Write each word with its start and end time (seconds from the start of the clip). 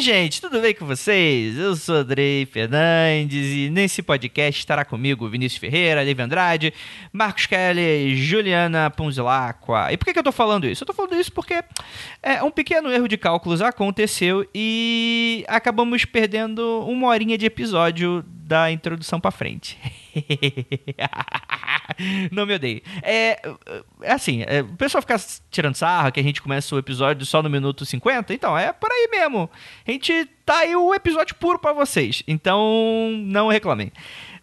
Oi, 0.00 0.04
gente, 0.04 0.40
tudo 0.40 0.62
bem 0.62 0.74
com 0.74 0.86
vocês? 0.86 1.58
Eu 1.58 1.76
sou 1.76 1.96
Andrei 1.96 2.46
Fernandes 2.46 3.54
e 3.54 3.68
nesse 3.68 4.00
podcast 4.00 4.58
estará 4.58 4.82
comigo 4.82 5.28
Vinícius 5.28 5.60
Ferreira, 5.60 6.02
Liv 6.02 6.18
Andrade, 6.18 6.72
Marcos 7.12 7.44
Kelly, 7.44 8.16
Juliana 8.16 8.88
Ponzilacqua. 8.88 9.92
E 9.92 9.98
por 9.98 10.06
que, 10.06 10.14
que 10.14 10.18
eu 10.18 10.22
tô 10.22 10.32
falando 10.32 10.66
isso? 10.66 10.84
Eu 10.84 10.86
tô 10.86 10.94
falando 10.94 11.16
isso 11.16 11.30
porque 11.30 11.62
é, 12.22 12.42
um 12.42 12.50
pequeno 12.50 12.90
erro 12.90 13.06
de 13.06 13.18
cálculos 13.18 13.60
aconteceu 13.60 14.48
e 14.54 15.44
acabamos 15.46 16.06
perdendo 16.06 16.80
uma 16.88 17.08
horinha 17.08 17.36
de 17.36 17.44
episódio 17.44 18.24
da 18.50 18.68
introdução 18.68 19.20
pra 19.20 19.30
frente. 19.30 19.78
Não 22.32 22.44
me 22.44 22.54
odeie. 22.54 22.82
É, 23.00 23.40
é 24.02 24.12
assim, 24.12 24.42
é, 24.44 24.62
o 24.62 24.76
pessoal 24.76 25.00
fica 25.00 25.14
tirando 25.52 25.76
sarra 25.76 26.10
que 26.10 26.18
a 26.18 26.22
gente 26.22 26.42
começa 26.42 26.74
o 26.74 26.78
episódio 26.78 27.24
só 27.24 27.44
no 27.44 27.48
minuto 27.48 27.86
50. 27.86 28.34
Então, 28.34 28.58
é 28.58 28.72
por 28.72 28.90
aí 28.90 29.06
mesmo. 29.08 29.48
A 29.86 29.90
gente 29.92 30.28
tá 30.44 30.58
aí 30.58 30.74
o 30.74 30.92
episódio 30.92 31.36
puro 31.36 31.60
para 31.60 31.72
vocês. 31.72 32.24
Então, 32.26 33.12
não 33.22 33.46
reclamem. 33.46 33.92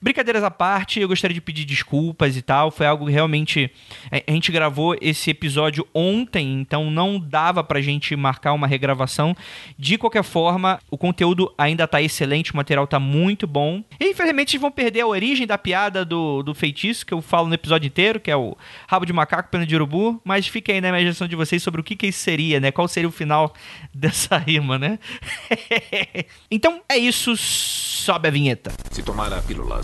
Brincadeiras 0.02 0.44
à 0.44 0.52
parte, 0.52 1.00
eu 1.00 1.08
gostaria 1.08 1.34
de 1.34 1.42
pedir 1.42 1.66
desculpas 1.66 2.38
e 2.38 2.42
tal. 2.42 2.72
Foi 2.72 2.86
algo 2.86 3.06
que 3.06 3.12
realmente. 3.12 3.72
A 4.12 4.32
gente 4.32 4.52
gravou 4.52 4.96
esse 5.02 5.32
episódio 5.32 5.88
ontem, 5.94 6.54
então 6.54 6.92
não 6.92 7.20
dava 7.20 7.64
pra 7.64 7.82
gente 7.82 8.16
marcar 8.16 8.54
uma 8.54 8.68
regravação. 8.68 9.36
De 9.78 9.98
qualquer 9.98 10.24
forma, 10.24 10.80
o 10.92 10.98
conteúdo 10.98 11.54
ainda 11.58 11.88
tá 11.88 12.02
excelente, 12.02 12.54
o 12.54 12.58
material 12.58 12.86
tá 12.86 13.00
muito 13.00 13.48
bom. 13.48 13.84
E 14.00 14.12
infelizmente 14.12 14.52
vocês 14.52 14.62
vão 14.62 14.72
perder 14.72 15.02
a 15.02 15.08
origem 15.08 15.48
da 15.48 15.58
piada 15.58 16.04
do, 16.04 16.44
do 16.44 16.54
feitiço, 16.54 17.06
que 17.06 17.14
eu 17.14 17.22
falo 17.22 17.48
no 17.48 17.54
episódio 17.54 17.88
inteiro, 17.88 18.20
que 18.20 18.32
é 18.32 18.36
o 18.36 18.58
rabo 18.88 19.06
de 19.06 19.14
macaco, 19.14 19.50
pena 19.50 19.66
de 19.66 19.76
urubu. 19.76 20.22
Mas 20.24 20.48
fica 20.48 20.72
aí 20.72 20.82
na 20.82 20.90
imaginação 20.90 21.28
de 21.28 21.36
vocês 21.36 21.62
sobre 21.64 21.82
o 21.82 21.84
que, 21.84 21.96
que 21.96 22.08
isso 22.08 22.20
seria, 22.20 22.60
né? 22.60 22.72
Qual 22.72 22.88
seria 22.88 23.10
o 23.10 23.12
final 23.12 23.54
dessa 23.94 24.38
rima, 24.38 24.78
né? 24.78 25.00
então 26.52 26.82
é 26.90 26.98
isso. 26.98 27.36
Sobe 27.38 28.28
a 28.28 28.32
vinheta. 28.32 28.72
Se 28.92 29.04
tomar 29.04 29.34
a 29.34 29.42
pílula 29.42 29.84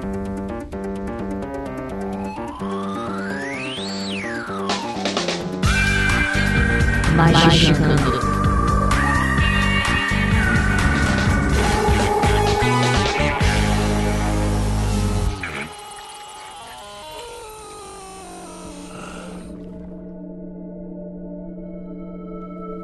Magicando. 7.15 8.11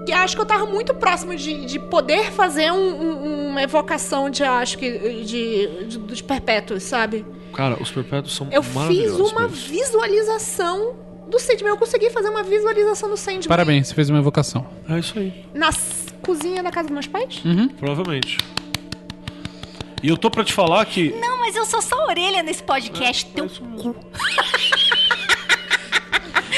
E 0.08 0.12
acho 0.14 0.36
que 0.36 0.42
eu 0.42 0.46
tava 0.46 0.66
muito 0.66 0.94
próximo 0.94 1.36
de, 1.36 1.66
de 1.66 1.80
poder 1.80 2.32
fazer 2.32 2.72
um- 2.72 2.78
um- 3.02 3.48
uma 3.50 3.62
evocação 3.62 4.30
de, 4.30 4.42
acho 4.44 4.78
que, 4.78 4.90
de, 5.26 5.86
de- 5.86 5.98
dos 5.98 6.22
perpétuos, 6.22 6.84
sabe? 6.84 7.26
Cara, 7.54 7.76
os 7.82 7.92
perpétuos 7.92 8.34
são 8.36 8.48
Eu 8.52 8.64
fiz 8.64 9.12
uma 9.14 9.48
visualização 9.48 10.96
do 11.28 11.40
Sandman. 11.40 11.70
Eu 11.70 11.78
consegui 11.78 12.10
fazer 12.10 12.30
uma 12.30 12.44
visualização 12.44 13.10
do 13.10 13.18
Sandman. 13.18 13.48
Parabéns, 13.48 13.88
você 13.88 13.94
fez 13.96 14.10
uma 14.10 14.20
evocação. 14.20 14.66
É 14.90 15.00
isso 15.00 15.18
aí, 15.18 15.46
Na 15.54 15.70
cozinha 16.22 16.64
da 16.64 16.72
casa 16.72 16.88
dos 16.88 16.94
meus 16.94 17.08
pais? 17.08 17.42
provavelmente. 17.80 18.38
E 20.04 20.10
eu 20.10 20.18
tô 20.18 20.30
pra 20.30 20.44
te 20.44 20.54
falar 20.54 20.86
que. 20.86 21.10
Não, 21.20 21.40
mas 21.40 21.56
eu 21.56 21.66
sou 21.66 21.82
só 21.82 22.06
orelha 22.06 22.44
nesse 22.44 22.62
podcast. 22.62 23.26
Teu 23.28 23.50
cu. 23.50 23.96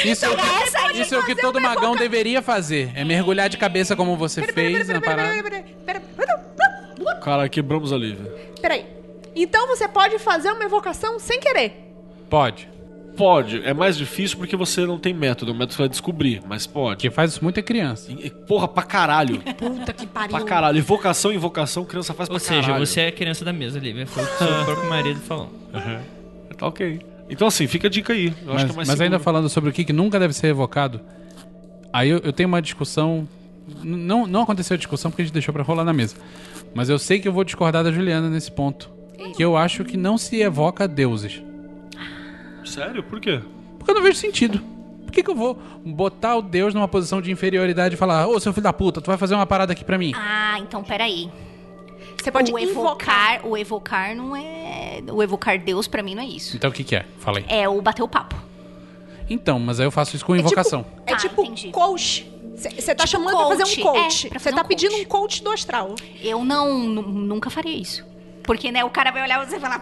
Isso 0.04 0.24
é 0.24 0.30
o 0.30 0.36
que, 0.36 0.40
Essa 0.62 0.78
aí, 0.78 1.00
isso 1.02 1.14
é 1.14 1.18
o 1.18 1.26
que 1.26 1.34
todo 1.34 1.60
magão 1.60 1.94
deveria 1.94 2.40
fazer. 2.40 2.90
É 2.94 3.04
mergulhar 3.04 3.50
de 3.50 3.58
cabeça 3.58 3.94
como 3.94 4.16
você 4.16 4.42
fez 4.42 4.88
na 4.88 4.98
parada. 4.98 5.42
Peraí, 5.42 5.64
peraí, 5.86 6.00
peraí. 6.16 6.40
Cara, 7.22 7.48
quebramos 7.50 7.92
a 7.92 7.98
Lívia. 7.98 8.32
Peraí. 8.62 8.86
Então 9.36 9.66
você 9.66 9.86
pode 9.86 10.18
fazer 10.18 10.50
uma 10.52 10.64
evocação 10.64 11.18
sem 11.18 11.38
querer. 11.38 11.92
Pode. 12.30 12.68
Pode, 13.20 13.62
é 13.64 13.72
mais 13.74 13.96
difícil 13.96 14.38
porque 14.38 14.56
você 14.56 14.84
não 14.86 14.98
tem 14.98 15.12
método. 15.14 15.52
O 15.52 15.54
método 15.54 15.74
você 15.74 15.78
vai 15.78 15.88
descobrir, 15.88 16.42
mas 16.48 16.66
pode. 16.66 17.00
Quem 17.00 17.10
faz 17.10 17.32
isso 17.32 17.44
muito 17.44 17.58
é 17.60 17.62
criança. 17.62 18.10
E- 18.10 18.30
Porra, 18.30 18.66
pra 18.66 18.82
caralho. 18.82 19.40
Puta 19.58 19.92
que 19.92 20.06
pariu. 20.06 20.30
pra 20.36 20.44
caralho. 20.44 20.78
Invocação, 20.78 21.32
invocação, 21.32 21.84
criança 21.84 22.14
faz 22.14 22.28
Ou 22.28 22.36
pra 22.36 22.40
seja, 22.44 22.62
caralho. 22.68 22.86
você 22.86 23.00
é 23.02 23.06
a 23.08 23.12
criança 23.12 23.44
da 23.44 23.52
mesa, 23.52 23.78
Lívia. 23.78 24.06
Foi 24.06 24.22
o 24.22 24.26
que 24.26 24.32
o 24.32 24.38
seu 24.38 24.64
próprio 24.64 24.88
marido 24.88 25.20
falou. 25.20 25.50
Tá 26.56 26.66
ok. 26.66 27.00
Então, 27.28 27.46
assim, 27.46 27.66
fica 27.66 27.86
a 27.86 27.90
dica 27.90 28.12
aí. 28.12 28.32
Eu 28.44 28.52
acho 28.54 28.54
Mas, 28.54 28.64
que 28.64 28.70
é 28.72 28.76
mais 28.76 28.88
mas 28.88 29.00
ainda 29.00 29.16
seguro. 29.16 29.22
falando 29.24 29.48
sobre 29.48 29.70
o 29.70 29.72
que, 29.72 29.84
que 29.84 29.92
nunca 29.92 30.18
deve 30.18 30.32
ser 30.34 30.48
evocado, 30.48 31.00
aí 31.92 32.08
eu, 32.08 32.18
eu 32.24 32.32
tenho 32.32 32.48
uma 32.48 32.60
discussão. 32.60 33.28
n- 33.84 33.96
Não, 33.96 34.26
não 34.26 34.42
aconteceu 34.42 34.74
a 34.74 34.78
discussão 34.78 35.10
porque 35.10 35.22
a 35.22 35.24
gente 35.26 35.34
deixou 35.34 35.52
pra 35.54 35.62
rolar 35.62 35.84
na 35.84 35.92
mesa. 35.92 36.16
Mas 36.74 36.88
eu 36.88 36.98
sei 36.98 37.20
que 37.20 37.28
eu 37.28 37.32
vou 37.32 37.44
discordar 37.44 37.84
da 37.84 37.92
Juliana 37.92 38.28
nesse 38.28 38.50
ponto. 38.50 38.90
Que 39.36 39.44
eu 39.44 39.56
acho 39.56 39.84
que 39.84 39.96
não 39.96 40.16
se 40.18 40.40
evoca 40.40 40.88
deuses. 40.88 41.42
Sério? 42.64 43.02
Por 43.02 43.20
quê? 43.20 43.40
Porque 43.78 43.90
eu 43.90 43.94
não 43.94 44.02
vejo 44.02 44.16
sentido. 44.18 44.60
Por 45.04 45.12
que, 45.12 45.22
que 45.22 45.30
eu 45.30 45.34
vou 45.34 45.58
botar 45.84 46.36
o 46.36 46.42
Deus 46.42 46.72
numa 46.74 46.86
posição 46.86 47.20
de 47.20 47.32
inferioridade 47.32 47.94
e 47.94 47.98
falar, 47.98 48.26
ô 48.28 48.38
seu 48.38 48.52
filho 48.52 48.62
da 48.64 48.72
puta, 48.72 49.00
tu 49.00 49.06
vai 49.08 49.16
fazer 49.16 49.34
uma 49.34 49.46
parada 49.46 49.72
aqui 49.72 49.84
pra 49.84 49.98
mim? 49.98 50.12
Ah, 50.14 50.58
então 50.60 50.84
peraí. 50.84 51.28
Você 52.22 52.30
pode 52.30 52.52
o 52.52 52.58
invocar. 52.58 53.34
evocar, 53.36 53.46
o 53.50 53.56
evocar 53.56 54.14
não 54.14 54.36
é. 54.36 55.00
O 55.10 55.22
evocar 55.22 55.58
Deus 55.58 55.88
pra 55.88 56.02
mim 56.02 56.14
não 56.14 56.22
é 56.22 56.26
isso. 56.26 56.54
Então 56.56 56.70
o 56.70 56.72
que, 56.72 56.84
que 56.84 56.94
é? 56.94 57.04
Fala 57.18 57.38
aí. 57.38 57.44
É 57.48 57.68
o 57.68 57.80
bater 57.82 58.02
o 58.02 58.08
papo. 58.08 58.36
Então, 59.28 59.58
mas 59.58 59.80
aí 59.80 59.86
eu 59.86 59.90
faço 59.90 60.14
isso 60.16 60.24
com 60.24 60.34
É 60.34 60.38
invocação. 60.38 60.82
tipo, 60.82 61.02
é 61.06 61.10
Tá, 61.12 61.16
tipo 61.16 61.42
entendi. 61.42 61.70
coach. 61.70 62.30
Você 62.56 62.94
tá 62.94 63.04
Tipo 63.04 63.08
chamando 63.08 63.36
pra 63.38 63.46
fazer 63.56 63.62
um 63.80 63.82
coach. 63.82 64.02
coach. 64.02 64.26
É, 64.26 64.30
Você 64.30 64.38
fazer 64.38 64.56
tá 64.56 64.62
um 64.62 64.64
pedindo 64.66 64.90
coach. 64.92 65.06
um 65.06 65.08
coach 65.08 65.42
do 65.42 65.50
astral. 65.50 65.94
Eu 66.20 66.44
não. 66.44 66.78
nu- 66.78 67.02
nunca 67.02 67.48
faria 67.48 67.74
isso. 67.74 68.04
Porque, 68.50 68.72
né, 68.72 68.84
o 68.84 68.90
cara 68.90 69.12
vai 69.12 69.22
olhar 69.22 69.46
você 69.46 69.58
e 69.58 69.60
falar, 69.60 69.80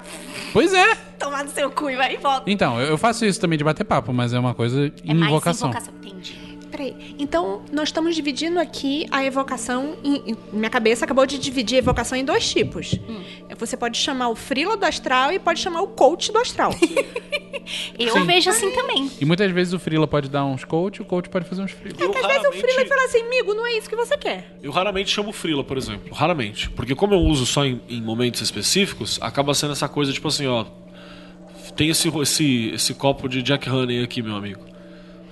Pois 0.53 0.75
é. 0.75 0.95
tomar 1.19 1.43
no 1.43 1.49
seu 1.49 1.71
cu 1.71 1.89
e 1.89 1.97
vai 1.97 2.13
e 2.13 2.17
volta. 2.19 2.51
Então, 2.51 2.79
eu 2.79 2.99
faço 2.99 3.25
isso 3.25 3.41
também 3.41 3.57
de 3.57 3.65
bater 3.65 3.83
papo, 3.83 4.13
mas 4.13 4.35
é 4.35 4.39
uma 4.39 4.53
coisa 4.53 4.93
É 5.07 5.15
mais 5.15 5.31
invocação. 5.31 5.71
invocação. 5.71 5.95
Entendi. 6.03 6.48
Peraí. 6.71 7.17
Então, 7.19 7.63
nós 7.73 7.89
estamos 7.89 8.15
dividindo 8.15 8.59
aqui 8.61 9.07
a 9.11 9.25
evocação. 9.25 9.97
Em, 10.05 10.33
em- 10.33 10.37
minha 10.53 10.71
cabeça 10.71 11.05
acabou 11.05 11.25
de 11.27 11.39
dividir 11.39 11.77
a 11.77 11.79
evocação 11.79 12.17
em 12.19 12.25
dois 12.25 12.49
tipos. 12.51 12.95
Hum. 13.09 13.23
Você 13.59 13.77
pode 13.77 13.97
chamar 13.99 14.29
o 14.29 14.35
frila 14.37 14.77
do 14.77 14.85
astral 14.85 15.33
e 15.33 15.39
pode 15.39 15.61
chamar 15.61 15.81
o 15.83 15.89
coach 15.89 16.31
do 16.31 16.39
astral. 16.39 16.73
Eu 17.99 18.15
Sim. 18.15 18.25
vejo 18.25 18.49
assim 18.49 18.71
também. 18.71 19.11
E 19.21 19.25
muitas 19.27 19.51
vezes 19.53 19.73
o 19.75 19.79
Frila 19.79 20.07
pode 20.07 20.29
dar 20.31 20.43
uns 20.45 20.65
coach, 20.65 21.03
o 21.03 21.05
coach 21.05 21.29
pode 21.29 21.47
fazer 21.47 21.61
uns 21.63 21.71
frila. 21.71 21.97
Eu 22.01 22.11
Às 22.17 22.27
vezes 22.27 22.49
o 22.49 22.53
frila 22.53 22.87
fala 22.87 23.05
assim, 23.05 23.21
amigo, 23.23 23.53
não 23.53 23.67
é 23.67 23.77
isso 23.77 23.91
que 23.91 23.97
você 23.97 24.17
quer. 24.17 24.57
Eu 24.63 24.71
raramente 24.71 25.11
chamo 25.11 25.33
Frila, 25.33 25.63
por 25.63 25.77
exemplo. 25.77 26.13
Raramente. 26.15 26.71
Porque 26.71 26.95
como 26.95 27.13
eu 27.15 27.19
uso 27.21 27.45
só 27.45 27.67
em, 27.67 27.81
em 27.89 28.01
momentos 28.01 28.41
específicos, 28.41 29.19
acaba 29.21 29.53
sendo 29.53 29.73
essa 29.73 29.87
coisa 29.89 30.13
tipo 30.13 30.29
assim, 30.29 30.47
ó. 30.47 30.65
Tem 31.77 31.91
esse, 31.91 32.09
esse, 32.09 32.71
esse 32.75 32.95
copo 32.95 33.29
de 33.29 33.43
Jack 33.43 33.69
Honey 33.69 34.03
aqui, 34.03 34.23
meu 34.23 34.35
amigo. 34.35 34.61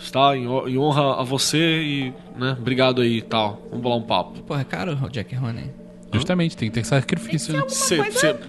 Está 0.07 0.37
em, 0.37 0.47
ho- 0.47 0.69
em 0.69 0.79
honra 0.79 1.21
a 1.21 1.23
você 1.25 1.59
e, 1.83 2.13
né, 2.37 2.57
obrigado 2.59 3.03
aí 3.03 3.19
e 3.19 3.23
tal. 3.23 3.61
Vamos 3.71 3.83
bolar 3.83 3.99
um 3.99 4.03
papo. 4.03 4.41
Porra, 4.43 4.61
é 4.61 4.65
caro 4.65 4.97
o 5.03 5.11
Jack 5.11 5.35
Honey. 5.37 5.71
Justamente, 6.13 6.57
tem 6.57 6.69
que 6.71 6.75
ter 6.75 6.85
sacrifício. 6.85 7.53
né? 7.53 7.63
Você 7.69 7.99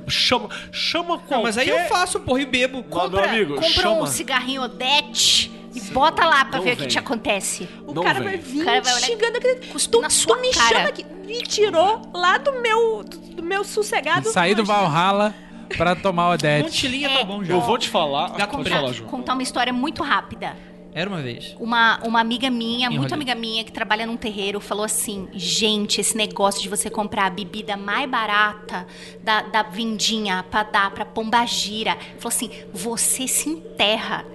chama, 0.07 0.47
chama 0.71 1.17
qualquer... 1.17 1.35
Não, 1.35 1.43
mas 1.43 1.57
aí 1.57 1.67
eu 1.67 1.79
faço, 1.89 2.19
porra, 2.19 2.41
e 2.41 2.45
bebo. 2.45 2.85
Meu 3.09 3.23
amigo, 3.23 3.55
compra 3.55 3.69
chama... 3.69 4.01
um 4.03 4.05
cigarrinho 4.05 4.61
Odete 4.61 5.51
e 5.73 5.81
bota 5.91 6.23
lá 6.25 6.45
pra 6.45 6.59
Não 6.59 6.63
ver 6.63 6.73
o 6.73 6.75
que 6.75 6.79
vem. 6.81 6.87
te 6.89 6.99
acontece. 6.99 7.67
O 7.87 7.93
Não 7.93 8.03
cara 8.03 8.19
vem. 8.19 8.23
vai 8.29 8.37
vir 8.37 8.61
O 8.61 8.65
cara 8.65 8.81
vai 8.81 8.93
olhar 8.93 9.05
xingando 9.05 9.37
aquele. 9.37 9.55
Tu, 9.55 9.99
na 10.01 10.07
tu 10.07 10.13
sua 10.13 10.37
me 10.37 10.51
cara. 10.51 10.75
chama 10.75 10.89
aqui. 10.89 11.05
Me 11.25 11.41
tirou 11.41 12.03
lá 12.13 12.37
do 12.37 12.53
meu, 12.61 13.03
do 13.03 13.43
meu 13.43 13.63
sossegado. 13.63 14.29
Sair 14.29 14.53
do 14.55 14.63
Valhalla 14.63 15.33
pra 15.75 15.95
tomar 15.95 16.29
o 16.29 16.33
Odete. 16.35 16.63
Montilinha 16.63 17.09
tá 17.09 17.23
bom 17.25 17.43
já. 17.43 17.53
Eu 17.55 17.59
vou 17.61 17.77
te 17.77 17.89
falar... 17.89 18.33
Já 18.37 18.47
comprei. 18.47 18.73
falar, 18.73 18.93
João. 18.93 19.09
Contar 19.09 19.33
uma 19.33 19.43
história 19.43 19.73
muito 19.73 20.03
rápida. 20.03 20.55
Era 20.99 21.07
uma 21.09 21.21
vez. 21.21 21.55
Uma, 21.59 21.99
uma 22.03 22.19
amiga 22.19 22.49
minha, 22.49 22.89
muito 22.89 23.13
amiga 23.13 23.35
minha, 23.35 23.63
que 23.63 23.71
trabalha 23.71 24.05
num 24.07 24.17
terreiro, 24.17 24.59
falou 24.59 24.83
assim: 24.83 25.27
gente, 25.33 26.01
esse 26.01 26.17
negócio 26.17 26.61
de 26.61 26.67
você 26.69 26.89
comprar 26.89 27.25
a 27.27 27.29
bebida 27.29 27.77
mais 27.77 28.09
barata 28.09 28.87
da, 29.23 29.43
da 29.43 29.61
vindinha 29.61 30.43
pra 30.49 30.63
dar 30.63 30.89
pra 30.91 31.05
pombagira. 31.05 31.95
Falou 32.17 32.29
assim: 32.35 32.49
você 32.73 33.27
se 33.27 33.47
enterra. 33.49 34.25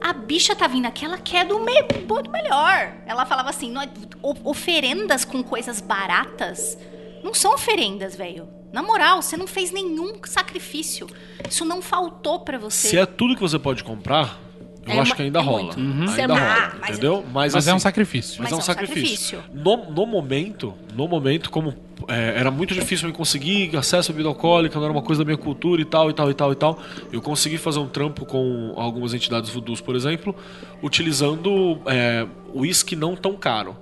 A 0.00 0.12
bicha 0.12 0.56
tá 0.56 0.66
vindo 0.66 0.86
aqui, 0.86 1.04
ela 1.04 1.18
quer 1.18 1.46
do 1.46 1.60
meio 1.60 1.86
do 1.86 2.30
melhor. 2.30 2.92
Ela 3.06 3.24
falava 3.24 3.50
assim: 3.50 3.70
"Não, 3.70 3.84
o- 4.20 4.50
oferendas 4.50 5.24
com 5.24 5.40
coisas 5.42 5.80
baratas 5.80 6.76
não 7.22 7.32
são 7.32 7.54
oferendas, 7.54 8.16
velho. 8.16 8.48
Na 8.72 8.82
moral, 8.82 9.22
você 9.22 9.36
não 9.36 9.46
fez 9.46 9.70
nenhum 9.70 10.14
sacrifício. 10.24 11.06
Isso 11.48 11.64
não 11.64 11.80
faltou 11.80 12.40
pra 12.40 12.58
você. 12.58 12.88
Se 12.88 12.98
é 12.98 13.06
tudo 13.06 13.34
que 13.36 13.40
você 13.40 13.58
pode 13.58 13.84
comprar, 13.84 14.40
Eu 14.84 14.94
É 14.94 14.98
acho 14.98 15.10
uma- 15.10 15.16
que 15.16 15.22
ainda 15.22 15.38
é 15.38 15.42
rola. 15.42 15.62
muito. 15.76 15.78
Ainda 16.10 16.22
é 16.22 16.26
rola, 16.26 16.40
ma- 16.40 16.72
mas- 16.80 16.90
entendeu? 16.90 17.24
Mas, 17.32 17.54
Mas 17.54 17.68
é 17.68 17.72
um 17.72 17.76
assim, 17.76 17.82
sacrifício. 17.84 18.42
Mas, 18.42 18.50
Mas 18.50 18.52
é 18.52 18.56
um 18.56 18.64
sacrifício. 18.64 19.38
No, 19.54 19.90
no 19.92 20.04
momento, 20.06 20.74
no 20.96 21.06
momento, 21.06 21.50
como 21.50 21.72
é, 22.08 22.34
era 22.36 22.50
muito 22.50 22.74
difícil 22.74 23.06
me 23.06 23.14
conseguir 23.14 23.76
acesso 23.76 24.10
à 24.10 24.12
bebida 24.12 24.28
alcoólica, 24.28 24.74
não 24.76 24.82
era 24.84 24.92
uma 24.92 25.02
coisa 25.02 25.22
da 25.22 25.24
minha 25.24 25.36
cultura 25.38 25.80
e 25.80 25.84
tal, 25.84 26.10
e 26.10 26.12
tal, 26.12 26.30
e 26.30 26.34
tal, 26.34 26.50
e 26.52 26.54
tal, 26.56 26.78
eu 27.12 27.22
consegui 27.22 27.58
fazer 27.58 27.78
um 27.78 27.86
trampo 27.86 28.26
com 28.26 28.72
algumas 28.76 29.14
entidades 29.14 29.50
voodoos, 29.50 29.80
por 29.80 29.94
exemplo, 29.94 30.34
utilizando 30.82 31.80
é, 31.86 32.26
uísque 32.54 32.94
não 32.96 33.14
tão 33.16 33.34
caro. 33.34 33.76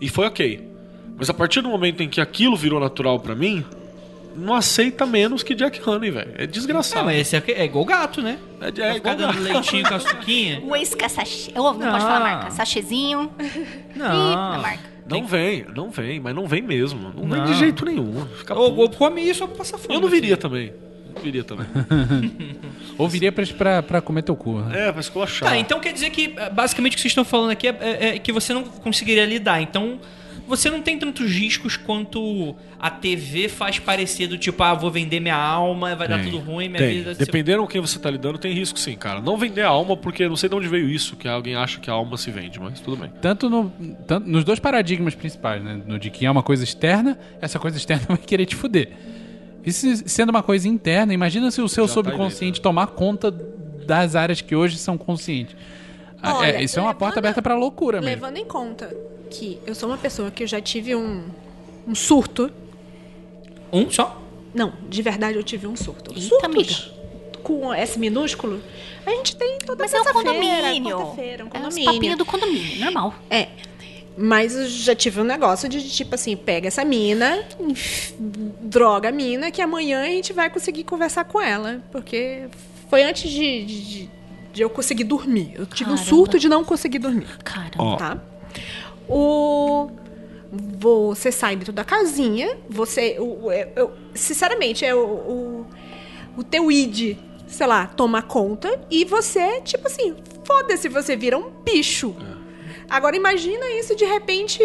E 0.00 0.08
foi 0.08 0.26
ok. 0.26 0.68
Mas 1.16 1.28
a 1.28 1.34
partir 1.34 1.60
do 1.60 1.68
momento 1.68 2.02
em 2.02 2.08
que 2.08 2.20
aquilo 2.20 2.56
virou 2.56 2.80
natural 2.80 3.18
pra 3.20 3.34
mim, 3.34 3.64
não 4.36 4.54
aceita 4.54 5.04
menos 5.06 5.42
que 5.42 5.54
Jack 5.54 5.80
Honey, 5.88 6.10
velho. 6.10 6.32
É 6.36 6.42
Ah, 6.44 6.46
desgraçado. 6.46 7.04
mas 7.06 7.18
esse 7.20 7.36
é, 7.36 7.42
é 7.48 7.64
igual 7.64 7.84
gato, 7.84 8.20
né? 8.22 8.38
É, 8.60 8.66
é, 8.68 8.70
ficar 8.94 9.14
igual- 9.14 9.16
dando 9.32 9.40
leitinho 9.40 9.88
com 9.88 9.94
a 9.94 10.00
suquinha. 10.00 10.62
Whisky 10.64 11.08
sachê. 11.08 11.52
Oh, 11.56 11.72
não, 11.72 11.74
Não. 11.74 11.90
pode 11.92 12.02
falar 12.04 12.16
a 12.16 12.20
marca. 12.20 12.50
Sachêzinho. 12.50 13.30
Não. 13.94 14.60
Marca. 14.62 14.94
Não 15.08 15.26
vem, 15.26 15.66
não 15.76 15.90
vem, 15.90 16.18
mas 16.18 16.34
não 16.34 16.46
vem 16.46 16.62
mesmo. 16.62 17.12
Não, 17.14 17.28
vem 17.28 17.38
Não. 17.40 17.44
de 17.44 17.54
jeito 17.54 17.84
nenhum. 17.84 18.24
Fica 18.38 18.54
Ou, 18.54 18.74
ou 18.76 18.88
come 18.88 19.20
isso 19.20 19.46
pra 19.46 19.56
passar 19.58 19.76
fome. 19.78 19.94
Eu 19.94 20.00
não 20.00 20.08
viria 20.08 20.32
assim. 20.34 20.40
também. 20.42 20.72
Não 21.14 21.22
viria 21.22 21.44
também. 21.44 21.66
Ou 22.98 23.08
viria 23.08 23.30
pra, 23.32 23.44
pra, 23.46 23.82
pra 23.82 24.00
comer 24.00 24.22
teu 24.22 24.34
cu. 24.36 24.60
né? 24.60 24.88
É, 24.88 24.92
vai 24.92 25.00
esculachar. 25.00 25.48
Tá, 25.48 25.56
então 25.58 25.78
quer 25.80 25.92
dizer 25.92 26.10
que 26.10 26.34
eh, 26.36 26.50
basicamente 26.50 26.92
o 26.92 26.96
que 26.96 27.02
vocês 27.02 27.10
estão 27.10 27.24
falando 27.24 27.50
aqui 27.50 27.68
é, 27.68 27.76
é- 27.80 28.06
é 28.16 28.18
que 28.18 28.32
você 28.32 28.52
não 28.54 28.64
conseguiria 28.64 29.24
lidar. 29.26 29.60
Então 29.60 30.00
você 30.46 30.70
não 30.70 30.82
tem 30.82 30.98
tantos 30.98 31.30
riscos 31.30 31.76
quanto 31.76 32.54
a 32.78 32.90
TV 32.90 33.48
faz 33.48 33.78
parecer 33.78 34.26
do 34.26 34.36
tipo, 34.36 34.62
ah, 34.62 34.74
vou 34.74 34.90
vender 34.90 35.20
minha 35.20 35.36
alma, 35.36 35.94
vai 35.94 36.06
dar 36.06 36.20
Tem. 36.20 36.30
tudo 36.30 36.38
ruim, 36.38 36.68
minha 36.68 36.78
Tem. 36.78 36.98
vida. 36.98 37.14
Dependendo 37.14 37.62
com 37.62 37.68
quem 37.68 37.80
você 37.80 37.98
tá 37.98 38.10
lidando, 38.10 38.38
tem 38.38 38.52
risco 38.52 38.78
sim, 38.78 38.94
cara. 38.94 39.20
Não 39.20 39.36
vender 39.36 39.62
a 39.62 39.68
alma, 39.68 39.96
porque 39.96 40.28
não 40.28 40.36
sei 40.36 40.48
de 40.48 40.54
onde 40.54 40.68
veio 40.68 40.88
isso, 40.88 41.16
que 41.16 41.26
alguém 41.26 41.54
acha 41.54 41.80
que 41.80 41.88
a 41.88 41.92
alma 41.92 42.16
se 42.16 42.30
vende, 42.30 42.60
mas 42.60 42.80
tudo 42.80 42.96
bem. 42.96 43.10
Tanto, 43.20 43.48
no, 43.48 43.70
tanto 44.06 44.28
nos 44.28 44.44
dois 44.44 44.58
paradigmas 44.58 45.14
principais, 45.14 45.62
né? 45.62 45.80
No 45.86 45.98
de 45.98 46.10
que 46.10 46.26
é 46.26 46.30
uma 46.30 46.42
coisa 46.42 46.62
externa, 46.62 47.18
essa 47.40 47.58
coisa 47.58 47.76
externa 47.76 48.04
vai 48.08 48.18
querer 48.18 48.46
te 48.46 48.54
fuder. 48.54 48.90
E 49.64 49.72
se, 49.72 50.08
sendo 50.08 50.28
uma 50.28 50.42
coisa 50.42 50.68
interna, 50.68 51.14
imagina 51.14 51.50
se 51.50 51.60
o 51.62 51.68
seu 51.68 51.86
Já 51.86 51.94
tá 51.94 51.94
subconsciente 51.94 52.60
tomar 52.60 52.88
conta 52.88 53.30
das 53.30 54.14
áreas 54.14 54.40
que 54.40 54.54
hoje 54.54 54.76
são 54.78 54.98
conscientes. 54.98 55.56
Ah, 56.24 56.38
Olha, 56.38 56.56
é, 56.56 56.62
isso 56.62 56.78
é 56.78 56.82
uma 56.82 56.88
levando- 56.88 56.98
porta 57.00 57.18
aberta 57.20 57.42
pra 57.42 57.54
loucura 57.54 58.00
mesmo. 58.00 58.14
Levando 58.14 58.36
em 58.38 58.44
conta 58.44 58.94
que 59.30 59.58
eu 59.66 59.74
sou 59.74 59.88
uma 59.88 59.98
pessoa 59.98 60.30
que 60.30 60.42
eu 60.42 60.46
já 60.46 60.60
tive 60.60 60.94
um, 60.94 61.24
um 61.86 61.94
surto. 61.94 62.50
Um 63.72 63.90
só? 63.90 64.20
Não, 64.54 64.72
de 64.88 65.02
verdade 65.02 65.36
eu 65.36 65.42
tive 65.42 65.66
um 65.66 65.76
surto. 65.76 66.12
Eita, 66.12 66.22
Surtos 66.48 66.92
com 67.42 67.74
S 67.74 67.98
minúsculo, 67.98 68.62
a 69.04 69.10
gente 69.10 69.36
tem 69.36 69.58
toda 69.58 69.82
Mas 69.84 69.92
é 69.92 70.00
um 70.00 70.04
condomínio. 70.04 70.96
quarta-feira, 70.98 71.44
um 71.44 71.48
É 71.48 71.50
os 71.50 71.62
condomínio. 71.64 71.92
papinhos 71.92 72.18
do 72.18 72.24
condomínio, 72.24 72.80
normal. 72.80 73.14
É. 73.28 73.48
Mas 74.16 74.54
eu 74.54 74.66
já 74.68 74.94
tive 74.94 75.20
um 75.20 75.24
negócio 75.24 75.68
de, 75.68 75.90
tipo 75.90 76.14
assim, 76.14 76.36
pega 76.36 76.68
essa 76.68 76.84
mina, 76.84 77.44
droga 78.60 79.08
a 79.08 79.12
mina, 79.12 79.50
que 79.50 79.60
amanhã 79.60 80.02
a 80.02 80.06
gente 80.06 80.32
vai 80.32 80.48
conseguir 80.48 80.84
conversar 80.84 81.24
com 81.24 81.40
ela. 81.40 81.82
Porque 81.90 82.44
foi 82.88 83.02
antes 83.02 83.28
de, 83.30 83.64
de, 83.64 83.80
de- 84.04 84.10
de 84.54 84.62
eu 84.62 84.70
conseguir 84.70 85.04
dormir. 85.04 85.52
Eu 85.54 85.66
tive 85.66 85.90
um 85.90 85.94
Caramba. 85.96 86.08
surto 86.10 86.38
de 86.38 86.48
não 86.48 86.64
conseguir 86.64 86.98
dormir. 87.00 87.26
Cara. 87.44 87.70
Ó, 87.78 87.96
Tá? 87.96 88.18
O. 89.08 89.90
Você 90.78 91.32
sai 91.32 91.56
dentro 91.56 91.72
da 91.72 91.82
casinha, 91.84 92.56
você. 92.70 93.16
O, 93.18 93.50
eu- 93.50 93.72
eu- 93.74 93.92
sinceramente, 94.14 94.84
é 94.84 94.94
o, 94.94 94.98
o, 95.04 95.66
o 96.36 96.44
teu 96.44 96.70
id, 96.70 97.16
sei 97.48 97.66
lá, 97.66 97.88
toma 97.88 98.22
conta 98.22 98.80
e 98.88 99.04
você, 99.04 99.60
tipo 99.62 99.86
assim, 99.88 100.14
foda-se, 100.44 100.88
você 100.88 101.16
vira 101.16 101.36
um 101.36 101.50
bicho. 101.64 102.14
Agora 102.88 103.16
imagina 103.16 103.68
isso 103.72 103.96
de 103.96 104.04
repente 104.04 104.62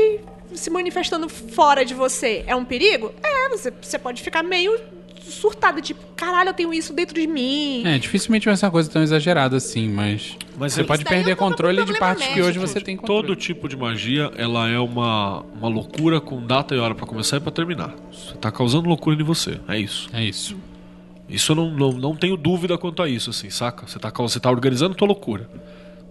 se 0.53 0.69
manifestando 0.69 1.27
fora 1.27 1.83
de 1.83 1.95
você. 1.95 2.43
É 2.45 2.55
um 2.55 2.63
perigo? 2.65 3.11
É, 3.23 3.49
você, 3.49 3.71
você 3.81 3.97
pode 3.97 4.21
ficar 4.21 4.43
meio 4.43 4.79
surtada, 5.21 5.81
tipo, 5.81 5.99
caralho, 6.15 6.49
eu 6.49 6.53
tenho 6.53 6.73
isso 6.73 6.93
dentro 6.93 7.15
de 7.15 7.27
mim. 7.27 7.83
É, 7.85 7.97
dificilmente 7.97 8.45
vai 8.45 8.55
ser 8.57 8.65
uma 8.65 8.71
coisa 8.71 8.89
tão 8.89 9.01
exagerada 9.01 9.57
assim, 9.57 9.89
mas, 9.89 10.37
Mas 10.57 10.73
você 10.73 10.81
eu- 10.81 10.85
pode 10.85 11.03
perder 11.05 11.31
é 11.31 11.35
controle 11.35 11.83
de 11.85 11.97
partes 11.99 12.23
que 12.23 12.29
médico. 12.31 12.47
hoje 12.47 12.59
você 12.59 12.79
tem 12.81 12.95
controle. 12.97 13.21
Todo 13.27 13.35
tipo 13.35 13.67
de 13.69 13.75
magia, 13.77 14.31
ela 14.35 14.67
é 14.69 14.79
uma, 14.79 15.41
uma 15.59 15.67
loucura 15.69 16.19
com 16.19 16.45
data 16.45 16.73
e 16.75 16.79
hora 16.79 16.93
pra 16.95 17.05
começar 17.05 17.37
e 17.37 17.39
pra 17.39 17.51
terminar. 17.51 17.93
Você 18.11 18.33
tá 18.35 18.51
causando 18.51 18.87
loucura 18.89 19.19
em 19.19 19.23
você, 19.23 19.59
é 19.67 19.77
isso. 19.79 20.09
É 20.13 20.23
isso. 20.23 20.55
Isso 21.27 21.51
eu 21.51 21.55
não, 21.55 21.69
não, 21.71 21.91
não 21.91 22.15
tenho 22.15 22.35
dúvida 22.35 22.77
quanto 22.77 23.03
a 23.03 23.07
isso, 23.09 23.29
assim, 23.29 23.49
saca? 23.49 23.85
Você 23.87 23.99
tá, 23.99 24.11
você 24.15 24.39
tá 24.39 24.49
organizando 24.49 24.95
tua 24.95 25.07
loucura. 25.07 25.47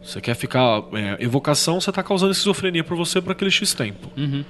Você 0.00 0.20
quer 0.20 0.34
ficar. 0.36 0.82
é, 0.92 1.16
evocação, 1.22 1.80
você 1.80 1.90
tá 1.90 2.02
causando 2.04 2.30
esquizofrenia 2.32 2.84
por 2.84 2.96
você 2.96 3.20
por 3.20 3.32
aquele 3.32 3.50
X 3.50 3.74
tempo. 3.74 4.08
Ah, 4.16 4.42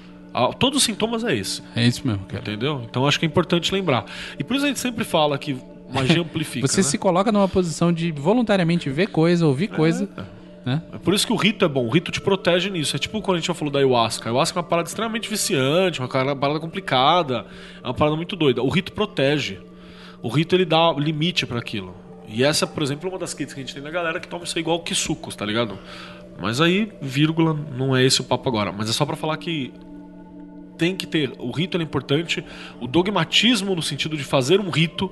todos 0.59 0.79
os 0.79 0.85
sintomas 0.85 1.25
é 1.25 1.35
esse. 1.35 1.63
É 1.75 1.87
isso 1.87 2.07
mesmo, 2.07 2.25
cara. 2.27 2.41
Entendeu? 2.41 2.83
Então 2.89 3.07
acho 3.07 3.19
que 3.19 3.27
é 3.27 3.29
importante 3.29 3.73
lembrar. 3.73 4.05
E 4.39 4.45
por 4.45 4.57
isso 4.57 4.65
a 4.65 4.69
gente 4.69 4.81
sempre 4.81 5.05
fala 5.05 5.39
que 5.39 5.57
magia 5.93 6.21
amplifica. 6.23 6.67
Você 6.67 6.79
né? 6.79 6.83
se 6.83 6.99
coloca 6.99 7.33
numa 7.33 7.49
posição 7.49 7.93
de 7.93 8.13
voluntariamente 8.13 8.91
ver 8.91 9.09
coisa, 9.09 9.47
ouvir 9.47 9.69
coisa, 9.69 10.09
né? 10.65 10.83
É 10.93 10.99
por 10.99 11.15
isso 11.15 11.27
que 11.27 11.33
o 11.33 11.37
rito 11.37 11.65
é 11.65 11.69
bom, 11.69 11.87
o 11.87 11.91
rito 11.91 12.11
te 12.11 12.21
protege 12.21 12.71
nisso. 12.71 12.95
É 12.95 12.99
tipo 12.99 13.21
quando 13.23 13.37
a 13.37 13.41
gente 13.41 13.49
já 13.49 13.55
falou 13.55 13.73
da 13.73 13.79
ayahuasca. 13.79 14.29
A 14.29 14.31
ayahuasca 14.31 14.59
é 14.59 14.61
uma 14.61 14.69
parada 14.69 14.89
extremamente 14.89 15.29
viciante, 15.29 16.01
uma 16.01 16.09
parada 16.09 16.61
complicada, 16.61 17.47
é 17.83 17.87
uma 17.87 17.95
parada 17.95 18.17
muito 18.17 18.37
doida. 18.37 18.63
O 18.63 18.69
rito 18.69 18.93
protege. 18.93 19.59
O 20.23 20.29
rito 20.29 20.55
ele 20.55 20.65
dá 20.65 20.93
limite 20.93 21.47
pra 21.47 21.59
aquilo. 21.59 21.95
E 22.29 22.45
essa, 22.45 22.67
por 22.67 22.83
exemplo, 22.83 23.09
é 23.09 23.13
uma 23.13 23.19
das 23.19 23.33
críticas 23.33 23.55
que 23.55 23.61
a 23.61 23.65
gente 23.65 23.75
tem 23.75 23.83
da 23.83 23.91
galera 23.91 24.21
que 24.21 24.29
toma 24.29 24.45
isso 24.45 24.59
aí 24.59 24.61
igual 24.61 24.81
que 24.81 24.95
sucos, 24.95 25.35
tá 25.35 25.47
ligado? 25.47 25.79
Mas 26.41 26.61
aí, 26.61 26.93
vírgula, 27.01 27.55
não 27.55 27.97
é 27.97 28.05
esse 28.05 28.21
o 28.21 28.25
papo 28.25 28.49
agora. 28.49 28.71
Mas 28.71 28.91
é 28.91 28.93
só 28.93 29.07
pra 29.07 29.17
falar 29.17 29.37
que 29.39 29.73
tem 30.79 30.97
que 30.97 31.07
ter. 31.07 31.33
O 31.39 31.51
rito 31.51 31.77
é 31.77 31.83
importante. 31.83 32.43
O 32.81 32.87
dogmatismo, 32.87 33.75
no 33.75 33.83
sentido 33.83 34.17
de 34.17 34.25
fazer 34.25 34.61
um 34.61 34.71
rito, 34.71 35.11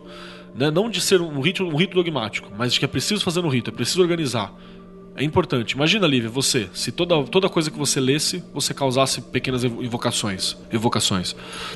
né, 0.55 0.71
não 0.71 0.89
de 0.89 1.01
ser 1.01 1.21
um 1.21 1.41
rito, 1.41 1.65
um 1.65 1.77
rito 1.77 1.95
dogmático, 1.95 2.51
mas 2.57 2.73
de 2.73 2.79
que 2.79 2.85
é 2.85 2.89
preciso 2.89 3.23
fazer 3.23 3.41
um 3.41 3.49
rito, 3.49 3.71
é 3.71 3.73
preciso 3.73 4.01
organizar. 4.01 4.55
É 5.19 5.25
importante. 5.25 5.73
Imagina, 5.73 6.07
Lívia, 6.07 6.29
você, 6.29 6.69
se 6.75 6.93
toda, 6.93 7.23
toda 7.25 7.49
coisa 7.49 7.71
que 7.71 7.79
você 7.79 7.99
lesse, 7.99 8.45
você 8.53 8.75
causasse 8.75 9.23
pequenas 9.23 9.65
evo- 9.65 9.83
evocações. 9.83 10.55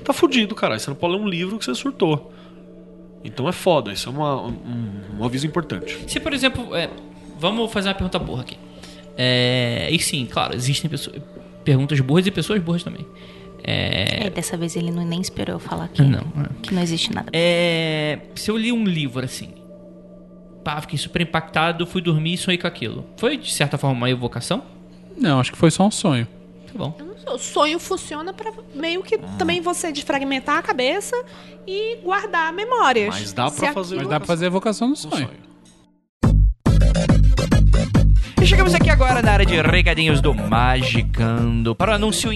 Tá 0.04 0.12
fudido, 0.12 0.54
cara. 0.54 0.78
Você 0.78 0.90
não 0.90 0.96
pode 0.96 1.14
ler 1.14 1.20
um 1.22 1.26
livro 1.28 1.58
que 1.58 1.64
você 1.64 1.74
surtou. 1.74 2.30
Então 3.24 3.48
é 3.48 3.52
foda. 3.52 3.92
Isso 3.92 4.08
é 4.10 4.12
uma, 4.12 4.42
um, 4.46 5.00
um 5.18 5.24
aviso 5.24 5.46
importante. 5.46 5.98
Se, 6.06 6.20
por 6.20 6.34
exemplo, 6.34 6.74
é, 6.74 6.90
vamos 7.38 7.72
fazer 7.72 7.88
uma 7.88 7.94
pergunta 7.94 8.18
burra 8.18 8.42
aqui. 8.42 8.58
É, 9.16 9.88
e 9.90 9.98
sim, 9.98 10.26
claro, 10.30 10.54
existem 10.54 10.90
pessoas, 10.90 11.16
perguntas 11.64 11.98
burras 12.00 12.26
e 12.26 12.30
pessoas 12.30 12.60
burras 12.62 12.82
também. 12.82 13.06
É, 13.64 14.26
É, 14.26 14.30
dessa 14.30 14.56
vez 14.56 14.74
ele 14.76 14.90
não, 14.90 15.04
nem 15.04 15.20
esperou 15.20 15.56
eu 15.56 15.60
falar 15.60 15.88
que 15.88 16.02
não, 16.02 16.22
que 16.62 16.74
não 16.74 16.82
existe 16.82 17.12
nada. 17.14 17.30
é, 17.32 18.18
se 18.34 18.50
eu 18.50 18.56
li 18.56 18.72
um 18.72 18.84
livro 18.84 19.24
assim, 19.24 19.54
pá, 20.64 20.80
fiquei 20.80 20.98
super 20.98 21.22
impactado, 21.22 21.86
fui 21.86 22.00
dormir 22.02 22.34
e 22.34 22.38
sonhei 22.38 22.58
com 22.58 22.66
aquilo. 22.66 23.04
Foi, 23.16 23.36
de 23.36 23.52
certa 23.52 23.76
forma, 23.78 23.96
uma 23.96 24.10
evocação? 24.10 24.62
Não, 25.16 25.38
acho 25.40 25.52
que 25.52 25.58
foi 25.58 25.70
só 25.70 25.86
um 25.86 25.90
sonho. 25.90 26.26
Tá 26.72 26.78
bom. 26.78 26.96
O 27.26 27.38
sonho 27.38 27.78
funciona 27.78 28.32
pra 28.32 28.50
meio 28.74 29.02
que 29.02 29.18
também 29.38 29.60
você 29.60 29.92
desfragmentar 29.92 30.56
a 30.58 30.62
cabeça 30.62 31.14
e 31.66 31.96
guardar 32.02 32.52
memórias. 32.52 33.14
Mas 33.14 33.32
dá 33.32 33.50
pra 33.50 33.68
Se 33.68 33.72
fazer 33.74 33.96
Mas 33.96 34.08
dá 34.08 34.18
pra 34.18 34.26
fazer 34.26 34.46
evocação 34.46 34.88
no 34.88 34.96
sonho. 34.96 35.28
sonho. 35.28 35.50
E 38.42 38.46
chegamos 38.46 38.74
aqui 38.74 38.88
agora 38.90 39.20
na 39.22 39.32
área 39.32 39.46
de 39.46 39.60
recadinhos 39.60 40.20
do 40.20 40.34
Magicando 40.34 41.74
para 41.74 41.92
um 41.92 41.94
anúncio 41.96 42.32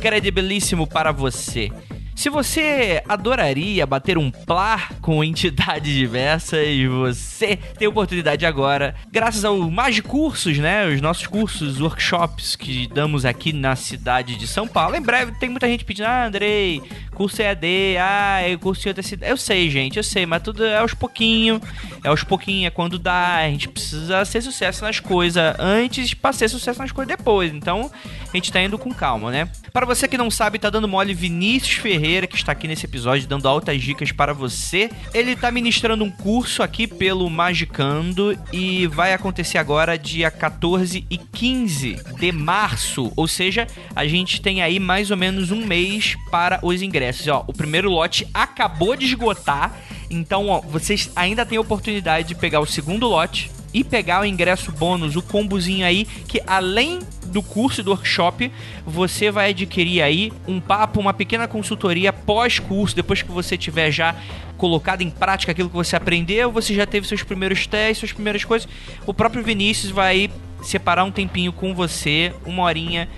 incredibilíssimo 0.00 0.86
para 0.86 1.12
você. 1.12 1.70
Se 2.16 2.30
você 2.30 3.02
adoraria 3.08 3.86
bater 3.86 4.16
um 4.16 4.30
plá 4.30 4.88
com 5.00 5.22
entidades 5.24 5.94
diversas, 5.94 6.66
você 6.88 7.56
tem 7.78 7.86
oportunidade 7.86 8.46
agora, 8.46 8.94
graças 9.12 9.44
ao 9.44 9.58
Magicursos, 9.70 10.58
né? 10.58 10.86
Os 10.86 11.02
nossos 11.02 11.26
cursos, 11.26 11.80
workshops 11.80 12.56
que 12.56 12.86
damos 12.88 13.26
aqui 13.26 13.52
na 13.52 13.76
cidade 13.76 14.36
de 14.36 14.46
São 14.46 14.66
Paulo. 14.66 14.96
Em 14.96 15.02
breve 15.02 15.32
tem 15.38 15.50
muita 15.50 15.66
gente 15.66 15.84
pedindo, 15.84 16.06
ah, 16.06 16.26
Andrei, 16.26 16.82
curso 17.20 17.42
EAD, 17.42 17.98
ah, 18.00 18.48
eu 18.48 18.58
curso 18.58 18.88
em 18.88 18.92
outra 18.92 19.02
cidade. 19.02 19.30
Eu 19.30 19.36
sei, 19.36 19.68
gente, 19.68 19.98
eu 19.98 20.02
sei, 20.02 20.24
mas 20.24 20.42
tudo 20.42 20.64
é 20.64 20.78
aos 20.78 20.94
pouquinho, 20.94 21.60
é 22.02 22.08
aos 22.08 22.24
pouquinho, 22.24 22.66
é 22.66 22.70
quando 22.70 22.98
dá. 22.98 23.36
A 23.36 23.48
gente 23.50 23.68
precisa 23.68 24.24
ser 24.24 24.40
sucesso 24.40 24.82
nas 24.82 25.00
coisas 25.00 25.54
antes 25.58 26.14
pra 26.14 26.32
ser 26.32 26.48
sucesso 26.48 26.78
nas 26.80 26.92
coisas 26.92 27.14
depois. 27.14 27.52
Então, 27.52 27.90
a 28.32 28.34
gente 28.34 28.50
tá 28.50 28.62
indo 28.62 28.78
com 28.78 28.90
calma, 28.94 29.30
né? 29.30 29.50
Para 29.70 29.84
você 29.84 30.08
que 30.08 30.16
não 30.16 30.30
sabe, 30.30 30.58
tá 30.58 30.70
dando 30.70 30.88
mole 30.88 31.12
Vinícius 31.12 31.74
Ferreira, 31.74 32.26
que 32.26 32.36
está 32.36 32.52
aqui 32.52 32.66
nesse 32.66 32.86
episódio 32.86 33.28
dando 33.28 33.46
altas 33.46 33.82
dicas 33.82 34.10
para 34.12 34.32
você. 34.32 34.90
Ele 35.12 35.36
tá 35.36 35.50
ministrando 35.50 36.02
um 36.02 36.10
curso 36.10 36.62
aqui 36.62 36.86
pelo 36.86 37.28
Magicando 37.28 38.34
e 38.50 38.86
vai 38.86 39.12
acontecer 39.12 39.58
agora 39.58 39.98
dia 39.98 40.30
14 40.30 41.04
e 41.10 41.18
15 41.18 41.98
de 42.18 42.32
março. 42.32 43.12
Ou 43.14 43.28
seja, 43.28 43.66
a 43.94 44.06
gente 44.06 44.40
tem 44.40 44.62
aí 44.62 44.78
mais 44.78 45.10
ou 45.10 45.18
menos 45.18 45.50
um 45.50 45.66
mês 45.66 46.16
para 46.30 46.60
os 46.62 46.80
ingressos. 46.80 47.09
Ó, 47.30 47.44
o 47.46 47.52
primeiro 47.52 47.90
lote 47.90 48.26
acabou 48.32 48.96
de 48.96 49.06
esgotar. 49.06 49.76
Então, 50.10 50.48
ó, 50.48 50.60
vocês 50.60 51.10
ainda 51.14 51.46
têm 51.46 51.58
a 51.58 51.60
oportunidade 51.60 52.28
de 52.28 52.34
pegar 52.34 52.60
o 52.60 52.66
segundo 52.66 53.06
lote 53.06 53.50
e 53.72 53.84
pegar 53.84 54.22
o 54.22 54.24
ingresso 54.24 54.72
bônus, 54.72 55.16
o 55.16 55.22
combozinho 55.22 55.86
aí, 55.86 56.04
que 56.04 56.42
além 56.46 56.98
do 57.26 57.42
curso 57.42 57.80
e 57.80 57.84
do 57.84 57.92
workshop, 57.92 58.50
você 58.84 59.30
vai 59.30 59.50
adquirir 59.50 60.02
aí 60.02 60.32
um 60.46 60.60
papo, 60.60 60.98
uma 60.98 61.14
pequena 61.14 61.46
consultoria 61.46 62.12
pós-curso, 62.12 62.96
depois 62.96 63.22
que 63.22 63.30
você 63.30 63.56
tiver 63.56 63.92
já 63.92 64.16
colocado 64.56 65.02
em 65.02 65.10
prática 65.10 65.52
aquilo 65.52 65.70
que 65.70 65.76
você 65.76 65.94
aprendeu, 65.96 66.50
você 66.50 66.74
já 66.74 66.84
teve 66.84 67.06
seus 67.06 67.22
primeiros 67.22 67.66
testes, 67.66 67.98
suas 67.98 68.12
primeiras 68.12 68.44
coisas. 68.44 68.68
O 69.06 69.14
próprio 69.14 69.42
Vinícius 69.42 69.92
vai 69.92 70.28
separar 70.62 71.04
um 71.04 71.10
tempinho 71.10 71.52
com 71.52 71.74
você, 71.74 72.34
uma 72.44 72.64
horinha 72.64 73.08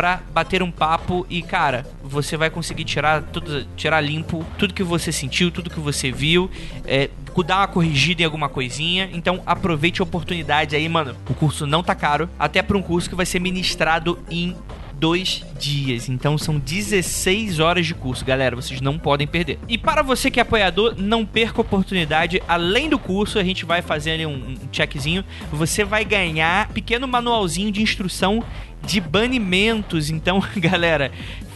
pra 0.00 0.18
bater 0.32 0.62
um 0.62 0.70
papo 0.70 1.26
e, 1.28 1.42
cara, 1.42 1.86
você 2.02 2.34
vai 2.34 2.48
conseguir 2.48 2.84
tirar 2.84 3.20
tudo, 3.20 3.66
tirar 3.76 4.00
limpo 4.00 4.46
tudo 4.56 4.72
que 4.72 4.82
você 4.82 5.12
sentiu, 5.12 5.50
tudo 5.50 5.68
que 5.68 5.78
você 5.78 6.10
viu, 6.10 6.50
é, 6.86 7.10
dar 7.44 7.58
uma 7.58 7.68
corrigida 7.68 8.22
em 8.22 8.24
alguma 8.24 8.48
coisinha. 8.48 9.10
Então 9.12 9.42
aproveite 9.44 10.00
a 10.00 10.04
oportunidade 10.04 10.74
aí, 10.74 10.88
mano. 10.88 11.14
O 11.28 11.34
curso 11.34 11.66
não 11.66 11.82
tá 11.82 11.94
caro, 11.94 12.30
até 12.38 12.62
para 12.62 12.78
um 12.78 12.82
curso 12.82 13.10
que 13.10 13.14
vai 13.14 13.26
ser 13.26 13.40
ministrado 13.40 14.18
em 14.30 14.56
dois 15.00 15.42
dias. 15.58 16.08
Então 16.08 16.36
são 16.36 16.58
16 16.58 17.58
horas 17.58 17.86
de 17.86 17.94
curso, 17.94 18.24
galera. 18.24 18.54
Vocês 18.54 18.80
não 18.80 18.98
podem 18.98 19.26
perder. 19.26 19.58
E 19.66 19.78
para 19.78 20.02
você 20.02 20.30
que 20.30 20.38
é 20.38 20.42
apoiador, 20.42 20.94
não 20.96 21.24
perca 21.24 21.58
a 21.58 21.62
oportunidade. 21.62 22.42
Além 22.46 22.88
do 22.88 22.98
curso, 22.98 23.38
a 23.38 23.44
gente 23.44 23.64
vai 23.64 23.80
fazer 23.80 24.12
ali 24.12 24.26
um, 24.26 24.32
um 24.32 24.68
checkzinho. 24.70 25.24
Você 25.50 25.84
vai 25.84 26.04
ganhar 26.04 26.68
pequeno 26.68 27.08
manualzinho 27.08 27.72
de 27.72 27.82
instrução 27.82 28.44
de 28.84 29.00
banimentos. 29.00 30.10
Então, 30.10 30.42
galera, 30.56 31.10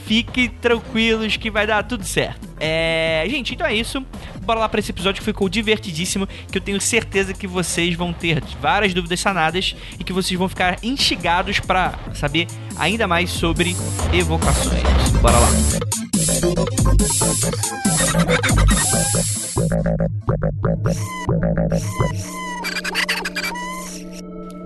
fiquem 0.07 0.49
tranquilos 0.49 1.37
que 1.37 1.51
vai 1.51 1.67
dar 1.67 1.83
tudo 1.83 2.05
certo. 2.05 2.49
É, 2.61 3.27
gente, 3.29 3.55
então 3.55 3.67
é 3.67 3.75
isso. 3.75 4.05
Bora 4.43 4.61
lá 4.61 4.69
para 4.69 4.79
esse 4.79 4.91
episódio 4.91 5.21
que 5.21 5.25
ficou 5.25 5.49
divertidíssimo, 5.49 6.27
que 6.27 6.59
eu 6.59 6.63
tenho 6.63 6.81
certeza 6.81 7.33
que 7.33 7.47
vocês 7.47 7.95
vão 7.95 8.13
ter 8.13 8.43
várias 8.61 8.93
dúvidas 8.93 9.19
sanadas 9.21 9.75
e 9.99 10.05
que 10.05 10.13
vocês 10.13 10.39
vão 10.39 10.49
ficar 10.49 10.79
instigados 10.83 11.61
para 11.61 11.95
saber 12.13 12.47
ainda 12.77 13.07
mais 13.07 13.31
sobre 13.31 13.75
evocações. 14.13 14.83
Bora 15.23 15.39
lá. 15.39 15.49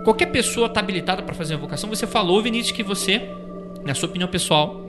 Qualquer 0.04 0.26
pessoa 0.26 0.68
tá 0.68 0.80
habilitada 0.80 1.22
para 1.22 1.34
fazer 1.34 1.54
uma 1.54 1.60
evocação. 1.60 1.88
Você 1.90 2.06
falou, 2.06 2.42
Vinícius, 2.42 2.72
que 2.72 2.82
você, 2.82 3.28
na 3.84 3.94
sua 3.94 4.08
opinião 4.08 4.28
pessoal, 4.28 4.80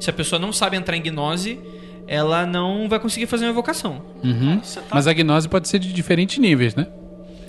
se 0.00 0.08
a 0.08 0.12
pessoa 0.12 0.38
não 0.38 0.52
sabe 0.52 0.76
entrar 0.76 0.96
em 0.96 1.02
gnose, 1.02 1.58
ela 2.06 2.44
não 2.46 2.88
vai 2.88 2.98
conseguir 2.98 3.26
fazer 3.26 3.44
uma 3.44 3.50
evocação. 3.52 4.02
Uhum. 4.24 4.58
Tá- 4.58 4.82
Mas 4.92 5.06
a 5.06 5.12
gnose 5.12 5.48
pode 5.48 5.68
ser 5.68 5.78
de 5.78 5.92
diferentes 5.92 6.38
níveis, 6.38 6.74
né? 6.74 6.86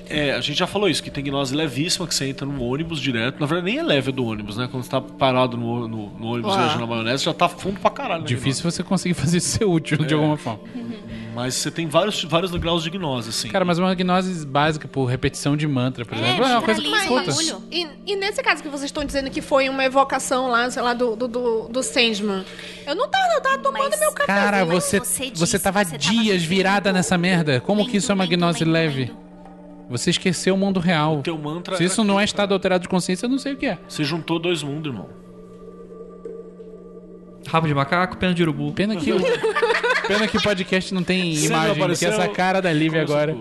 É, 0.10 0.34
a 0.34 0.42
gente 0.42 0.60
já 0.60 0.68
falou 0.68 0.90
isso, 0.90 1.02
que 1.02 1.10
tem 1.10 1.24
gnose 1.24 1.56
levíssima, 1.56 2.06
que 2.06 2.14
você 2.14 2.28
entra 2.28 2.46
no 2.46 2.62
ônibus 2.62 3.00
direto. 3.00 3.40
Na 3.40 3.46
verdade, 3.46 3.72
nem 3.72 3.80
é 3.80 3.84
leve 3.84 4.12
do 4.12 4.26
ônibus, 4.26 4.58
né? 4.58 4.68
Quando 4.70 4.84
você 4.84 4.90
tá 4.92 5.00
parado 5.02 5.56
no, 5.58 5.88
no, 5.88 6.10
no 6.20 6.28
ônibus 6.28 6.54
Ah. 6.54 6.58
viajando 6.58 6.82
na 6.82 6.88
maionese, 6.88 7.24
já 7.24 7.34
tá 7.34 7.48
fundo 7.48 7.80
pra 7.80 7.90
caralho. 7.90 8.22
né, 8.22 8.28
Difícil 8.28 8.70
você 8.70 8.84
conseguir 8.84 9.14
fazer 9.16 9.38
isso 9.38 9.58
ser 9.58 9.66
útil 9.66 9.98
de 10.00 10.14
alguma 10.14 10.38
forma. 10.38 10.60
Mas 11.34 11.56
você 11.56 11.72
tem 11.72 11.88
vários, 11.88 12.24
vários 12.24 12.52
graus 12.52 12.84
de 12.84 12.90
gnose, 12.92 13.30
assim. 13.30 13.48
Cara, 13.50 13.66
mas 13.66 13.80
uma 13.80 13.94
gnose 13.96 14.46
básica 14.46 14.88
por 14.88 15.06
repetição 15.06 15.58
de 15.58 15.68
mantra, 15.68 16.06
por 16.06 16.16
É, 16.18 16.22
exemplo, 16.22 16.46
é 16.46 16.48
uma 16.52 16.62
coisa 16.62 16.82
que 16.82 16.88
o 16.88 16.96
escuta. 16.96 17.26
bagulho. 17.32 17.64
E, 17.72 17.88
e 18.06 18.16
nesse 18.16 18.44
caso 18.44 18.62
que 18.62 18.70
vocês 18.70 18.86
estão 18.86 19.04
dizendo 19.04 19.30
que 19.32 19.42
foi 19.42 19.68
uma 19.68 19.84
evocação 19.84 20.48
lá, 20.50 20.70
sei 20.70 20.82
lá, 20.84 20.94
do, 20.94 21.16
do, 21.16 21.28
do, 21.28 21.68
do 21.70 21.82
Sandman, 21.84 22.46
eu 22.86 22.96
não 22.96 23.08
tava, 23.10 23.34
eu 23.34 23.42
tava 23.42 23.58
tomando 23.58 23.90
Mas- 23.90 24.00
meu 24.00 24.12
café. 24.12 24.28
Cara, 24.28 24.64
você, 24.64 25.00
você 25.00 25.06
você, 25.24 25.30
disse 25.32 25.60
tava 25.60 25.84
você 25.84 25.92
tava 25.92 25.98
dias 25.98 26.42
vivendo 26.44 26.48
virada 26.58 26.94
nessa 26.94 27.18
merda. 27.18 27.60
Como 27.62 27.88
que 27.88 27.98
isso 27.98 28.12
é 28.12 28.16
uma 28.16 28.26
gnose 28.28 28.64
leve? 28.64 29.12
Você 29.90 30.12
esqueceu 30.12 30.56
o 30.56 30.58
mundo 30.58 30.80
real. 30.80 31.22
Teu 31.24 31.38
mantra 31.38 31.76
Se 31.78 31.84
isso 31.84 32.04
não 32.04 32.20
é 32.20 32.24
estado 32.24 32.54
alterado 32.54 32.84
de 32.84 32.88
consciência, 32.88 33.26
eu 33.26 33.30
não 33.30 33.38
sei 33.40 33.54
o 33.54 33.58
que 33.58 33.66
é. 33.66 33.78
Você 33.88 34.04
juntou 34.04 34.40
dois 34.40 34.62
mundos, 34.64 34.92
irmão. 34.92 35.10
Rabo 37.48 37.68
de 37.68 37.74
macaco, 37.74 38.18
pena 38.18 38.34
de 38.34 38.42
urubu. 38.42 38.72
Pena 38.72 38.96
que 38.96 39.12
o, 39.12 39.18
pena 40.08 40.28
que 40.28 40.38
o 40.38 40.42
podcast 40.42 40.94
não 40.94 41.04
tem 41.04 41.36
Você 41.36 41.50
não 41.50 41.56
imagem, 41.56 41.74
que 41.76 41.82
apareceu, 41.82 42.12
essa 42.12 42.28
cara 42.28 42.62
da 42.62 42.72
Lívia 42.72 43.02
agora. 43.02 43.36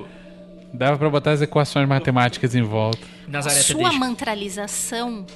Dava 0.72 0.96
pra 0.96 1.10
botar 1.10 1.32
as 1.32 1.42
equações 1.42 1.86
matemáticas 1.86 2.54
em 2.54 2.62
volta. 2.62 2.98
Nazaré 3.28 3.56
Sua 3.60 3.76
Tedesco. 3.76 3.98
mantralização 3.98 5.26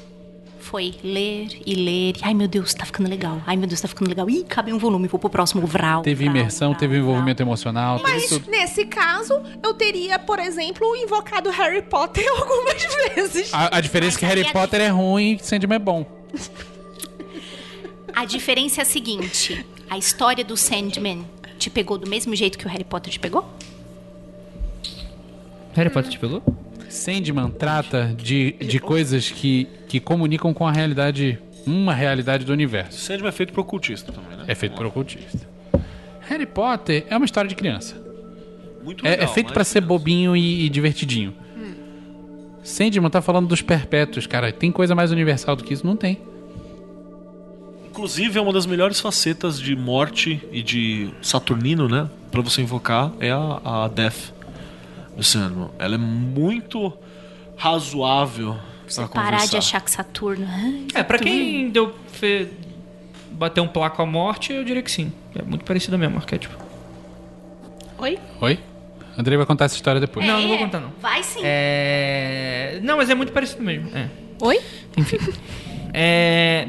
foi 0.59 0.95
ler 1.05 1.49
e 1.65 1.75
ler. 1.75 2.15
Ai, 2.23 2.35
meu 2.35 2.49
Deus, 2.49 2.75
tá 2.75 2.85
ficando 2.85 3.09
legal. 3.09 3.41
Ai, 3.47 3.57
meu 3.57 3.69
Deus, 3.69 3.81
tá 3.81 3.87
ficando 3.87 4.09
legal. 4.09 4.29
Ih, 4.29 4.43
cabe 4.45 4.73
um 4.73 4.79
volume, 4.79 5.07
vou 5.07 5.21
pro 5.21 5.31
próximo. 5.31 5.65
Vral. 5.67 6.03
Teve 6.03 6.25
vral, 6.25 6.37
imersão, 6.37 6.71
vral, 6.71 6.81
teve 6.81 6.95
vral. 6.95 7.05
envolvimento 7.09 7.43
emocional, 7.43 8.01
teve 8.01 8.11
Mas 8.11 8.29
tudo. 8.29 8.51
nesse 8.51 8.87
caso, 8.87 9.41
eu 9.63 9.75
teria, 9.75 10.19
por 10.19 10.39
exemplo, 10.39 10.97
invocado 10.97 11.51
Harry 11.51 11.83
Potter 11.83 12.25
algumas 12.37 13.15
vezes. 13.15 13.53
A, 13.55 13.77
a 13.77 13.81
diferença 13.81 14.17
é 14.17 14.19
que 14.19 14.27
Mas 14.27 14.35
Harry 14.35 14.49
a 14.49 14.53
Potter 14.53 14.81
é 14.81 14.89
ruim 14.89 15.35
e 15.41 15.45
Sandman 15.45 15.77
é 15.77 15.79
bom. 15.79 16.07
A 18.15 18.25
diferença 18.25 18.81
é 18.81 18.83
a 18.83 18.85
seguinte: 18.87 19.65
a 19.89 19.97
história 19.99 20.45
do 20.45 20.57
Sandman 20.57 21.25
te 21.59 21.71
pegou 21.71 21.97
do 21.99 22.09
mesmo 22.09 22.35
jeito 22.35 22.59
que 22.59 22.67
o 22.67 22.69
Harry 22.69 22.85
Potter 22.85 23.13
te 23.13 23.19
pegou? 23.21 23.49
Harry 25.75 25.91
Potter 25.91 26.11
te 26.11 26.19
pegou? 26.19 26.43
Sandman 26.89 27.51
trata 27.51 28.15
de, 28.17 28.53
de 28.53 28.79
coisas 28.79 29.31
que, 29.31 29.69
que 29.89 30.01
comunicam 30.01 30.55
com 30.55 30.67
a 30.67 30.73
realidade, 30.73 31.39
uma 31.67 31.93
realidade 31.93 32.45
do 32.45 32.53
universo. 32.53 32.99
Sandman 32.99 33.29
é 33.29 33.33
feito 33.33 33.53
pro 33.53 33.63
ocultista 33.63 34.13
também, 34.13 34.37
né? 34.39 34.45
É 34.49 34.55
feito 34.55 34.75
por 34.77 34.87
ocultista. 34.87 35.47
Harry 36.29 36.47
Potter 36.47 37.05
é 37.09 37.17
uma 37.17 37.27
história 37.27 37.49
de 37.49 37.55
criança. 37.55 37.95
Muito 38.83 39.05
É, 39.07 39.11
legal. 39.11 39.25
é 39.25 39.29
feito 39.29 39.47
mas 39.49 39.55
pra 39.55 39.65
ser 39.65 39.81
bobinho 39.81 40.37
e, 40.37 40.65
e 40.67 40.69
divertidinho. 40.69 41.35
Sandman 42.63 43.11
tá 43.11 43.23
falando 43.23 43.47
dos 43.47 43.63
perpétuos, 43.63 44.27
cara. 44.27 44.53
Tem 44.53 44.73
coisa 44.73 44.93
mais 44.95 45.13
universal 45.13 45.55
do 45.55 45.63
que 45.63 45.73
isso? 45.73 45.87
Não 45.87 45.97
tem. 45.97 46.19
Inclusive, 47.97 48.39
é 48.39 48.43
uma 48.43 48.53
das 48.53 48.67
melhores 48.67 49.01
facetas 49.01 49.59
de 49.59 49.75
morte 49.75 50.47
e 50.53 50.63
de 50.63 51.09
Saturnino, 51.23 51.89
né? 51.89 52.11
Pra 52.31 52.43
você 52.43 52.61
invocar, 52.61 53.11
é 53.19 53.31
a, 53.31 53.61
a 53.65 53.89
Death 53.89 54.35
do 55.17 55.23
Sandman. 55.25 55.71
Ela 55.79 55.95
é 55.95 55.99
muito 55.99 56.93
razoável 57.57 58.55
pra 58.95 59.09
Parar 59.09 59.25
conversar. 59.31 59.47
de 59.51 59.57
achar 59.57 59.81
que 59.81 59.91
Saturno. 59.91 60.47
ai, 60.47 60.87
É, 60.95 61.03
pra 61.03 61.17
Saturno. 61.17 61.39
quem 61.41 61.71
deu. 61.71 61.95
Fe... 62.13 62.49
Bateu 63.31 63.65
um 63.65 63.69
placo 63.69 64.03
à 64.03 64.07
morte, 64.07 64.53
eu 64.53 64.63
diria 64.63 64.83
que 64.83 64.91
sim. 64.91 65.11
É 65.35 65.41
muito 65.41 65.65
parecido 65.65 65.97
mesmo, 65.97 66.19
arquétipo. 66.19 66.55
Oi? 67.97 68.19
Oi? 68.43 68.59
Andrei 69.17 69.39
vai 69.39 69.47
contar 69.47 69.65
essa 69.65 69.75
história 69.75 69.99
depois. 69.99 70.27
Não, 70.27 70.39
não 70.39 70.49
vou 70.49 70.57
É, 70.57 70.61
contar, 70.61 70.81
não. 70.81 70.93
Vai 71.01 71.23
sim. 71.23 71.41
É. 71.43 72.79
Não, 72.83 72.99
mas 72.99 73.09
é 73.09 73.15
muito 73.15 73.33
parecido 73.33 73.63
mesmo. 73.63 73.89
É. 73.97 74.11
Oi? 74.43 74.61
Enfim. 74.99 75.17
É. 75.99 76.67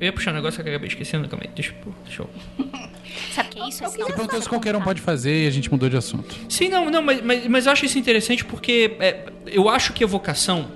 Eu 0.00 0.06
ia 0.06 0.12
puxar 0.12 0.32
um 0.32 0.34
negócio 0.34 0.60
que 0.60 0.68
eu 0.68 0.72
acabei 0.72 0.88
esquecendo. 0.88 1.28
Calma 1.28 1.44
aí. 1.46 1.50
Deixa, 1.54 1.72
eu- 1.86 1.94
deixa 2.04 2.22
eu. 2.22 2.30
Sabe 3.32 3.48
o 3.48 3.52
que 3.52 3.60
é 3.60 3.68
isso? 3.68 3.78
Você 3.84 3.90
sinal 3.92 4.06
perguntou 4.08 4.42
se 4.42 4.48
qualquer 4.48 4.74
um 4.74 4.80
pode 4.80 5.00
fazer 5.00 5.44
e 5.44 5.46
a 5.46 5.50
gente 5.50 5.70
mudou 5.70 5.88
de 5.88 5.96
assunto. 5.96 6.34
Sim, 6.48 6.68
não, 6.68 6.90
não, 6.90 7.00
mas, 7.00 7.22
mas, 7.22 7.46
mas 7.46 7.66
eu 7.66 7.72
acho 7.72 7.84
isso 7.84 7.98
interessante 7.98 8.44
porque 8.44 8.96
é, 8.98 9.26
eu 9.46 9.68
acho 9.68 9.92
que 9.92 10.02
evocação 10.02 10.70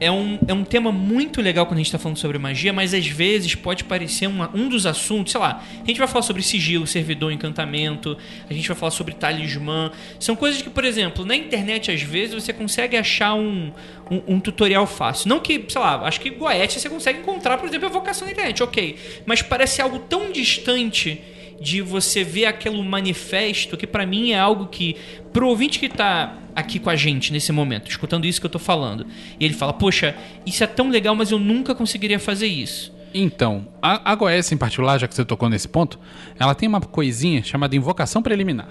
é 0.00 0.10
um, 0.10 0.38
é 0.48 0.54
um 0.54 0.64
tema 0.64 0.90
muito 0.90 1.42
legal 1.42 1.66
quando 1.66 1.78
a 1.78 1.82
gente 1.82 1.92
tá 1.92 1.98
falando 1.98 2.16
sobre 2.16 2.38
magia, 2.38 2.72
mas 2.72 2.94
às 2.94 3.06
vezes 3.06 3.54
pode 3.54 3.84
parecer 3.84 4.26
uma- 4.26 4.50
um 4.54 4.68
dos 4.68 4.86
assuntos, 4.86 5.30
sei 5.32 5.40
lá, 5.40 5.62
a 5.82 5.86
gente 5.86 5.98
vai 5.98 6.08
falar 6.08 6.22
sobre 6.22 6.42
sigilo, 6.42 6.86
servidor, 6.86 7.30
encantamento, 7.30 8.16
a 8.48 8.52
gente 8.54 8.66
vai 8.66 8.76
falar 8.76 8.90
sobre 8.90 9.14
talismã. 9.14 9.92
São 10.18 10.34
coisas 10.34 10.62
que, 10.62 10.70
por 10.70 10.84
exemplo, 10.84 11.24
na 11.24 11.36
internet 11.36 11.90
às 11.90 12.00
vezes 12.00 12.34
você 12.34 12.52
consegue 12.52 12.96
achar 12.96 13.34
um, 13.34 13.70
um, 14.10 14.34
um 14.36 14.40
tutorial 14.40 14.86
fácil. 14.86 15.28
Não 15.28 15.38
que, 15.38 15.62
sei 15.68 15.80
lá, 15.80 16.00
acho 16.06 16.18
que 16.20 16.30
Goethe 16.30 16.80
você 16.80 16.88
consegue 16.88 17.18
encontrar, 17.20 17.58
por 17.58 17.68
exemplo, 17.68 17.86
evocação 17.86 18.26
na 18.26 18.32
internet, 18.32 18.62
ok. 18.62 18.96
Mas 19.26 19.42
parece 19.42 19.82
algo 19.82 19.98
tão 19.98 20.32
distante 20.32 21.20
de 21.60 21.82
você 21.82 22.24
ver 22.24 22.46
aquele 22.46 22.82
manifesto 22.82 23.76
que 23.76 23.86
pra 23.86 24.06
mim 24.06 24.30
é 24.30 24.38
algo 24.38 24.68
que 24.68 24.96
pro 25.30 25.46
ouvinte 25.46 25.78
que 25.78 25.90
tá 25.90 26.38
aqui 26.60 26.78
com 26.78 26.88
a 26.90 26.96
gente 26.96 27.32
nesse 27.32 27.50
momento, 27.52 27.90
escutando 27.90 28.24
isso 28.26 28.40
que 28.40 28.46
eu 28.46 28.50
tô 28.50 28.58
falando, 28.58 29.06
e 29.38 29.44
ele 29.44 29.54
fala: 29.54 29.72
"Poxa, 29.72 30.14
isso 30.46 30.62
é 30.62 30.66
tão 30.66 30.88
legal, 30.90 31.14
mas 31.14 31.30
eu 31.30 31.38
nunca 31.38 31.74
conseguiria 31.74 32.18
fazer 32.18 32.46
isso". 32.46 32.92
Então, 33.12 33.66
a, 33.82 34.12
a 34.12 34.14
Goécia 34.14 34.54
em 34.54 34.58
particular, 34.58 34.96
já 34.98 35.08
que 35.08 35.14
você 35.14 35.24
tocou 35.24 35.48
nesse 35.48 35.66
ponto, 35.66 35.98
ela 36.38 36.54
tem 36.54 36.68
uma 36.68 36.80
coisinha 36.80 37.42
chamada 37.42 37.74
invocação 37.74 38.22
preliminar. 38.22 38.68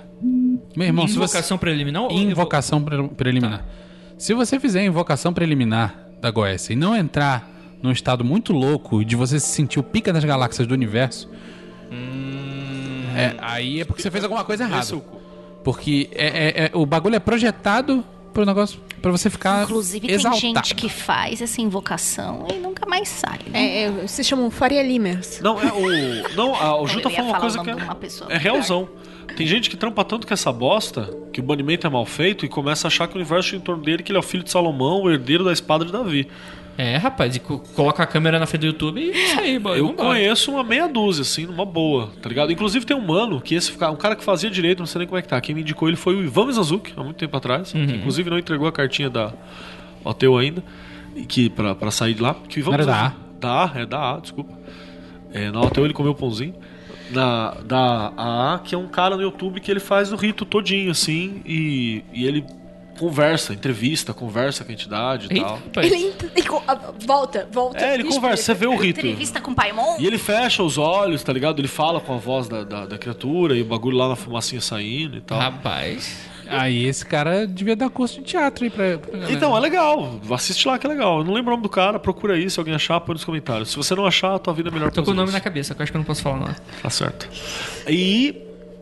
Meu 0.77 0.87
irmão, 0.87 1.07
se 1.07 1.15
você... 1.15 1.35
Invocação 1.35 1.57
preliminar 1.57 2.03
ou 2.03 2.11
Invocação 2.11 2.81
pre- 2.81 3.09
preliminar. 3.09 3.65
Se 4.17 4.33
você 4.33 4.57
fizer 4.57 4.79
a 4.79 4.85
invocação 4.85 5.33
preliminar 5.33 6.07
da 6.21 6.31
Goécia 6.31 6.71
e 6.71 6.75
não 6.75 6.95
entrar 6.95 7.49
num 7.81 7.91
estado 7.91 8.23
muito 8.23 8.53
louco 8.53 9.03
de 9.03 9.15
você 9.15 9.39
se 9.39 9.47
sentir 9.47 9.79
o 9.79 9.83
pica 9.83 10.13
das 10.13 10.23
galáxias 10.23 10.65
do 10.65 10.73
universo, 10.73 11.29
é, 13.15 13.35
aí 13.39 13.81
é 13.81 13.85
porque 13.85 14.01
você 14.01 14.11
fez 14.11 14.23
alguma 14.23 14.43
coisa 14.45 14.63
é 14.63 14.67
errada. 14.67 14.85
Porque 15.63 16.09
é, 16.13 16.27
é- 16.27 16.65
é- 16.65 16.71
o 16.73 16.85
bagulho 16.85 17.15
é 17.15 17.19
projetado 17.19 18.03
pro 18.33 18.45
negócio 18.45 18.79
pra 19.01 19.11
você 19.11 19.29
ficar 19.29 19.63
Inclusive, 19.63 20.05
tem 20.07 20.15
exaltado. 20.15 20.41
gente 20.41 20.75
que 20.75 20.87
faz 20.89 21.41
essa 21.41 21.61
invocação 21.61 22.45
e 22.53 22.57
nunca 22.57 22.85
mais 22.85 23.07
sai. 23.07 23.39
Né? 23.47 23.59
É, 23.59 23.83
é, 24.03 24.07
se 24.07 24.23
chamam 24.23 24.49
Faria 24.51 24.83
Limers. 24.83 25.39
Não, 25.41 25.59
é 25.61 25.71
o. 25.71 26.35
Não, 26.35 26.55
a- 26.55 26.79
o 26.81 26.87
Ju 26.87 26.99
Eu 26.99 27.03
tá 27.03 27.09
falando 27.09 27.29
uma 27.29 27.39
coisa 27.39 27.59
que 27.63 27.69
é, 27.69 27.75
de 27.75 27.83
uma 27.83 27.95
pessoa 27.95 28.31
é 28.31 28.37
realzão. 28.37 28.87
Tem 29.37 29.45
gente 29.45 29.69
que 29.69 29.77
trampa 29.77 30.03
tanto 30.03 30.25
com 30.25 30.33
essa 30.33 30.51
bosta 30.51 31.09
que 31.31 31.39
o 31.39 31.43
banimento 31.43 31.85
é 31.85 31.89
mal 31.89 32.05
feito 32.05 32.45
e 32.45 32.49
começa 32.49 32.87
a 32.87 32.89
achar 32.89 33.07
que 33.07 33.13
o 33.13 33.17
universo 33.17 33.55
em 33.55 33.59
torno 33.59 33.83
dele, 33.83 34.01
que 34.01 34.11
ele 34.11 34.17
é 34.17 34.19
o 34.19 34.23
filho 34.23 34.43
de 34.43 34.49
Salomão, 34.49 35.03
o 35.03 35.11
herdeiro 35.11 35.43
da 35.43 35.53
espada 35.53 35.85
de 35.85 35.91
Davi. 35.91 36.27
É, 36.77 36.95
rapaz, 36.95 37.35
e 37.35 37.39
co- 37.39 37.59
coloca 37.75 38.01
a 38.01 38.07
câmera 38.07 38.39
na 38.39 38.45
frente 38.45 38.61
do 38.61 38.67
YouTube 38.67 39.01
e 39.01 39.11
isso 39.11 39.39
aí, 39.39 39.59
boy. 39.59 39.77
Eu 39.79 39.87
vambora. 39.87 40.09
conheço 40.09 40.49
uma 40.51 40.63
meia 40.63 40.87
dúzia, 40.87 41.23
assim, 41.23 41.45
numa 41.45 41.65
boa, 41.65 42.09
tá 42.21 42.29
ligado? 42.29 42.51
Inclusive 42.53 42.85
tem 42.85 42.95
um 42.95 43.01
mano, 43.05 43.41
que 43.41 43.53
esse 43.53 43.71
um 43.73 43.95
cara 43.97 44.15
que 44.15 44.23
fazia 44.23 44.49
direito, 44.49 44.79
não 44.79 44.85
sei 44.85 44.99
nem 44.99 45.07
como 45.07 45.17
é 45.17 45.21
que 45.21 45.27
tá. 45.27 45.41
Quem 45.41 45.53
me 45.53 45.61
indicou 45.61 45.89
ele 45.89 45.97
foi 45.97 46.15
o 46.15 46.23
Ivan 46.23 46.45
Mizanzuki, 46.45 46.93
há 46.95 47.03
muito 47.03 47.17
tempo 47.17 47.35
atrás. 47.35 47.73
Uhum. 47.73 47.85
que 47.85 47.95
inclusive 47.95 48.29
não 48.29 48.39
entregou 48.39 48.65
a 48.67 48.71
cartinha 48.71 49.09
da 49.09 49.33
Oteu 50.05 50.37
ainda, 50.37 50.63
que, 51.27 51.49
pra, 51.49 51.75
pra 51.75 51.91
sair 51.91 52.13
de 52.13 52.21
lá. 52.21 52.33
Que 52.47 52.57
o 52.57 52.61
Ivan 52.61 52.73
era 52.75 52.85
da 52.85 52.93
Mizanzuki- 52.93 53.17
Da 53.41 53.63
A, 53.65 53.79
é 53.81 53.85
da 53.85 54.13
A, 54.15 54.19
desculpa. 54.19 54.57
É, 55.33 55.51
na 55.51 55.59
Oteu 55.61 55.83
ele 55.83 55.93
comeu 55.93 56.15
pãozinho. 56.15 56.55
Na, 57.11 57.55
da 57.65 58.13
AA, 58.15 58.59
que 58.59 58.73
é 58.73 58.77
um 58.77 58.87
cara 58.87 59.15
no 59.17 59.21
YouTube 59.23 59.59
que 59.59 59.69
ele 59.69 59.79
faz 59.79 60.13
o 60.13 60.15
rito 60.15 60.45
todinho, 60.45 60.91
assim, 60.91 61.41
e, 61.45 62.03
e 62.13 62.25
ele 62.25 62.45
conversa, 62.99 63.53
entrevista, 63.53 64.13
conversa 64.13 64.65
com 64.65 64.71
a 64.71 64.73
entidade 64.73 65.27
e 65.31 65.39
tal. 65.39 65.59
Ele 65.77 65.95
ele 65.95 66.47
ah, 66.67 66.79
volta, 67.05 67.47
volta. 67.51 67.83
É, 67.83 67.93
ele 67.93 68.03
conversa, 68.03 68.43
você 68.43 68.53
vê 68.53 68.67
o 68.67 68.75
rito. 68.75 68.99
Entrevista 68.99 69.39
com 69.39 69.51
o 69.51 69.55
Paimon. 69.55 69.95
E 69.99 70.05
ele 70.05 70.17
fecha 70.17 70.61
os 70.61 70.77
olhos, 70.77 71.23
tá 71.23 71.31
ligado? 71.31 71.59
Ele 71.59 71.67
fala 71.67 72.01
com 72.01 72.13
a 72.13 72.17
voz 72.17 72.49
da, 72.49 72.63
da, 72.63 72.85
da 72.85 72.97
criatura 72.97 73.55
e 73.55 73.61
o 73.61 73.65
bagulho 73.65 73.95
lá 73.95 74.09
na 74.09 74.15
fumacinha 74.15 74.59
saindo 74.59 75.17
e 75.17 75.21
tal. 75.21 75.39
Rapaz. 75.39 76.29
Aí 76.49 76.85
esse 76.85 77.05
cara 77.05 77.45
devia 77.45 77.75
dar 77.75 77.89
curso 77.89 78.19
de 78.19 78.25
teatro 78.25 78.63
aí 78.63 78.69
pra, 78.69 78.97
pra 78.97 79.11
galera. 79.11 79.31
Então, 79.31 79.55
é 79.55 79.59
legal. 79.59 80.19
Assiste 80.31 80.67
lá 80.67 80.79
que 80.79 80.87
é 80.87 80.89
legal. 80.89 81.19
Eu 81.19 81.23
não 81.23 81.33
lembro 81.33 81.51
o 81.51 81.55
nome 81.55 81.63
do 81.63 81.69
cara, 81.69 81.99
procura 81.99 82.33
aí. 82.33 82.49
Se 82.49 82.59
alguém 82.59 82.73
achar, 82.73 82.99
põe 82.99 83.13
nos 83.13 83.23
comentários. 83.23 83.69
Se 83.69 83.77
você 83.77 83.93
não 83.95 84.05
achar, 84.05 84.35
a 84.35 84.39
tua 84.39 84.53
vida 84.53 84.69
é 84.69 84.71
melhor 84.71 84.91
Tô 84.91 85.03
com 85.03 85.11
o 85.11 85.13
nome 85.13 85.31
na 85.31 85.39
cabeça, 85.39 85.75
que 85.75 85.81
eu 85.81 85.83
acho 85.83 85.91
que 85.91 85.97
eu 85.97 85.99
não 85.99 86.05
posso 86.05 86.23
falar 86.23 86.37
não. 86.37 86.55
Tá 86.81 86.89
certo. 86.89 87.29
E 87.87 88.35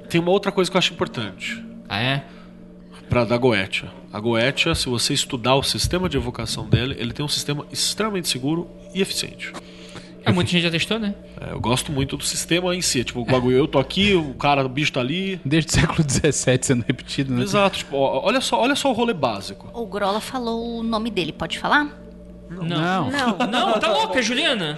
tem 0.10 0.22
uma 0.22 0.32
outra 0.32 0.52
coisa 0.52 0.72
que 0.72 0.78
eu 0.78 0.80
acho 0.80 0.94
importante. 0.94 1.62
Ah, 1.90 2.00
é? 2.00 2.24
Pra 3.10 3.24
da 3.24 3.38
Goetia. 3.38 3.90
A 4.12 4.20
Goetia, 4.20 4.76
se 4.76 4.90
você 4.90 5.14
estudar 5.14 5.56
o 5.56 5.64
sistema 5.64 6.10
de 6.10 6.18
evocação 6.18 6.68
dele, 6.68 6.96
ele 7.00 7.14
tem 7.14 7.26
um 7.26 7.30
sistema 7.30 7.66
extremamente 7.72 8.28
seguro 8.28 8.70
e 8.94 9.02
eficiente. 9.02 9.54
É, 10.26 10.32
muita 10.32 10.52
gente 10.52 10.64
já 10.64 10.70
testou, 10.70 11.00
né? 11.00 11.16
É, 11.40 11.54
eu 11.54 11.60
gosto 11.60 11.90
muito 11.90 12.18
do 12.18 12.24
sistema 12.24 12.76
em 12.76 12.82
si. 12.82 13.02
Tipo, 13.02 13.22
o 13.22 13.26
bagulho, 13.26 13.56
eu 13.56 13.68
tô 13.68 13.80
aqui, 13.80 14.14
o 14.14 14.34
cara, 14.34 14.66
o 14.66 14.68
bicho 14.68 14.92
tá 14.92 15.00
ali. 15.00 15.40
Desde 15.46 15.72
o 15.72 15.74
século 15.74 16.04
XVII 16.04 16.60
sendo 16.62 16.84
repetido, 16.86 17.34
né? 17.34 17.44
Exato, 17.44 17.78
tipo, 17.78 17.96
ó, 17.96 18.26
olha 18.26 18.42
só, 18.42 18.60
olha 18.60 18.76
só 18.76 18.90
o 18.90 18.94
rolê 18.94 19.14
básico. 19.14 19.70
O 19.74 19.86
Grola 19.86 20.20
falou 20.20 20.80
o 20.80 20.84
nome 20.84 21.10
dele, 21.10 21.32
pode 21.32 21.58
falar? 21.58 21.88
Não. 22.50 22.66
Não. 22.66 23.12
Não. 23.12 23.38
Não, 23.48 23.80
tá 23.80 23.92
louca, 23.92 24.22
Juliana? 24.22 24.78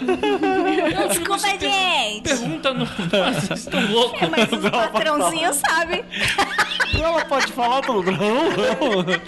Desculpa, 1.08 1.38
gente. 1.40 2.22
Pergunta 2.24 2.74
no. 2.74 2.86
Vocês 3.40 3.60
estão 3.60 3.92
loucos. 3.92 4.28
Mas 4.30 4.52
os 4.52 4.70
patrãozinhos 4.70 5.56
sabem. 5.58 6.04
Ela 7.02 7.26
pode 7.26 7.48
falar 7.52 7.82
pelo 7.82 8.02
grão, 8.04 8.18
Louca, 8.56 9.22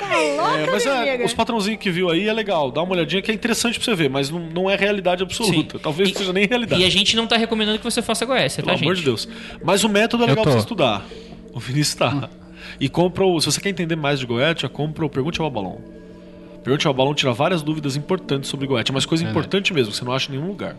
É, 0.00 0.66
mas 0.70 0.84
minha 0.84 0.94
é, 0.96 1.08
amiga. 1.10 1.24
os 1.24 1.32
patrãozinhos 1.34 1.80
que 1.80 1.90
viu 1.90 2.10
aí 2.10 2.28
é 2.28 2.32
legal, 2.32 2.70
dá 2.70 2.82
uma 2.82 2.92
olhadinha 2.92 3.22
que 3.22 3.30
é 3.30 3.34
interessante 3.34 3.78
pra 3.78 3.84
você 3.84 3.94
ver, 3.94 4.10
mas 4.10 4.30
não, 4.30 4.38
não 4.40 4.70
é 4.70 4.76
realidade 4.76 5.22
absoluta. 5.22 5.78
Sim. 5.78 5.82
Talvez 5.82 6.08
E- 6.08 6.12
não 6.12 6.18
seja 6.18 6.32
nem 6.32 6.46
realidade. 6.46 6.82
E 6.82 6.84
a 6.84 6.90
gente 6.90 7.16
não 7.16 7.26
tá 7.26 7.36
recomendando 7.36 7.78
que 7.78 7.84
você 7.84 8.02
faça 8.02 8.24
Goécia, 8.24 8.62
tá, 8.62 8.66
Pelo 8.66 8.76
gente? 8.78 8.86
amor 8.86 8.96
de 8.96 9.02
Deus. 9.02 9.28
Mas 9.64 9.82
o 9.84 9.88
método 9.88 10.24
é 10.24 10.26
legal 10.26 10.42
pra 10.44 10.52
você 10.52 10.58
estudar. 10.58 11.04
O 11.52 11.58
Vinícius 11.60 11.94
tá. 11.94 12.28
E 12.80 12.88
compra 12.88 13.24
o. 13.24 13.40
Se 13.40 13.46
você 13.50 13.60
quer 13.60 13.68
entender 13.70 13.96
mais 13.96 14.18
de 14.20 14.26
Goethe, 14.26 14.68
compra 14.68 15.04
o 15.06 15.08
Pergunte 15.10 15.40
ao 15.40 15.50
Balão. 15.50 15.78
Pergunte 16.62 16.86
ao 16.86 16.94
Balão 16.94 17.14
tira 17.14 17.32
várias 17.32 17.62
dúvidas 17.62 17.94
importantes 17.94 18.48
sobre 18.50 18.66
Goethe, 18.66 18.90
mas 18.92 19.04
coisa 19.06 19.22
importante 19.24 19.72
mesmo, 19.72 19.92
que 19.92 19.98
você 19.98 20.04
não 20.04 20.12
acha 20.12 20.30
em 20.32 20.36
nenhum 20.36 20.48
lugar. 20.48 20.76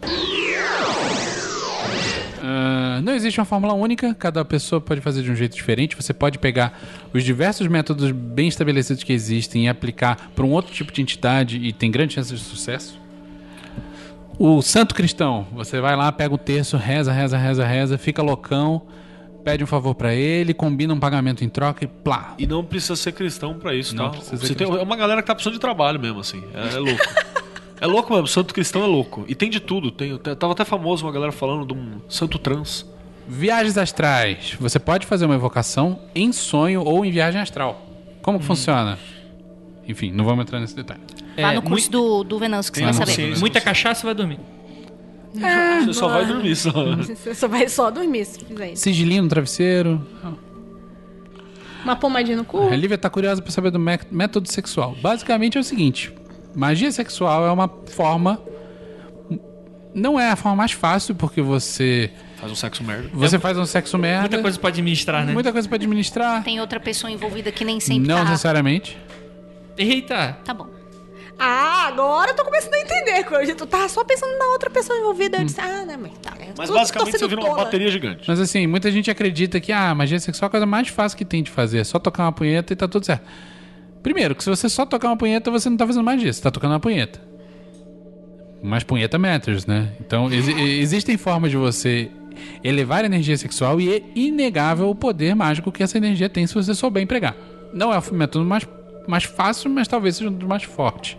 Ah, 2.47 3.01
não 3.01 3.15
existe 3.15 3.39
uma 3.39 3.45
fórmula 3.45 3.73
única, 3.73 4.13
cada 4.13 4.45
pessoa 4.45 4.79
pode 4.79 5.01
fazer 5.01 5.23
de 5.23 5.31
um 5.31 5.35
jeito 5.35 5.55
diferente. 5.55 5.95
Você 5.95 6.13
pode 6.13 6.37
pegar 6.37 6.79
os 7.11 7.23
diversos 7.23 7.67
métodos 7.67 8.11
bem 8.11 8.47
estabelecidos 8.47 9.03
que 9.03 9.11
existem 9.11 9.65
e 9.65 9.67
aplicar 9.67 10.29
para 10.35 10.45
um 10.45 10.51
outro 10.51 10.71
tipo 10.71 10.91
de 10.91 11.01
entidade 11.01 11.57
e 11.57 11.73
tem 11.73 11.89
grande 11.89 12.13
chance 12.13 12.31
de 12.31 12.39
sucesso. 12.39 12.99
O 14.37 14.61
santo 14.61 14.93
cristão, 14.93 15.47
você 15.53 15.81
vai 15.81 15.95
lá, 15.95 16.11
pega 16.11 16.35
o 16.35 16.37
terço, 16.37 16.77
reza, 16.77 17.11
reza, 17.11 17.35
reza, 17.35 17.65
reza, 17.65 17.97
fica 17.97 18.21
loucão, 18.21 18.83
pede 19.43 19.63
um 19.63 19.67
favor 19.67 19.95
para 19.95 20.13
ele, 20.13 20.53
combina 20.53 20.93
um 20.93 20.99
pagamento 20.99 21.43
em 21.43 21.49
troca 21.49 21.83
e 21.83 21.87
plá. 21.87 22.35
E 22.37 22.45
não 22.45 22.63
precisa 22.63 22.95
ser 22.95 23.13
cristão 23.13 23.55
pra 23.55 23.73
isso, 23.73 23.95
Não 23.95 24.11
tá? 24.11 24.19
Você 24.19 24.53
tem, 24.53 24.67
é 24.67 24.83
uma 24.83 24.95
galera 24.95 25.21
que 25.21 25.27
tá 25.27 25.33
precisando 25.33 25.55
de 25.55 25.59
trabalho 25.59 25.99
mesmo, 25.99 26.19
assim. 26.19 26.43
É, 26.53 26.75
é 26.75 26.77
louco. 26.77 27.01
é 27.81 27.85
louco 27.87 28.11
mesmo, 28.13 28.27
santo 28.27 28.53
cristão 28.53 28.83
é 28.83 28.87
louco. 28.87 29.25
E 29.27 29.35
tem 29.35 29.49
de 29.49 29.59
tudo. 29.59 29.91
Tem, 29.91 30.17
tava 30.17 30.53
até 30.53 30.63
famoso 30.65 31.05
uma 31.05 31.11
galera 31.11 31.31
falando 31.31 31.65
de 31.65 31.73
um 31.73 31.99
santo 32.09 32.37
trans. 32.39 32.85
Viagens 33.27 33.77
astrais. 33.77 34.55
Você 34.59 34.79
pode 34.79 35.05
fazer 35.07 35.25
uma 35.25 35.35
evocação 35.35 35.99
em 36.13 36.31
sonho 36.31 36.83
ou 36.83 37.03
em 37.03 37.11
viagem 37.11 37.41
astral. 37.41 37.85
Como 38.21 38.39
que 38.39 38.45
funciona? 38.45 38.97
Enfim, 39.87 40.11
não 40.11 40.23
vamos 40.25 40.43
entrar 40.43 40.59
nesse 40.59 40.75
detalhe. 40.75 41.01
Vá 41.35 41.51
É, 41.51 41.55
no 41.55 41.61
curso 41.61 41.91
do, 41.91 42.23
do 42.23 42.39
Venâncio 42.39 42.71
que 42.71 42.79
você 42.79 42.85
vai 42.85 42.93
saber. 42.93 43.37
Muita 43.39 43.59
cachaça 43.61 44.05
vai 44.05 44.15
dormir. 44.15 44.39
Você 45.83 45.93
só 45.93 46.07
vai 46.07 46.25
dormir, 46.25 46.55
só. 46.55 46.71
Você 46.95 47.35
só 47.35 47.47
vai 47.49 47.67
só 47.67 47.91
dormir 47.91 48.23
se 48.25 48.39
fizer 48.45 48.71
isso. 48.71 48.83
Sigilinho 48.83 49.23
no 49.23 49.27
travesseiro. 49.29 50.01
Uma 51.83 51.95
pomadinha 51.95 52.37
no 52.37 52.45
cu. 52.45 52.67
A 52.69 52.75
Lívia 52.75 52.97
tá 52.97 53.09
curiosa 53.09 53.41
pra 53.41 53.51
saber 53.51 53.69
do 53.69 53.77
mé- 53.77 53.99
método 54.09 54.49
sexual. 54.51 54.95
Basicamente 55.01 55.57
é 55.57 55.61
o 55.61 55.63
seguinte: 55.63 56.11
magia 56.55 56.91
sexual 56.91 57.45
é 57.45 57.51
uma 57.51 57.69
forma. 57.87 58.41
Não 59.93 60.19
é 60.19 60.29
a 60.31 60.35
forma 60.35 60.57
mais 60.57 60.71
fácil, 60.73 61.15
porque 61.15 61.41
você. 61.41 62.11
Faz 62.37 62.51
um 62.51 62.55
sexo 62.55 62.83
merda. 62.83 63.09
Você 63.13 63.39
faz 63.39 63.57
um 63.57 63.65
sexo 63.65 63.97
merda. 63.97 64.21
Muita 64.21 64.41
coisa 64.41 64.59
pra 64.59 64.69
administrar, 64.69 65.25
né? 65.25 65.31
muita 65.33 65.51
coisa 65.53 65.67
pra 65.67 65.75
administrar. 65.77 66.43
Tem 66.43 66.59
outra 66.59 66.79
pessoa 66.79 67.09
envolvida 67.09 67.51
que 67.51 67.63
nem 67.63 67.79
sempre 67.79 68.07
Não 68.07 68.17
tá... 68.17 68.23
necessariamente. 68.25 68.97
Eita! 69.77 70.37
Tá 70.43 70.53
bom. 70.53 70.67
Ah, 71.37 71.87
agora 71.87 72.31
eu 72.31 72.35
tô 72.35 72.45
começando 72.45 72.73
a 72.73 72.79
entender. 72.79 73.23
coisa. 73.25 73.55
Tu 73.55 73.65
tava 73.65 73.89
só 73.89 74.03
pensando 74.03 74.37
na 74.37 74.45
outra 74.47 74.69
pessoa 74.69 74.97
envolvida. 74.97 75.37
Eu 75.37 75.45
disse, 75.45 75.59
ah, 75.59 75.85
né, 75.85 75.97
mas 76.01 76.11
tá. 76.21 76.33
eu 76.39 76.53
Mas 76.57 76.67
tô- 76.69 76.73
tô 76.73 76.79
basicamente 76.79 77.17
você 77.17 77.27
vira 77.27 77.41
uma 77.41 77.55
bateria 77.55 77.89
gigante. 77.91 78.23
Mas 78.27 78.39
assim, 78.39 78.67
muita 78.67 78.89
gente 78.91 79.09
acredita 79.11 79.59
que 79.59 79.71
ah, 79.71 79.93
magia 79.93 80.19
sexual 80.19 80.47
é 80.47 80.49
a 80.49 80.51
coisa 80.51 80.65
mais 80.65 80.87
fácil 80.87 81.17
que 81.17 81.25
tem 81.25 81.43
de 81.43 81.51
fazer. 81.51 81.79
É 81.79 81.83
só 81.83 81.99
tocar 81.99 82.23
uma 82.23 82.31
punheta 82.31 82.71
e 82.71 82.75
tá 82.75 82.87
tudo 82.87 83.05
certo. 83.05 83.25
Primeiro, 84.05 84.35
que 84.35 84.43
se 84.43 84.49
você 84.51 84.69
só 84.69 84.85
tocar 84.85 85.07
uma 85.07 85.17
punheta, 85.17 85.49
você 85.49 85.67
não 85.67 85.75
tá 85.75 85.87
fazendo 85.87 86.03
magia, 86.05 86.31
você 86.31 86.39
tá 86.39 86.51
tocando 86.51 86.73
uma 86.73 86.79
punheta. 86.79 87.19
Mas 88.61 88.83
punheta 88.83 89.17
matters, 89.17 89.65
né? 89.65 89.93
Então, 89.99 90.31
exi- 90.31 90.53
existem 90.79 91.17
formas 91.17 91.49
de 91.49 91.57
você 91.57 92.11
elevar 92.63 93.01
a 93.01 93.07
energia 93.07 93.35
sexual 93.35 93.81
e 93.81 93.91
é 93.91 94.03
inegável 94.15 94.91
o 94.91 94.93
poder 94.93 95.35
mágico 95.35 95.71
que 95.71 95.81
essa 95.81 95.97
energia 95.97 96.29
tem 96.29 96.45
se 96.45 96.53
você 96.53 96.75
souber 96.75 97.01
empregar. 97.01 97.35
Não 97.73 97.91
é 97.91 97.97
o 97.97 98.13
método 98.13 98.45
mais, 98.45 98.67
mais 99.07 99.23
fácil, 99.23 99.71
mas 99.71 99.87
talvez 99.87 100.17
seja 100.17 100.29
um 100.29 100.33
dos 100.33 100.47
mais 100.47 100.61
fortes. 100.61 101.17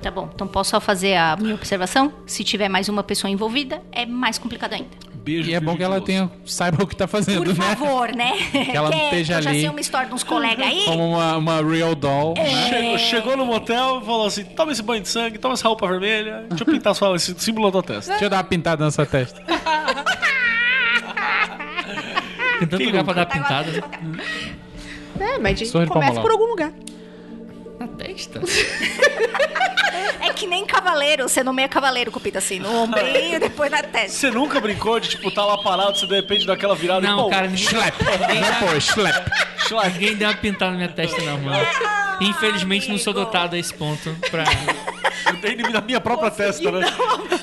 Tá 0.00 0.10
bom. 0.10 0.30
Então 0.34 0.46
posso 0.46 0.70
só 0.70 0.80
fazer 0.80 1.16
a 1.16 1.36
minha 1.36 1.54
observação? 1.54 2.14
Se 2.26 2.42
tiver 2.44 2.70
mais 2.70 2.88
uma 2.88 3.02
pessoa 3.02 3.30
envolvida, 3.30 3.82
é 3.92 4.06
mais 4.06 4.38
complicado 4.38 4.72
ainda. 4.72 4.88
Beijo. 5.24 5.48
E 5.50 5.54
é 5.54 5.60
bom 5.60 5.74
que 5.74 5.82
ela 5.82 6.00
tenha, 6.02 6.30
saiba 6.44 6.84
o 6.84 6.86
que 6.86 6.94
tá 6.94 7.06
fazendo, 7.06 7.38
Por 7.44 7.48
né? 7.48 7.54
favor, 7.54 8.12
né? 8.14 8.32
Que 8.70 8.76
ela 8.76 8.90
não 8.90 8.98
esteja 9.04 9.38
eu 9.38 9.42
já 9.42 9.50
ali. 9.50 9.60
sei 9.60 9.68
uma 9.70 9.80
história 9.80 10.06
de 10.08 10.14
uns 10.14 10.22
colegas 10.22 10.66
aí. 10.66 10.82
Como 10.84 11.12
uma, 11.12 11.36
uma 11.38 11.62
real 11.62 11.94
doll. 11.94 12.34
né? 12.34 12.68
Chegou, 12.68 12.98
chegou 12.98 13.36
no 13.36 13.46
motel 13.46 14.00
e 14.02 14.04
falou 14.04 14.26
assim: 14.26 14.44
toma 14.44 14.70
esse 14.72 14.82
banho 14.82 15.00
de 15.02 15.08
sangue, 15.08 15.38
toma 15.38 15.54
essa 15.54 15.66
roupa 15.66 15.88
vermelha, 15.88 16.44
deixa 16.48 16.62
eu 16.64 16.66
pintar 16.72 16.94
só 16.94 17.14
esse 17.16 17.34
símbolo 17.38 17.66
na 17.68 17.72
tua 17.72 17.82
testa. 17.82 18.10
Deixa 18.12 18.26
eu 18.26 18.30
dar 18.30 18.36
uma 18.36 18.44
pintada 18.44 18.84
na 18.84 18.90
sua 18.90 19.06
testa. 19.06 19.40
Tem 22.58 22.68
tanto 22.68 22.84
lugar 22.84 23.04
pra 23.04 23.14
dar 23.14 23.26
pintada 23.26 23.70
É, 25.18 25.38
mas 25.38 25.68
Sorri 25.68 25.86
de 25.86 25.90
começa 25.92 26.20
por 26.20 26.30
algum 26.30 26.46
lugar. 26.46 26.72
na 27.80 27.88
testa. 27.88 28.40
É 30.20 30.32
que 30.32 30.46
nem 30.46 30.64
cavaleiro. 30.64 31.28
Você 31.28 31.42
nomeia 31.42 31.68
cavaleiro 31.68 32.10
com 32.10 32.20
assim, 32.36 32.58
no 32.58 32.82
ombrinho, 32.82 33.38
depois 33.38 33.70
na 33.70 33.82
testa. 33.82 34.08
Você 34.08 34.30
nunca 34.30 34.60
brincou 34.60 34.98
de, 34.98 35.10
tipo, 35.10 35.30
tá 35.30 35.44
lá 35.44 35.58
parado, 35.58 35.98
você 35.98 36.06
de 36.06 36.14
repente 36.14 36.46
dá 36.46 36.54
aquela 36.54 36.74
virada 36.74 37.06
e 37.06 37.08
Não, 37.08 37.24
pô, 37.24 37.30
cara, 37.30 37.46
ninguém, 37.46 37.66
ninguém, 38.20 38.40
dá, 38.40 38.54
Pô, 38.60 38.74
slap. 38.76 39.92
ninguém 39.92 40.16
deu 40.16 40.28
uma 40.28 40.36
pintada 40.36 40.72
na 40.72 40.76
minha 40.78 40.88
testa, 40.88 41.20
não, 41.22 41.38
mano. 41.38 41.66
Infelizmente 42.20 42.88
não 42.88 42.98
sou 42.98 43.12
dotado 43.12 43.54
a 43.54 43.58
esse 43.58 43.74
ponto 43.74 44.16
pra. 44.30 44.44
eu 45.26 45.36
dei 45.36 45.56
na 45.56 45.80
minha 45.80 46.00
própria 46.00 46.30
testa, 46.30 46.70
né? 46.70 46.80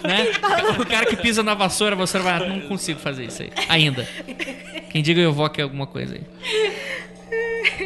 Né? 0.04 0.28
O 0.80 0.86
cara 0.86 1.06
que 1.06 1.16
pisa 1.16 1.44
na 1.44 1.54
vassoura, 1.54 1.96
a 1.96 1.98
vassoura 1.98 2.24
vai. 2.24 2.48
Não 2.48 2.62
consigo 2.62 3.00
fazer 3.00 3.26
isso 3.26 3.44
aí. 3.44 3.52
Ainda. 3.70 4.08
Quem 4.90 5.02
diga 5.02 5.22
eu 5.22 5.30
evoque 5.30 5.62
alguma 5.62 5.88
coisa 5.88 6.16
aí. 6.16 6.24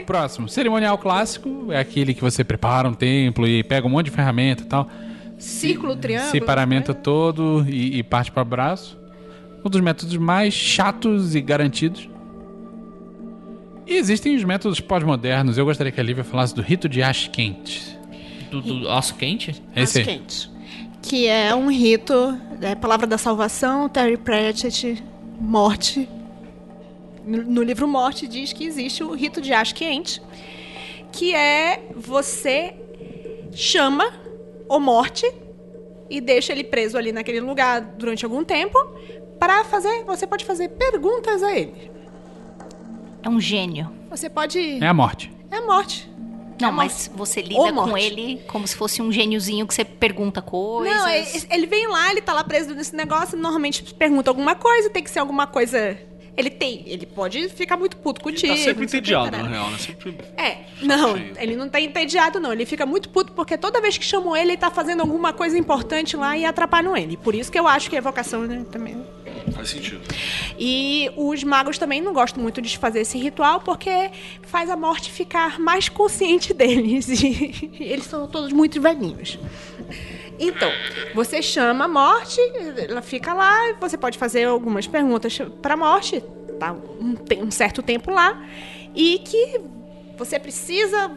Próximo. 0.04 0.50
Cerimonial 0.50 0.98
clássico 0.98 1.72
é 1.72 1.80
aquele 1.80 2.14
que 2.14 2.22
você 2.22 2.44
prepara 2.44 2.88
um 2.88 2.94
templo 2.94 3.48
e 3.48 3.64
pega 3.64 3.88
um 3.88 3.90
monte 3.90 4.06
de 4.06 4.12
ferramenta 4.12 4.64
e 4.64 4.66
tal. 4.66 4.90
Círculo, 5.38 5.96
triângulo. 5.96 6.32
Se 6.32 6.42
paramenta 6.42 6.94
todo 6.94 7.66
e, 7.68 8.00
e 8.00 8.04
parte 8.04 8.32
para 8.32 8.42
o 8.42 8.46
braço. 8.46 8.98
Um 9.64 9.70
dos 9.70 9.82
métodos 9.82 10.16
mais 10.18 10.54
chatos 10.54 11.36
e 11.36 11.42
garantidos. 11.42 12.10
E 13.88 13.96
existem 13.96 14.36
os 14.36 14.44
métodos 14.44 14.80
pós-modernos. 14.80 15.58
Eu 15.58 15.66
gostaria 15.66 15.92
que 15.92 16.00
a 16.00 16.04
Lívia 16.04 16.24
falasse 16.24 16.56
do 16.56 16.62
rito 16.62 16.90
de 16.90 17.04
ash 17.04 17.28
quente. 17.28 17.98
Do, 18.50 18.62
do 18.62 18.88
osso 18.88 19.16
quente? 19.16 19.62
É 19.76 19.84
esse 19.84 20.00
aí. 20.00 20.06
quente. 20.06 20.50
Que 21.02 21.28
é 21.28 21.54
um 21.54 21.70
rito, 21.70 22.14
é 22.62 22.74
palavra 22.74 23.06
da 23.06 23.18
salvação, 23.18 23.88
Terry 23.88 24.18
Pratchett, 24.18 25.04
morte. 25.40 26.10
No 27.26 27.64
livro 27.64 27.88
Morte 27.88 28.28
diz 28.28 28.54
que 28.54 28.66
existe 28.66 29.04
o 29.04 29.14
rito 29.14 29.42
de 29.42 29.52
Ash 29.54 29.72
Quente, 29.74 30.22
que 31.12 31.34
é 31.34 31.90
você 31.96 32.76
chama 33.54 34.12
o 34.70 34.80
Morte 34.80 35.26
e 36.10 36.22
deixa 36.22 36.52
ele 36.52 36.64
preso 36.64 36.98
ali 36.98 37.12
naquele 37.12 37.40
lugar 37.40 37.82
durante 37.82 38.24
algum 38.26 38.44
tempo 38.44 38.78
para 39.40 39.64
fazer, 39.66 40.04
você 40.06 40.26
pode 40.28 40.46
fazer 40.46 40.70
perguntas 40.70 41.42
a 41.44 41.54
ele. 41.56 41.92
É 43.24 43.30
um 43.30 43.40
gênio. 43.40 43.92
Você 44.10 44.30
pode 44.30 44.60
É 44.82 44.88
a 44.88 44.94
morte. 44.94 45.32
é 45.52 45.56
a 45.58 45.62
Morte. 45.62 46.10
Não, 46.62 46.70
É 46.70 46.72
mas 46.72 47.12
você 47.14 47.42
lida 47.42 47.74
com 47.74 47.98
ele 47.98 48.42
como 48.48 48.66
se 48.66 48.76
fosse 48.78 49.02
um 49.02 49.12
gêniozinho 49.12 49.68
que 49.68 49.74
você 49.74 49.84
pergunta 49.84 50.42
coisas. 50.42 50.96
Não, 50.96 51.10
ele, 51.10 51.28
ele 51.50 51.68
vem 51.68 51.88
lá, 51.88 52.12
ele 52.12 52.22
tá 52.22 52.32
lá 52.32 52.44
preso 52.46 52.74
nesse 52.74 52.96
negócio, 52.96 53.38
normalmente 53.38 53.94
pergunta 53.94 54.30
alguma 54.30 54.56
coisa, 54.56 54.90
tem 54.90 55.04
que 55.04 55.10
ser 55.10 55.20
alguma 55.20 55.48
coisa. 55.48 55.98
Ele 56.38 56.50
tem, 56.50 56.84
ele 56.86 57.06
pode 57.06 57.48
ficar 57.50 57.78
muito 57.78 57.96
puto 57.98 58.20
Ele 58.20 58.32
contigo. 58.32 58.54
tá 58.54 58.60
sempre 58.60 58.84
entediado, 58.86 59.32
na 59.38 59.48
real, 59.48 59.70
né? 59.70 59.78
Sempre... 59.78 60.18
É, 60.38 60.58
não, 60.82 61.16
cheio. 61.18 61.34
ele 61.38 61.56
não 61.56 61.70
tá 61.70 61.80
entediado, 61.80 62.40
não. 62.40 62.52
Ele 62.52 62.66
fica 62.66 62.86
muito 62.86 63.10
puto 63.10 63.32
porque 63.32 63.58
toda 63.58 63.80
vez 63.80 63.98
que 63.98 64.04
chamam 64.04 64.36
ele, 64.36 64.52
ele 64.52 64.58
tá 64.58 64.70
fazendo 64.70 65.02
alguma 65.02 65.32
coisa 65.32 65.58
importante 65.58 66.18
lá 66.18 66.38
e 66.38 66.44
atrapalham 66.46 66.96
ele. 66.96 67.16
Por 67.16 67.34
isso 67.36 67.52
que 67.52 67.58
eu 67.58 67.68
acho 67.68 67.90
que 67.90 67.96
a 67.96 68.00
evocação, 68.00 68.42
né, 68.42 68.66
também. 68.72 69.02
Faz 69.54 69.70
sentido. 69.70 70.02
E 70.60 71.10
os 71.16 71.44
magos 71.44 71.78
também 71.78 72.02
não 72.02 72.14
gostam 72.14 72.42
muito 72.42 72.62
de 72.62 72.78
fazer 72.78 73.02
esse 73.02 73.18
ritual 73.18 73.62
porque 73.62 74.12
faz 74.42 74.70
a 74.70 74.76
morte 74.76 75.12
ficar 75.12 75.60
mais 75.60 75.88
consciente 75.88 76.52
deles. 76.54 77.08
E 77.10 77.76
eles 77.80 78.06
são 78.06 78.28
todos 78.28 78.52
muito 78.52 78.82
velhinhos. 78.82 79.40
Então, 80.40 80.70
você 81.14 81.42
chama 81.42 81.86
a 81.86 81.88
morte, 81.88 82.40
ela 82.90 83.02
fica 83.02 83.34
lá, 83.34 83.74
você 83.80 83.98
pode 83.98 84.18
fazer 84.18 84.46
algumas 84.46 84.86
perguntas 84.88 85.38
para 85.62 85.76
a 85.76 85.78
morte, 85.78 86.22
tá 86.60 86.74
um, 86.74 87.16
um 87.44 87.52
certo 87.52 87.82
tempo 87.82 88.12
lá, 88.12 88.46
e 88.94 89.20
que 89.20 89.62
você 90.18 90.40
precisa 90.40 91.12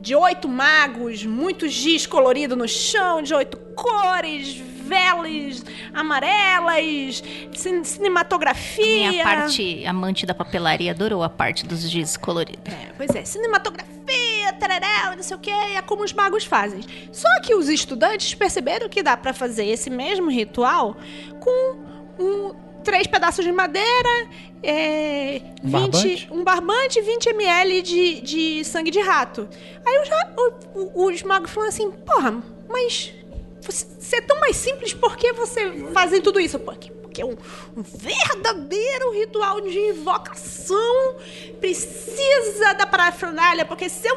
de 0.00 0.14
oito 0.14 0.48
magos, 0.48 1.24
muito 1.24 1.68
giz 1.68 2.06
colorido 2.06 2.54
no 2.54 2.68
chão, 2.68 3.22
de 3.22 3.32
oito 3.34 3.56
cores, 3.74 4.62
velas 4.84 5.64
amarelas, 5.92 7.22
cin- 7.54 7.84
cinematografia. 7.84 9.10
Minha 9.10 9.24
parte 9.24 9.86
amante 9.86 10.26
da 10.26 10.34
papelaria 10.34 10.90
adorou 10.92 11.22
a 11.22 11.28
parte 11.28 11.64
dos 11.66 11.88
giz 11.88 12.16
coloridos. 12.16 12.72
É, 12.72 12.92
pois 12.96 13.14
é, 13.14 13.24
cinematografia, 13.24 14.52
tarará, 14.58 15.14
não 15.16 15.22
sei 15.22 15.36
o 15.36 15.40
que, 15.40 15.50
é 15.50 15.80
como 15.82 16.04
os 16.04 16.12
magos 16.12 16.44
fazem. 16.44 16.80
Só 17.12 17.28
que 17.42 17.54
os 17.54 17.68
estudantes 17.68 18.34
perceberam 18.34 18.88
que 18.88 19.02
dá 19.02 19.16
pra 19.16 19.32
fazer 19.32 19.66
esse 19.66 19.90
mesmo 19.90 20.30
ritual 20.30 20.96
com 21.40 21.76
um, 22.18 22.54
três 22.82 23.06
pedaços 23.06 23.44
de 23.44 23.52
madeira, 23.52 24.28
é, 24.62 25.40
Um 25.62 25.68
20 25.68 25.70
barbante? 25.72 26.28
um 26.30 26.44
barbante 26.44 26.98
e 26.98 27.02
20 27.02 27.26
ml 27.30 27.82
de, 27.82 28.20
de 28.20 28.64
sangue 28.64 28.90
de 28.90 29.00
rato. 29.00 29.48
Aí 29.84 29.98
os, 30.02 30.08
ra- 30.08 30.32
o- 30.36 30.80
o- 31.02 31.06
os 31.10 31.22
magos 31.22 31.50
falam 31.50 31.68
assim, 31.68 31.90
porra, 31.90 32.42
mas 32.68 33.12
você, 33.60 33.86
você 34.04 34.16
é 34.16 34.20
tão 34.20 34.38
mais 34.38 34.56
simples, 34.56 34.92
por 34.92 35.16
que 35.16 35.32
você 35.32 35.88
fazem 35.92 36.20
tudo 36.20 36.38
isso? 36.38 36.58
Porque, 36.58 36.90
porque 36.90 37.22
é 37.22 37.24
um, 37.24 37.36
um 37.76 37.82
verdadeiro 37.82 39.12
ritual 39.12 39.60
de 39.62 39.78
invocação 39.78 41.16
precisa 41.58 42.74
da 42.74 42.86
parafernália, 42.86 43.64
porque 43.64 43.88
se 43.88 44.06
eu 44.06 44.16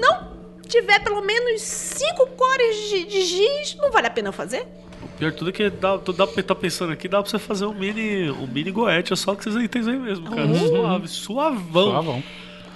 não 0.00 0.32
tiver 0.66 0.98
pelo 1.04 1.20
menos 1.20 1.62
cinco 1.62 2.26
cores 2.30 2.88
de, 2.88 3.04
de 3.04 3.24
giz, 3.24 3.76
não 3.76 3.92
vale 3.92 4.08
a 4.08 4.10
pena 4.10 4.32
fazer. 4.32 4.66
O 5.02 5.08
pior 5.18 5.30
de 5.30 5.36
tudo 5.36 5.50
é 5.50 5.52
que 5.52 5.70
dá, 5.70 5.96
dá 5.96 6.26
pra 6.26 6.42
tá 6.42 6.54
pensando 6.54 6.92
aqui, 6.92 7.06
dá 7.06 7.22
pra 7.22 7.30
você 7.30 7.38
fazer 7.38 7.66
um 7.66 7.74
mini, 7.74 8.28
um 8.30 8.46
mini 8.46 8.72
goethe, 8.72 9.12
é 9.12 9.16
só 9.16 9.36
que 9.36 9.44
vocês 9.44 9.54
itens 9.56 9.86
aí 9.86 9.96
mesmo, 9.96 10.28
cara. 10.28 10.52
Suave, 10.54 11.08
suavão. 11.08 11.90
Suavão. 11.90 12.24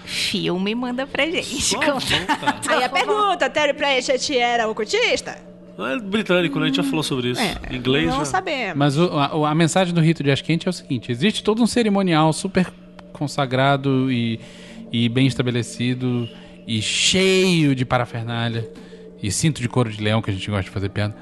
Filme 0.04 0.74
manda 0.76 1.06
pra 1.08 1.24
gente. 1.24 1.60
Suavão, 1.60 1.98
cara. 1.98 2.60
Aí 2.68 2.84
a 2.84 2.88
pergunta, 2.88 3.50
Terry 3.50 3.74
Pratchett 3.74 4.38
era 4.38 4.68
ocultista? 4.68 5.38
Não 5.48 5.55
é 5.84 5.98
britânico, 5.98 6.58
né? 6.58 6.64
A 6.64 6.66
gente 6.68 6.76
já 6.76 6.82
falou 6.84 7.02
sobre 7.02 7.30
isso. 7.30 7.40
É, 7.40 7.74
inglês 7.74 8.08
não 8.08 8.18
já. 8.18 8.24
sabemos. 8.24 8.76
Mas 8.76 8.96
o- 8.96 9.10
a, 9.18 9.50
a 9.50 9.54
mensagem 9.54 9.92
do 9.92 10.00
rito 10.00 10.22
de 10.22 10.30
Asquente 10.30 10.66
é 10.66 10.70
o 10.70 10.72
seguinte: 10.72 11.10
existe 11.12 11.42
todo 11.42 11.62
um 11.62 11.66
cerimonial 11.66 12.32
super 12.32 12.66
consagrado 13.12 14.10
e, 14.10 14.38
e 14.92 15.08
bem 15.08 15.26
estabelecido 15.26 16.28
e 16.66 16.80
cheio 16.82 17.74
de 17.74 17.84
parafernália 17.84 18.68
e 19.22 19.30
cinto 19.30 19.60
de 19.60 19.68
couro 19.68 19.90
de 19.90 20.02
leão 20.02 20.20
que 20.22 20.30
a 20.30 20.32
gente 20.32 20.48
gosta 20.50 20.64
de 20.64 20.70
fazer 20.70 20.88
piada. 20.90 21.14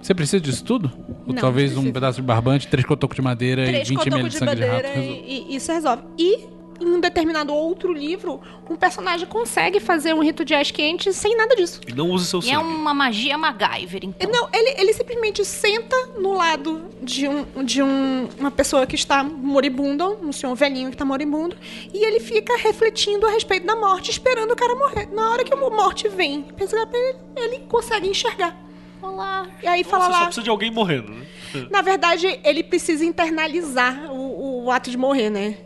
Você 0.00 0.14
precisa 0.14 0.40
disso 0.40 0.64
tudo? 0.64 0.90
Ou 1.26 1.32
Não, 1.32 1.40
talvez 1.40 1.74
não 1.76 1.82
um 1.84 1.92
pedaço 1.92 2.20
de 2.20 2.26
barbante, 2.26 2.66
três 2.66 2.84
cotocos 2.84 3.14
de 3.14 3.22
madeira 3.22 3.64
Três 3.64 3.88
e 3.88 3.94
20 3.94 4.06
ml 4.08 4.22
de 4.24 4.28
de 4.30 4.36
sangue 4.38 4.54
de 4.56 4.62
rato? 4.62 4.74
madeira 4.74 5.00
resolve. 5.00 5.24
e, 5.28 5.52
e 5.52 5.56
isso 5.56 5.72
resolve. 5.72 6.02
E 6.18 6.38
em 6.82 6.86
um 6.86 7.00
determinado 7.00 7.52
outro 7.54 7.92
livro, 7.92 8.40
um 8.68 8.76
personagem 8.76 9.26
consegue 9.26 9.78
fazer 9.80 10.14
um 10.14 10.20
rito 10.22 10.44
de 10.44 10.54
Ash 10.54 10.70
quente 10.70 11.12
sem 11.12 11.36
nada 11.36 11.54
disso. 11.54 11.80
E 11.86 11.92
não 11.92 12.10
use 12.10 12.26
seu 12.26 12.40
E 12.40 12.42
sangue. 12.42 12.54
é 12.54 12.58
uma 12.58 12.92
magia 12.92 13.38
MacGyver, 13.38 14.00
então. 14.04 14.30
Não, 14.30 14.48
ele, 14.52 14.80
ele 14.80 14.92
simplesmente 14.92 15.44
senta 15.44 15.96
no 16.18 16.32
lado 16.34 16.82
de, 17.00 17.28
um, 17.28 17.64
de 17.64 17.82
um, 17.82 18.28
uma 18.38 18.50
pessoa 18.50 18.86
que 18.86 18.94
está 18.96 19.22
moribunda, 19.22 20.08
um 20.08 20.32
senhor 20.32 20.54
velhinho 20.54 20.88
que 20.88 20.94
está 20.94 21.04
moribundo, 21.04 21.56
e 21.92 22.04
ele 22.04 22.20
fica 22.20 22.56
refletindo 22.58 23.26
a 23.26 23.30
respeito 23.30 23.66
da 23.66 23.76
morte, 23.76 24.10
esperando 24.10 24.52
o 24.52 24.56
cara 24.56 24.74
morrer. 24.74 25.08
Na 25.12 25.30
hora 25.30 25.44
que 25.44 25.52
a 25.52 25.56
morte 25.56 26.08
vem, 26.08 26.44
ele, 26.58 27.16
ele 27.36 27.58
consegue 27.68 28.08
enxergar. 28.08 28.56
Olá. 29.00 29.46
E 29.62 29.66
aí 29.66 29.82
fala 29.82 30.04
Você 30.04 30.12
só 30.12 30.18
lá. 30.18 30.24
precisa 30.26 30.44
de 30.44 30.50
alguém 30.50 30.70
morrendo, 30.70 31.10
né? 31.12 31.26
Na 31.70 31.82
verdade, 31.82 32.40
ele 32.44 32.62
precisa 32.62 33.04
internalizar 33.04 34.10
o, 34.12 34.64
o 34.64 34.70
ato 34.70 34.90
de 34.90 34.96
morrer, 34.96 35.28
né? 35.28 35.56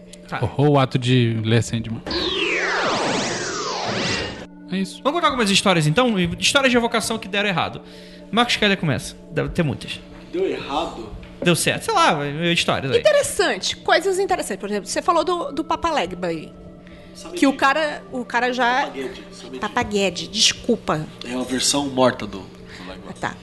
Ou 0.56 0.72
o 0.72 0.78
ato 0.78 0.98
de 0.98 1.40
ler 1.44 1.62
Sandman. 1.62 2.02
É 4.70 4.78
isso. 4.78 5.00
Vamos 5.02 5.18
contar 5.18 5.28
algumas 5.28 5.50
histórias 5.50 5.86
então? 5.86 6.18
Histórias 6.38 6.70
de 6.70 6.76
evocação 6.76 7.18
que 7.18 7.28
deram 7.28 7.48
errado. 7.48 7.80
Marcos 8.30 8.56
Keller 8.56 8.76
começa. 8.76 9.16
Deve 9.30 9.50
ter 9.50 9.62
muitas. 9.62 10.00
Deu 10.32 10.46
errado. 10.46 11.08
Deu 11.42 11.54
certo. 11.54 11.84
Sei 11.84 11.94
lá, 11.94 12.26
histórias 12.52 12.92
aí. 12.92 12.98
Interessante, 12.98 13.76
coisas 13.76 14.18
interessantes. 14.18 14.60
Por 14.60 14.68
exemplo, 14.68 14.88
você 14.88 15.00
falou 15.00 15.24
do, 15.24 15.52
do 15.52 15.64
Papa 15.64 15.90
Legba 15.92 16.28
aí. 16.28 16.52
Que 17.34 17.46
o 17.46 17.52
cara, 17.54 18.02
o 18.12 18.24
cara 18.24 18.52
já. 18.52 18.90
Papaguede, 19.60 20.28
desculpa. 20.28 21.06
É 21.24 21.34
a 21.34 21.42
versão 21.42 21.88
morta 21.88 22.26
do. 22.26 22.40
do 22.40 22.46
Ah, 23.08 23.12
Tá. 23.18 23.34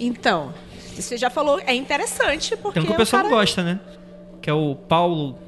Então, 0.00 0.54
você 0.94 1.16
já 1.16 1.28
falou, 1.28 1.60
é 1.66 1.74
interessante 1.74 2.56
porque. 2.56 2.80
Tem 2.80 2.82
um 2.82 2.86
que 2.86 2.92
o 2.92 2.96
pessoal 2.96 3.22
cara... 3.22 3.30
não 3.30 3.40
gosta, 3.40 3.62
né? 3.62 3.80
Que 4.40 4.48
é 4.48 4.54
o 4.54 4.74
Paulo 4.74 5.38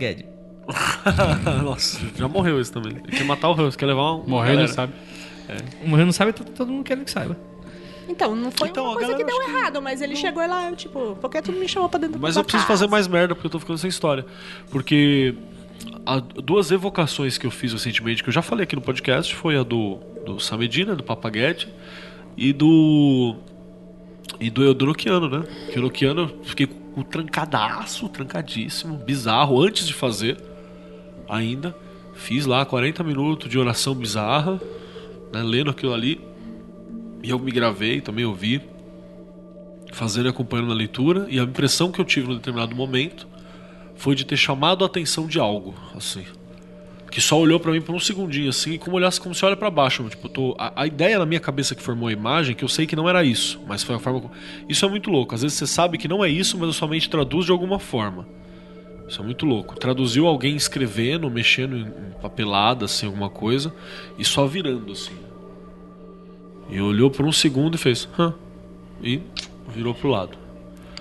Guedes. 0.00 0.24
Nossa, 1.62 1.98
já 2.16 2.26
morreu 2.28 2.60
esse 2.60 2.72
também. 2.72 2.92
Ele 2.92 3.16
quer 3.16 3.24
matar 3.24 3.50
o 3.50 3.60
Hans, 3.60 3.76
quer 3.76 3.86
levar 3.86 4.14
um. 4.14 4.24
Morreu, 4.26 4.58
não 4.58 4.68
sabe. 4.68 4.92
Morreu 5.84 6.06
não 6.06 6.12
sabe, 6.12 6.32
todo, 6.32 6.50
todo 6.52 6.70
mundo 6.72 6.84
quer 6.84 6.96
que 7.04 7.10
saiba. 7.10 7.36
Então, 8.08 8.34
não 8.34 8.50
foi 8.50 8.68
Então, 8.68 8.84
uma 8.84 8.94
a 8.94 8.96
coisa 8.96 9.14
que 9.14 9.24
deu 9.24 9.36
que- 9.38 9.50
errado, 9.50 9.80
mas 9.80 10.00
ele 10.00 10.16
chegou 10.16 10.44
lá, 10.46 10.72
tipo, 10.72 11.16
por 11.20 11.30
que 11.30 11.40
tu 11.42 11.52
me 11.52 11.68
chamou 11.68 11.88
pra 11.88 12.00
dentro 12.00 12.18
Mas 12.20 12.36
eu 12.36 12.42
preciso 12.42 12.66
casa? 12.66 12.78
fazer 12.80 12.90
mais 12.90 13.06
merda 13.06 13.34
porque 13.34 13.46
eu 13.46 13.50
tô 13.50 13.60
ficando 13.60 13.78
sem 13.78 13.88
história. 13.88 14.24
Porque 14.70 15.34
há 16.06 16.18
duas 16.18 16.70
evocações 16.70 17.38
que 17.38 17.46
eu 17.46 17.50
fiz 17.50 17.72
recentemente, 17.72 18.22
que 18.22 18.28
eu 18.28 18.32
já 18.32 18.42
falei 18.42 18.64
aqui 18.64 18.74
no 18.74 18.82
podcast, 18.82 19.34
foi 19.34 19.56
a 19.56 19.62
do, 19.62 19.98
do 20.26 20.40
Samedina, 20.40 20.94
do 20.96 21.02
Papaguete, 21.04 21.68
e 22.36 22.52
do. 22.52 23.36
E 24.40 24.48
do 24.50 24.62
Eudonokiano, 24.64 25.28
né? 25.28 25.44
Que 25.72 25.78
o 25.78 25.90
fiquei 26.44 26.66
com 26.66 26.79
o 26.96 27.04
trancadaço, 27.04 28.08
trancadíssimo, 28.08 28.96
bizarro, 28.96 29.62
antes 29.62 29.86
de 29.86 29.94
fazer 29.94 30.36
ainda. 31.28 31.74
Fiz 32.14 32.44
lá 32.44 32.64
40 32.66 33.02
minutos 33.02 33.48
de 33.48 33.58
oração 33.58 33.94
bizarra, 33.94 34.60
né? 35.32 35.42
Lendo 35.42 35.70
aquilo 35.70 35.94
ali. 35.94 36.20
E 37.22 37.30
eu 37.30 37.38
me 37.38 37.50
gravei, 37.50 38.00
também 38.00 38.24
ouvi 38.24 38.60
fazendo 39.92 40.26
e 40.26 40.28
acompanhando 40.28 40.72
a 40.72 40.74
leitura, 40.74 41.26
e 41.28 41.38
a 41.38 41.42
impressão 41.42 41.90
que 41.90 42.00
eu 42.00 42.04
tive 42.04 42.28
num 42.28 42.36
determinado 42.36 42.74
momento 42.74 43.26
foi 43.96 44.14
de 44.14 44.24
ter 44.24 44.36
chamado 44.36 44.84
a 44.84 44.86
atenção 44.86 45.26
de 45.26 45.38
algo, 45.38 45.74
assim. 45.94 46.24
Que 47.10 47.20
só 47.20 47.38
olhou 47.40 47.58
pra 47.58 47.72
mim 47.72 47.80
por 47.80 47.92
um 47.94 47.98
segundinho, 47.98 48.48
assim, 48.50 48.78
como 48.78 48.96
olhasse 48.96 49.20
como 49.20 49.34
se 49.34 49.44
olha 49.44 49.56
pra 49.56 49.68
baixo. 49.68 50.08
Tipo, 50.08 50.28
tô, 50.28 50.54
a, 50.58 50.82
a 50.82 50.86
ideia 50.86 51.18
na 51.18 51.26
minha 51.26 51.40
cabeça 51.40 51.74
que 51.74 51.82
formou 51.82 52.08
a 52.08 52.12
imagem, 52.12 52.54
que 52.54 52.62
eu 52.62 52.68
sei 52.68 52.86
que 52.86 52.94
não 52.94 53.08
era 53.08 53.24
isso, 53.24 53.60
mas 53.66 53.82
foi 53.82 53.96
a 53.96 53.98
forma. 53.98 54.30
Isso 54.68 54.84
é 54.84 54.88
muito 54.88 55.10
louco. 55.10 55.34
Às 55.34 55.42
vezes 55.42 55.58
você 55.58 55.66
sabe 55.66 55.98
que 55.98 56.06
não 56.06 56.24
é 56.24 56.28
isso, 56.28 56.56
mas 56.56 56.68
a 56.70 56.72
sua 56.72 56.86
mente 56.86 57.10
traduz 57.10 57.46
de 57.46 57.50
alguma 57.52 57.80
forma. 57.80 58.28
Isso 59.08 59.20
é 59.20 59.24
muito 59.24 59.44
louco. 59.44 59.74
Traduziu 59.76 60.28
alguém 60.28 60.54
escrevendo, 60.54 61.28
mexendo 61.28 61.76
em, 61.76 61.86
papelada, 62.22 62.84
assim, 62.84 63.06
alguma 63.06 63.28
coisa, 63.28 63.74
e 64.16 64.24
só 64.24 64.46
virando, 64.46 64.92
assim. 64.92 65.14
E 66.70 66.80
olhou 66.80 67.10
por 67.10 67.26
um 67.26 67.32
segundo 67.32 67.74
e 67.74 67.78
fez. 67.78 68.08
Hã? 68.16 68.32
E 69.02 69.20
virou 69.74 69.92
pro 69.94 70.08
lado. 70.10 70.38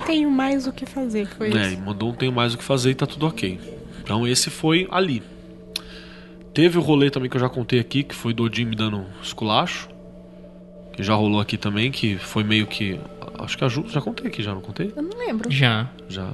Tenho 0.08 0.32
mais 0.32 0.65
o 0.65 0.72
que 0.72 0.86
fazer, 0.88 1.28
foi 1.28 1.52
É, 1.56 1.67
isso. 1.67 1.82
mandou 1.82 2.10
um 2.10 2.13
tenho 2.15 2.32
mais 2.32 2.56
o 2.56 2.58
que 2.58 2.63
fazer 2.63 2.89
e 2.91 2.95
tá 2.95 3.06
tudo 3.06 3.28
ok. 3.28 3.60
Então 4.02 4.28
esse 4.28 4.50
foi 4.50 4.88
ali. 4.89 5.22
Teve 6.54 6.78
o 6.78 6.82
rolê 6.82 7.10
também 7.10 7.30
que 7.30 7.38
eu 7.38 7.42
já 7.42 7.50
contei 7.50 7.80
aqui, 7.80 8.04
que 8.04 8.16
foi 8.16 8.34
do 8.34 8.44
Odin 8.44 8.66
me 8.66 8.76
dando 8.76 9.06
esculacho. 9.22 9.88
Que 10.94 11.04
já 11.04 11.14
rolou 11.14 11.40
aqui 11.40 11.58
também, 11.58 11.92
que 11.92 12.18
foi 12.18 12.44
meio 12.44 12.68
que 12.68 13.00
Acho 13.38 13.58
que 13.58 13.64
a 13.64 13.70
Ju. 13.70 13.86
Já 13.88 14.02
contei 14.02 14.28
aqui, 14.28 14.44
já 14.44 14.54
não 14.54 14.60
contei? 14.60 14.92
Eu 14.94 15.02
não 15.02 15.18
lembro. 15.18 15.50
Já. 15.50 15.88
Já. 16.10 16.34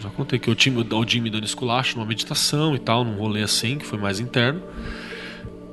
Já 0.00 0.08
contei 0.10 0.38
que 0.38 0.48
o 0.48 0.54
time, 0.54 0.80
o 0.88 1.04
Jimmy 1.08 1.28
dando 1.28 1.44
esculacho 1.44 1.96
numa 1.96 2.06
meditação 2.06 2.76
e 2.76 2.78
tal, 2.78 3.04
num 3.04 3.16
rolê 3.16 3.42
assim, 3.42 3.78
que 3.78 3.84
foi 3.84 3.98
mais 3.98 4.20
interno. 4.20 4.62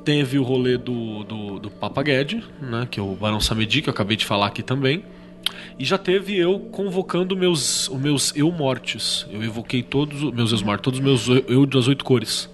Teve 0.04 0.36
o 0.38 0.42
rolê 0.42 0.76
do, 0.76 1.22
do, 1.24 1.58
do 1.60 1.70
Papa 1.70 2.02
né? 2.60 2.88
Que 2.90 2.98
é 2.98 3.02
o 3.02 3.14
Barão 3.14 3.38
Samedi, 3.40 3.82
que 3.82 3.88
eu 3.88 3.92
acabei 3.92 4.16
de 4.16 4.26
falar 4.26 4.46
aqui 4.46 4.62
também. 4.62 5.04
E 5.78 5.84
já 5.84 5.96
teve 5.96 6.36
eu 6.36 6.58
convocando 6.58 7.36
meus, 7.36 7.88
os 7.88 8.00
meus 8.00 8.32
eu 8.36 8.50
mortes. 8.50 9.26
Eu 9.30 9.42
evoquei 9.44 9.82
todos 9.82 10.22
os 10.24 10.32
meus 10.32 10.52
eu 10.52 10.60
mortos, 10.62 10.82
todos 10.82 10.98
os 10.98 11.04
meus 11.04 11.28
eu- 11.28 11.44
eu 11.48 11.66
das 11.66 11.86
oito 11.86 12.04
cores. 12.04 12.50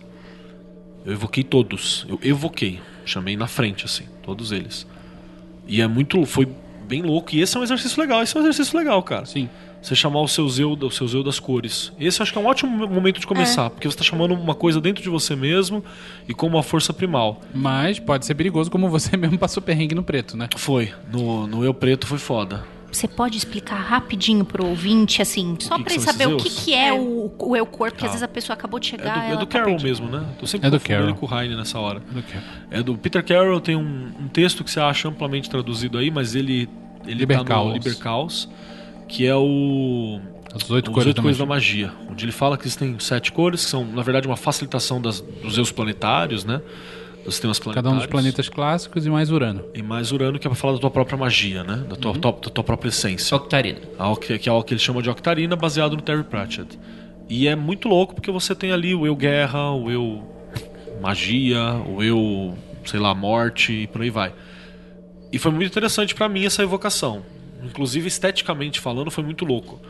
Eu 1.05 1.13
evoquei 1.13 1.43
todos. 1.43 2.07
Eu 2.09 2.19
evoquei. 2.23 2.81
Chamei 3.05 3.37
na 3.37 3.47
frente, 3.47 3.85
assim, 3.85 4.05
todos 4.23 4.53
eles. 4.53 4.87
E 5.67 5.81
é 5.81 5.87
muito. 5.87 6.25
Foi 6.27 6.47
bem 6.87 7.03
louco. 7.03 7.35
E 7.35 7.41
esse 7.41 7.57
é 7.57 7.61
um 7.61 7.63
exercício 7.63 8.01
legal. 8.01 8.23
Esse 8.23 8.37
é 8.37 8.41
um 8.41 8.43
exercício 8.43 8.77
legal, 8.77 9.03
cara. 9.03 9.25
Sim. 9.25 9.49
Você 9.81 9.95
chamar 9.95 10.21
o 10.21 10.29
seu 10.29 10.47
Zeu, 10.49 10.73
o 10.73 10.91
seu 10.91 11.09
Zeu 11.09 11.23
das 11.23 11.41
cores. 11.41 11.91
Esse 11.99 12.21
eu 12.21 12.23
acho 12.23 12.33
que 12.33 12.39
é 12.39 12.41
um 12.41 12.47
ótimo 12.47 12.87
momento 12.87 13.19
de 13.19 13.27
começar, 13.27 13.71
porque 13.71 13.89
você 13.89 13.95
está 13.95 14.05
chamando 14.05 14.35
uma 14.35 14.55
coisa 14.55 14.79
dentro 14.79 15.03
de 15.03 15.09
você 15.09 15.35
mesmo 15.35 15.83
e 16.29 16.35
com 16.35 16.47
uma 16.47 16.63
força 16.63 16.93
primal. 16.93 17.41
Mas 17.55 17.99
pode 17.99 18.27
ser 18.27 18.35
perigoso, 18.35 18.71
como 18.71 18.91
você 18.91 19.17
mesmo 19.17 19.39
passou 19.39 19.63
perrengue 19.63 19.95
no 19.95 20.03
preto, 20.03 20.37
né? 20.37 20.49
Foi. 20.55 20.93
No, 21.11 21.47
no 21.47 21.65
Eu 21.65 21.73
Preto 21.73 22.07
foi 22.07 22.19
foda. 22.19 22.63
Você 22.93 23.07
pode 23.07 23.37
explicar 23.39 23.77
rapidinho 23.77 24.45
pro 24.45 24.67
ouvinte, 24.67 25.23
assim, 25.23 25.57
só 25.61 25.77
que 25.79 25.93
ele 25.93 26.01
saber 26.01 26.27
o 26.29 26.37
que, 26.37 26.51
que 26.51 26.75
é 26.75 26.93
o, 26.93 27.31
o 27.39 27.57
eu 27.57 27.65
corpo, 27.65 27.93
porque 27.95 28.01
Tá. 28.01 28.07
às 28.07 28.13
vezes 28.13 28.23
a 28.23 28.29
pessoa 28.29 28.55
acabou 28.55 28.81
de 28.81 28.89
É 28.89 28.91
chegar. 28.99 29.29
do, 29.29 29.33
é 29.35 29.37
do 29.37 29.47
tá 29.47 29.59
Carroll 29.59 29.81
mesmo, 29.81 30.09
né? 30.09 30.25
Tô 30.39 30.47
sempre 30.47 30.67
É 30.67 30.71
do 30.71 30.81
Carroll. 30.81 31.15
com 31.15 31.27
o 31.27 31.41
Heine 31.41 31.55
nessa 31.57 31.79
hora. 31.79 32.01
Do 32.01 32.23
que? 32.23 32.37
É 32.71 32.83
do 32.83 32.97
Peter 32.99 33.25
Carroll, 33.25 33.61
tem 33.61 33.77
um, 33.77 34.11
um 34.21 34.29
texto 34.29 34.65
que 34.65 34.71
você 34.71 34.81
acha 34.81 35.09
amplamente 35.09 35.49
traduzido 35.49 35.99
aí, 35.99 36.11
mas 36.11 36.35
ele, 36.35 36.69
ele 37.05 37.15
tá 37.15 37.19
Liber 37.21 37.39
no 37.39 37.45
Caos. 37.45 37.73
Liber 37.75 37.99
Caos, 37.99 38.49
que 39.07 39.27
é 39.27 39.35
o 39.37 40.21
As 40.55 40.69
oito 40.71 40.89
Os 40.89 40.95
cores 40.95 41.07
oito 41.09 41.17
da 41.17 41.23
cores 41.23 41.39
magia. 41.39 41.47
da 41.47 41.47
magia, 41.47 41.93
onde 42.11 42.25
ele 42.25 42.33
fala 42.33 42.59
que 42.59 42.65
existem 42.65 42.99
sete 42.99 43.31
cores, 43.31 43.65
que 43.65 43.71
são, 43.71 43.85
na 43.85 44.03
verdade, 44.03 44.27
uma 44.27 44.37
facilitação 44.37 45.01
das, 45.01 45.21
dos 45.21 45.57
eus 45.57 45.71
planetários, 45.71 46.45
né? 46.45 46.61
Dos 47.25 47.35
sistemas 47.35 47.59
planetários. 47.59 47.75
Cada 47.91 47.91
um 47.95 47.99
dos 47.99 48.07
planetas 48.07 48.49
clássicos 48.49 49.05
e 49.07 49.11
mais 49.11 49.31
Urano. 49.31 49.65
E 49.75 49.83
mais 49.83 50.11
Urano, 50.13 50.39
que 50.39 50.47
é 50.47 50.51
pra 50.51 50.57
falar 50.57 50.75
da 50.75 50.79
tua 50.81 50.91
própria 50.91 51.19
magia, 51.19 51.63
né? 51.63 51.77
Da 51.89 51.95
Uhum. 51.95 52.01
tua, 52.01 52.13
tua- 52.15 52.33
da 52.33 52.51
tua 52.51 52.65
própria 52.65 52.89
essência. 52.89 53.37
Octarina. 53.37 53.79
Que 54.41 54.49
é 54.49 54.53
o 54.53 54.63
que 54.63 54.73
ele 54.75 54.81
chama 54.81 55.03
de 55.03 55.11
Octarina, 55.11 55.55
baseado 55.57 55.97
no 55.97 56.03
Terry 56.03 56.25
Pratchett. 56.25 56.79
E 57.29 57.47
é 57.47 57.55
muito 57.55 57.89
louco 57.89 58.15
porque 58.15 58.31
você 58.31 58.55
tem 58.55 58.73
ali 58.73 58.95
o 58.95 59.07
eu 59.07 59.15
guerra, 59.15 59.71
o 59.73 59.91
eu 59.91 60.23
magia, 61.01 61.75
o 61.87 62.03
eu, 62.03 62.55
sei 62.85 62.99
lá, 63.01 63.15
morte 63.15 63.73
e 63.73 63.87
por 63.87 64.03
aí 64.03 64.11
vai. 64.11 64.33
E 65.33 65.39
foi 65.39 65.53
muito 65.53 65.67
interessante 65.71 66.15
pra 66.15 66.29
mim 66.29 66.45
essa 66.45 66.63
evocação. 66.63 67.23
Inclusive, 67.63 68.09
esteticamente 68.09 68.81
falando, 68.81 69.11
foi 69.11 69.23
muito 69.23 69.45
louco. 69.45 69.81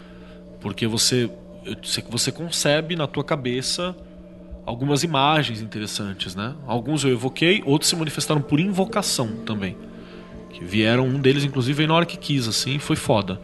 Porque 0.61 0.87
você, 0.87 1.31
que 1.65 2.11
você 2.11 2.31
concebe 2.31 2.95
na 2.97 3.07
tua 3.07 3.25
cabeça 3.25 3.97
algumas 4.65 5.03
imagens 5.03 5.61
interessantes, 5.61 6.35
né? 6.35 6.55
Alguns 6.67 7.05
eu 7.05 7.11
evoquei, 7.11 7.63
outros 7.65 7.89
se 7.89 7.97
manifestaram 7.97 8.41
por 8.41 8.61
invocação 8.61 9.29
também. 9.45 9.77
Que 10.51 10.65
vieram, 10.65 11.07
um 11.07 11.21
deles 11.21 11.45
inclusive 11.45 11.77
veio 11.77 11.89
na 11.89 11.95
hora 11.95 12.07
que 12.07 12.17
quis, 12.17 12.49
assim, 12.49 12.79
foi 12.79 12.97
foda. 12.97 13.41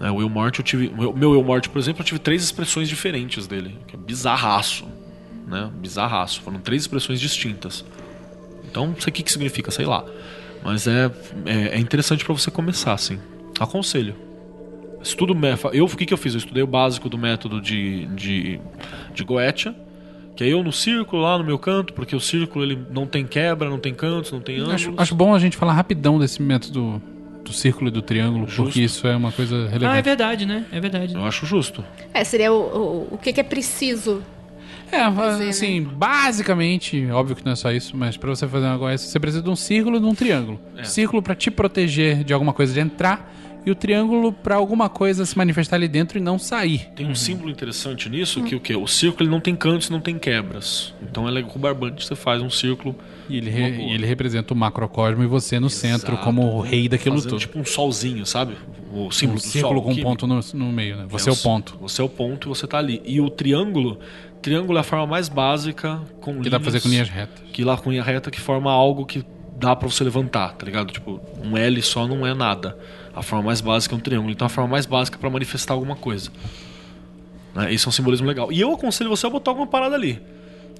É, 0.00 0.10
o 0.10 0.20
Eu 0.20 0.30
Morte, 0.30 0.60
eu 0.60 0.64
tive. 0.64 0.88
Meu 0.88 1.34
Eu 1.34 1.44
Morte, 1.44 1.68
por 1.68 1.78
exemplo, 1.78 2.00
eu 2.00 2.06
tive 2.06 2.18
três 2.18 2.42
expressões 2.42 2.88
diferentes 2.88 3.46
dele. 3.46 3.76
Que 3.86 3.94
é 3.96 3.98
bizarraço. 3.98 4.88
Né? 5.46 5.70
Bizarraço. 5.76 6.40
Foram 6.40 6.58
três 6.58 6.82
expressões 6.82 7.20
distintas. 7.20 7.84
Então, 8.64 8.86
não 8.86 8.98
sei 8.98 9.10
o 9.10 9.12
que, 9.12 9.22
que 9.22 9.30
significa, 9.30 9.70
sei 9.70 9.84
lá. 9.84 10.04
Mas 10.64 10.86
é, 10.86 11.10
é, 11.44 11.76
é 11.76 11.78
interessante 11.78 12.24
pra 12.24 12.32
você 12.32 12.50
começar, 12.50 12.94
assim. 12.94 13.18
Aconselho. 13.58 14.16
Estudo. 15.02 15.36
Eu, 15.72 15.84
o 15.84 15.88
que, 15.88 16.06
que 16.06 16.14
eu 16.14 16.18
fiz? 16.18 16.32
Eu 16.32 16.38
estudei 16.38 16.62
o 16.62 16.66
básico 16.66 17.08
do 17.10 17.18
método 17.18 17.60
de, 17.60 18.06
de, 18.06 18.58
de 19.12 19.24
Goetia. 19.24 19.74
Que 20.36 20.44
é 20.44 20.48
eu 20.48 20.62
no 20.62 20.72
círculo, 20.72 21.22
lá 21.22 21.36
no 21.36 21.44
meu 21.44 21.58
canto, 21.58 21.92
porque 21.92 22.16
o 22.16 22.20
círculo 22.20 22.64
ele 22.64 22.78
não 22.90 23.06
tem 23.06 23.26
quebra, 23.26 23.68
não 23.68 23.78
tem 23.78 23.92
cantos, 23.92 24.32
não 24.32 24.40
tem 24.40 24.56
ângulos. 24.58 24.74
Acho, 24.74 24.94
acho 24.96 25.14
bom 25.14 25.34
a 25.34 25.38
gente 25.38 25.56
falar 25.56 25.72
rapidão 25.74 26.18
desse 26.18 26.40
método 26.40 27.00
do 27.44 27.52
círculo 27.52 27.88
e 27.88 27.90
do 27.90 28.00
triângulo, 28.02 28.46
Justo. 28.46 28.62
porque 28.64 28.80
isso 28.80 29.06
é 29.06 29.16
uma 29.16 29.32
coisa 29.32 29.56
Ah, 29.56 29.66
é 29.66 29.68
relevante. 29.70 30.02
verdade, 30.02 30.46
né? 30.46 30.64
É 30.72 30.80
verdade. 30.80 31.14
Eu 31.14 31.24
acho 31.24 31.44
justo. 31.46 31.84
É, 32.14 32.22
seria 32.24 32.52
o, 32.52 32.56
o, 32.56 33.14
o 33.14 33.18
que, 33.18 33.32
que 33.32 33.40
é 33.40 33.42
preciso. 33.44 34.22
É, 34.92 35.08
Fazer, 35.10 35.48
assim, 35.50 35.82
basicamente, 35.82 37.06
óbvio 37.10 37.36
que 37.36 37.44
não 37.44 37.52
é 37.52 37.56
só 37.56 37.70
isso, 37.70 37.96
mas 37.96 38.16
pra 38.16 38.30
você 38.30 38.46
fazer 38.48 38.66
um 38.66 38.72
negócio, 38.72 39.08
você 39.08 39.20
precisa 39.20 39.42
de 39.42 39.48
um 39.50 39.56
círculo 39.56 39.96
e 39.96 40.00
de 40.00 40.06
um 40.06 40.14
triângulo. 40.14 40.60
É. 40.76 40.84
Círculo 40.84 41.22
pra 41.22 41.34
te 41.34 41.50
proteger 41.50 42.24
de 42.24 42.32
alguma 42.32 42.52
coisa 42.52 42.72
de 42.72 42.80
entrar 42.80 43.32
e 43.64 43.70
o 43.70 43.74
triângulo 43.74 44.32
pra 44.32 44.56
alguma 44.56 44.88
coisa 44.88 45.24
se 45.26 45.36
manifestar 45.36 45.76
ali 45.76 45.88
dentro 45.88 46.18
e 46.18 46.20
não 46.20 46.38
sair. 46.38 46.88
Tem 46.96 47.06
um 47.06 47.14
símbolo 47.14 47.50
interessante 47.50 48.08
nisso, 48.08 48.42
que 48.42 48.54
o 48.54 48.60
que? 48.60 48.74
O 48.74 48.86
círculo 48.86 49.24
ele 49.24 49.30
não 49.30 49.40
tem 49.40 49.54
cantos, 49.54 49.90
não 49.90 50.00
tem 50.00 50.18
quebras. 50.18 50.94
Então 51.02 51.28
é 51.28 51.30
legal 51.30 51.50
com 51.50 51.58
o 51.58 51.62
barbante 51.62 52.04
você 52.06 52.14
faz 52.16 52.40
um 52.42 52.50
círculo 52.50 52.94
E 53.28 53.36
ele, 53.38 53.50
re- 53.50 53.70
e 53.88 53.92
ele 53.92 54.06
representa 54.06 54.54
o 54.54 54.56
macrocosmo 54.56 55.22
e 55.22 55.26
você 55.26 55.60
no 55.60 55.68
centro 55.70 56.12
Exato. 56.12 56.24
como 56.24 56.42
o 56.56 56.60
rei 56.60 56.88
daquilo 56.88 57.16
fazendo 57.16 57.30
tudo. 57.30 57.40
tipo 57.40 57.58
um 57.58 57.64
solzinho, 57.64 58.24
sabe? 58.26 58.54
O 58.92 59.10
símbolo 59.10 59.38
um 59.38 59.40
do 59.40 59.46
círculo 59.46 59.74
sol. 59.74 59.82
com 59.82 59.92
um 59.92 60.02
ponto 60.02 60.26
no, 60.26 60.40
no 60.54 60.72
meio, 60.72 60.96
né? 60.96 61.06
Você 61.08 61.28
é 61.28 61.32
o 61.32 61.36
ponto. 61.36 61.76
Você 61.80 62.00
é 62.02 62.04
o 62.04 62.08
ponto 62.08 62.46
e 62.46 62.50
você 62.50 62.66
tá 62.66 62.78
ali. 62.78 63.00
E 63.04 63.20
o 63.20 63.30
triângulo, 63.30 64.00
triângulo 64.42 64.78
é 64.78 64.80
a 64.80 64.84
forma 64.84 65.06
mais 65.06 65.28
básica 65.28 66.00
com 66.20 66.40
Que 66.40 66.50
dá 66.50 66.58
pra 66.58 66.64
fazer 66.64 66.80
com 66.80 66.88
linhas 66.88 67.08
retas. 67.08 67.40
Que 67.52 67.62
lá 67.62 67.76
com 67.76 67.90
linha 67.90 68.02
reta 68.02 68.30
que 68.30 68.40
forma 68.40 68.70
algo 68.72 69.04
que 69.06 69.24
dá 69.56 69.76
pra 69.76 69.88
você 69.88 70.02
levantar, 70.02 70.54
tá 70.54 70.64
ligado? 70.64 70.90
Tipo, 70.92 71.20
um 71.44 71.56
L 71.56 71.82
só 71.82 72.08
não 72.08 72.26
é 72.26 72.34
nada. 72.34 72.76
A 73.14 73.22
forma 73.22 73.46
mais 73.46 73.60
básica 73.60 73.94
é 73.94 73.96
um 73.98 74.00
triângulo. 74.00 74.30
Então 74.32 74.46
a 74.46 74.48
forma 74.48 74.70
mais 74.70 74.86
básica 74.86 75.16
é 75.16 75.20
pra 75.20 75.28
manifestar 75.30 75.74
alguma 75.74 75.96
coisa. 75.96 76.30
Né? 77.54 77.72
Esse 77.74 77.86
é 77.86 77.88
um 77.88 77.92
simbolismo 77.92 78.26
legal. 78.26 78.52
E 78.52 78.60
eu 78.60 78.72
aconselho 78.72 79.10
você 79.10 79.26
a 79.26 79.30
botar 79.30 79.50
alguma 79.50 79.66
parada 79.66 79.94
ali. 79.94 80.20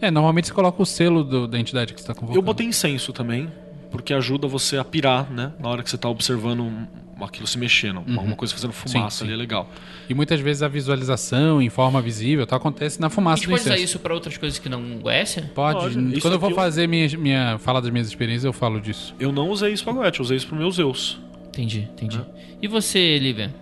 É, 0.00 0.10
normalmente 0.10 0.46
você 0.48 0.54
coloca 0.54 0.80
o 0.82 0.86
selo 0.86 1.22
do- 1.24 1.46
da 1.46 1.58
entidade 1.58 1.92
que 1.92 2.00
você 2.00 2.06
tá 2.06 2.14
convocando. 2.14 2.38
Eu 2.38 2.42
botei 2.42 2.66
incenso 2.66 3.12
também, 3.12 3.50
porque 3.90 4.14
ajuda 4.14 4.46
você 4.48 4.78
a 4.78 4.84
pirar, 4.84 5.30
né? 5.30 5.52
Na 5.58 5.68
hora 5.68 5.82
que 5.82 5.90
você 5.90 5.98
tá 5.98 6.08
observando 6.08 6.88
aquilo 7.20 7.46
se 7.46 7.58
mexendo. 7.58 7.98
Alguma 8.16 8.34
coisa 8.34 8.54
fazendo 8.54 8.72
fumaça 8.72 9.18
sim. 9.18 9.24
ali 9.24 9.34
é 9.34 9.36
legal. 9.36 9.68
E 10.08 10.14
muitas 10.14 10.40
vezes 10.40 10.62
a 10.62 10.68
visualização 10.68 11.60
em 11.60 11.68
forma 11.68 12.00
visível 12.00 12.46
tá, 12.46 12.56
acontece 12.56 12.98
na 12.98 13.08
A 13.08 13.10
fumaça 13.10 13.36
gente 13.42 13.48
do 13.48 13.50
pode 13.50 13.60
usar 13.62 13.74
incenso. 13.74 13.84
isso 13.84 13.98
pra 13.98 14.14
outras 14.14 14.38
coisas 14.38 14.58
que 14.58 14.70
não 14.70 14.98
Goécia? 15.00 15.50
Pode. 15.54 15.80
Pode. 15.80 16.12
Isso 16.12 16.20
Quando 16.22 16.34
eu 16.34 16.40
vou 16.40 16.48
aqui 16.48 16.54
eu- 16.58 16.62
fazer 16.62 16.86
minha, 16.86 17.06
minha 17.18 17.58
fala 17.58 17.82
das 17.82 17.90
minhas 17.90 18.06
experiências, 18.08 18.44
eu 18.44 18.54
falo 18.54 18.80
disso. 18.80 19.14
Eu 19.20 19.32
não 19.32 19.50
usei 19.50 19.70
isso 19.72 19.84
pra 19.84 19.92
Goethe, 19.92 20.20
eu 20.20 20.24
usei 20.24 20.38
isso 20.38 20.46
pro 20.46 20.56
meus 20.56 20.76
Zeus. 20.76 21.18
Entendi, 21.50 21.88
entendi. 21.92 22.20
E 22.62 22.66
você, 22.68 23.18
Lívia? 23.18 23.54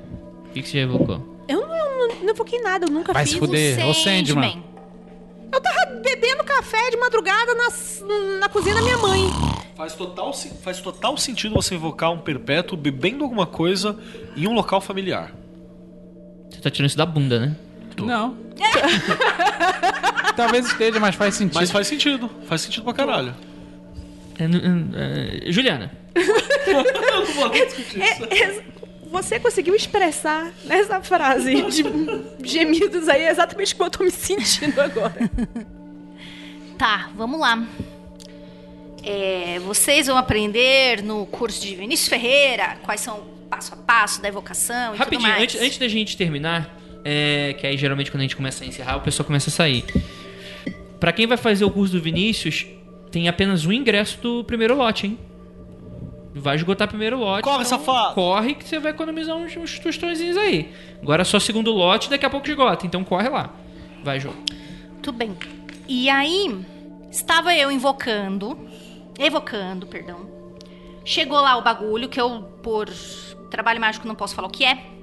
O 0.47 0.51
que, 0.53 0.63
que 0.63 0.69
você 0.69 0.79
já 0.79 0.85
evocou? 0.85 1.37
Eu 1.49 1.67
não, 1.67 1.77
eu 1.77 2.09
não, 2.09 2.15
não 2.25 2.31
evoquei 2.31 2.61
nada, 2.61 2.87
eu 2.87 2.91
nunca 2.91 3.13
Vai 3.13 3.25
fiz. 3.25 3.33
se 3.35 3.39
fuder. 3.39 3.87
Ô, 3.87 3.93
Sandman. 3.95 4.63
Eu 5.51 5.61
tava 5.61 5.87
bebendo 6.03 6.45
café 6.45 6.91
de 6.91 6.97
madrugada 6.99 7.55
nas- 7.55 8.05
na 8.39 8.49
cozinha 8.49 8.75
da 8.75 8.83
minha 8.83 8.99
mãe. 8.99 9.23
Faz 9.75 9.95
total, 9.95 10.33
faz 10.63 10.81
total 10.81 11.17
sentido 11.17 11.55
você 11.55 11.75
invocar 11.75 12.13
um 12.13 12.19
perpétuo 12.19 12.77
bebendo 12.77 13.25
alguma 13.25 13.47
coisa 13.47 13.97
em 14.37 14.47
um 14.47 14.53
local 14.53 14.81
familiar. 14.81 15.33
Você 16.51 16.61
tá 16.61 16.71
tirando 16.71 16.89
isso 16.89 16.99
da 16.99 17.07
bunda, 17.07 17.39
né? 17.41 17.57
Não. 17.99 18.37
Talvez 20.37 20.67
esteja, 20.67 21.01
mas 21.01 21.15
faz 21.15 21.35
sentido. 21.35 21.57
Mas 21.57 21.71
faz 21.71 21.87
sentido, 21.87 22.31
faz 22.47 22.61
sentido 22.61 22.85
pra 22.85 22.93
caralho. 22.93 23.35
É, 24.39 24.45
é, 24.45 25.49
é, 25.49 25.53
Juliana. 25.53 25.91
É, 27.99 28.45
é, 28.45 28.63
você 29.11 29.39
conseguiu 29.41 29.75
expressar 29.75 30.53
nessa 30.65 31.01
frase 31.03 31.63
de 31.63 31.85
gemidos 32.45 33.09
aí 33.09 33.27
exatamente 33.27 33.75
como 33.75 33.87
eu 33.87 33.91
tô 33.91 34.05
me 34.05 34.11
sentindo 34.11 34.81
agora. 34.81 35.15
Tá, 36.79 37.11
vamos 37.17 37.41
lá. 37.41 37.67
É, 39.03 39.59
vocês 39.59 40.07
vão 40.07 40.17
aprender 40.17 41.03
no 41.03 41.27
curso 41.27 41.61
de 41.61 41.75
Vinícius 41.75 42.09
Ferreira 42.09 42.79
quais 42.85 43.01
são 43.01 43.19
o 43.19 43.49
passo 43.51 43.75
a 43.75 43.77
passo 43.77 44.23
da 44.23 44.29
evocação 44.29 44.91
e 44.91 44.91
tudo 44.91 44.99
Rapidinho, 44.99 45.29
mais. 45.29 45.43
antes, 45.43 45.61
antes 45.61 45.79
da 45.79 45.89
gente 45.89 46.17
terminar, 46.17 46.79
é, 47.05 47.57
que 47.59 47.67
aí 47.67 47.77
geralmente 47.77 48.13
quando 48.13 48.21
a 48.21 48.23
gente 48.23 48.37
começa 48.37 48.63
a 48.63 48.67
encerrar, 48.67 48.97
o 48.97 49.01
pessoal 49.01 49.27
começa 49.27 49.51
a 49.51 49.53
sair. 49.53 49.85
Pra 51.01 51.13
quem 51.13 51.27
vai 51.27 51.37
fazer 51.37 51.65
o 51.65 51.71
curso 51.71 51.95
do 51.95 52.01
Vinícius, 52.01 52.67
tem 53.11 53.29
apenas 53.29 53.65
um 53.65 53.73
ingresso 53.73 54.21
do 54.21 54.45
primeiro 54.45 54.77
lote, 54.77 55.07
hein? 55.09 55.19
Vai 56.39 56.57
esgotar 56.57 56.89
primeiro 56.89 57.19
lote. 57.19 57.43
Corre, 57.43 57.65
então 57.65 57.79
safado! 57.79 58.15
Corre 58.15 58.55
que 58.55 58.67
você 58.67 58.79
vai 58.79 58.93
economizar 58.93 59.37
uns, 59.37 59.57
uns 59.57 59.79
tostõezinhos 59.79 60.37
aí. 60.37 60.73
Agora 61.03 61.23
é 61.23 61.25
só 61.25 61.39
segundo 61.39 61.73
lote, 61.73 62.09
daqui 62.09 62.25
a 62.25 62.31
pouco 62.31 62.49
esgota. 62.49 62.87
Então 62.87 63.05
corre 63.05 63.29
lá. 63.29 63.51
Vai, 64.03 64.21
Jô. 64.21 64.31
Tudo 65.03 65.19
bem. 65.19 65.37
E 65.87 66.09
aí, 66.09 66.65
estava 67.11 67.55
eu 67.55 67.71
invocando, 67.71 68.59
evocando, 69.19 69.87
perdão. 69.87 70.29
Chegou 71.05 71.41
lá 71.41 71.57
o 71.57 71.63
bagulho, 71.63 72.09
que 72.09 72.21
eu, 72.21 72.43
por 72.63 72.89
trabalho 73.51 73.81
mágico, 73.81 74.07
não 74.07 74.15
posso 74.15 74.35
falar 74.35 74.49
o 74.49 74.51
que 74.51 74.65
é. 74.65 74.98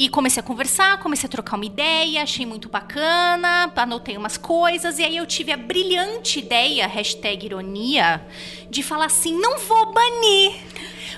E 0.00 0.08
comecei 0.08 0.40
a 0.40 0.42
conversar, 0.42 0.98
comecei 1.00 1.26
a 1.26 1.30
trocar 1.30 1.56
uma 1.56 1.66
ideia, 1.66 2.22
achei 2.22 2.46
muito 2.46 2.70
bacana, 2.70 3.70
anotei 3.76 4.16
umas 4.16 4.38
coisas, 4.38 4.98
e 4.98 5.04
aí 5.04 5.18
eu 5.18 5.26
tive 5.26 5.52
a 5.52 5.58
brilhante 5.58 6.38
ideia, 6.38 6.86
hashtag 6.86 7.44
ironia, 7.44 8.26
de 8.70 8.82
falar 8.82 9.04
assim, 9.04 9.38
não 9.38 9.58
vou 9.58 9.92
banir, 9.92 10.54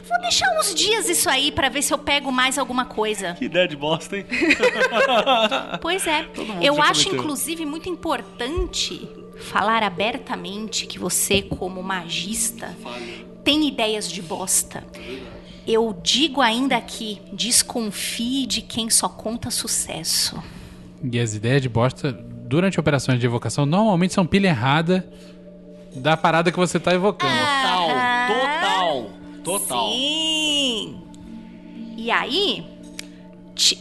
Vou 0.04 0.20
deixar 0.20 0.50
uns 0.58 0.74
dias 0.74 1.08
isso 1.08 1.30
aí 1.30 1.52
pra 1.52 1.68
ver 1.68 1.80
se 1.80 1.94
eu 1.94 1.96
pego 1.96 2.32
mais 2.32 2.58
alguma 2.58 2.84
coisa. 2.84 3.34
Que 3.34 3.44
ideia 3.44 3.68
de 3.68 3.76
bosta, 3.76 4.16
hein? 4.16 4.26
Pois 5.80 6.04
é. 6.06 6.28
Eu 6.60 6.82
acho, 6.82 7.04
cometeu. 7.04 7.20
inclusive, 7.20 7.64
muito 7.64 7.88
importante 7.88 9.08
falar 9.38 9.84
abertamente 9.84 10.86
que 10.86 10.98
você, 10.98 11.40
como 11.40 11.80
magista, 11.84 12.76
tem 13.44 13.66
ideias 13.68 14.10
de 14.10 14.20
bosta. 14.20 14.84
Eu 15.66 15.96
digo 16.02 16.40
ainda 16.40 16.76
aqui, 16.76 17.20
desconfie 17.32 18.46
de 18.46 18.62
quem 18.62 18.90
só 18.90 19.08
conta 19.08 19.50
sucesso. 19.50 20.42
E 21.02 21.18
as 21.18 21.34
ideias 21.34 21.62
de 21.62 21.68
bosta, 21.68 22.12
durante 22.12 22.78
operações 22.80 23.20
de 23.20 23.26
evocação, 23.26 23.64
normalmente 23.64 24.12
são 24.12 24.26
pilha 24.26 24.48
errada 24.48 25.08
da 25.94 26.16
parada 26.16 26.50
que 26.50 26.58
você 26.58 26.80
tá 26.80 26.94
evocando. 26.94 27.32
Total, 27.32 27.90
Aham. 27.90 28.28
total, 28.28 29.10
total. 29.44 29.90
Sim. 29.90 31.02
E 31.96 32.10
aí, 32.10 32.66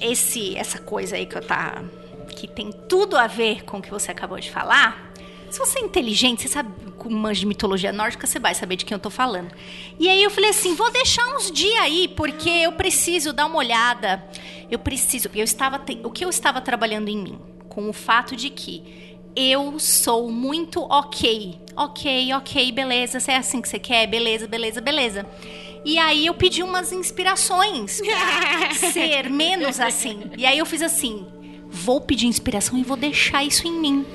esse, 0.02 0.56
essa 0.56 0.80
coisa 0.80 1.15
aí 1.15 1.26
que 1.26 1.36
eu 1.36 1.41
tá. 1.41 1.84
que 2.30 2.48
tem 2.48 2.72
tudo 2.72 3.17
a 3.17 3.28
ver 3.28 3.63
com 3.63 3.78
o 3.78 3.82
que 3.82 3.89
você 3.89 4.12
acabou 4.12 4.39
de 4.39 4.52
falar. 4.52 5.12
Se 5.50 5.60
você 5.60 5.80
é 5.80 5.82
inteligente, 5.82 6.44
você 6.44 6.48
sabe 6.48 6.70
com 7.02 7.10
manjo 7.10 7.40
de 7.40 7.46
mitologia 7.48 7.92
nórdica, 7.92 8.28
você 8.28 8.38
vai 8.38 8.54
saber 8.54 8.76
de 8.76 8.86
quem 8.86 8.94
eu 8.94 9.00
tô 9.00 9.10
falando. 9.10 9.52
E 10.00 10.08
aí 10.08 10.22
eu 10.22 10.30
falei 10.30 10.52
assim: 10.52 10.76
vou 10.76 10.92
deixar 10.92 11.26
uns 11.36 11.50
dias 11.50 11.80
aí, 11.80 12.08
porque 12.08 12.48
eu 12.48 12.74
preciso 12.74 13.34
dar 13.34 13.48
uma 13.48 13.58
olhada. 13.58 14.24
Eu 14.70 14.78
preciso. 14.78 15.28
Eu 15.34 15.44
estava 15.44 15.82
o 16.04 16.12
que 16.12 16.24
eu 16.24 16.30
estava 16.30 16.62
trabalhando 16.62 17.10
em 17.10 17.18
mim? 17.18 17.40
Com 17.68 17.90
o 17.90 17.94
fato 17.94 18.36
de 18.36 18.52
que 18.52 19.20
eu 19.36 19.80
sou 19.80 20.30
muito 20.30 20.82
ok. 20.82 21.60
Ok, 21.76 22.34
ok, 22.34 22.72
beleza. 22.72 23.20
Se 23.20 23.32
é 23.32 23.38
assim 23.38 23.62
que 23.62 23.68
você 23.68 23.80
quer, 23.80 24.06
beleza, 24.06 24.48
beleza, 24.48 24.80
beleza. 24.80 25.26
E 25.84 25.98
aí 25.98 26.28
eu 26.28 26.36
pedi 26.36 26.62
umas 26.62 26.92
inspirações 26.92 28.00
pra 28.00 28.76
ser 28.92 29.28
menos 29.28 29.80
assim. 29.80 30.30
E 30.38 30.46
aí 30.46 30.60
eu 30.60 30.68
fiz 30.68 30.84
assim: 30.84 31.26
vou 31.68 32.00
pedir 32.00 32.28
inspiração 32.28 32.78
e 32.78 32.84
vou 32.84 32.96
deixar 32.96 33.44
isso 33.44 33.68
em 33.68 33.72
mim. 33.72 34.06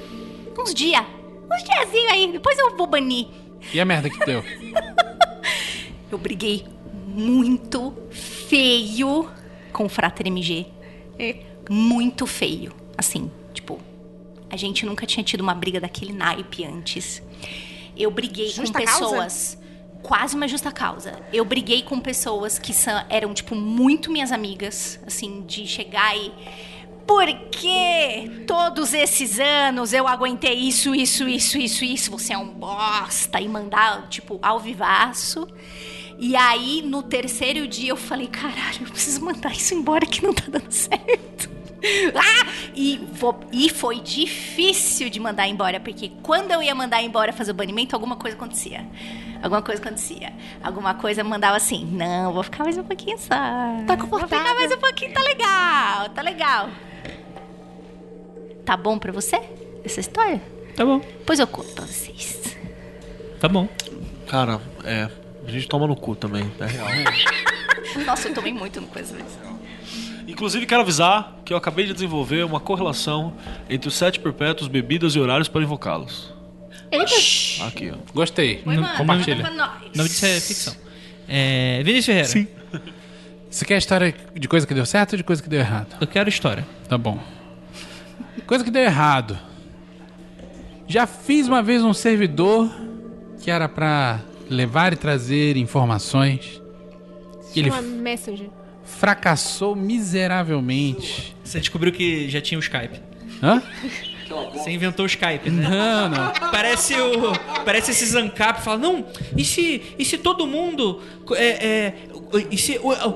Uns 0.56 0.72
dias. 0.72 1.15
Uns 1.52 1.62
diazinhos 1.64 2.12
aí. 2.12 2.32
Depois 2.32 2.58
eu 2.58 2.76
vou 2.76 2.86
banir. 2.86 3.26
E 3.72 3.80
a 3.80 3.84
merda 3.84 4.08
que 4.10 4.18
deu? 4.24 4.42
Eu 6.10 6.18
briguei 6.18 6.64
muito 7.06 7.92
feio 8.10 9.28
com 9.72 9.86
o 9.86 9.88
Frater 9.88 10.26
MG. 10.26 10.66
É, 11.18 11.36
Muito 11.68 12.26
feio. 12.26 12.72
Assim, 12.96 13.30
tipo, 13.52 13.80
a 14.48 14.56
gente 14.56 14.86
nunca 14.86 15.04
tinha 15.04 15.24
tido 15.24 15.40
uma 15.40 15.54
briga 15.54 15.80
daquele 15.80 16.12
naipe 16.12 16.64
antes. 16.64 17.20
Eu 17.96 18.10
briguei 18.10 18.48
Justa 18.48 18.78
com 18.78 18.84
causa? 18.84 19.00
pessoas. 19.04 19.58
Quase 20.02 20.36
uma 20.36 20.46
justa 20.46 20.70
causa. 20.70 21.18
Eu 21.32 21.44
briguei 21.44 21.82
com 21.82 21.98
pessoas 21.98 22.56
que 22.58 22.72
são- 22.72 23.04
eram, 23.10 23.34
tipo, 23.34 23.56
muito 23.56 24.12
minhas 24.12 24.30
amigas. 24.30 25.00
Assim, 25.06 25.42
de 25.46 25.66
chegar 25.66 26.16
e. 26.16 26.32
Por 27.06 27.26
que 27.50 28.44
todos 28.46 28.92
esses 28.92 29.38
anos 29.38 29.92
eu 29.92 30.08
aguentei 30.08 30.54
isso, 30.54 30.94
isso, 30.94 31.28
isso, 31.28 31.56
isso, 31.58 31.84
isso? 31.84 32.10
Você 32.10 32.32
é 32.32 32.38
um 32.38 32.48
bosta. 32.48 33.40
E 33.40 33.48
mandar, 33.48 34.08
tipo, 34.08 34.38
ao 34.42 34.58
vivaço. 34.58 35.46
E 36.18 36.34
aí, 36.34 36.82
no 36.82 37.02
terceiro 37.02 37.66
dia, 37.68 37.90
eu 37.90 37.96
falei: 37.96 38.26
caralho, 38.26 38.78
eu 38.82 38.88
preciso 38.90 39.24
mandar 39.24 39.52
isso 39.52 39.74
embora 39.74 40.04
que 40.06 40.22
não 40.22 40.32
tá 40.34 40.44
dando 40.48 40.70
certo. 40.72 41.54
Ah! 42.16 42.46
E, 42.74 42.96
vou- 43.12 43.38
e 43.52 43.68
foi 43.68 44.00
difícil 44.00 45.08
de 45.08 45.20
mandar 45.20 45.46
embora, 45.46 45.78
porque 45.78 46.10
quando 46.20 46.50
eu 46.50 46.60
ia 46.60 46.74
mandar 46.74 47.00
embora 47.02 47.32
fazer 47.32 47.52
o 47.52 47.54
banimento, 47.54 47.94
alguma 47.94 48.16
coisa 48.16 48.34
acontecia. 48.36 48.84
Alguma 49.40 49.62
coisa 49.62 49.80
acontecia. 49.80 50.32
Alguma 50.64 50.94
coisa 50.94 51.22
mandava 51.22 51.56
assim: 51.58 51.84
não, 51.84 52.32
vou 52.32 52.42
ficar 52.42 52.64
mais 52.64 52.76
um 52.76 52.82
pouquinho 52.82 53.16
só. 53.18 53.28
Tá 53.28 53.94
Vou 53.94 54.08
confortável. 54.08 54.38
ficar 54.38 54.54
mais 54.54 54.72
um 54.72 54.78
pouquinho, 54.78 55.12
tá 55.12 55.20
legal, 55.20 56.08
tá 56.08 56.22
legal. 56.22 56.70
Tá 58.66 58.76
bom 58.76 58.98
pra 58.98 59.12
você 59.12 59.40
essa 59.84 60.00
história? 60.00 60.42
Tá 60.74 60.84
bom, 60.84 61.00
Pois 61.24 61.38
eu 61.38 61.46
conto 61.46 61.72
pra 61.72 61.86
vocês. 61.86 62.56
tá 63.40 63.48
bom. 63.48 63.66
Cara, 64.28 64.60
é. 64.84 65.08
A 65.46 65.50
gente 65.50 65.68
toma 65.68 65.86
no 65.86 65.94
cu 65.96 66.14
também, 66.16 66.50
é 66.60 66.66
real. 66.66 66.88
Nossa, 68.04 68.28
eu 68.28 68.34
tomei 68.34 68.52
muito 68.52 68.80
no 68.80 68.88
coisa. 68.88 69.16
Inclusive, 70.26 70.66
quero 70.66 70.80
avisar 70.82 71.36
que 71.44 71.52
eu 71.52 71.56
acabei 71.56 71.86
de 71.86 71.92
desenvolver 71.94 72.44
uma 72.44 72.58
correlação 72.58 73.32
entre 73.70 73.88
os 73.88 73.94
sete 73.94 74.18
perpétuos, 74.18 74.68
bebidas 74.68 75.14
e 75.14 75.20
horários 75.20 75.48
para 75.48 75.62
invocá-los. 75.62 76.34
Aqui, 77.66 77.92
ó. 77.92 77.96
Gostei. 78.12 78.62
Oi, 78.66 78.76
mano, 78.76 78.96
Compartilha. 78.96 79.36
manda 79.44 79.48
pra 79.66 79.80
O 79.94 79.96
nome 79.96 80.08
disso 80.08 80.26
é 80.26 80.40
ficção. 80.40 80.76
É, 81.28 81.80
Vinícius 81.84 82.06
Ferreira. 82.06 82.28
Sim. 82.28 82.48
Você 83.48 83.64
quer 83.64 83.76
a 83.76 83.78
história 83.78 84.14
de 84.34 84.48
coisa 84.48 84.66
que 84.66 84.74
deu 84.74 84.84
certo 84.84 85.12
ou 85.12 85.16
de 85.16 85.24
coisa 85.24 85.42
que 85.42 85.48
deu 85.48 85.60
errado? 85.60 85.96
Eu 86.00 86.06
quero 86.06 86.28
história. 86.28 86.66
Tá 86.88 86.98
bom. 86.98 87.18
Coisa 88.46 88.64
que 88.64 88.70
deu 88.70 88.82
errado. 88.82 89.38
Já 90.88 91.06
fiz 91.06 91.48
uma 91.48 91.62
vez 91.62 91.82
um 91.82 91.92
servidor 91.92 92.70
que 93.42 93.50
era 93.50 93.68
pra 93.68 94.20
levar 94.48 94.92
e 94.92 94.96
trazer 94.96 95.56
informações. 95.56 96.60
Ele 97.54 97.70
Uma 97.70 97.82
Messenger. 97.82 98.48
fracassou 98.84 99.74
miseravelmente. 99.74 101.34
Você 101.42 101.58
descobriu 101.58 101.92
que 101.92 102.28
já 102.28 102.40
tinha 102.40 102.58
o 102.58 102.60
Skype. 102.60 103.00
Hã? 103.42 103.62
Você 104.52 104.70
inventou 104.70 105.04
o 105.04 105.06
Skype, 105.06 105.48
né? 105.50 105.68
Não, 105.68 106.08
não. 106.08 106.32
Parece 106.50 106.94
o. 106.94 107.32
Parece 107.64 107.92
esse 107.92 108.04
Zancap 108.06 108.60
fala, 108.60 108.76
não, 108.78 109.06
e 109.36 109.44
se, 109.44 109.82
e 109.98 110.04
se 110.04 110.18
todo 110.18 110.46
mundo. 110.46 111.00
É, 111.32 111.66
é, 111.66 111.94
e 112.38 112.56
se 112.58 112.78
o, 112.82 112.92
a- 112.92 113.06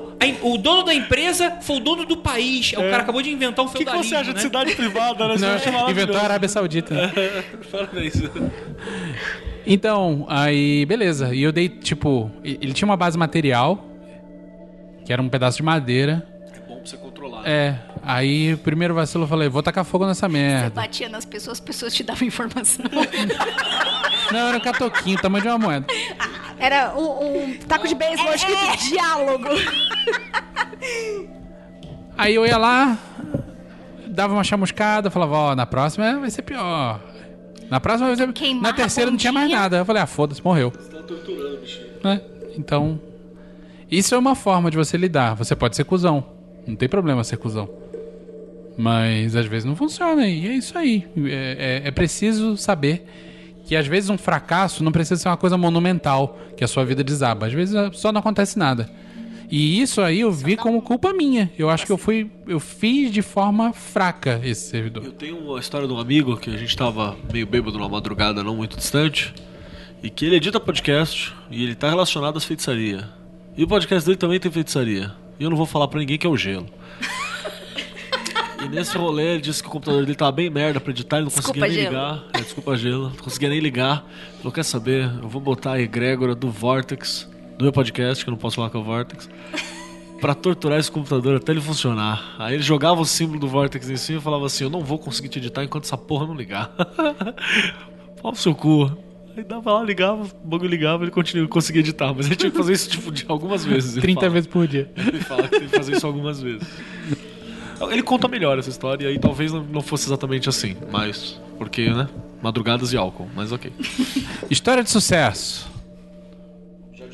o 0.43 0.57
dono 0.57 0.83
da 0.83 0.93
empresa 0.93 1.51
for 1.61 1.77
o 1.77 1.79
dono 1.79 2.05
do 2.05 2.17
país? 2.17 2.71
O 2.73 2.75
cara 2.77 2.97
acabou 3.03 3.21
de 3.21 3.29
inventar 3.31 3.63
um 3.65 3.67
O 3.67 3.71
que, 3.71 3.79
que 3.79 3.83
feudalismo. 3.85 4.09
você 4.09 4.15
acha 4.15 4.29
né? 4.29 4.35
de 4.35 4.41
cidade 4.41 4.75
privada, 4.75 5.27
né? 5.27 5.35
Não 5.71 5.89
inventou 5.89 6.17
a 6.17 6.21
Arábia 6.21 6.49
Saudita. 6.49 6.93
né? 6.93 7.11
Parabéns. 7.71 8.13
Então, 9.65 10.25
aí, 10.27 10.85
beleza. 10.87 11.35
E 11.35 11.43
eu 11.43 11.51
dei, 11.51 11.69
tipo, 11.69 12.31
ele 12.43 12.73
tinha 12.73 12.85
uma 12.87 12.97
base 12.97 13.15
material, 13.15 13.85
que 15.05 15.13
era 15.13 15.21
um 15.21 15.29
pedaço 15.29 15.57
de 15.57 15.63
madeira. 15.63 16.27
É 16.55 16.59
bom 16.67 16.77
pra 16.77 16.85
você 16.85 16.97
controlar. 16.97 17.47
É, 17.47 17.77
aí, 18.01 18.55
o 18.55 18.57
primeiro 18.57 18.95
vacilo 18.95 19.25
eu 19.25 19.27
falei, 19.27 19.49
vou 19.49 19.61
tacar 19.61 19.85
fogo 19.85 20.07
nessa 20.07 20.27
Você 20.27 20.33
merda. 20.33 20.69
batia 20.71 21.09
nas 21.09 21.25
pessoas, 21.25 21.57
as 21.59 21.63
pessoas 21.63 21.93
te 21.93 22.01
davam 22.03 22.27
informação. 22.27 22.83
Não, 24.33 24.47
era 24.47 24.57
um 24.57 24.61
catoquinho, 24.61 25.21
tamanho 25.21 25.43
de 25.43 25.47
uma 25.49 25.59
moeda. 25.59 25.85
Era 26.61 26.93
um, 26.95 27.37
um 27.43 27.57
taco 27.67 27.87
de 27.87 27.95
beisebol 27.95 28.33
escrito 28.35 28.77
diálogo. 28.87 29.47
Aí 32.17 32.35
eu 32.35 32.45
ia 32.45 32.57
lá, 32.57 32.97
dava 34.07 34.33
uma 34.33 34.43
chamuscada, 34.43 35.09
falava, 35.09 35.35
ó, 35.35 35.55
na 35.55 35.65
próxima 35.65 36.19
vai 36.19 36.29
ser 36.29 36.43
pior. 36.43 37.01
Na 37.69 37.79
próxima 37.79 38.13
vai 38.13 38.15
ser... 38.15 38.53
Na 38.61 38.73
terceira 38.73 39.09
não 39.09 39.17
tinha 39.17 39.33
mais 39.33 39.49
nada. 39.49 39.77
Eu 39.77 39.85
falei, 39.85 40.01
ah, 40.03 40.05
foda-se, 40.05 40.43
morreu. 40.43 40.71
Você 40.71 40.91
tá 40.91 41.01
torturando 41.01 41.55
o 41.55 41.59
bichinho. 41.61 41.87
Né? 42.03 42.21
Então, 42.57 42.99
isso 43.89 44.13
é 44.13 44.17
uma 44.17 44.35
forma 44.35 44.69
de 44.69 44.77
você 44.77 44.97
lidar. 44.97 45.35
Você 45.35 45.55
pode 45.55 45.75
ser 45.75 45.85
cuzão. 45.85 46.23
Não 46.67 46.75
tem 46.75 46.87
problema 46.89 47.23
ser 47.23 47.37
cuzão. 47.37 47.67
Mas 48.77 49.35
às 49.35 49.45
vezes 49.45 49.65
não 49.65 49.75
funciona 49.75 50.27
e 50.27 50.47
é 50.47 50.53
isso 50.53 50.77
aí. 50.77 51.07
É, 51.25 51.81
é- 51.85 51.87
é 51.87 51.91
preciso 51.91 52.55
saber 52.57 53.07
que 53.65 53.75
às 53.75 53.87
vezes 53.87 54.09
um 54.09 54.17
fracasso 54.17 54.83
não 54.83 54.91
precisa 54.91 55.21
ser 55.21 55.29
uma 55.29 55.37
coisa 55.37 55.57
monumental, 55.57 56.39
que 56.57 56.63
a 56.63 56.67
sua 56.67 56.85
vida 56.85 57.03
desaba. 57.03 57.47
Às 57.47 57.53
vezes 57.53 57.75
só 57.93 58.11
não 58.11 58.19
acontece 58.19 58.57
nada. 58.57 58.89
E 59.51 59.81
isso 59.81 59.99
aí 59.99 60.21
eu 60.21 60.31
vi 60.31 60.55
como 60.55 60.81
culpa 60.81 61.11
minha. 61.11 61.51
Eu 61.59 61.69
acho 61.69 61.85
que 61.85 61.91
eu 61.91 61.97
fui. 61.97 62.31
Eu 62.47 62.57
fiz 62.57 63.11
de 63.11 63.21
forma 63.21 63.73
fraca 63.73 64.39
esse 64.43 64.69
servidor. 64.69 65.03
Eu 65.03 65.11
tenho 65.11 65.37
uma 65.37 65.59
história 65.59 65.85
de 65.85 65.93
um 65.93 65.99
amigo 65.99 66.37
que 66.37 66.49
a 66.49 66.57
gente 66.57 66.75
tava 66.75 67.17
meio 67.31 67.45
bêbado 67.45 67.77
numa 67.77 67.89
madrugada 67.89 68.41
não 68.41 68.55
muito 68.55 68.77
distante. 68.77 69.33
E 70.01 70.09
que 70.09 70.25
ele 70.25 70.37
edita 70.37 70.57
podcast 70.57 71.33
e 71.51 71.63
ele 71.63 71.75
tá 71.75 71.89
relacionado 71.89 72.37
às 72.37 72.45
feitiçaria. 72.45 73.09
E 73.57 73.63
o 73.65 73.67
podcast 73.67 74.05
dele 74.05 74.17
também 74.17 74.39
tem 74.39 74.49
feitiçaria. 74.49 75.11
E 75.37 75.43
eu 75.43 75.49
não 75.49 75.57
vou 75.57 75.65
falar 75.65 75.89
pra 75.89 75.99
ninguém 75.99 76.17
que 76.17 76.25
é 76.25 76.29
o 76.29 76.37
gelo. 76.37 76.67
E 78.63 78.69
nesse 78.69 78.97
rolê 78.97 79.33
ele 79.33 79.41
disse 79.41 79.61
que 79.61 79.67
o 79.67 79.71
computador 79.71 80.03
dele 80.05 80.15
tava 80.15 80.31
bem 80.31 80.49
merda 80.49 80.79
pra 80.79 80.91
editar, 80.91 81.17
ele 81.17 81.25
não 81.25 81.29
Desculpa, 81.31 81.59
conseguia 81.59 81.67
nem 81.83 81.91
Gelo. 81.91 81.95
ligar. 82.05 82.23
É, 82.33 82.41
desculpa, 82.41 82.77
gelo. 82.77 83.03
Não 83.09 83.15
conseguia 83.15 83.49
nem 83.49 83.59
ligar. 83.59 84.05
Falou, 84.37 84.51
quer 84.51 84.63
saber? 84.63 85.11
Eu 85.21 85.27
vou 85.29 85.41
botar 85.41 85.73
a 85.73 85.81
egrégora 85.81 86.35
do 86.35 86.49
Vortex, 86.49 87.29
do 87.57 87.63
meu 87.63 87.71
podcast, 87.71 88.23
que 88.23 88.29
eu 88.29 88.31
não 88.31 88.37
posso 88.37 88.57
falar 88.57 88.69
com 88.69 88.77
é 88.77 88.81
o 88.81 88.83
Vortex, 88.83 89.29
pra 90.19 90.35
torturar 90.35 90.79
esse 90.79 90.91
computador 90.91 91.35
até 91.37 91.51
ele 91.51 91.61
funcionar. 91.61 92.35
Aí 92.37 92.53
ele 92.55 92.63
jogava 92.63 93.01
o 93.01 93.05
símbolo 93.05 93.39
do 93.39 93.47
Vortex 93.47 93.89
em 93.89 93.97
cima 93.97 94.19
e 94.19 94.21
falava 94.21 94.45
assim: 94.45 94.63
Eu 94.63 94.69
não 94.69 94.81
vou 94.81 94.99
conseguir 94.99 95.29
te 95.29 95.39
editar 95.39 95.63
enquanto 95.63 95.85
essa 95.85 95.97
porra 95.97 96.27
não 96.27 96.35
ligar. 96.35 96.71
Pau 98.21 98.35
seu 98.35 98.53
cu. 98.53 98.95
Aí 99.35 99.43
dava 99.45 99.71
lá, 99.73 99.83
ligava, 99.83 100.23
o 100.23 100.47
bagulho 100.47 100.69
ligava, 100.69 101.03
ele 101.05 101.11
continuava, 101.11 101.49
conseguia 101.49 101.79
editar. 101.79 102.13
Mas 102.13 102.25
ele 102.27 102.35
tinha 102.35 102.51
que 102.51 102.57
fazer 102.57 102.73
isso 102.73 102.89
tipo, 102.89 103.11
de 103.11 103.25
algumas 103.27 103.63
vezes. 103.65 103.93
ele 103.93 104.01
30 104.01 104.19
fala. 104.19 104.33
vezes 104.33 104.47
por 104.47 104.67
dia. 104.67 104.91
Ele 104.95 105.19
fala 105.19 105.43
que 105.43 105.59
tem 105.59 105.69
que 105.69 105.75
fazer 105.77 105.95
isso 105.95 106.05
algumas 106.05 106.41
vezes. 106.41 106.67
Ele 107.89 108.03
conta 108.03 108.27
melhor 108.27 108.59
essa 108.59 108.69
história 108.69 109.05
e 109.05 109.07
aí 109.07 109.19
talvez 109.19 109.51
não- 109.51 109.81
fosse 109.81 110.07
exatamente 110.07 110.47
assim, 110.49 110.75
mas. 110.91 111.39
Porque, 111.57 111.89
né? 111.89 112.07
Madrugadas 112.41 112.91
e 112.93 112.97
álcool, 112.97 113.29
mas 113.35 113.51
ok. 113.51 113.71
História 114.49 114.83
de 114.83 114.89
sucesso. 114.89 115.69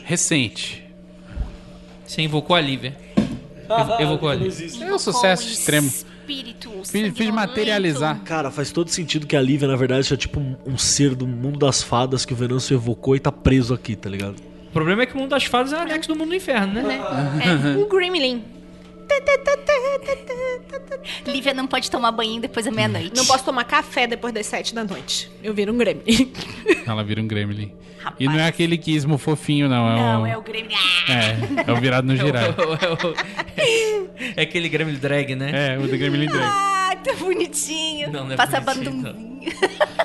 Recente. 0.03 0.83
Você 2.05 2.21
invocou 2.21 2.55
a 2.55 2.61
Lívia. 2.61 2.95
Evo- 3.69 4.01
evocou 4.01 4.29
a 4.29 4.35
Lívia. 4.35 4.85
É 4.85 4.93
um 4.93 4.99
sucesso 4.99 5.43
Com 5.43 5.49
extremo. 5.51 5.87
Espírito 5.87 6.71
Fiz, 6.85 7.13
fiz 7.17 7.29
materializar. 7.29 8.19
Cara, 8.23 8.51
faz 8.51 8.71
todo 8.71 8.89
sentido 8.89 9.25
que 9.27 9.35
a 9.35 9.41
Lívia, 9.41 9.67
na 9.67 9.75
verdade, 9.75 10.13
é 10.13 10.17
tipo 10.17 10.39
um, 10.39 10.55
um 10.65 10.77
ser 10.77 11.15
do 11.15 11.25
mundo 11.27 11.59
das 11.59 11.81
fadas 11.83 12.25
que 12.25 12.33
o 12.33 12.35
Venâncio 12.35 12.75
evocou 12.75 13.15
e 13.15 13.19
tá 13.19 13.31
preso 13.31 13.73
aqui, 13.73 13.95
tá 13.95 14.09
ligado? 14.09 14.35
O 14.69 14.71
problema 14.71 15.03
é 15.03 15.05
que 15.05 15.13
o 15.13 15.17
mundo 15.17 15.29
das 15.29 15.45
fadas 15.45 15.71
é 15.73 15.77
o 15.77 15.79
anexo 15.79 16.09
do 16.09 16.15
mundo 16.15 16.29
do 16.29 16.35
inferno, 16.35 16.73
né? 16.73 16.99
É, 17.43 17.77
um 17.77 17.87
Gremlin. 17.87 18.43
Lívia 21.25 21.53
não 21.53 21.67
pode 21.67 21.89
tomar 21.89 22.11
banho 22.11 22.39
depois 22.41 22.65
da 22.65 22.71
meia-noite. 22.71 23.11
Não 23.15 23.25
posso 23.25 23.43
tomar 23.43 23.63
café 23.65 24.07
depois 24.07 24.33
das 24.33 24.45
sete 24.45 24.73
da 24.73 24.83
noite. 24.83 25.29
Eu 25.43 25.53
viro 25.53 25.73
um 25.73 25.77
Gremlin. 25.77 26.31
Ela 26.85 27.03
vira 27.03 27.21
um 27.21 27.27
gremlin. 27.27 27.71
Rapaz. 27.99 28.15
E 28.19 28.25
não 28.25 28.39
é 28.39 28.47
aquele 28.47 28.77
quismo 28.77 29.17
fofinho, 29.17 29.67
não. 29.67 29.89
É 29.91 29.95
Não, 29.95 30.21
o, 30.23 30.25
é 30.27 30.37
o 30.37 30.41
Gremlin. 30.41 30.75
É, 31.09 31.69
é 31.69 31.73
o 31.73 31.75
virado 31.77 32.07
no 32.07 32.15
girar. 32.17 32.55
É 34.35 34.41
aquele 34.41 34.69
Gremlin 34.69 34.95
drag, 34.95 35.35
né? 35.35 35.73
É, 35.73 35.77
o 35.77 35.87
do 35.87 35.97
gremlin 35.97 36.27
drag. 36.27 36.43
Ah, 36.45 36.95
tá 37.03 37.13
bonitinho. 37.13 38.11
Não, 38.11 38.25
não 38.25 38.31
é 38.33 38.35
Passa 38.35 38.59
bonitinho, 38.61 39.01
bandumzinho. 39.01 39.51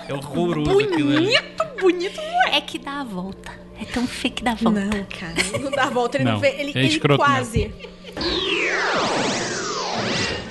É 0.08 0.14
horroroso 0.14 0.80
aquilo 0.80 1.16
ali. 1.16 1.26
bonito, 1.26 1.80
bonito 1.80 2.16
não 2.20 2.48
é. 2.48 2.56
É 2.56 2.60
que 2.60 2.78
dá 2.78 3.00
a 3.00 3.04
volta. 3.04 3.52
É 3.80 3.84
tão 3.84 4.06
feio 4.06 4.34
que 4.34 4.42
dá 4.42 4.52
a 4.52 4.54
volta. 4.54 4.80
Não, 4.80 5.04
cara. 5.04 5.58
Não 5.60 5.70
dá 5.70 5.84
a 5.84 5.90
volta. 5.90 6.16
Ele 6.16 6.24
não, 6.24 6.32
Não, 6.32 6.40
vê. 6.40 6.48
Ele, 6.58 6.72
é 6.74 6.84
ele 6.84 7.00
quase. 7.16 7.72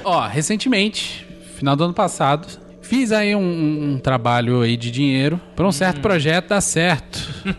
Ó, 0.03 0.27
recentemente, 0.27 1.25
final 1.55 1.75
do 1.75 1.83
ano 1.85 1.93
passado, 1.93 2.47
fiz 2.81 3.11
aí 3.11 3.35
um, 3.35 3.93
um- 3.93 3.99
trabalho 3.99 4.61
aí 4.61 4.75
de 4.75 4.89
dinheiro 4.91 5.39
para 5.55 5.67
um 5.67 5.71
certo 5.71 6.01
projeto 6.01 6.49
dar 6.49 6.61
certo. 6.61 7.19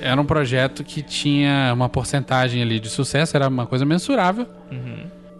Era 0.00 0.20
um 0.20 0.24
projeto 0.24 0.84
que 0.84 1.02
tinha 1.02 1.72
uma 1.74 1.88
porcentagem 1.88 2.62
ali 2.62 2.78
de 2.78 2.88
sucesso, 2.88 3.36
era 3.36 3.48
uma 3.48 3.66
coisa 3.66 3.84
mensurável. 3.84 4.46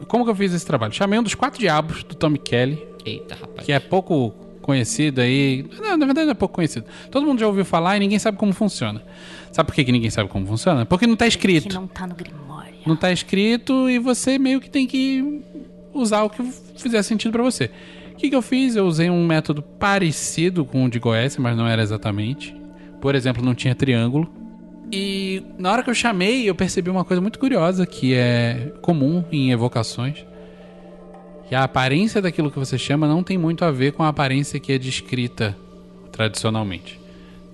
Como 0.09 0.25
que 0.25 0.31
eu 0.31 0.35
fiz 0.35 0.53
esse 0.53 0.67
trabalho? 0.67 0.93
Chamei 0.93 1.17
um 1.19 1.23
dos 1.23 1.35
quatro 1.37 1.61
diabos 1.61 2.03
do 2.03 2.15
Tommy 2.17 2.39
Kelly, 2.39 2.85
Eita, 3.05 3.37
rapaz. 3.41 3.65
que 3.65 3.71
é 3.73 3.79
pouco 3.79 4.31
conhecido 4.63 5.21
aí. 5.21 5.65
Não, 5.81 5.97
na 5.97 6.05
verdade 6.07 6.25
não 6.27 6.33
é 6.33 6.35
pouco 6.35 6.57
conhecido. 6.57 6.85
Todo 7.13 7.25
mundo 7.25 7.39
já 7.39 7.47
ouviu 7.47 7.65
falar 7.65 7.97
e 7.97 8.01
ninguém 8.01 8.19
sabe 8.19 8.37
como 8.39 8.53
funciona. 8.53 9.03
Sabe 9.57 9.69
por 9.69 9.75
que, 9.75 9.85
que 9.87 9.93
ninguém 9.93 10.11
sabe 10.11 10.29
como 10.29 10.47
funciona? 10.47 10.85
Porque 10.85 11.07
não 11.07 11.17
tá 11.17 11.27
escrito. 11.27 11.75
não 11.75 11.87
tá 11.87 12.07
no 12.07 12.15
Grimório. 12.15 12.75
Não 12.85 12.95
tá 12.95 13.11
escrito 13.11 13.89
e 13.89 13.99
você 13.99 14.39
meio 14.39 14.61
que 14.61 14.69
tem 14.69 14.87
que 14.87 15.41
usar 15.95 16.25
o 16.25 16.29
que 16.29 16.43
fizer 16.77 17.03
sentido 17.03 17.33
pra 17.33 17.43
você. 17.43 17.71
O 18.13 18.17
que, 18.17 18.29
que 18.29 18.37
eu 18.37 18.43
fiz? 18.43 18.77
Eu 18.77 18.87
usei 18.87 19.09
um 19.09 19.27
método 19.27 19.63
parecido 19.63 20.63
com 20.63 20.85
o 20.85 20.91
de 20.91 20.99
Goécia, 20.99 21.41
mas 21.41 21.57
não 21.57 21.67
era 21.67 21.81
exatamente. 21.81 22.55
Por 23.01 23.15
exemplo, 23.15 23.43
não 23.43 23.55
tinha 23.55 23.75
triângulo. 23.75 24.31
E 24.93 25.43
na 25.57 25.73
hora 25.73 25.83
que 25.83 25.89
eu 25.89 25.95
chamei, 25.95 26.47
eu 26.47 26.55
percebi 26.55 26.91
uma 26.91 27.03
coisa 27.03 27.23
muito 27.23 27.39
curiosa 27.39 27.87
que 27.87 28.13
é 28.13 28.75
comum 28.83 29.25
em 29.33 29.53
evocações. 29.53 30.23
Que 31.49 31.55
a 31.55 31.65
aparência 31.65 32.21
daquilo 32.21 32.51
que 32.51 32.59
você 32.59 32.77
chama 32.77 33.09
não 33.09 33.23
tem 33.23 33.39
muito 33.39 33.65
a 33.65 33.71
ver 33.71 33.93
com 33.93 34.03
a 34.03 34.09
aparência 34.09 34.61
que 34.61 34.71
é 34.71 34.77
descrita 34.77 35.57
tradicionalmente. 36.13 37.06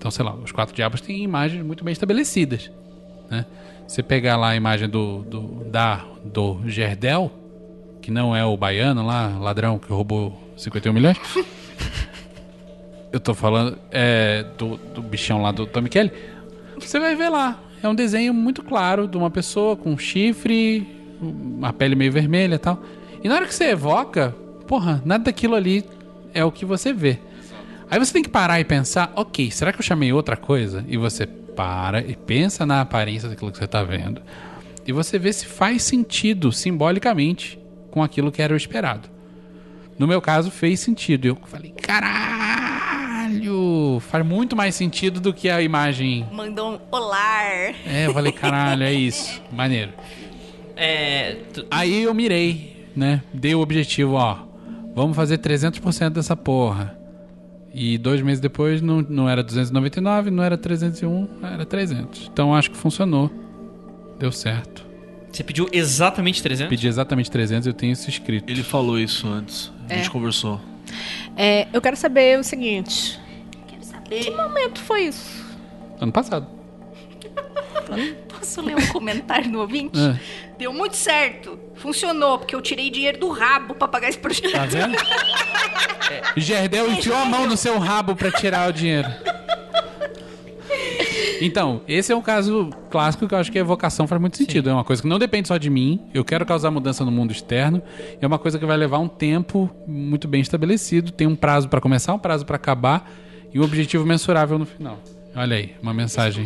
Então, 0.03 0.11
sei 0.11 0.25
lá, 0.25 0.35
os 0.35 0.51
quatro 0.51 0.75
diabos 0.75 0.99
têm 0.99 1.23
imagens 1.23 1.65
muito 1.65 1.81
bem 1.81 1.93
estabelecidas. 1.93 2.69
Né? 3.31 3.45
Você 3.87 4.03
pegar 4.03 4.35
lá 4.35 4.49
a 4.49 4.55
imagem 4.57 4.89
do, 4.89 5.19
do, 5.19 5.63
da, 5.63 6.03
do 6.25 6.59
Gerdel, 6.65 7.31
que 8.01 8.11
não 8.11 8.35
é 8.35 8.43
o 8.43 8.57
baiano 8.57 9.05
lá, 9.05 9.29
ladrão 9.39 9.79
que 9.79 9.87
roubou 9.87 10.37
51 10.57 10.91
milhões. 10.91 11.17
Eu 13.13 13.19
tô 13.21 13.33
falando 13.33 13.79
é, 13.91 14.45
do, 14.57 14.75
do 14.75 15.01
bichão 15.01 15.41
lá 15.41 15.53
do 15.53 15.65
Tommy 15.65 15.87
Kelly. 15.87 16.11
Você 16.77 16.99
vai 16.99 17.15
ver 17.15 17.29
lá. 17.29 17.57
É 17.81 17.87
um 17.87 17.95
desenho 17.95 18.33
muito 18.33 18.61
claro 18.61 19.07
de 19.07 19.15
uma 19.15 19.31
pessoa 19.31 19.77
com 19.77 19.93
um 19.93 19.97
chifre, 19.97 20.85
uma 21.21 21.71
pele 21.71 21.95
meio 21.95 22.11
vermelha 22.11 22.55
e 22.55 22.59
tal. 22.59 22.83
E 23.23 23.29
na 23.29 23.35
hora 23.35 23.45
que 23.45 23.55
você 23.55 23.69
evoca, 23.69 24.35
porra, 24.67 25.01
nada 25.05 25.23
daquilo 25.23 25.55
ali 25.55 25.85
é 26.33 26.43
o 26.43 26.51
que 26.51 26.65
você 26.65 26.91
vê. 26.91 27.19
Aí 27.89 27.99
você 27.99 28.11
tem 28.13 28.23
que 28.23 28.29
parar 28.29 28.59
e 28.59 28.63
pensar, 28.63 29.11
ok, 29.15 29.51
será 29.51 29.71
que 29.71 29.79
eu 29.79 29.83
chamei 29.83 30.11
outra 30.11 30.35
coisa? 30.37 30.83
E 30.87 30.97
você 30.97 31.25
para 31.27 32.01
e 32.01 32.15
pensa 32.15 32.65
na 32.65 32.81
aparência 32.81 33.29
daquilo 33.29 33.51
que 33.51 33.57
você 33.57 33.67
tá 33.67 33.83
vendo. 33.83 34.21
E 34.85 34.91
você 34.91 35.19
vê 35.19 35.31
se 35.31 35.45
faz 35.45 35.83
sentido 35.83 36.51
simbolicamente 36.51 37.59
com 37.91 38.01
aquilo 38.03 38.31
que 38.31 38.41
era 38.41 38.53
o 38.53 38.57
esperado. 38.57 39.07
No 39.99 40.07
meu 40.07 40.19
caso, 40.21 40.49
fez 40.49 40.79
sentido. 40.79 41.25
Eu 41.27 41.37
falei, 41.45 41.71
caralho! 42.63 43.99
Faz 44.09 44.25
muito 44.25 44.55
mais 44.55 44.73
sentido 44.75 45.19
do 45.19 45.33
que 45.33 45.49
a 45.49 45.61
imagem. 45.61 46.27
Mandou 46.31 46.73
um 46.73 46.79
olar. 46.91 47.73
É, 47.85 48.07
eu 48.07 48.13
falei, 48.13 48.31
caralho, 48.31 48.83
é 48.83 48.93
isso. 48.93 49.41
Maneiro. 49.51 49.91
É. 50.75 51.37
tu- 51.53 51.65
Aí 51.69 52.03
eu 52.03 52.13
mirei, 52.13 52.87
né? 52.95 53.21
Dei 53.33 53.53
o 53.53 53.59
objetivo, 53.61 54.13
ó. 54.13 54.39
Vamos 54.95 55.15
fazer 55.15 55.37
300% 55.37 56.09
dessa 56.09 56.35
porra. 56.35 56.97
E 57.73 57.97
dois 57.97 58.21
meses 58.21 58.39
depois 58.39 58.81
não, 58.81 59.01
não 59.01 59.27
era 59.27 59.41
299, 59.43 60.29
não 60.29 60.43
era 60.43 60.55
301, 60.57 61.27
era 61.41 61.65
300. 61.65 62.29
Então 62.31 62.53
acho 62.53 62.69
que 62.69 62.77
funcionou. 62.77 63.31
Deu 64.19 64.31
certo. 64.31 64.85
Você 65.31 65.43
pediu 65.43 65.67
exatamente 65.71 66.43
300? 66.43 66.69
Pedi 66.69 66.87
exatamente 66.87 67.31
300 67.31 67.65
eu 67.65 67.73
tenho 67.73 67.91
isso 67.93 68.07
escrito. 68.09 68.47
Ele 68.47 68.61
falou 68.61 68.99
isso 68.99 69.27
antes. 69.27 69.71
A 69.89 69.95
gente 69.95 70.07
É. 70.07 70.11
conversou. 70.11 70.61
É, 71.35 71.67
eu 71.73 71.81
quero 71.81 71.95
saber 71.97 72.37
o 72.39 72.43
seguinte. 72.43 73.19
Quero 73.67 73.83
saber. 73.83 74.19
Que 74.23 74.29
momento 74.29 74.79
foi 74.79 75.05
isso? 75.07 75.43
Ano 75.99 76.11
passado. 76.11 76.45
Posso 78.43 78.59
ler 78.59 78.75
um 78.75 78.87
comentário 78.87 79.49
no 79.49 79.61
ouvinte? 79.61 79.97
É. 79.97 80.19
Deu 80.57 80.73
muito 80.73 80.97
certo. 80.97 81.57
Funcionou, 81.75 82.37
porque 82.37 82.53
eu 82.53 82.61
tirei 82.61 82.89
dinheiro 82.89 83.17
do 83.17 83.29
rabo 83.29 83.73
pra 83.73 83.87
pagar 83.87 84.09
esse 84.09 84.17
projeto. 84.17 84.51
Tá 84.51 84.65
vendo? 84.65 84.97
Gerdel 86.35 86.91
enfiou 86.91 87.15
a 87.15 87.23
mão 87.23 87.47
no 87.47 87.55
seu 87.55 87.79
rabo 87.79 88.17
pra 88.17 88.29
tirar 88.29 88.69
o 88.69 88.73
dinheiro. 88.73 89.07
Então, 91.39 91.83
esse 91.87 92.11
é 92.11 92.15
um 92.15 92.21
caso 92.21 92.69
clássico 92.89 93.29
que 93.29 93.33
eu 93.33 93.37
acho 93.37 93.49
que 93.49 93.57
a 93.57 93.61
evocação 93.61 94.07
faz 94.07 94.19
muito 94.19 94.35
sentido. 94.35 94.69
É 94.69 94.73
uma 94.73 94.83
coisa 94.83 95.01
que 95.01 95.07
não 95.07 95.17
depende 95.17 95.47
só 95.47 95.55
de 95.57 95.69
mim. 95.69 96.01
Eu 96.13 96.25
quero 96.25 96.45
causar 96.45 96.69
mudança 96.69 97.05
no 97.05 97.11
mundo 97.11 97.31
externo. 97.31 97.81
É 98.19 98.27
uma 98.27 98.37
coisa 98.37 98.59
que 98.59 98.65
vai 98.65 98.75
levar 98.75 98.99
um 98.99 99.07
tempo 99.07 99.73
muito 99.87 100.27
bem 100.27 100.41
estabelecido. 100.41 101.13
Tem 101.13 101.27
um 101.27 101.35
prazo 101.35 101.69
pra 101.69 101.79
começar, 101.79 102.13
um 102.13 102.19
prazo 102.19 102.45
pra 102.45 102.57
acabar 102.57 103.09
e 103.53 103.59
um 103.59 103.63
objetivo 103.63 104.05
mensurável 104.05 104.59
no 104.59 104.65
final. 104.65 104.99
Olha 105.33 105.55
aí, 105.55 105.75
uma 105.81 105.93
mensagem. 105.93 106.45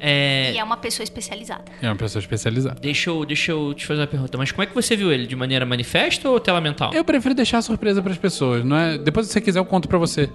É. 0.00 0.52
E 0.54 0.58
é 0.58 0.64
uma 0.64 0.76
pessoa 0.76 1.04
especializada. 1.04 1.64
É 1.82 1.88
uma 1.88 1.96
pessoa 1.96 2.20
especializada. 2.20 2.78
Deixa 2.80 3.10
eu, 3.10 3.24
deixa 3.24 3.52
eu 3.52 3.72
te 3.74 3.86
fazer 3.86 4.00
uma 4.00 4.06
pergunta. 4.06 4.36
Mas 4.38 4.50
como 4.52 4.62
é 4.62 4.66
que 4.66 4.74
você 4.74 4.96
viu 4.96 5.12
ele? 5.12 5.26
De 5.26 5.34
maneira 5.36 5.64
manifesta 5.66 6.28
ou 6.28 6.38
tela 6.40 6.60
mental? 6.60 6.92
Eu 6.94 7.04
prefiro 7.04 7.34
deixar 7.34 7.58
a 7.58 7.62
surpresa 7.62 8.02
pras 8.02 8.18
pessoas, 8.18 8.64
não 8.64 8.76
é? 8.76 8.98
Depois, 8.98 9.26
se 9.26 9.32
você 9.32 9.40
quiser, 9.40 9.58
eu 9.58 9.64
conto 9.64 9.88
pra 9.88 9.98
você. 9.98 10.28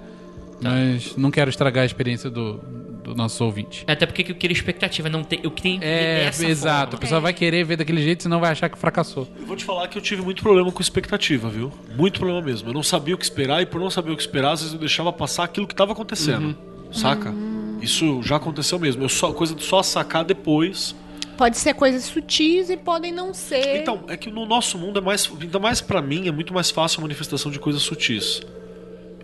Mas 0.61 1.15
não 1.17 1.31
quero 1.31 1.49
estragar 1.49 1.83
a 1.83 1.85
experiência 1.85 2.29
do, 2.29 2.57
do 3.03 3.15
nosso 3.15 3.43
ouvinte. 3.43 3.83
Até 3.87 4.05
porque 4.05 4.31
eu 4.31 4.35
queria 4.35 4.53
expectativa, 4.55 5.09
não 5.09 5.23
ter, 5.23 5.39
eu 5.43 5.49
queria 5.49 5.79
ver 5.79 5.85
É, 5.85 6.25
dessa 6.25 6.45
exato. 6.47 6.79
A 6.81 6.85
forma. 6.91 6.99
pessoa 6.99 7.19
vai 7.21 7.33
querer 7.33 7.63
ver 7.63 7.77
daquele 7.77 8.01
jeito, 8.03 8.21
senão 8.23 8.39
vai 8.39 8.51
achar 8.51 8.69
que 8.69 8.77
fracassou. 8.77 9.27
Eu 9.39 9.45
vou 9.47 9.55
te 9.55 9.65
falar 9.65 9.87
que 9.87 9.97
eu 9.97 10.01
tive 10.01 10.21
muito 10.21 10.43
problema 10.43 10.71
com 10.71 10.79
expectativa, 10.81 11.49
viu? 11.49 11.71
Muito 11.97 12.19
problema 12.19 12.41
mesmo. 12.45 12.69
Eu 12.69 12.73
não 12.73 12.83
sabia 12.83 13.15
o 13.15 13.17
que 13.17 13.23
esperar 13.23 13.61
e 13.61 13.65
por 13.65 13.81
não 13.81 13.89
saber 13.89 14.11
o 14.11 14.15
que 14.15 14.21
esperar, 14.21 14.51
às 14.51 14.59
vezes 14.61 14.73
eu 14.73 14.79
deixava 14.79 15.11
passar 15.11 15.45
aquilo 15.45 15.65
que 15.65 15.73
estava 15.73 15.93
acontecendo. 15.93 16.55
Saca? 16.91 17.33
Isso 17.81 18.21
já 18.23 18.35
aconteceu 18.37 18.77
mesmo. 18.79 19.03
Eu 19.03 19.09
só 19.09 19.31
coisa 19.33 19.53
de 19.55 19.63
só 19.63 19.81
sacar 19.83 20.23
depois. 20.23 20.95
Pode 21.37 21.57
ser 21.57 21.73
coisas 21.73 22.03
sutis 22.03 22.69
e 22.69 22.77
podem 22.77 23.11
não 23.11 23.33
ser. 23.33 23.77
Então, 23.81 24.03
é 24.07 24.15
que 24.15 24.29
no 24.29 24.45
nosso 24.45 24.77
mundo 24.77 24.99
é 24.99 25.01
mais, 25.01 25.29
ainda 25.41 25.59
mais 25.59 25.81
pra 25.81 26.01
mim, 26.01 26.27
é 26.27 26.31
muito 26.31 26.53
mais 26.53 26.69
fácil 26.69 26.99
a 26.99 27.01
manifestação 27.01 27.51
de 27.51 27.57
coisas 27.59 27.81
sutis. 27.81 28.41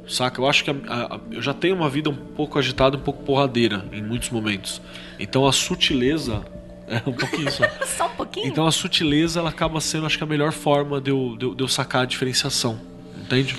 Saca? 0.08 0.40
Eu 0.42 0.48
acho 0.48 0.64
que 0.64 0.72
a- 0.72 0.76
a- 0.88 1.16
a- 1.16 1.20
eu 1.32 1.42
já 1.42 1.54
tenho 1.54 1.76
uma 1.76 1.90
vida 1.90 2.10
um 2.10 2.16
pouco 2.16 2.58
agitada, 2.58 2.98
um 2.98 3.02
pouco 3.02 3.24
porradeira 3.24 3.86
em 3.92 4.02
muitos 4.02 4.30
momentos. 4.30 4.82
Então 5.20 5.46
a 5.46 5.52
sutileza 5.52 6.44
é 6.88 7.02
um 7.08 7.12
pouquinho 7.14 7.52
só. 7.52 7.64
Só 7.86 8.08
um 8.08 8.16
pouquinho? 8.16 8.48
Então 8.48 8.66
a 8.66 8.72
sutileza 8.72 9.40
ela 9.42 9.50
acaba 9.50 9.80
sendo, 9.82 10.06
acho 10.06 10.18
que 10.18 10.24
a 10.24 10.28
melhor 10.28 10.54
forma 10.54 11.02
de 11.02 11.12
eu, 11.12 11.36
de 11.38 11.46
eu, 11.46 11.54
de 11.54 11.62
eu 11.64 11.68
sacar 11.68 12.04
a 12.04 12.06
diferenciação. 12.06 12.80
Entende? 13.20 13.56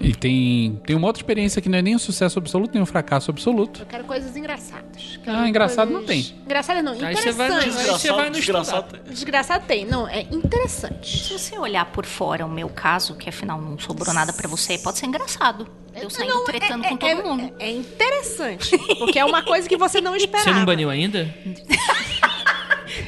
E 0.00 0.14
tem, 0.14 0.80
tem 0.86 0.96
uma 0.96 1.06
outra 1.06 1.20
experiência 1.22 1.60
que 1.60 1.68
não 1.68 1.78
é 1.78 1.82
nem 1.82 1.94
um 1.94 1.98
sucesso 1.98 2.38
absoluto, 2.38 2.72
nem 2.72 2.82
um 2.82 2.86
fracasso 2.86 3.30
absoluto. 3.30 3.82
Eu 3.82 3.86
quero 3.86 4.04
coisas 4.04 4.34
engraçadas. 4.34 5.20
Quero 5.22 5.36
Ah, 5.36 5.48
engraçado 5.48 5.88
coisas- 5.92 6.00
não 6.00 6.06
tem. 6.06 6.34
Engraçado 6.44 6.82
não, 6.82 6.92
Aí 6.92 7.14
você 7.16 7.32
vai 7.32 7.48
interessante. 7.48 7.88
Você 8.00 8.12
vai 8.12 8.28
no 8.30 8.34
desgraçado. 8.36 8.98
Desgraçado 9.10 9.64
tem, 9.66 9.84
não, 9.84 10.08
é 10.08 10.22
interessante. 10.22 11.22
Se 11.24 11.32
você 11.38 11.58
olhar 11.58 11.84
por 11.92 12.06
fora 12.06 12.46
o 12.46 12.50
meu 12.50 12.70
caso, 12.70 13.14
que 13.14 13.28
afinal 13.28 13.60
não 13.60 13.78
sobrou 13.78 14.14
nada 14.14 14.32
pra 14.32 14.48
você, 14.48 14.78
pode 14.78 14.98
ser 14.98 15.04
engraçado. 15.06 15.68
Eu 15.94 16.08
saindo 16.08 16.32
Não, 16.34 16.44
tretando 16.44 16.84
é- 16.84 16.88
com 16.88 17.06
é- 17.06 17.14
todo 17.16 17.26
mundo. 17.28 17.52
É, 17.58 17.66
é 17.68 17.72
interessante, 17.72 18.78
porque 18.98 19.18
é 19.18 19.24
uma 19.24 19.42
coisa 19.42 19.68
que 19.68 19.76
você 19.76 20.00
não 20.00 20.16
esperava. 20.16 20.48
Você 20.50 20.54
não 20.58 20.64
baniu 20.64 20.88
ainda? 20.88 21.28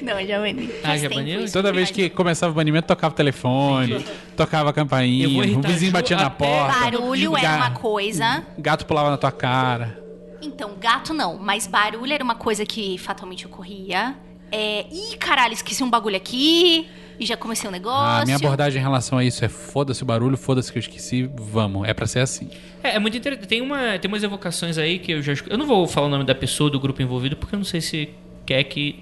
Não, 0.03 0.27
já 0.27 0.39
bani. 0.41 0.71
Ah, 0.83 0.97
já 0.97 1.09
baniu? 1.09 1.51
Toda 1.51 1.73
vez 1.73 1.91
que 1.91 2.11
começava 2.11 2.53
o 2.53 2.55
banimento, 2.55 2.89
tocava 2.89 3.13
o 3.13 3.17
telefone, 3.17 4.05
tocava 4.37 4.71
a 4.71 4.73
campainha, 4.73 5.29
o 5.29 5.63
vizinho 5.63 5.93
batia 5.93 6.17
na 6.17 6.31
porta. 6.31 6.81
Barulho 6.81 7.37
era 7.37 7.57
uma 7.57 7.71
coisa. 7.71 8.45
Gato 8.59 8.85
pulava 8.87 9.11
na 9.11 9.17
tua 9.17 9.33
cara. 9.33 10.01
Então, 10.43 10.73
gato 10.79 11.15
não, 11.15 11.39
mas 11.39 11.69
barulho 11.69 12.13
era 12.13 12.25
uma 12.25 12.35
coisa 12.35 12.67
que 12.67 12.99
fatalmente 12.99 13.47
ocorria. 13.47 14.17
É, 14.51 14.85
Ih, 14.91 15.17
caralho, 15.17 15.55
esqueci 15.55 15.83
um 15.83 15.89
bagulho 15.89 16.17
aqui. 16.17 16.87
E 17.19 17.27
já 17.27 17.37
comecei 17.37 17.69
um 17.69 17.73
negócio. 17.73 18.23
A 18.23 18.25
minha 18.25 18.37
abordagem 18.37 18.81
em 18.81 18.83
relação 18.83 19.17
a 19.19 19.25
isso 19.25 19.45
é 19.45 19.49
foda-se 19.49 20.03
o 20.03 20.07
barulho, 20.07 20.37
foda-se 20.37 20.73
que 20.73 20.79
eu 20.79 20.81
esqueci, 20.81 21.31
vamos. 21.37 21.87
É 21.87 21.95
pra 21.95 22.07
ser 22.07 22.19
assim. 22.19 22.51
É, 22.83 22.97
é 22.97 22.99
muito 22.99 23.17
interessante. 23.17 23.47
Tem, 23.47 23.61
uma, 23.61 23.99
tem 23.99 24.09
umas 24.09 24.25
evocações 24.25 24.77
aí 24.77 24.99
que 24.99 25.13
eu 25.13 25.23
já 25.23 25.33
Eu 25.49 25.57
não 25.57 25.67
vou 25.67 25.87
falar 25.87 26.09
o 26.09 26.11
nome 26.11 26.25
da 26.25 26.35
pessoa, 26.35 26.69
do 26.69 26.81
grupo 26.81 27.01
envolvido, 27.01 27.37
porque 27.37 27.55
eu 27.55 27.59
não 27.59 27.65
sei 27.65 27.81
se 27.81 28.09
quer 28.53 28.65
que 28.65 28.97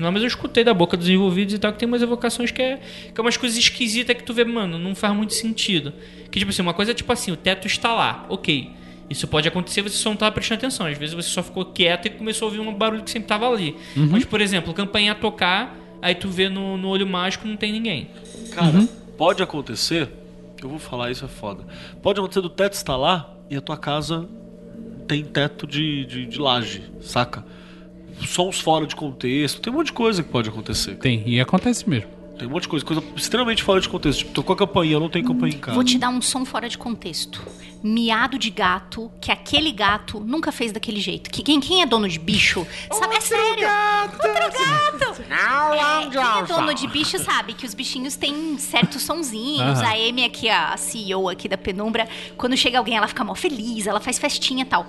nome, 0.00 0.14
mas 0.14 0.22
eu 0.22 0.26
escutei 0.26 0.64
da 0.64 0.74
boca 0.74 0.96
dos 0.96 1.08
envolvidos 1.08 1.54
e 1.54 1.58
tal, 1.58 1.72
que 1.72 1.78
tem 1.78 1.86
umas 1.86 2.02
evocações 2.02 2.50
que 2.50 2.60
é, 2.60 2.80
que 3.14 3.20
é 3.20 3.22
umas 3.22 3.36
coisas 3.36 3.56
esquisitas 3.56 4.16
que 4.16 4.22
tu 4.22 4.34
vê, 4.34 4.44
mano, 4.44 4.78
não 4.78 4.94
faz 4.94 5.14
muito 5.14 5.34
sentido. 5.34 5.92
Que, 6.30 6.38
tipo 6.38 6.50
assim, 6.50 6.62
uma 6.62 6.74
coisa 6.74 6.90
é 6.90 6.94
tipo 6.94 7.12
assim, 7.12 7.30
o 7.30 7.36
teto 7.36 7.66
está 7.66 7.94
lá, 7.94 8.26
ok. 8.28 8.70
Isso 9.08 9.28
pode 9.28 9.46
acontecer, 9.46 9.82
você 9.82 9.96
só 9.96 10.08
não 10.10 10.16
tava 10.16 10.32
prestando 10.32 10.58
atenção. 10.58 10.86
Às 10.86 10.98
vezes 10.98 11.14
você 11.14 11.28
só 11.28 11.42
ficou 11.42 11.64
quieto 11.66 12.06
e 12.06 12.10
começou 12.10 12.46
a 12.46 12.50
ouvir 12.50 12.60
um 12.60 12.74
barulho 12.74 13.04
que 13.04 13.10
sempre 13.10 13.28
tava 13.28 13.48
ali. 13.48 13.76
Mas, 14.10 14.24
por 14.24 14.40
exemplo, 14.40 14.74
campainha 14.74 15.14
tocar, 15.14 15.78
aí 16.02 16.14
tu 16.14 16.28
vê 16.28 16.48
no, 16.48 16.76
no 16.76 16.88
olho 16.88 17.06
mágico 17.06 17.46
não 17.46 17.56
tem 17.56 17.70
ninguém. 17.70 18.08
Cara, 18.50 18.88
pode 19.16 19.42
acontecer. 19.42 20.08
Eu 20.60 20.68
vou 20.68 20.78
falar 20.78 21.12
isso 21.12 21.24
é 21.24 21.28
foda. 21.28 21.64
Pode 22.02 22.18
acontecer 22.18 22.40
do 22.40 22.50
teto 22.50 22.72
estar 22.72 22.96
lá 22.96 23.32
e 23.48 23.56
a 23.56 23.60
tua 23.60 23.76
casa 23.76 24.28
tem 25.06 25.22
teto 25.22 25.66
de, 25.66 26.04
de, 26.06 26.26
de 26.26 26.38
laje, 26.40 26.82
saca? 27.00 27.44
Sons 28.24 28.60
fora 28.60 28.86
de 28.86 28.94
contexto. 28.94 29.60
Tem 29.60 29.72
um 29.72 29.76
monte 29.76 29.86
de 29.86 29.92
coisa 29.92 30.22
que 30.22 30.28
pode 30.28 30.48
acontecer. 30.48 30.96
Tem, 30.96 31.22
e 31.26 31.40
acontece 31.40 31.88
mesmo. 31.88 32.16
Tem 32.38 32.46
um 32.46 32.50
monte 32.50 32.62
de 32.62 32.68
coisa, 32.68 32.84
coisa 32.84 33.02
extremamente 33.16 33.62
fora 33.62 33.80
de 33.80 33.88
contexto. 33.88 34.18
Tipo, 34.18 34.32
tocou 34.32 34.52
a 34.52 34.56
campainha, 34.56 34.94
eu 34.94 35.00
não 35.00 35.08
tenho 35.08 35.24
campainha 35.24 35.56
em 35.56 35.58
casa. 35.58 35.74
Vou 35.74 35.84
te 35.84 35.96
dar 35.96 36.10
um 36.10 36.20
som 36.20 36.44
fora 36.44 36.68
de 36.68 36.76
contexto. 36.76 37.42
Miado 37.82 38.38
de 38.38 38.50
gato, 38.50 39.10
que 39.20 39.32
aquele 39.32 39.72
gato 39.72 40.20
nunca 40.20 40.52
fez 40.52 40.70
daquele 40.70 41.00
jeito. 41.00 41.30
Que 41.30 41.42
quem, 41.42 41.60
quem 41.60 41.80
é 41.80 41.86
dono 41.86 42.08
de 42.08 42.18
bicho, 42.18 42.66
sabe? 42.92 43.16
é 43.16 43.20
sério. 43.20 43.68
Outro 44.02 44.28
gato! 44.28 45.22
É, 45.22 46.10
quem 46.10 46.42
é 46.42 46.42
dono 46.46 46.74
de 46.74 46.86
bicho 46.88 47.18
sabe 47.18 47.54
que 47.54 47.64
os 47.64 47.72
bichinhos 47.72 48.16
têm 48.16 48.58
certos 48.58 49.02
sonzinhos. 49.02 49.78
Aham. 49.78 49.86
A 49.86 49.92
Amy 49.92 50.24
aqui, 50.24 50.48
a 50.48 50.76
CEO 50.76 51.28
aqui 51.28 51.48
da 51.48 51.56
Penumbra, 51.56 52.06
quando 52.36 52.56
chega 52.56 52.78
alguém, 52.78 52.96
ela 52.96 53.08
fica 53.08 53.24
mó 53.24 53.34
feliz, 53.34 53.86
ela 53.86 54.00
faz 54.00 54.18
festinha 54.18 54.62
e 54.62 54.66
tal. 54.66 54.86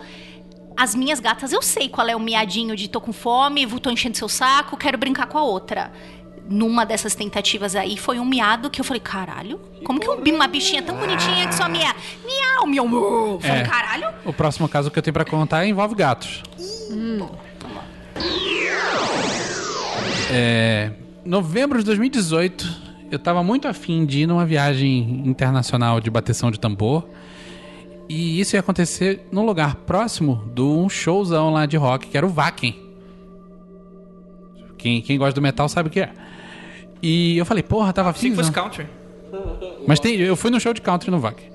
As 0.78 0.94
minhas 0.94 1.20
gatas, 1.20 1.52
eu 1.52 1.62
sei 1.62 1.90
qual 1.90 2.08
é 2.08 2.16
o 2.16 2.20
miadinho 2.20 2.76
de 2.76 2.88
tô 2.88 3.02
com 3.02 3.12
fome, 3.12 3.66
vou- 3.66 3.80
tô 3.80 3.90
enchendo 3.90 4.16
seu 4.16 4.30
saco, 4.30 4.78
quero 4.78 4.98
brincar 4.98 5.26
com 5.26 5.38
a 5.38 5.44
outra. 5.44 5.92
Numa 6.48 6.86
dessas 6.86 7.14
tentativas 7.16 7.76
aí, 7.76 7.98
foi 7.98 8.20
um 8.20 8.26
miado 8.26 8.70
que 8.70 8.80
eu 8.80 8.86
falei, 8.86 9.02
caralho, 9.02 9.60
como 9.84 10.00
que 10.00 10.08
um 10.08 10.36
uma 10.36 10.48
bichinha 10.48 10.82
tão 10.84 10.96
bonitinha 10.96 11.48
que 11.48 11.56
só 11.56 11.68
mia, 11.68 11.94
miau, 12.26 12.68
miau, 12.68 12.88
miau. 12.88 13.40
Falei, 13.42 13.62
É. 13.64 13.66
caralho. 13.66 14.08
O 14.24 14.32
próximo 14.32 14.70
caso 14.70 14.90
que 14.92 14.98
eu 15.00 15.04
tenho 15.04 15.14
pra 15.14 15.26
contar 15.26 15.66
envolve 15.66 15.96
gatos. 15.96 16.44
É, 20.32 20.92
novembro 21.26 21.80
de 21.80 21.86
2018, 21.86 22.68
eu 23.12 23.18
tava 23.20 23.44
muito 23.44 23.68
afim 23.68 24.06
de 24.06 24.20
ir 24.22 24.28
numa 24.28 24.46
viagem 24.46 25.24
internacional 25.26 26.00
de 26.00 26.10
bateção 26.10 26.52
de 26.52 26.60
tambor. 26.60 27.08
E 28.10 28.40
isso 28.40 28.56
ia 28.56 28.60
acontecer 28.60 29.22
num 29.32 29.46
lugar 29.46 29.76
próximo 29.76 30.44
de 30.54 30.62
um 30.62 30.88
showzão 30.88 31.52
lá 31.52 31.66
de 31.66 31.76
rock, 31.76 32.08
que 32.08 32.18
era 32.18 32.26
o 32.26 32.30
Wacken. 32.30 32.76
Quem, 34.78 35.02
quem 35.02 35.18
gosta 35.18 35.34
do 35.34 35.42
metal 35.42 35.68
sabe 35.68 35.90
o 35.90 35.92
que 35.92 36.00
é. 36.00 36.12
E 37.02 37.38
eu 37.38 37.46
falei, 37.46 37.64
porra, 37.64 37.92
tava 37.92 38.10
afim. 38.10 38.34
fosse 38.34 38.52
country. 38.52 38.86
Mas 39.86 40.00
tem, 40.00 40.16
eu 40.16 40.36
fui 40.36 40.50
no 40.50 40.60
show 40.60 40.74
de 40.74 40.82
country 40.82 41.12
no 41.12 41.20
Wacken. 41.20 41.50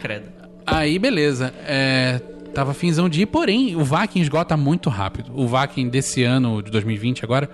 Credo. 0.00 0.28
Aí, 0.66 0.98
beleza. 0.98 1.52
É, 1.66 2.20
tava 2.52 2.74
finzão 2.74 3.08
de 3.08 3.22
ir, 3.22 3.26
porém, 3.26 3.76
o 3.76 3.84
Vakin 3.84 4.20
esgota 4.20 4.56
muito 4.56 4.90
rápido. 4.90 5.32
O 5.34 5.46
Vakin 5.46 5.88
desse 5.88 6.22
ano, 6.22 6.62
de 6.62 6.70
2020 6.70 7.24
agora, 7.24 7.48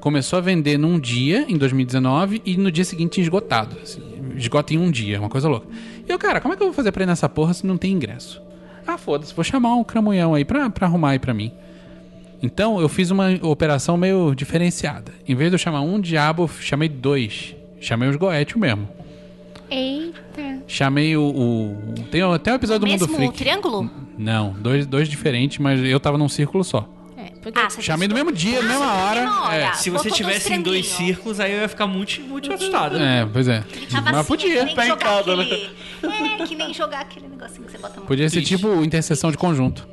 começou 0.00 0.38
a 0.38 0.42
vender 0.42 0.78
num 0.78 0.98
dia, 0.98 1.44
em 1.48 1.56
2019, 1.56 2.42
e 2.44 2.56
no 2.56 2.70
dia 2.70 2.84
seguinte 2.84 3.14
tinha 3.14 3.24
esgotado. 3.24 3.76
assim, 3.82 4.02
esgota 4.36 4.74
em 4.74 4.78
um 4.78 4.90
dia, 4.90 5.18
uma 5.18 5.28
coisa 5.28 5.48
louca. 5.48 5.66
E 6.08 6.12
eu, 6.12 6.18
cara, 6.18 6.40
como 6.40 6.54
é 6.54 6.56
que 6.56 6.62
eu 6.62 6.66
vou 6.68 6.74
fazer 6.74 6.92
pra 6.92 7.02
ir 7.02 7.06
nessa 7.06 7.28
porra 7.28 7.52
se 7.54 7.66
não 7.66 7.76
tem 7.76 7.92
ingresso? 7.92 8.40
Ah, 8.86 8.96
foda-se, 8.96 9.34
vou 9.34 9.44
chamar 9.44 9.74
um 9.74 9.82
cramunhão 9.84 10.34
aí 10.34 10.44
pra, 10.44 10.70
pra 10.70 10.86
arrumar 10.86 11.10
aí 11.10 11.18
pra 11.18 11.34
mim. 11.34 11.50
Então, 12.42 12.80
eu 12.80 12.88
fiz 12.88 13.10
uma 13.10 13.28
operação 13.42 13.96
meio 13.96 14.34
diferenciada. 14.34 15.12
Em 15.26 15.34
vez 15.34 15.50
de 15.50 15.54
eu 15.54 15.58
chamar 15.58 15.80
um 15.80 16.00
diabo, 16.00 16.44
eu 16.44 16.48
chamei 16.48 16.88
dois. 16.88 17.56
Chamei 17.80 18.08
os 18.08 18.16
Goethe 18.16 18.58
mesmo. 18.58 18.88
Eita. 19.70 20.62
Chamei 20.68 21.16
o. 21.16 21.22
o- 21.22 21.94
Tem 22.10 22.22
até 22.22 22.52
o 22.52 22.54
episódio 22.54 22.86
do 22.86 22.92
Mundo 22.92 23.08
Freak. 23.08 23.36
triângulo? 23.36 23.90
Não, 24.16 24.52
dois, 24.52 24.86
dois 24.86 25.08
diferentes, 25.08 25.58
mas 25.58 25.80
eu 25.82 25.98
tava 25.98 26.16
num 26.16 26.28
círculo 26.28 26.62
só. 26.62 26.88
É, 27.26 27.32
porque 27.40 27.58
Ah, 27.58 27.68
Chamei 27.80 28.06
no 28.08 28.14
mesmo 28.14 28.32
dia, 28.32 28.58
Ah, 28.58 28.62
na 28.62 28.68
mesma 28.68 28.94
hora. 28.94 29.20
mesma 29.20 29.42
hora. 29.44 29.56
É. 29.56 29.72
Se 29.72 29.90
você 29.90 30.08
Botou 30.10 30.16
tivesse 30.16 30.52
em 30.52 30.60
dois 30.62 30.86
círculos, 30.86 31.40
aí 31.40 31.52
eu 31.52 31.60
ia 31.60 31.68
ficar 31.68 31.86
muito, 31.86 32.20
muito 32.22 32.52
assustado. 32.52 32.96
É, 32.98 33.26
pois 33.32 33.48
é. 33.48 33.64
Tava 33.90 34.02
Mas 34.04 34.16
assim, 34.16 34.28
podia. 34.28 34.62
É 34.62 34.66
que 34.66 34.76
nem 34.76 34.86
jogar 34.88 34.96
Pencada, 34.96 35.32
aquele... 35.42 35.70
É, 36.02 36.46
que 36.46 36.54
nem 36.54 36.74
jogar 36.74 37.00
aquele 37.00 37.28
negocinho 37.28 37.64
que 37.64 37.72
você 37.72 37.78
bota. 37.78 38.00
Podia 38.02 38.28
ser 38.28 38.36
Triste. 38.36 38.56
tipo 38.56 38.84
interseção 38.84 39.30
de 39.30 39.36
conjunto. 39.38 39.86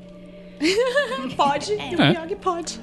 pode. 1.35 1.73
É. 1.73 2.11
O 2.19 2.23
Yogi 2.23 2.35
pode. 2.35 2.79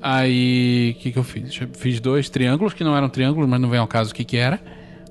Aí, 0.00 0.94
o 0.96 1.00
que, 1.02 1.12
que 1.12 1.18
eu 1.18 1.24
fiz? 1.24 1.60
Eu 1.60 1.68
Fiz 1.76 1.98
dois 2.00 2.28
triângulos, 2.28 2.72
que 2.72 2.84
não 2.84 2.96
eram 2.96 3.08
triângulos, 3.08 3.48
mas 3.48 3.60
não 3.60 3.68
vem 3.68 3.80
ao 3.80 3.86
caso 3.88 4.12
o 4.12 4.14
que, 4.14 4.24
que 4.24 4.36
era. 4.36 4.60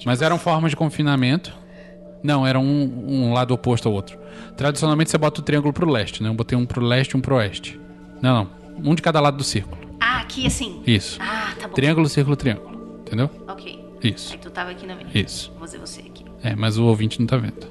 Mas 0.06 0.22
eram 0.22 0.38
formas 0.39 0.72
de 0.72 0.78
confinamento. 0.78 1.54
Não, 2.24 2.48
era 2.48 2.58
um, 2.58 3.04
um 3.08 3.34
lado 3.34 3.54
oposto 3.54 3.88
ao 3.88 3.93
outro. 3.93 4.18
Tradicionalmente 4.56 5.12
você 5.12 5.18
bota 5.18 5.41
o 5.41 5.43
triângulo 5.43 5.74
pro 5.74 5.89
leste, 5.89 6.24
né? 6.24 6.30
Eu 6.30 6.34
botei 6.34 6.58
um 6.58 6.66
pro 6.66 6.82
leste 6.84 7.12
e 7.12 7.18
um 7.18 7.22
pro 7.22 7.36
oeste. 7.36 7.80
Não, 8.22 8.49
não. 8.80 8.91
Um 8.91 8.95
de 8.95 9.01
cada 9.01 9.20
lado 9.20 9.38
do 9.38 9.43
círculo. 9.43 9.78
Ah, 9.99 10.20
aqui 10.22 10.45
assim. 10.45 10.82
Isso. 10.86 11.18
Ah, 11.22 11.53
tá 11.59 11.68
bom. 11.68 11.74
Triângulo, 11.74 12.07
círculo, 12.09 12.36
triângulo. 12.36 13.01
Entendeu? 13.05 13.30
Ok. 13.47 13.84
Isso. 14.03 14.34
Aí 14.34 14.39
tu 14.39 14.49
tava 14.51 14.72
aqui 14.72 14.86
na 14.86 14.95
minha. 14.95 15.09
Isso. 15.13 15.49
Vou 15.51 15.61
fazer 15.61 15.80
você 15.80 16.01
aqui. 16.01 16.24
É, 16.43 16.55
mas 16.55 16.78
o 16.78 16.86
ouvinte 16.86 17.20
não 17.20 17.26
tá 17.28 17.38
vendo. 17.38 17.68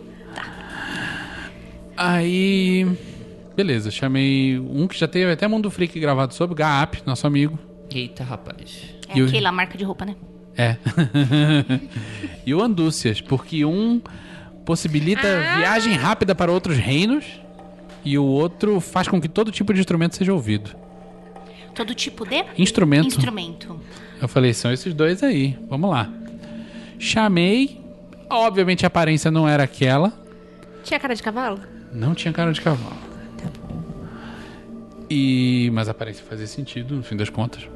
Aí. 1.97 2.87
Beleza, 3.55 3.91
chamei 3.91 4.59
um 4.59 4.87
que 4.87 4.99
já 4.99 5.09
teve 5.09 5.33
até 5.33 5.49
Mundo 5.49 5.71
Freak 5.71 5.99
gravado 5.99 6.35
sobre, 6.35 6.53
o 6.53 6.57
Gaap, 6.57 6.97
nosso 7.07 7.27
amigo. 7.27 7.59
Eita, 7.91 8.23
rapaz. 8.23 8.83
É 9.09 9.17
E 9.19 9.23
o- 9.23 9.29
aquela 9.29 9.51
marca 9.51 9.79
de 9.79 9.85
roupa, 9.85 10.05
né? 10.05 10.15
É. 10.59 10.77
e 12.45 12.55
o 12.55 12.61
Andúcias, 12.63 13.21
porque 13.21 13.65
um 13.65 14.01
possibilita 14.65 15.23
viagem 15.57 15.95
rápida 15.95 16.35
para 16.35 16.51
outros 16.53 16.77
reinos 16.77 17.25
e 18.07 18.17
o 18.17 18.25
outro 18.25 18.81
faz 18.81 19.09
com 19.09 19.21
que 19.21 19.29
todo 19.29 19.51
tipo 19.51 19.75
de 19.75 19.81
instrumento 19.81 20.15
seja 20.15 20.33
ouvido. 20.33 20.71
Todo 21.75 21.93
tipo 21.93 22.25
de... 22.25 22.45
Instrumento. 22.57 23.09
Instrumento. 23.09 23.81
Eu 24.23 24.29
falei, 24.29 24.55
são 24.55 24.73
esses 24.73 24.95
dois 24.95 25.25
aí. 25.25 25.59
Vamos 25.69 25.91
lá. 25.91 26.09
Chamei. 27.01 27.81
Obviamente 28.31 28.85
a 28.85 28.87
aparência 28.87 29.29
não 29.29 29.49
era 29.49 29.65
aquela. 29.65 30.13
Tinha 30.85 31.01
cara 31.01 31.17
de 31.17 31.23
cavalo? 31.23 31.59
Não 31.93 32.15
tinha 32.15 32.33
cara 32.33 32.53
de 32.53 32.61
cavalo. 32.61 32.97
E. 35.11 35.69
Mas 35.73 35.89
a 35.89 35.91
aparência 35.91 36.25
fazia 36.25 36.47
sentido, 36.47 36.95
no 36.95 37.03
fim 37.03 37.17
das 37.17 37.29
contas. 37.29 37.69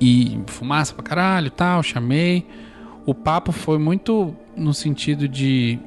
E 0.00 0.38
fumaça 0.46 0.94
pra 0.94 1.02
caralho 1.02 1.48
e 1.48 1.50
tal, 1.50 1.82
chamei. 1.82 2.46
O 3.04 3.12
papo 3.12 3.50
foi 3.50 3.78
muito 3.78 4.34
no 4.56 4.72
sentido 4.72 5.28
de. 5.28 5.80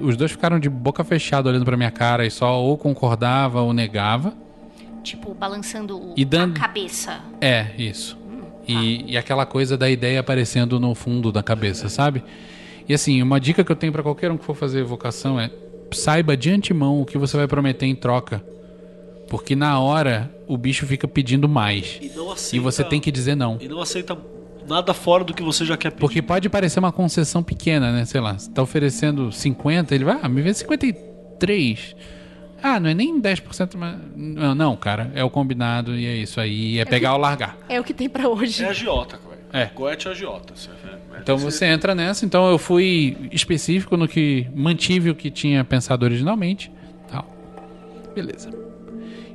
Os 0.00 0.16
dois 0.16 0.30
ficaram 0.32 0.58
de 0.58 0.68
boca 0.68 1.02
fechada 1.04 1.48
olhando 1.48 1.64
pra 1.64 1.76
minha 1.76 1.90
cara 1.90 2.26
e 2.26 2.30
só 2.30 2.60
ou 2.62 2.76
concordava 2.76 3.60
ou 3.62 3.72
negava. 3.72 4.34
Tipo, 5.02 5.32
balançando 5.34 5.96
o- 5.98 6.14
E 6.16 6.24
dando- 6.24 6.56
a 6.56 6.60
cabeça. 6.60 7.20
É, 7.40 7.68
isso. 7.78 8.18
E, 8.68 9.12
e 9.12 9.16
aquela 9.16 9.46
coisa 9.46 9.76
da 9.76 9.88
ideia 9.88 10.18
aparecendo 10.20 10.80
no 10.80 10.94
fundo 10.94 11.30
da 11.30 11.42
cabeça, 11.42 11.88
sabe? 11.88 12.22
E 12.88 12.92
assim, 12.92 13.22
uma 13.22 13.38
dica 13.40 13.62
que 13.64 13.70
eu 13.70 13.76
tenho 13.76 13.92
pra 13.92 14.02
qualquer 14.02 14.30
um 14.30 14.36
que 14.36 14.44
for 14.44 14.54
fazer 14.56 14.80
evocação 14.80 15.38
é 15.38 15.50
saiba 15.92 16.36
de 16.36 16.50
antemão 16.50 17.00
o 17.00 17.06
que 17.06 17.16
você 17.16 17.36
vai 17.36 17.46
prometer 17.46 17.86
em 17.86 17.94
troca. 17.94 18.44
Porque 19.28 19.54
na 19.56 19.78
hora 19.80 20.32
o 20.48 20.56
bicho 20.56 20.84
fica 20.86 21.06
pedindo 21.08 21.48
mais. 21.48 21.98
E 22.02 22.08
não 22.14 22.30
aceita. 22.30 22.56
E 22.56 22.58
você 22.58 22.82
tem 22.84 23.00
que 23.00 23.10
dizer 23.12 23.34
não. 23.36 23.56
E 23.60 23.68
não 23.68 23.80
aceita 23.80 24.16
nada 24.68 24.92
fora 24.94 25.24
do 25.24 25.32
que 25.34 25.42
você 25.42 25.64
já 25.64 25.76
quer 25.76 25.90
pedir. 25.90 26.00
Porque 26.00 26.22
pode 26.22 26.48
parecer 26.48 26.78
uma 26.78 26.92
concessão 26.92 27.42
pequena, 27.42 27.92
né? 27.92 28.04
Sei 28.04 28.20
lá, 28.20 28.38
você 28.38 28.50
tá 28.50 28.62
oferecendo 28.62 29.30
50, 29.32 29.94
ele 29.94 30.04
vai, 30.04 30.18
ah, 30.22 30.28
me 30.28 30.42
vê 30.42 30.52
53. 30.52 31.96
Ah, 32.62 32.80
não 32.80 32.88
é 32.90 32.94
nem 32.94 33.20
10%, 33.20 33.76
mas. 33.76 33.96
Não, 34.16 34.54
não, 34.54 34.76
cara, 34.76 35.10
é 35.14 35.22
o 35.22 35.30
combinado 35.30 35.94
e 35.94 36.06
é 36.06 36.16
isso 36.16 36.40
aí. 36.40 36.78
É 36.78 36.84
pegar 36.84 37.12
ou 37.14 37.20
largar. 37.20 37.56
É 37.68 37.78
o 37.80 37.84
que 37.84 37.92
tem 37.94 38.08
pra 38.08 38.28
hoje. 38.28 38.64
É 38.64 38.68
agiota, 38.68 39.16
velho. 39.18 39.36
É. 39.52 39.66
Goethe 39.74 40.08
é 40.08 40.10
agiota. 40.10 40.54
é- 40.54 41.16
é- 41.16 41.20
Então 41.20 41.36
você 41.38 41.66
entra 41.66 41.94
nessa. 41.94 42.24
Então 42.24 42.48
eu 42.50 42.58
fui 42.58 43.16
específico 43.30 43.96
no 43.96 44.08
que 44.08 44.46
mantive 44.54 45.10
o 45.10 45.14
que 45.14 45.30
tinha 45.30 45.62
pensado 45.64 46.04
originalmente. 46.04 46.70
Tal. 47.08 47.26
Beleza. 48.14 48.50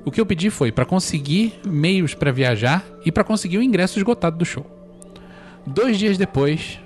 O 0.03 0.11
que 0.11 0.19
eu 0.19 0.25
pedi 0.25 0.49
foi 0.49 0.71
pra 0.71 0.83
conseguir 0.83 1.53
meios 1.65 2.13
pra 2.15 2.31
viajar 2.31 2.83
e 3.05 3.11
pra 3.11 3.23
conseguir 3.23 3.59
o 3.59 3.63
ingresso 3.63 3.99
esgotado 3.99 4.35
do 4.37 4.43
show. 4.45 4.65
Dois 5.65 5.97
dias 5.97 6.17
depois. 6.17 6.79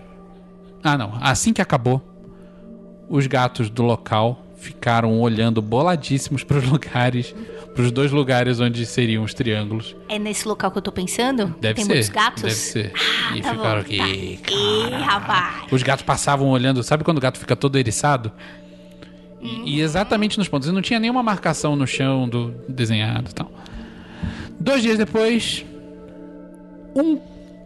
Ah, 0.84 0.98
não. 0.98 1.18
Assim 1.22 1.54
que 1.54 1.62
acabou, 1.62 2.02
os 3.10 3.28
gatos 3.28 3.70
do 3.70 3.84
local 3.84 4.46
ficaram 4.58 5.20
olhando 5.20 5.62
boladíssimos 5.62 6.44
para 6.44 6.58
os 6.58 6.66
lugares 6.66 7.36
pros 7.76 7.92
dois 7.92 8.12
lugares 8.12 8.60
onde 8.62 8.86
seriam 8.86 9.24
os 9.24 9.34
triângulos. 9.34 9.96
É 10.08 10.18
nesse 10.18 10.48
local 10.48 10.72
que 10.72 10.78
eu 10.78 10.82
tô 10.82 10.92
pensando? 10.94 11.54
Deve 11.60 11.76
Tem 11.76 11.86
ser. 11.86 11.92
muitos 11.92 12.10
gatos? 12.10 12.44
Deve 12.44 12.56
ser. 12.56 12.94
Ah, 12.96 13.38
e 13.38 13.42
tá 13.42 13.52
ficaram 13.52 13.74
bom, 13.74 13.80
aqui. 13.82 13.98
tá. 13.98 14.08
Ih, 14.08 15.04
rapaz. 15.04 15.66
Os 15.72 15.84
gatos 15.84 16.06
passavam 16.06 16.48
olhando, 16.50 16.82
sabe 16.84 17.04
quando 17.04 17.18
o 17.18 17.22
gato 17.22 17.38
fica 17.38 17.56
todo 17.56 17.78
eriçado? 17.78 18.32
E, 19.42 19.76
e 19.76 19.82
exatamente 19.82 20.38
nos 20.38 20.48
pontos. 20.48 20.70
E 20.70 20.72
não 20.72 20.82
tinha 20.82 21.00
nenhuma 21.00 21.22
marcação 21.22 21.76
no 21.76 21.86
chão 21.86 22.30
do 22.30 22.52
desenhado 22.70 23.30
e 23.30 23.34
tal. 23.34 23.52
Dois 24.58 24.82
dias 24.82 24.98
depois, 24.98 25.66
um 26.96 27.20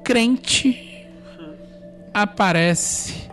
crente 0.03 0.88
aparece. 2.14 3.30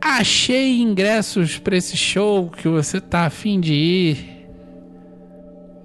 Achei 0.00 0.80
ingressos 0.80 1.58
pra 1.58 1.76
esse 1.76 1.96
show 1.96 2.50
que 2.50 2.68
você 2.68 3.00
tá 3.00 3.26
afim 3.26 3.60
de 3.60 3.72
ir. 3.72 4.48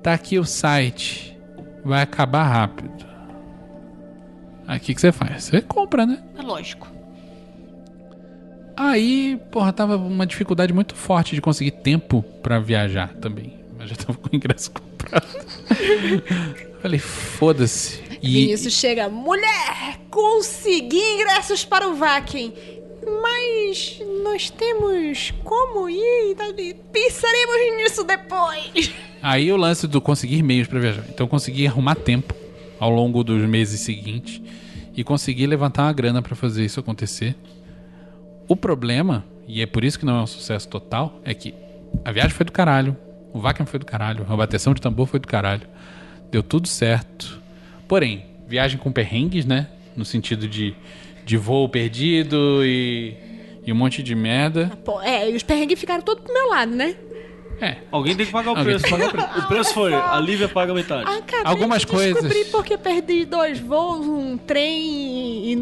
Tá 0.01 0.13
aqui 0.13 0.39
o 0.39 0.43
site. 0.43 1.37
Vai 1.85 2.01
acabar 2.01 2.43
rápido. 2.43 3.05
Aí 4.67 4.77
o 4.77 4.81
que, 4.81 4.93
você 4.93 5.11
faz? 5.11 5.45
Você 5.45 5.61
compra, 5.61 6.05
né? 6.05 6.21
É 6.37 6.41
lógico. 6.41 6.91
Aí, 8.75 9.39
porra, 9.49 9.71
tava 9.71 9.95
uma 9.95 10.25
dificuldade 10.25 10.73
muito 10.73 10.93
forte 10.93 11.33
de 11.33 11.41
conseguir 11.41 11.71
tempo 11.71 12.21
pra 12.43 12.59
viajar 12.59 13.13
também. 13.15 13.59
Mas 13.77 13.89
já 13.89 13.95
tava 13.95 14.17
com 14.17 14.29
o 14.31 14.35
ingresso 14.35 14.71
comprado. 14.71 15.25
Falei, 16.81 16.99
foda-se. 16.99 18.06
E 18.21 18.45
Vinícius 18.45 18.73
chega, 18.73 19.09
mulher, 19.09 19.99
consegui 20.09 20.99
ingressos 20.99 21.63
para 21.63 21.87
o 21.87 21.95
Vakin. 21.95 22.53
Mas 23.21 24.01
nós 24.23 24.49
temos 24.49 25.33
como 25.43 25.89
ir? 25.89 26.35
Pensaremos 26.91 27.77
nisso 27.77 28.03
depois. 28.03 28.91
aí 29.21 29.51
o 29.51 29.57
lance 29.57 29.87
do 29.87 30.01
conseguir 30.01 30.43
meios 30.43 30.67
pra 30.67 30.79
viajar. 30.79 31.05
Então 31.09 31.25
eu 31.25 31.29
consegui 31.29 31.65
arrumar 31.67 31.95
tempo 31.95 32.33
ao 32.79 32.89
longo 32.89 33.23
dos 33.23 33.41
meses 33.47 33.81
seguintes 33.81 34.41
e 34.95 35.03
consegui 35.03 35.45
levantar 35.47 35.83
uma 35.83 35.93
grana 35.93 36.21
pra 36.21 36.35
fazer 36.35 36.65
isso 36.65 36.79
acontecer. 36.79 37.35
O 38.47 38.55
problema, 38.55 39.23
e 39.47 39.61
é 39.61 39.65
por 39.65 39.83
isso 39.83 39.99
que 39.99 40.05
não 40.05 40.19
é 40.19 40.21
um 40.23 40.27
sucesso 40.27 40.67
total, 40.67 41.21
é 41.23 41.33
que 41.33 41.53
a 42.03 42.11
viagem 42.11 42.31
foi 42.31 42.45
do 42.45 42.51
caralho, 42.51 42.95
o 43.33 43.39
Vakin 43.39 43.65
foi 43.65 43.79
do 43.79 43.85
caralho, 43.85 44.25
a 44.27 44.35
bateção 44.35 44.73
de 44.73 44.81
tambor 44.81 45.07
foi 45.07 45.19
do 45.19 45.27
caralho. 45.27 45.67
Deu 46.31 46.41
tudo 46.41 46.67
certo. 46.67 47.41
Porém, 47.87 48.25
viagem 48.47 48.77
com 48.77 48.91
perrengues, 48.91 49.45
né? 49.45 49.67
No 49.95 50.05
sentido 50.05 50.47
de, 50.47 50.75
de 51.25 51.37
voo 51.37 51.67
perdido 51.69 52.61
e, 52.63 53.15
e 53.65 53.71
um 53.71 53.75
monte 53.75 54.03
de 54.03 54.13
merda. 54.15 54.71
Pô, 54.85 55.01
é, 55.01 55.29
e 55.31 55.35
os 55.35 55.43
perrengues 55.43 55.79
ficaram 55.79 56.01
todos 56.01 56.23
pro 56.23 56.33
meu 56.33 56.49
lado, 56.49 56.71
né? 56.75 56.95
É, 57.59 57.77
Alguém 57.91 58.15
tem 58.15 58.23
que 58.27 58.31
pagar 58.31 58.51
o 58.51 58.55
Alguém 58.57 58.77
preço. 58.77 58.87
pagar 58.89 59.07
o 59.07 59.11
preço. 59.11 59.39
O 59.39 59.47
preço 59.47 59.73
foi, 59.73 59.91
a 59.93 60.19
Lívia 60.19 60.47
paga 60.47 60.73
metade. 60.75 61.09
Acabei 61.09 61.43
Algumas 61.43 61.81
de 61.81 61.87
coisas- 61.87 62.47
porque 62.51 62.77
perdi 62.77 63.25
dois 63.25 63.59
voos, 63.59 64.05
um 64.05 64.37
trem 64.37 65.51
e... 65.53 65.55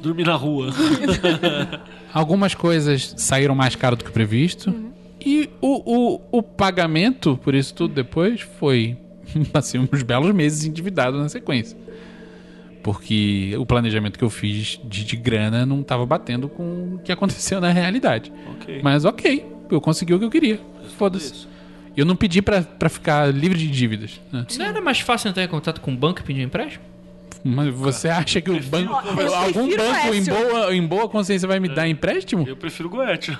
Dormir 0.00 0.24
na 0.24 0.34
rua. 0.34 0.70
Algumas 2.12 2.54
coisas 2.54 3.14
saíram 3.18 3.54
mais 3.54 3.74
caro 3.76 3.96
do 3.96 4.04
que 4.04 4.10
previsto. 4.10 4.74
E 5.20 5.50
o, 5.60 6.14
o, 6.14 6.20
o 6.38 6.42
pagamento 6.42 7.38
por 7.42 7.54
isso 7.54 7.74
tudo 7.74 7.94
depois 7.94 8.40
foi 8.40 8.96
assim, 9.54 9.78
uns 9.92 10.02
belos 10.02 10.32
meses 10.32 10.64
endividado 10.64 11.18
na 11.18 11.28
sequência. 11.28 11.76
Porque 12.82 13.54
o 13.58 13.64
planejamento 13.64 14.18
que 14.18 14.24
eu 14.24 14.28
fiz 14.30 14.78
de, 14.84 15.04
de 15.04 15.16
grana 15.16 15.64
não 15.64 15.80
estava 15.80 16.04
batendo 16.04 16.48
com 16.48 16.96
o 16.96 17.00
que 17.02 17.10
aconteceu 17.10 17.60
na 17.60 17.70
realidade. 17.70 18.30
Ok. 18.56 18.80
Mas 18.82 19.04
ok, 19.06 19.46
eu 19.70 19.80
consegui 19.80 20.12
o 20.12 20.18
que 20.18 20.24
eu 20.24 20.30
queria. 20.30 20.60
Foda-se. 20.98 21.46
Eu 21.96 22.04
não 22.04 22.14
pedi 22.16 22.42
pra, 22.42 22.60
pra 22.60 22.88
ficar 22.88 23.32
livre 23.32 23.56
de 23.56 23.70
dívidas. 23.70 24.20
né? 24.30 24.46
Não 24.58 24.66
era 24.66 24.80
mais 24.80 25.00
fácil 25.00 25.30
entrar 25.30 25.44
em 25.44 25.48
contato 25.48 25.80
com 25.80 25.92
o 25.92 25.96
banco 25.96 26.20
e 26.20 26.22
pedir 26.24 26.42
um 26.42 26.44
empréstimo? 26.44 26.84
Mas 27.46 27.74
você 27.74 28.08
acha 28.08 28.40
que 28.40 28.50
o 28.50 28.58
banco. 28.62 28.92
eu 29.20 29.34
Algum 29.34 29.68
banco 29.68 30.14
em 30.14 30.24
boa, 30.24 30.74
em 30.74 30.86
boa 30.86 31.08
consciência 31.10 31.46
vai 31.46 31.60
me 31.60 31.68
dar 31.68 31.86
empréstimo? 31.86 32.48
Eu 32.48 32.56
prefiro 32.56 32.88
o 32.88 32.90
Goethe. 32.90 33.32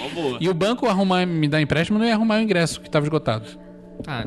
Uma 0.00 0.08
boa. 0.10 0.38
E 0.40 0.48
o 0.48 0.54
banco 0.54 0.86
arrumar 0.86 1.24
me 1.24 1.46
dar 1.46 1.60
empréstimo 1.60 1.98
não 2.00 2.06
ia 2.06 2.14
arrumar 2.14 2.38
o 2.38 2.40
ingresso 2.42 2.80
que 2.80 2.88
estava 2.88 3.06
esgotado. 3.06 3.46
Ah, 4.06 4.26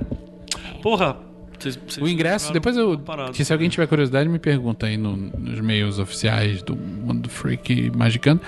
Porra. 0.81 1.17
vocês- 1.59 1.75
vocês 1.87 1.97
O 2.05 2.09
ingresso, 2.09 2.51
depois 2.51 2.75
eu. 2.75 2.99
Que 3.33 3.45
se 3.45 3.53
alguém 3.53 3.69
tiver 3.69 3.85
curiosidade, 3.87 4.27
me 4.27 4.39
pergunta 4.39 4.87
aí 4.87 4.97
no- 4.97 5.15
nos 5.15 5.59
meios 5.59 5.99
oficiais 5.99 6.61
do 6.63 6.75
Mundo 6.75 7.29
Freak 7.29 7.91
Magicando. 7.95 8.41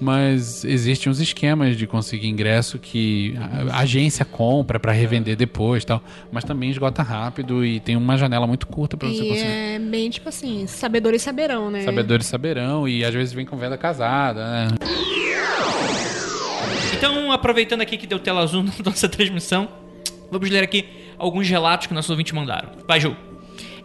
Mas 0.00 0.64
existem 0.64 1.10
uns 1.10 1.18
esquemas 1.18 1.76
de 1.76 1.86
conseguir 1.86 2.28
ingresso 2.28 2.78
que 2.78 3.34
a, 3.70 3.76
a 3.76 3.80
agência 3.80 4.24
compra 4.24 4.78
pra 4.78 4.92
revender 4.92 5.34
depois 5.34 5.82
e 5.82 5.86
tal. 5.86 6.02
Mas 6.30 6.44
também 6.44 6.70
esgota 6.70 7.02
rápido 7.02 7.64
e 7.64 7.80
tem 7.80 7.96
uma 7.96 8.16
janela 8.16 8.46
muito 8.46 8.66
curta 8.66 8.96
pra 8.96 9.08
você 9.08 9.22
E 9.24 9.28
conseguir. 9.28 9.46
é 9.50 9.78
bem, 9.80 10.08
tipo 10.10 10.28
assim, 10.28 10.66
sabedores 10.66 11.22
saberão, 11.22 11.70
né? 11.70 11.82
Sabedores 11.82 12.26
saberão 12.26 12.86
e 12.86 13.04
às 13.04 13.12
vezes 13.14 13.32
vem 13.32 13.44
com 13.46 13.56
venda 13.56 13.76
casada, 13.78 14.44
né? 14.46 14.68
Então, 16.96 17.30
aproveitando 17.32 17.80
aqui 17.80 17.96
que 17.96 18.06
deu 18.06 18.18
tela 18.18 18.40
azul 18.42 18.62
na 18.62 18.72
nossa 18.84 19.08
transmissão, 19.08 19.68
vamos 20.30 20.48
ler 20.50 20.62
aqui 20.62 20.86
alguns 21.18 21.48
relatos 21.48 21.86
que 21.86 21.94
nossos 21.94 22.10
ouvintes 22.10 22.32
mandaram. 22.32 22.70
Vai, 22.86 23.00
Ju. 23.00 23.16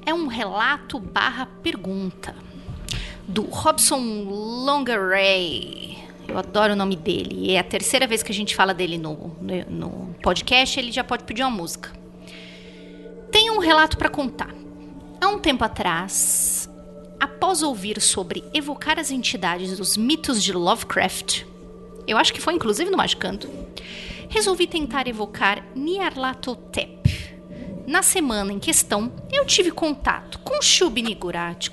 É 0.06 0.14
um 0.14 0.28
relato 0.28 1.00
barra 1.00 1.46
pergunta 1.46 2.36
do 3.28 3.44
Robson 3.44 4.00
Longaray. 4.26 5.98
Eu 6.28 6.38
adoro 6.38 6.74
o 6.74 6.76
nome 6.76 6.96
dele. 6.96 7.52
É 7.52 7.60
a 7.60 7.64
terceira 7.64 8.08
vez 8.08 8.24
que 8.24 8.32
a 8.32 8.36
gente 8.36 8.56
fala 8.56 8.74
dele 8.74 8.98
no, 8.98 9.36
no, 9.70 10.16
podcast. 10.22 10.80
Ele 10.80 10.92
já 10.92 11.04
pode 11.04 11.24
pedir 11.24 11.44
uma 11.44 11.52
música. 11.52 11.92
Tenho 13.32 13.54
um 13.54 13.60
relato 13.60 13.98
para 13.98 14.10
contar. 14.10 14.54
Há 15.20 15.28
um 15.28 15.40
tempo 15.40 15.64
atrás, 15.64 16.70
após 17.20 17.64
ouvir 17.64 18.02
sobre 18.02 18.44
evocar 18.54 19.00
as 19.00 19.10
entidades 19.10 19.78
dos 19.78 19.96
mitos 19.96 20.44
de 20.44 20.52
Lovecraft, 20.52 21.44
eu 22.06 22.18
acho 22.18 22.34
que 22.34 22.42
foi 22.42 22.54
inclusive 22.54 22.90
no 22.90 22.98
Magicando, 22.98 23.50
resolvi 24.34 24.66
tentar 24.66 25.08
evocar 25.08 25.64
Nyarlathotep. 25.76 27.36
Na 27.86 28.02
semana 28.02 28.52
em 28.52 28.58
questão, 28.58 29.12
eu 29.32 29.46
tive 29.46 29.70
contato 29.70 30.40
com 30.40 30.60
Shub 30.60 31.00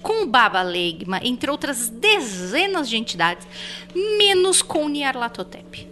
com 0.02 0.26
Baba 0.26 0.60
Legma, 0.60 1.20
entre 1.22 1.50
outras 1.50 1.88
dezenas 1.88 2.90
de 2.90 2.98
entidades, 2.98 3.48
menos 4.18 4.60
com 4.60 4.86
Nyarlathotep. 4.90 5.88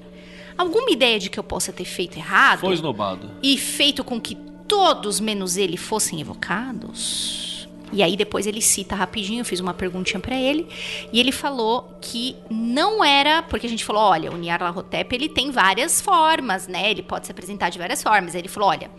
Alguma 0.58 0.90
ideia 0.90 1.18
de 1.18 1.30
que 1.30 1.38
eu 1.38 1.44
possa 1.44 1.72
ter 1.72 1.86
feito 1.86 2.18
errado? 2.18 2.60
Foi 2.60 2.74
esnobado. 2.74 3.30
e 3.42 3.56
feito 3.56 4.04
com 4.04 4.20
que 4.20 4.34
todos 4.34 5.20
menos 5.20 5.56
ele 5.56 5.78
fossem 5.78 6.20
evocados? 6.20 7.47
E 7.92 8.02
aí 8.02 8.16
depois 8.16 8.46
ele 8.46 8.60
cita 8.60 8.94
rapidinho, 8.94 9.40
eu 9.40 9.44
fiz 9.44 9.60
uma 9.60 9.72
perguntinha 9.74 10.20
pra 10.20 10.36
ele, 10.36 10.68
e 11.12 11.18
ele 11.18 11.32
falou 11.32 11.96
que 12.00 12.36
não 12.50 13.04
era, 13.04 13.42
porque 13.42 13.66
a 13.66 13.70
gente 13.70 13.84
falou, 13.84 14.02
olha, 14.02 14.30
o 14.32 14.36
Nyarlathotep 14.36 15.14
ele 15.14 15.28
tem 15.28 15.50
várias 15.50 16.00
formas, 16.00 16.66
né? 16.68 16.90
Ele 16.90 17.02
pode 17.02 17.26
se 17.26 17.32
apresentar 17.32 17.70
de 17.70 17.78
várias 17.78 18.02
formas. 18.02 18.34
Ele 18.34 18.48
falou, 18.48 18.68
olha, 18.68 18.90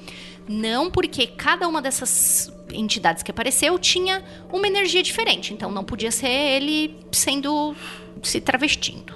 não 0.47 0.89
porque 0.89 1.27
cada 1.27 1.67
uma 1.67 1.81
dessas 1.81 2.51
entidades 2.73 3.23
que 3.23 3.31
apareceu 3.31 3.77
tinha 3.79 4.23
uma 4.51 4.67
energia 4.67 5.01
diferente, 5.03 5.53
então 5.53 5.71
não 5.71 5.83
podia 5.83 6.11
ser 6.11 6.27
ele 6.29 6.95
sendo 7.11 7.75
se 8.23 8.39
travestindo. 8.41 9.13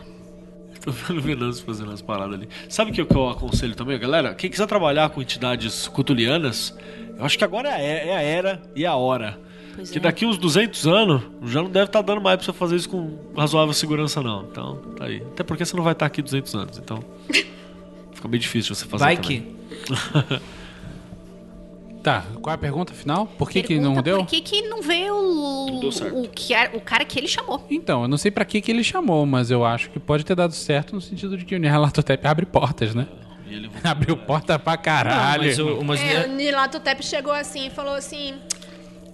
Tô 0.83 0.91
vendo 0.91 1.17
o 1.19 1.21
Venâncio 1.21 1.65
fazendo 1.65 1.91
as 1.91 2.01
paradas 2.01 2.35
ali. 2.35 2.49
Sabe 2.67 2.91
o 2.91 2.93
que, 2.93 3.05
que 3.05 3.15
eu 3.15 3.29
aconselho 3.29 3.73
também, 3.73 3.97
galera? 3.97 4.35
Quem 4.35 4.49
quiser 4.49 4.67
trabalhar 4.67 5.09
com 5.11 5.21
entidades 5.21 5.87
cutulianas, 5.87 6.75
eu 7.17 7.23
acho 7.23 7.37
que 7.37 7.43
agora 7.43 7.69
é 7.69 7.73
a 7.73 7.79
é- 7.79 8.07
é 8.09 8.15
a 8.17 8.21
era 8.21 8.61
e 8.75 8.85
a 8.85 8.95
hora. 8.95 9.39
Pois 9.75 9.89
que 9.89 9.97
é. 9.97 10.01
daqui 10.01 10.25
uns 10.25 10.37
200 10.37 10.87
anos 10.87 11.21
já 11.45 11.61
não 11.61 11.69
deve 11.69 11.85
estar 11.85 12.01
dando 12.01 12.21
mais 12.21 12.37
pra 12.37 12.45
você 12.45 12.53
fazer 12.53 12.75
isso 12.75 12.89
com 12.89 13.17
razoável 13.35 13.73
segurança, 13.73 14.21
não. 14.21 14.43
Então, 14.43 14.77
tá 14.95 15.05
aí. 15.05 15.23
Até 15.33 15.43
porque 15.43 15.65
você 15.65 15.75
não 15.75 15.83
vai 15.83 15.93
estar 15.93 16.05
aqui 16.05 16.21
200 16.21 16.55
anos, 16.55 16.77
então. 16.77 17.03
Fica 18.13 18.27
bem 18.27 18.39
difícil 18.39 18.75
você 18.75 18.85
fazer 18.85 19.03
Vai 19.03 19.17
também. 19.17 19.41
que. 19.41 20.43
Tá, 22.03 22.25
qual 22.41 22.51
é 22.51 22.55
a 22.55 22.57
pergunta 22.57 22.93
final? 22.93 23.25
Por 23.25 23.49
que, 23.49 23.63
que 23.63 23.75
não 23.75 23.93
Pergunta 23.93 24.01
deu? 24.01 24.17
Por 24.17 24.27
que, 24.27 24.41
que 24.41 24.61
não 24.63 24.81
veio 24.81 25.15
o, 25.15 25.87
o, 25.87 26.27
que 26.27 26.53
o 26.73 26.81
cara 26.81 27.05
que 27.05 27.17
ele 27.17 27.29
chamou? 27.29 27.65
Então, 27.71 28.01
eu 28.01 28.09
não 28.09 28.17
sei 28.17 28.29
pra 28.29 28.43
que, 28.43 28.59
que 28.59 28.69
ele 28.69 28.83
chamou, 28.83 29.25
mas 29.25 29.49
eu 29.49 29.63
acho 29.63 29.89
que 29.89 30.01
pode 30.01 30.25
ter 30.25 30.35
dado 30.35 30.51
certo 30.53 30.93
no 30.93 30.99
sentido 30.99 31.37
de 31.37 31.45
que 31.45 31.55
o 31.55 31.57
Nyarlathotep 31.57 32.27
abre 32.27 32.45
portas, 32.45 32.93
né? 32.93 33.07
Ele 33.47 33.69
Abriu 33.81 34.17
porta 34.17 34.59
pra 34.59 34.75
caralho. 34.75 35.43
Mas 35.43 35.59
o, 35.59 35.79
umas 35.79 36.01
É, 36.01 36.27
o 36.27 36.33
Nilatotep 36.33 37.05
chegou 37.05 37.31
assim 37.31 37.67
e 37.67 37.69
falou 37.69 37.93
assim... 37.93 38.33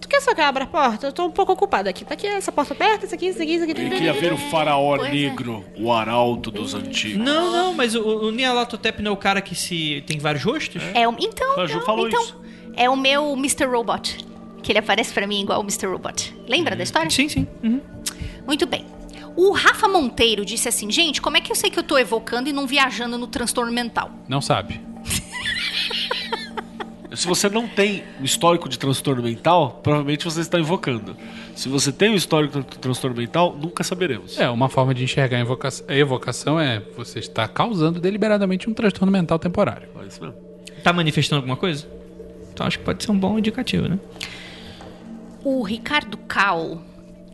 Quer 0.10 0.22
só 0.22 0.34
que 0.34 0.42
eu 0.42 0.46
abra 0.46 0.64
a 0.64 0.68
porta? 0.68 1.08
Eu 1.08 1.14
tô 1.14 1.26
um 1.26 1.32
pouco 1.32 1.52
ocupado 1.54 1.88
aqui. 1.88 2.04
Tá 2.04 2.16
aqui 2.16 2.26
essa 2.26 2.52
porta 2.52 2.74
aberta, 2.74 3.06
isso 3.06 3.14
aqui, 3.14 3.28
isso 3.28 3.42
aqui, 3.42 3.54
isso 3.54 3.64
aqui. 3.64 3.72
Ele 3.80 3.90
queria 3.92 4.14
ver 4.14 4.34
o 4.34 4.38
faraó 4.38 4.98
Pois 4.98 5.10
é. 5.10 5.14
negro, 5.14 5.64
o 5.78 5.92
arauto 5.94 6.50
dos 6.50 6.74
antigos. 6.74 7.24
Não, 7.24 7.52
não, 7.52 7.74
mas 7.74 7.94
o, 7.96 8.02
o 8.02 8.32
Nyarlathotep 8.32 9.02
não 9.04 9.12
é 9.12 9.14
o 9.14 9.18
cara 9.18 9.40
que 9.42 9.54
se 9.54 10.04
tem 10.08 10.18
vários 10.18 10.44
rostos? 10.44 10.82
É 10.94 11.08
o, 11.08 11.16
então, 11.20 11.60
A 11.60 11.68
Ju 11.68 11.76
então, 11.76 11.86
falou 11.86 12.08
então, 12.08 12.22
isso. 12.24 12.36
é 12.76 12.90
o 12.90 12.96
meu 12.98 13.34
Mr. 13.34 13.66
Robot. 13.66 14.18
Que 14.64 14.72
ele 14.72 14.80
aparece 14.80 15.14
pra 15.14 15.26
mim 15.28 15.42
igual 15.44 15.60
o 15.60 15.64
Mr. 15.64 15.86
Robot. 15.88 16.36
Lembra 16.48 16.76
da 16.76 16.84
história? 16.84 17.10
Sim, 17.10 17.30
sim. 17.30 17.48
Uhum. 17.64 17.80
Muito 18.48 18.66
bem. 18.66 18.86
O 19.36 19.52
Rafa 19.52 19.88
Monteiro 19.88 20.44
disse 20.44 20.68
assim, 20.68 20.92
gente, 20.92 21.22
como 21.22 21.38
é 21.38 21.42
que 21.42 21.52
eu 21.52 21.56
sei 21.56 21.70
que 21.70 21.80
eu 21.80 21.84
tô 21.84 21.98
evocando 21.98 22.50
e 22.50 22.54
não 22.54 22.68
viajando 22.68 23.18
no 23.18 23.28
transtorno 23.28 23.72
mental? 23.72 24.12
Não 24.28 24.42
sabe. 24.42 24.82
Se 27.14 27.28
você 27.28 27.50
não 27.50 27.68
tem 27.68 28.04
um 28.22 28.24
histórico 28.24 28.70
de 28.70 28.78
transtorno 28.78 29.24
mental, 29.24 29.80
provavelmente 29.82 30.26
você 30.26 30.42
está 30.42 30.60
invocando. 30.60 31.18
Se 31.56 31.68
você 31.68 31.92
tem 31.92 32.12
um 32.12 32.16
histórico 32.16 32.60
de 32.60 32.78
transtorno 32.78 33.18
mental, 33.18 33.58
nunca 33.60 33.84
saberemos. 33.84 34.38
É, 34.40 34.48
uma 34.50 34.70
forma 34.70 34.94
de 34.94 35.04
enxergar 35.04 35.38
a 35.38 35.96
evocação, 35.96 36.60
é 36.60 36.80
você 36.96 37.18
está 37.20 37.48
causando 37.48 38.00
deliberadamente 38.00 38.70
um 38.70 38.74
transtorno 38.74 39.12
mental 39.12 39.40
temporário. 39.40 39.90
É 40.04 40.08
isso 40.08 40.22
mesmo. 40.22 40.38
Tá 40.84 40.94
manifestando 40.94 41.38
alguma 41.38 41.58
coisa? 41.58 41.88
Então 42.54 42.68
acho 42.68 42.78
que 42.78 42.86
pode 42.86 43.04
ser 43.04 43.12
um 43.12 43.18
bom 43.18 43.40
indicativo, 43.40 43.88
né? 43.88 44.00
O 45.44 45.64
Ricardo 45.64 46.18
Cal 46.18 46.82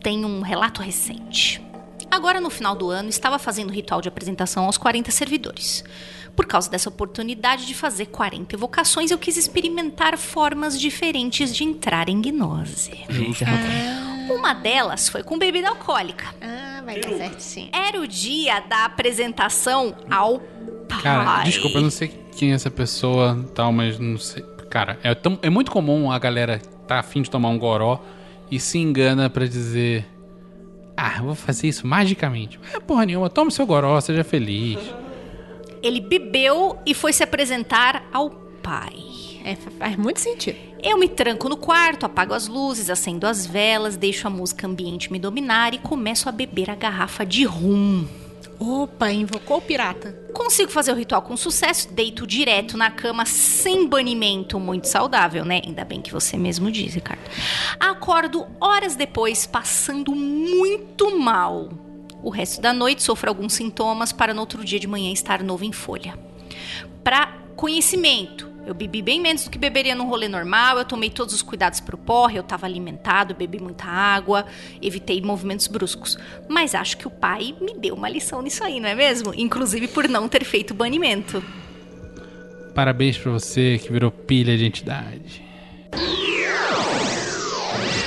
tem 0.02 0.24
um 0.24 0.40
relato 0.40 0.80
recente. 0.80 1.62
Agora, 2.10 2.40
no 2.40 2.48
final 2.48 2.74
do 2.74 2.88
ano, 2.88 3.08
estava 3.08 3.38
fazendo 3.38 3.70
o 3.70 3.72
ritual 3.72 4.00
de 4.00 4.08
apresentação 4.08 4.64
aos 4.64 4.78
40 4.78 5.10
servidores. 5.10 5.84
Por 6.36 6.44
causa 6.46 6.70
dessa 6.70 6.88
oportunidade 6.90 7.66
de 7.66 7.74
fazer 7.74 8.06
40 8.06 8.54
evocações, 8.54 9.10
eu 9.10 9.16
quis 9.18 9.36
experimentar 9.38 10.16
formas 10.18 10.78
diferentes 10.78 11.54
de 11.56 11.64
entrar 11.64 12.08
em 12.10 12.20
gnose. 12.20 12.92
Eita, 13.08 13.44
rapaz. 13.46 14.30
Uma 14.30 14.52
delas 14.52 15.08
foi 15.08 15.22
com 15.22 15.38
bebida 15.38 15.68
alcoólica. 15.70 16.26
Ah, 16.42 16.82
vai 16.84 17.00
dar 17.00 17.08
certo 17.10 17.40
sim. 17.40 17.70
Era 17.72 17.98
o 18.00 18.06
dia 18.06 18.60
da 18.60 18.84
apresentação 18.84 19.94
ao 20.10 20.40
pai. 20.88 21.02
Cara, 21.02 21.42
desculpa, 21.44 21.78
eu 21.78 21.82
não 21.82 21.90
sei 21.90 22.08
quem 22.36 22.52
é 22.52 22.54
essa 22.54 22.70
pessoa 22.70 23.42
tal, 23.54 23.72
mas 23.72 23.98
não 23.98 24.18
sei. 24.18 24.42
Cara, 24.68 24.98
é, 25.02 25.14
tão- 25.14 25.38
é 25.42 25.48
muito 25.48 25.70
comum 25.70 26.10
a 26.12 26.18
galera 26.18 26.58
tá 26.86 26.98
afim 26.98 27.22
de 27.22 27.30
tomar 27.30 27.48
um 27.48 27.58
goró 27.58 28.00
e 28.50 28.60
se 28.60 28.78
engana 28.78 29.30
pra 29.30 29.46
dizer. 29.46 30.04
Ah, 30.96 31.14
eu 31.18 31.24
vou 31.24 31.34
fazer 31.34 31.68
isso 31.68 31.86
magicamente. 31.86 32.58
É 32.74 32.80
porra 32.80 33.06
nenhuma, 33.06 33.30
toma 33.30 33.48
o 33.48 33.52
seu 33.52 33.64
goró, 33.66 33.98
seja 34.00 34.24
feliz. 34.24 34.78
Ele 35.86 36.00
bebeu 36.00 36.78
e 36.84 36.92
foi 36.94 37.12
se 37.12 37.22
apresentar 37.22 38.08
ao 38.12 38.30
pai. 38.30 38.94
É, 39.44 39.54
faz 39.54 39.96
muito 39.96 40.18
sentido. 40.18 40.58
Eu 40.82 40.98
me 40.98 41.08
tranco 41.08 41.48
no 41.48 41.56
quarto, 41.56 42.04
apago 42.04 42.34
as 42.34 42.48
luzes, 42.48 42.90
acendo 42.90 43.26
as 43.26 43.46
velas, 43.46 43.96
deixo 43.96 44.26
a 44.26 44.30
música 44.30 44.66
ambiente 44.66 45.12
me 45.12 45.20
dominar 45.20 45.72
e 45.72 45.78
começo 45.78 46.28
a 46.28 46.32
beber 46.32 46.68
a 46.70 46.74
garrafa 46.74 47.24
de 47.24 47.44
rum. 47.44 48.04
Opa, 48.58 49.12
invocou 49.12 49.58
o 49.58 49.62
pirata. 49.62 50.12
Consigo 50.32 50.70
fazer 50.70 50.90
o 50.90 50.96
ritual 50.96 51.22
com 51.22 51.36
sucesso, 51.36 51.92
deito 51.92 52.26
direto 52.26 52.76
na 52.76 52.90
cama 52.90 53.24
sem 53.24 53.86
banimento, 53.86 54.58
muito 54.58 54.88
saudável, 54.88 55.44
né? 55.44 55.60
Ainda 55.64 55.84
bem 55.84 56.00
que 56.00 56.12
você 56.12 56.36
mesmo 56.36 56.70
diz, 56.70 56.94
Ricardo. 56.94 57.20
Acordo 57.78 58.46
horas 58.60 58.96
depois, 58.96 59.46
passando 59.46 60.14
muito 60.14 61.18
mal. 61.18 61.85
O 62.26 62.30
resto 62.30 62.60
da 62.60 62.72
noite 62.72 63.04
sofro 63.04 63.28
alguns 63.28 63.52
sintomas 63.52 64.10
para 64.10 64.34
no 64.34 64.40
outro 64.40 64.64
dia 64.64 64.80
de 64.80 64.88
manhã 64.88 65.12
estar 65.12 65.44
novo 65.44 65.64
em 65.64 65.70
folha. 65.70 66.18
Para 67.04 67.28
conhecimento, 67.54 68.50
eu 68.66 68.74
bebi 68.74 69.00
bem 69.00 69.20
menos 69.20 69.44
do 69.44 69.50
que 69.50 69.56
beberia 69.56 69.94
num 69.94 70.08
rolê 70.08 70.26
normal, 70.26 70.76
eu 70.76 70.84
tomei 70.84 71.08
todos 71.08 71.32
os 71.32 71.40
cuidados 71.40 71.78
pro 71.78 71.96
porre, 71.96 72.36
eu 72.36 72.40
estava 72.40 72.66
alimentado, 72.66 73.32
bebi 73.32 73.60
muita 73.60 73.84
água, 73.84 74.44
evitei 74.82 75.22
movimentos 75.22 75.68
bruscos. 75.68 76.18
Mas 76.48 76.74
acho 76.74 76.96
que 76.96 77.06
o 77.06 77.10
pai 77.10 77.54
me 77.60 77.74
deu 77.74 77.94
uma 77.94 78.08
lição 78.08 78.42
nisso 78.42 78.64
aí, 78.64 78.80
não 78.80 78.88
é 78.88 78.94
mesmo? 78.96 79.32
Inclusive 79.32 79.86
por 79.86 80.08
não 80.08 80.28
ter 80.28 80.42
feito 80.42 80.74
banimento. 80.74 81.40
Parabéns 82.74 83.16
pra 83.16 83.30
você 83.30 83.80
que 83.80 83.92
virou 83.92 84.10
pilha 84.10 84.58
de 84.58 84.66
entidade. 84.66 85.44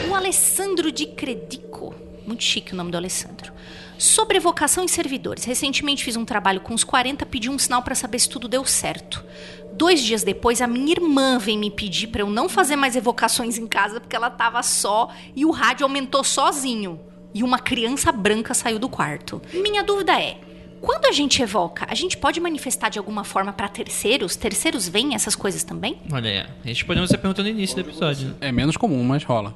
O 0.09 0.13
Alessandro 0.13 0.91
de 0.91 1.05
Credico, 1.05 1.95
muito 2.28 2.43
chique 2.43 2.74
o 2.74 2.76
nome 2.76 2.91
do 2.91 2.97
Alessandro. 2.97 3.53
Sobre 4.00 4.38
evocação 4.38 4.82
em 4.82 4.88
servidores. 4.88 5.43
Recentemente 5.43 6.06
fiz 6.06 6.16
um 6.16 6.24
trabalho 6.24 6.62
com 6.62 6.74
os 6.74 6.86
40, 6.86 7.26
pedi 7.26 7.50
um 7.50 7.60
sinal 7.60 7.82
para 7.82 7.93
saber 7.93 8.18
se 8.18 8.30
tudo 8.30 8.47
deu 8.47 8.64
certo. 8.64 9.26
Dois 9.74 10.02
dias 10.02 10.24
depois, 10.24 10.62
a 10.62 10.68
minha 10.68 10.93
irmã 10.93 11.38
vem 11.38 11.58
me 11.58 11.70
pedir 11.70 12.08
para 12.08 12.22
eu 12.22 12.30
não 12.30 12.47
fazer 12.47 12.78
mais 12.78 12.95
evocações 12.95 13.58
em 13.58 13.68
casa 13.68 14.00
porque 14.00 14.16
ela 14.16 14.30
tava 14.30 14.64
só 14.64 15.10
e 15.36 15.45
o 15.45 15.52
rádio 15.52 15.84
aumentou 15.84 16.24
sozinho. 16.24 16.97
E 17.34 17.43
uma 17.43 17.60
criança 17.60 18.10
branca 18.10 18.54
saiu 18.54 18.80
do 18.80 18.88
quarto. 18.88 19.41
Minha 19.54 19.84
dúvida 19.84 20.18
é: 20.18 20.38
quando 20.80 21.06
a 21.06 21.12
gente 21.12 21.41
evoca, 21.41 21.86
a 21.89 21.93
gente 21.93 22.16
pode 22.16 22.39
manifestar 22.39 22.88
de 22.88 23.00
alguma 23.00 23.26
forma 23.26 23.52
para 23.52 23.68
terceiros? 23.68 24.38
Terceiros 24.38 24.88
veem 24.88 25.14
essas 25.14 25.36
coisas 25.36 25.62
também? 25.62 25.97
Olha 26.10 26.30
aí. 26.30 26.39
A 26.64 26.68
gente 26.68 26.86
podemos 26.86 27.10
estar 27.10 27.22
perguntando 27.22 27.50
no 27.50 27.56
início 27.56 27.76
do 27.76 27.82
episódio. 27.82 28.30
Né? 28.30 28.36
É 28.39 28.52
menos 28.54 28.78
comum, 28.78 29.04
mas 29.04 29.26
rola. 29.26 29.54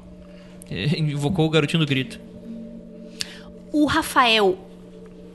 É, 0.70 0.98
Invocou 0.98 1.46
o 1.46 1.50
garotinho 1.50 1.80
do 1.80 1.88
grito. 1.88 2.33
O 3.76 3.86
Rafael 3.86 4.56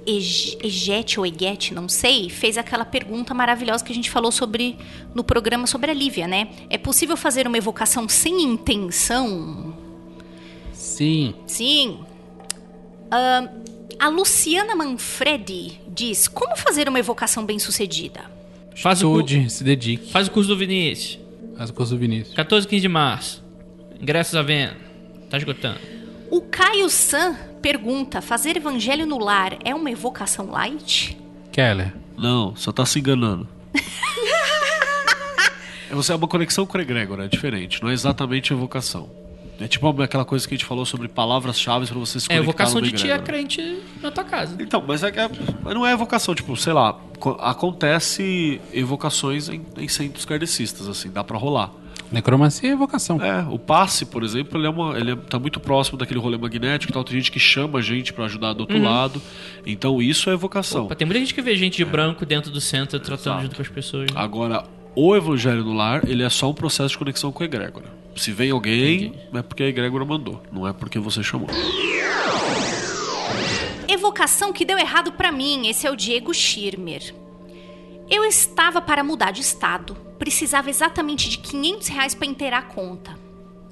Ege- 0.07 0.57
Egete 0.63 1.19
ou 1.19 1.25
Eguete, 1.25 1.73
não 1.73 1.89
sei, 1.89 2.29
fez 2.29 2.57
aquela 2.57 2.85
pergunta 2.85 3.33
maravilhosa 3.33 3.83
que 3.83 3.91
a 3.91 3.95
gente 3.95 4.09
falou 4.09 4.31
sobre 4.31 4.77
no 5.13 5.23
programa 5.23 5.67
sobre 5.67 5.91
a 5.91 5.93
Lívia, 5.93 6.25
né? 6.27 6.47
É 6.69 6.77
possível 6.77 7.17
fazer 7.17 7.45
uma 7.47 7.57
evocação 7.57 8.07
sem 8.07 8.41
intenção? 8.41 9.75
Sim. 10.73 11.33
Sim. 11.45 11.99
Ahn, 13.11 13.47
a 13.99 14.07
Luciana 14.07 14.75
Manfredi 14.75 15.79
diz: 15.93 16.27
Como 16.27 16.55
fazer 16.55 16.87
uma 16.87 16.99
evocação 16.99 17.45
bem-sucedida? 17.45 18.21
Faz 18.75 19.03
o, 19.03 19.11
cu- 19.11 19.19
Estude, 19.19 19.49
se 19.49 19.63
dedique. 19.63 20.11
faz 20.11 20.27
o 20.27 20.31
curso 20.31 20.47
do 20.49 20.57
Vinícius. 20.57 21.19
Faz 21.57 21.69
o 21.69 21.73
curso 21.73 21.93
do 21.93 21.99
Vinícius. 21.99 22.33
14 22.35 22.65
e 22.65 22.69
15 22.69 22.81
de 22.81 22.87
março. 22.87 23.43
Ingressos 24.01 24.35
à 24.35 24.41
venda. 24.41 24.77
Tá 25.29 25.37
esgotando. 25.37 25.79
O 26.29 26.41
Caio 26.41 26.89
San 26.89 27.35
pergunta: 27.61 28.21
Fazer 28.21 28.57
evangelho 28.57 29.05
no 29.05 29.17
lar 29.17 29.57
é 29.63 29.73
uma 29.73 29.89
evocação 29.91 30.49
light? 30.51 31.17
Keller. 31.51 31.93
Não, 32.17 32.55
só 32.55 32.71
tá 32.71 32.85
se 32.85 32.99
enganando. 32.99 33.47
é 35.89 35.95
você 35.95 36.11
é 36.11 36.15
uma 36.15 36.27
conexão 36.27 36.65
com 36.65 36.77
o 36.77 36.81
egrégora, 36.81 37.25
é 37.25 37.27
diferente. 37.27 37.81
Não 37.81 37.89
é 37.89 37.93
exatamente 37.93 38.53
evocação. 38.53 39.09
É 39.59 39.67
tipo 39.67 39.89
aquela 40.01 40.23
coisa 40.23 40.47
que 40.47 40.53
a 40.53 40.57
gente 40.57 40.65
falou 40.65 40.85
sobre 40.85 41.09
palavras-chave 41.09 41.85
pra 41.85 41.99
você 41.99 42.17
se 42.19 42.27
É 42.27 42.37
conectar 42.37 42.43
evocação 42.43 42.75
numa 42.79 42.91
de 42.91 42.97
tia 42.97 43.15
egrégora. 43.15 43.23
crente 43.25 43.79
na 44.01 44.09
tua 44.09 44.23
casa. 44.23 44.55
Então, 44.57 44.81
mas, 44.87 45.03
é, 45.03 45.11
que 45.11 45.19
é- 45.19 45.29
mas 45.61 45.73
não 45.73 45.85
é 45.85 45.91
evocação, 45.91 46.33
tipo, 46.33 46.55
sei 46.55 46.71
lá, 46.71 46.93
co- 47.19 47.35
acontece 47.41 48.61
evocações 48.71 49.49
em, 49.49 49.61
em 49.77 49.87
centros 49.89 50.23
kardecistas, 50.23 50.87
assim, 50.87 51.11
dá 51.11 51.25
pra 51.25 51.37
rolar. 51.37 51.71
Necromancia 52.11 52.67
e 52.69 52.71
evocação. 52.71 53.23
É, 53.23 53.45
o 53.49 53.59
passe, 53.59 54.05
por 54.05 54.23
exemplo, 54.23 54.57
ele, 54.59 54.65
é 54.67 54.69
uma, 54.69 54.97
ele 54.97 55.11
é- 55.11 55.15
tá 55.15 55.37
muito 55.37 55.59
próximo 55.59 55.97
daquele 55.97 56.19
rolê 56.19 56.37
magnético 56.37 56.91
e 56.91 56.93
tal. 56.93 57.03
Tem 57.03 57.15
gente 57.17 57.31
que 57.31 57.39
chama 57.39 57.79
a 57.79 57.81
gente 57.81 58.11
pra 58.13 58.25
ajudar 58.25 58.53
do 58.53 58.61
outro 58.61 58.81
lado. 58.81 59.21
Então 59.65 60.01
isso 60.01 60.29
é 60.29 60.33
evocação. 60.33 60.85
Opa, 60.85 60.95
tem 60.95 61.05
muita 61.05 61.19
gente 61.19 61.33
que 61.33 61.41
vê 61.41 61.55
gente 61.55 61.77
de 61.77 61.85
branco 61.85 62.25
dentro 62.25 62.49
do 62.51 62.59
centro 62.59 62.99
tratando 62.99 63.33
Exato. 63.33 63.41
junto 63.43 63.55
com 63.55 63.61
as 63.61 63.67
pessoas. 63.69 64.09
Agora, 64.15 64.63
o 64.95 65.15
evangelho 65.15 65.63
no 65.63 65.73
lar, 65.73 66.01
ele 66.09 66.23
é 66.23 66.29
só 66.29 66.49
um 66.49 66.53
processo 66.53 66.89
de 66.89 66.97
conexão 66.97 67.31
com 67.31 67.43
a 67.43 67.45
egrégora. 67.45 67.85
Se 68.15 68.31
vem 68.31 68.49
alguém, 68.51 69.13
é 69.33 69.41
porque 69.41 69.63
a 69.63 69.67
egrégora 69.67 70.03
mandou, 70.03 70.41
não 70.51 70.67
é 70.67 70.73
porque 70.73 70.97
você 70.99 71.21
chamou. 71.23 71.47
Evocação 73.87 74.51
que 74.53 74.65
deu 74.65 74.77
errado 74.77 75.11
pra 75.11 75.31
mim. 75.31 75.67
Esse 75.67 75.87
é 75.87 75.91
o 75.91 75.95
Diego 75.95 76.33
Schirmer. 76.33 77.13
Eu 78.09 78.23
estava 78.25 78.81
para 78.81 79.03
mudar 79.03 79.31
de 79.31 79.41
estado. 79.41 79.95
Precisava 80.19 80.69
exatamente 80.69 81.29
de 81.29 81.37
500 81.39 81.87
reais 81.87 82.13
para 82.13 82.27
inteirar 82.27 82.59
a 82.59 82.61
conta. 82.61 83.17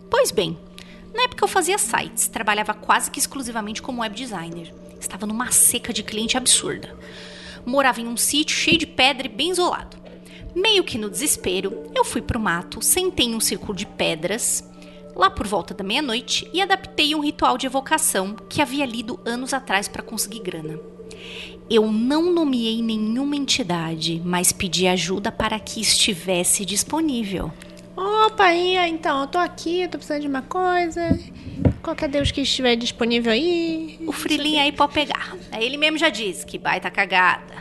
Pois 0.09 0.31
bem, 0.31 0.57
na 1.13 1.23
época 1.23 1.43
eu 1.43 1.47
fazia 1.47 1.77
sites, 1.77 2.27
trabalhava 2.27 2.73
quase 2.73 3.11
que 3.11 3.19
exclusivamente 3.19 3.81
como 3.81 4.01
web 4.01 4.15
designer. 4.15 4.73
Estava 4.99 5.27
numa 5.27 5.51
seca 5.51 5.91
de 5.91 6.03
cliente 6.03 6.37
absurda. 6.37 6.97
Morava 7.65 7.99
em 7.99 8.07
um 8.07 8.15
sítio 8.15 8.55
cheio 8.55 8.77
de 8.77 8.87
pedra 8.87 9.27
e 9.27 9.29
bem 9.29 9.51
isolado. 9.51 9.97
Meio 10.55 10.83
que 10.83 10.97
no 10.97 11.09
desespero, 11.09 11.91
eu 11.93 12.05
fui 12.05 12.21
pro 12.21 12.39
mato, 12.39 12.81
sentei 12.81 13.27
em 13.27 13.35
um 13.35 13.39
círculo 13.39 13.75
de 13.75 13.85
pedras, 13.85 14.63
lá 15.15 15.29
por 15.29 15.45
volta 15.45 15.73
da 15.73 15.83
meia-noite, 15.83 16.49
e 16.53 16.61
adaptei 16.61 17.13
um 17.13 17.19
ritual 17.19 17.57
de 17.57 17.67
evocação 17.67 18.35
que 18.49 18.61
havia 18.61 18.85
lido 18.85 19.19
anos 19.25 19.53
atrás 19.53 19.87
para 19.87 20.01
conseguir 20.01 20.39
grana. 20.39 20.79
Eu 21.69 21.91
não 21.91 22.33
nomeei 22.33 22.81
nenhuma 22.81 23.35
entidade, 23.35 24.21
mas 24.23 24.53
pedi 24.53 24.87
ajuda 24.87 25.31
para 25.31 25.59
que 25.59 25.81
estivesse 25.81 26.63
disponível. 26.63 27.51
Opa, 27.95 28.45
aí, 28.45 28.77
então, 28.89 29.21
eu 29.21 29.27
tô 29.27 29.37
aqui, 29.37 29.81
eu 29.81 29.89
tô 29.89 29.97
precisando 29.97 30.21
de 30.21 30.27
uma 30.27 30.43
coisa. 30.43 31.19
Qualquer 31.81 32.07
Deus 32.07 32.31
que 32.31 32.41
estiver 32.41 32.77
disponível 32.77 33.33
aí. 33.33 33.99
O 34.07 34.13
Freeling 34.13 34.59
aí 34.59 34.71
pode 34.71 34.93
pegar. 34.93 35.35
Aí 35.51 35.65
ele 35.65 35.77
mesmo 35.77 35.97
já 35.97 36.07
disse 36.07 36.45
que 36.45 36.57
baita 36.57 36.89
cagada. 36.89 37.55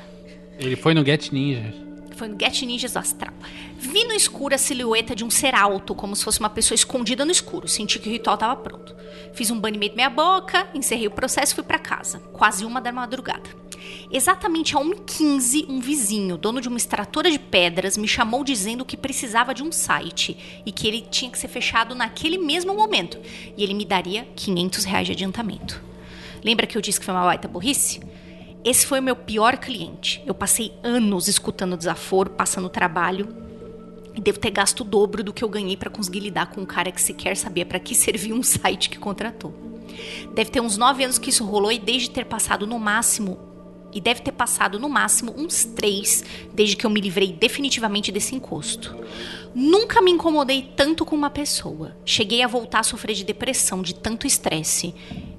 Ele 0.59 0.77
foi 0.77 0.95
no 0.95 1.05
Get 1.05 1.33
Ninjas. 1.33 1.75
Foi 2.15 2.29
no 2.29 2.39
Get 2.39 2.63
Ninjas 2.63 2.93
do 2.93 2.99
Astral. 3.01 3.35
Vi 3.79 4.05
no 4.05 4.13
escuro 4.13 4.55
a 4.55 4.59
silhueta 4.59 5.17
de 5.17 5.25
um 5.25 5.31
ser 5.31 5.55
alto, 5.55 5.95
como 5.95 6.15
se 6.15 6.23
fosse 6.23 6.39
uma 6.39 6.51
pessoa 6.51 6.77
escondida 6.77 7.25
no 7.25 7.33
escuro. 7.33 7.67
Senti 7.67 7.99
que 7.99 8.09
o 8.09 8.13
ritual 8.13 8.35
estava 8.35 8.55
pronto. 8.55 8.95
Fiz 9.35 9.51
um 9.51 9.59
banimento 9.59 9.97
meia 9.97 10.11
boca, 10.11 10.69
encerrei 10.75 11.09
o 11.09 11.11
processo 11.11 11.53
e 11.53 11.55
fui 11.57 11.65
para 11.65 11.79
casa. 11.79 12.21
Quase 12.33 12.65
uma 12.65 12.81
da 12.81 12.93
madrugada. 12.93 13.66
Exatamente 14.11 14.77
a 14.77 14.81
1h15, 14.81 15.67
um 15.69 15.81
vizinho, 15.81 16.37
dono 16.37 16.61
de 16.61 16.69
uma 16.69 16.77
extratora 16.77 17.31
de 17.31 17.39
pedras, 17.39 17.97
me 17.97 18.07
chamou 18.07 18.45
dizendo 18.45 18.85
que 18.85 18.97
precisava 18.97 19.53
de 19.53 19.63
um 19.63 19.73
site 19.73 20.63
e 20.65 20.71
que 20.71 20.87
ele 20.87 21.03
tinha 21.03 21.31
que 21.31 21.39
ser 21.39 21.49
fechado 21.49 21.95
naquele 21.95 22.39
mesmo 22.39 22.75
momento. 22.75 23.19
E 23.57 23.63
ele 23.63 23.75
me 23.75 23.85
daria 23.85 24.27
500 24.37 24.85
reais 24.85 25.07
de 25.07 25.13
adiantamento. 25.13 25.83
Lembra 26.45 26.67
que 26.67 26.79
eu 26.79 26.83
disse 26.83 27.01
que 27.01 27.07
foi 27.07 27.15
uma 27.15 27.25
baita 27.25 27.49
burrice? 27.49 28.01
Esse 28.65 28.87
foi 28.87 29.01
o 29.01 29.03
meu 29.03 29.17
pior 29.17 29.57
cliente. 29.59 30.23
Eu 30.27 30.35
passei 30.35 30.73
anos 30.83 31.29
escutando 31.29 31.77
desaforo, 31.77 32.31
passando 32.31 32.69
trabalho. 32.69 33.29
E 34.15 34.21
devo 34.21 34.39
ter 34.39 34.51
gasto 34.51 34.81
o 34.81 34.85
dobro 34.85 35.23
do 35.23 35.33
que 35.33 35.45
eu 35.45 35.49
ganhei 35.49 35.77
pra 35.77 35.91
conseguir 35.91 36.21
lidar 36.21 36.47
com 36.47 36.63
um 36.63 36.67
cara 36.67 36.91
que 36.91 37.01
sequer 37.01 37.37
sabia 37.37 37.67
pra 37.67 37.79
que 37.79 37.95
servia 37.97 38.35
um 38.35 38.43
site 38.43 38.91
que 38.91 38.99
contratou. 38.99 39.55
Deve 40.35 40.51
ter 40.51 40.61
uns 40.61 40.77
nove 40.77 41.05
anos 41.05 41.19
que 41.19 41.31
isso 41.31 41.45
rolou 41.45 41.71
e 41.71 41.79
desde 41.79 42.11
ter 42.11 42.25
passado 42.25 42.67
no 42.67 42.79
máximo. 42.79 43.39
E 43.97 44.01
deve 44.01 44.21
ter 44.21 44.33
passado 44.33 44.79
no 44.79 44.91
máximo 44.91 45.35
uns 45.39 45.65
três 45.65 46.23
desde 46.53 46.77
que 46.77 46.85
eu 46.85 46.91
me 46.91 47.01
livrei 47.01 47.33
definitivamente 47.33 48.13
desse 48.13 48.35
encosto. 48.35 48.95
Nunca 49.55 50.03
me 50.03 50.11
incomodei 50.11 50.71
tanto 50.77 51.03
com 51.07 51.17
uma 51.17 51.31
pessoa. 51.31 51.97
Cheguei 52.05 52.43
a 52.43 52.47
voltar 52.47 52.81
a 52.81 52.83
sofrer 52.83 53.17
de 53.17 53.25
depressão, 53.25 53.81
de 53.81 53.95
tanto 53.95 54.27
estresse. 54.27 54.95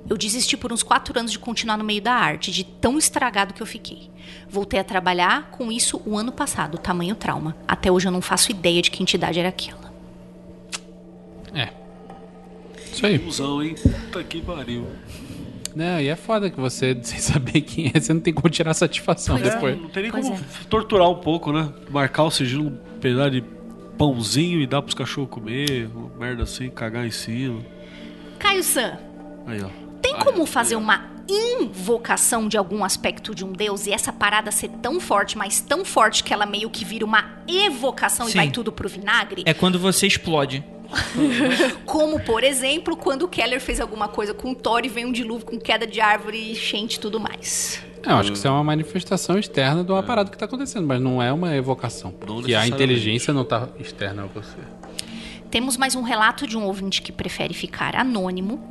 Eu 0.10 0.18
desisti 0.18 0.58
por 0.58 0.74
uns 0.74 0.82
quatro 0.82 1.20
anos 1.20 1.32
de 1.32 1.38
continuar 1.38 1.78
no 1.78 1.84
meio 1.84 2.02
da 2.02 2.14
arte, 2.14 2.52
de 2.52 2.64
tão 2.64 2.98
estragado 2.98 3.54
que 3.54 3.62
eu 3.62 3.68
fiquei. 3.68 4.10
Voltei 4.50 4.80
a 4.80 4.84
trabalhar 4.84 5.52
com 5.52 5.72
isso 5.72 6.02
o 6.04 6.18
ano 6.18 6.32
passado, 6.32 6.80
tamanho 6.80 7.14
trauma. 7.14 7.56
Até 7.68 7.92
hoje 7.92 8.08
eu 8.08 8.12
não 8.12 8.24
faço 8.24 8.50
ideia 8.50 8.82
de 8.82 8.90
que 8.90 9.04
entidade 9.04 9.40
era 9.40 9.50
aquela. 9.50 9.94
É. 11.54 11.70
Isso 12.92 13.06
aí. 13.06 13.20
Fusão, 13.20 13.62
hein? 13.62 13.76
Puta 13.76 14.24
que 14.24 14.42
pariu. 14.42 14.88
Não, 15.76 16.00
e 16.00 16.08
é 16.08 16.16
foda 16.16 16.50
que 16.50 16.60
você, 16.60 16.98
sem 17.04 17.20
saber 17.20 17.62
quem 17.62 17.92
é, 17.94 18.00
você 18.00 18.14
não 18.14 18.22
tem 18.22 18.34
como 18.34 18.50
tirar 18.50 18.74
satisfação 18.74 19.38
Pois 19.38 19.48
é. 19.48 19.54
depois. 19.54 19.82
Não 19.82 19.90
tem 19.90 20.04
nem 20.04 20.12
Pois 20.12 20.26
como 20.28 20.40
é. 20.40 20.44
torturar 20.70 21.10
um 21.10 21.16
pouco, 21.16 21.52
né? 21.52 21.72
Marcar 21.90 22.24
o 22.24 22.32
sigilo 22.32 22.68
um 22.68 22.78
pedaço 23.00 23.32
de 23.32 23.44
pãozinho 23.98 24.62
e 24.62 24.68
dar 24.68 24.82
pros 24.82 24.94
cachorros 24.94 25.30
comer, 25.30 25.90
uma 25.94 26.10
merda 26.18 26.44
assim, 26.44 26.70
cagar 26.70 27.06
em 27.06 27.12
cima. 27.12 27.60
Caio 28.40 28.64
San, 28.64 28.98
Aí, 29.48 29.62
ó. 29.62 29.68
tem 30.02 30.14
Aí, 30.16 30.24
como 30.24 30.46
fazer 30.46 30.76
uma 30.76 31.18
invocação 31.30 32.48
de 32.48 32.58
algum 32.58 32.84
aspecto 32.84 33.34
de 33.36 33.44
um 33.44 33.52
deus 33.52 33.86
e 33.88 33.92
essa 33.92 34.14
parada 34.14 34.52
ser 34.52 34.70
tão 34.82 35.00
forte, 35.00 35.38
mas 35.38 35.60
tão 35.60 35.84
forte 35.84 36.24
que 36.24 36.34
ela 36.34 36.46
meio 36.46 36.70
que 36.70 36.86
vira 36.86 37.04
uma 37.06 37.26
evocação 37.48 38.28
Sim. 38.28 38.32
e 38.32 38.36
vai 38.36 38.52
tudo 38.52 38.72
pro 38.72 38.88
vinagre? 38.88 39.44
É 39.46 39.54
quando 39.54 39.78
você 39.80 40.08
explode. 40.08 40.64
Como, 41.86 42.20
por 42.20 42.44
exemplo, 42.44 42.96
quando 42.96 43.24
o 43.24 43.28
Keller 43.28 43.60
fez 43.60 43.80
alguma 43.80 44.08
coisa 44.08 44.34
com 44.34 44.52
o 44.52 44.56
Thor 44.56 44.82
e 44.84 44.90
veio 44.90 45.08
um 45.08 45.12
dilúvio 45.12 45.46
com 45.46 45.60
queda 45.60 45.86
de 45.86 46.00
árvore, 46.00 46.52
enchente 46.52 46.98
e 46.98 47.00
tudo 47.00 47.20
mais. 47.20 47.82
É, 48.04 48.12
eu 48.12 48.16
acho 48.16 48.32
que 48.32 48.38
isso 48.38 48.48
é 48.48 48.52
uma 48.52 48.64
manifestação 48.64 49.38
externa 49.38 49.84
de 49.84 49.92
uma 49.92 50.02
parada 50.02 50.30
que 50.30 50.38
tá 50.38 50.46
acontecendo, 50.46 50.88
mas 50.88 51.02
não 51.02 51.22
é 51.22 51.32
uma 51.34 51.56
evocação. 51.56 52.12
Porque 52.12 52.54
a 52.54 52.68
inteligência 52.68 53.34
não 53.34 53.44
tá 53.44 53.68
externa 53.80 54.24
a 54.24 54.26
você. 54.28 54.58
Temos 55.50 55.78
mais 55.78 55.96
um 55.96 56.02
relato 56.02 56.46
de 56.46 56.58
um 56.58 56.66
ouvinte 56.66 57.02
que 57.02 57.12
prefere 57.12 57.54
ficar 57.54 57.96
anônimo. 57.96 58.62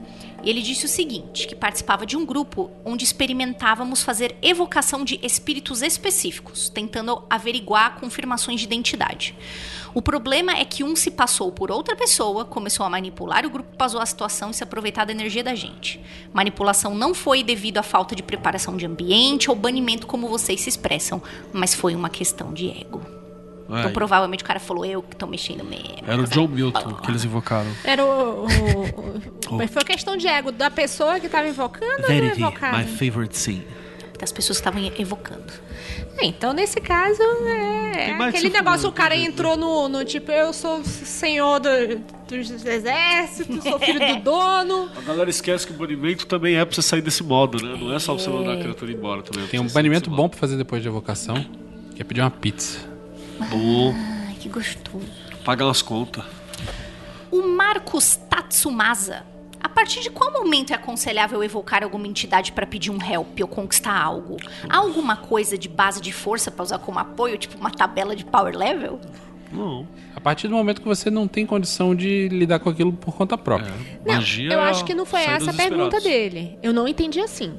Ele 0.45 0.63
disse 0.63 0.85
o 0.85 0.89
seguinte: 0.89 1.47
que 1.47 1.55
participava 1.55 2.07
de 2.07 2.17
um 2.17 2.25
grupo 2.25 2.71
onde 2.85 3.05
experimentávamos 3.05 4.03
fazer 4.03 4.37
evocação 4.43 5.05
de 5.05 5.19
espíritos 5.23 5.83
específicos, 5.83 6.69
tentando 6.69 7.23
averiguar 7.29 7.99
confirmações 7.99 8.61
de 8.61 8.67
identidade. 8.67 9.35
O 9.97 10.03
problema 10.03 10.53
é 10.53 10.63
que 10.67 10.85
um 10.85 10.95
se 10.95 11.11
passou 11.11 11.51
por 11.51 11.71
outra 11.71 11.97
pessoa, 11.97 12.45
começou 12.45 12.85
a 12.85 12.91
manipular 12.91 13.47
o 13.47 13.51
grupo, 13.51 13.75
passou 13.79 13.99
a 13.99 14.05
situação 14.05 14.51
e 14.51 14.55
se 14.55 14.63
aproveitar 14.63 15.07
da 15.07 15.13
energia 15.13 15.43
da 15.43 15.55
gente. 15.55 15.99
Manipulação 16.35 16.95
não 16.95 17.15
foi 17.15 17.43
devido 17.43 17.79
à 17.79 17.83
falta 17.83 18.15
de 18.15 18.23
preparação 18.23 18.77
de 18.77 18.85
ambiente 18.85 19.49
ou 19.49 19.57
banimento, 19.57 20.07
como 20.07 20.29
vocês 20.29 20.61
se 20.61 20.69
expressam, 20.69 21.23
mas 21.51 21.75
foi 21.75 21.95
uma 21.95 22.11
questão 22.11 22.53
de 22.53 22.69
ego. 22.69 23.01
Então 23.65 23.87
Aí. 23.87 23.93
provavelmente 23.95 24.45
o 24.45 24.47
cara 24.47 24.61
falou: 24.61 24.85
eu 24.85 25.03
que 25.03 25.17
tô 25.17 25.27
mexendo 25.27 25.65
mesmo. 25.65 26.05
Era 26.07 26.21
o 26.21 26.27
John 26.27 26.47
Milton 26.47 26.93
que 26.97 27.11
eles 27.11 27.25
invocaram. 27.25 27.71
Era 27.83 28.05
o. 28.05 28.45
o- 28.45 28.47
o- 29.49 29.57
Mas 29.57 29.71
foi 29.71 29.83
questão 29.83 30.15
de 30.15 30.29
ego 30.29 30.53
da 30.53 30.71
pessoa 30.71 31.19
que 31.19 31.27
tava 31.29 31.49
invocando 31.49 32.03
ou 32.03 32.07
do 32.07 32.13
invocado? 32.39 32.87
favorite 32.87 33.37
scene. 33.39 33.67
Das 34.19 34.33
pessoas 34.33 34.59
que 34.61 34.69
estavam 34.69 34.93
evocando. 34.99 35.53
É, 36.19 36.25
Então, 36.27 36.53
nesse 36.53 36.81
caso, 36.81 37.23
é, 37.23 38.11
é 38.11 38.17
que 38.17 38.23
aquele 38.23 38.49
negócio, 38.51 38.89
o 38.89 38.93
cara 38.93 39.15
jeito, 39.15 39.31
entrou 39.33 39.57
no, 39.57 39.89
no 39.89 40.05
tipo, 40.05 40.31
eu 40.33 40.53
sou 40.53 40.83
senhor 40.85 41.61
do- 41.61 41.99
dos 42.27 42.65
exércitos, 42.67 43.63
sou 43.63 43.79
filho 43.79 44.01
do 44.01 44.21
dono. 44.25 44.91
A 44.97 45.01
galera 45.03 45.29
esquece 45.31 45.67
que 45.67 45.73
o 45.73 45.77
banimento 45.77 46.27
também 46.27 46.57
é 46.57 46.65
pra 46.65 46.75
você 46.75 46.83
sair 46.83 47.03
desse 47.03 47.23
modo, 47.23 47.63
né? 47.65 47.77
Não 47.81 47.93
é 47.95 47.99
só 47.99 48.15
você 48.15 48.29
mandar 48.31 48.55
a 48.55 48.57
criatura 48.57 48.91
embora 48.93 49.23
também. 49.23 49.43
é 49.45 49.47
pra 49.47 49.51
Tem 49.51 49.61
um 49.61 49.69
banimento 49.69 50.11
bom 50.11 50.29
pra 50.29 50.39
fazer 50.39 50.57
depois 50.57 50.81
de 50.83 50.89
evocação, 50.89 51.45
que 51.95 52.01
é 52.03 52.05
pedir 52.05 52.21
uma 52.23 52.31
pizza. 52.31 52.79
Bom, 53.51 53.95
Ai, 53.95 54.35
que 54.41 54.49
gostoso. 54.49 55.05
pagar 55.45 55.67
umas 55.67 55.83
contas. 55.83 56.25
O 57.31 57.43
Marcos 57.49 58.17
Tatsumasa. 58.31 59.23
A 59.61 59.69
partir 59.69 60.01
de 60.01 60.11
qual 60.11 60.33
momento 60.33 60.73
é 60.73 60.75
aconselhável 60.77 61.43
evocar 61.43 61.83
alguma 61.83 62.07
entidade 62.07 62.53
para 62.53 62.67
pedir 62.67 62.91
um 62.91 62.99
help 63.03 63.41
ou 63.41 63.49
conquistar 63.49 63.97
algo? 64.01 64.37
Há 64.69 64.77
alguma 64.79 65.17
coisa 65.17 65.57
de 65.59 65.69
base 65.69 66.01
de 66.01 66.13
força 66.13 66.51
para 66.51 66.63
usar 66.63 66.79
como 66.79 66.99
apoio, 66.99 67.37
tipo 67.39 67.57
uma 67.59 67.71
tabela 67.71 68.15
de 68.17 68.25
power 68.25 68.57
level? 68.57 69.01
Não. 69.53 69.87
A 70.15 70.21
partir 70.21 70.49
do 70.49 70.55
momento 70.55 70.81
que 70.81 70.89
você 70.89 71.11
não 71.11 71.27
tem 71.29 71.47
condição 71.47 71.95
de 71.95 72.29
lidar 72.29 72.59
com 72.59 72.69
aquilo 72.69 72.93
por 72.93 73.15
conta 73.15 73.39
própria. 73.39 73.73
Não, 74.05 74.15
Magia 74.15 74.53
eu 74.53 74.61
é 74.61 74.65
acho 74.71 74.85
que 74.85 74.95
não 74.95 75.07
foi 75.07 75.21
essa 75.23 75.51
a 75.51 75.55
pergunta 75.55 76.01
dele. 76.01 76.59
Eu 76.63 76.73
não 76.73 76.87
entendi 76.89 77.21
assim. 77.21 77.55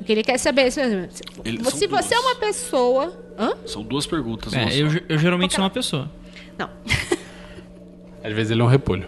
O 0.00 0.04
que 0.04 0.10
ele 0.12 0.22
quer 0.22 0.38
saber 0.38 0.70
se, 0.70 0.80
se- 1.10 1.22
Ele- 1.44 1.62
se 1.70 1.86
você 1.86 2.14
é 2.14 2.18
duas. 2.18 2.24
uma 2.32 2.34
pessoa. 2.36 3.24
Hã? 3.38 3.52
São 3.66 3.82
duas 3.82 4.06
perguntas. 4.06 4.52
É, 4.52 4.74
eu, 4.76 4.88
eu 5.08 5.18
geralmente 5.18 5.54
sou 5.54 5.62
uma 5.64 5.70
pessoa. 5.70 6.10
Não. 6.58 6.68
Às 8.24 8.32
vezes 8.32 8.50
ele 8.52 8.60
é 8.60 8.64
um 8.64 8.68
repolho. 8.68 9.06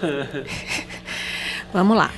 Vamos 1.72 1.96
lá. 1.96 2.10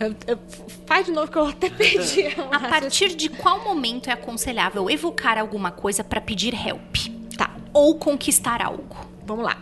Eu- 0.00 0.14
eu- 0.26 0.38
faz 0.86 1.06
de 1.06 1.12
novo 1.12 1.30
que 1.30 1.36
eu 1.38 1.46
até 1.46 1.68
perdi. 1.70 2.26
A 2.52 2.60
partir 2.68 3.14
de 3.16 3.28
qual 3.28 3.64
momento 3.64 4.08
é 4.08 4.12
aconselhável 4.12 4.88
evocar 4.88 5.36
alguma 5.38 5.70
coisa 5.72 6.04
para 6.04 6.20
pedir 6.20 6.54
help? 6.54 6.96
Tá. 7.36 7.50
Ou 7.72 7.96
conquistar 7.96 8.62
algo? 8.62 8.96
Vamos 9.26 9.44
lá. 9.44 9.56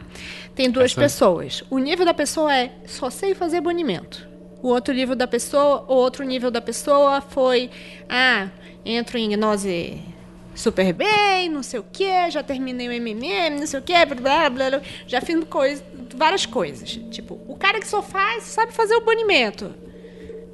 Tem 0.54 0.70
duas 0.70 0.92
Essa- 0.92 1.00
pessoas. 1.00 1.64
O 1.70 1.78
nível 1.78 2.04
da 2.04 2.14
pessoa 2.14 2.54
é 2.54 2.72
só 2.86 3.08
sei 3.10 3.34
fazer 3.34 3.60
banimento. 3.60 4.28
O 4.62 4.68
outro 4.68 4.92
nível 4.92 5.14
da 5.16 5.26
pessoa, 5.26 5.84
o 5.88 5.94
outro 5.94 6.24
nível 6.24 6.50
da 6.50 6.60
pessoa 6.60 7.20
foi 7.20 7.70
ah, 8.08 8.48
entro 8.84 9.16
em 9.18 9.30
gnose 9.30 10.02
super 10.54 10.92
bem, 10.94 11.50
não 11.50 11.62
sei 11.62 11.78
o 11.80 11.84
que, 11.92 12.30
já 12.30 12.42
terminei 12.42 12.88
o 12.88 12.92
MMM, 12.92 13.58
não 13.60 13.66
sei 13.66 13.78
o 13.78 13.82
que, 13.82 13.92
blá, 14.06 14.48
blá, 14.48 14.70
blá, 14.70 14.80
já 15.06 15.20
fiz 15.20 15.44
coisa, 15.44 15.84
várias 16.16 16.46
coisas. 16.46 16.98
Tipo, 17.10 17.40
o 17.46 17.56
cara 17.56 17.78
que 17.80 17.86
só 17.86 18.02
faz, 18.02 18.44
sabe 18.44 18.72
fazer 18.72 18.94
o 18.96 19.00
banimento. 19.00 19.74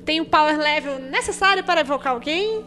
Tem 0.04 0.20
o 0.20 0.24
power 0.24 0.58
level 0.58 0.98
necessário 0.98 1.62
para 1.64 1.80
evocar 1.80 2.12
alguém? 2.12 2.64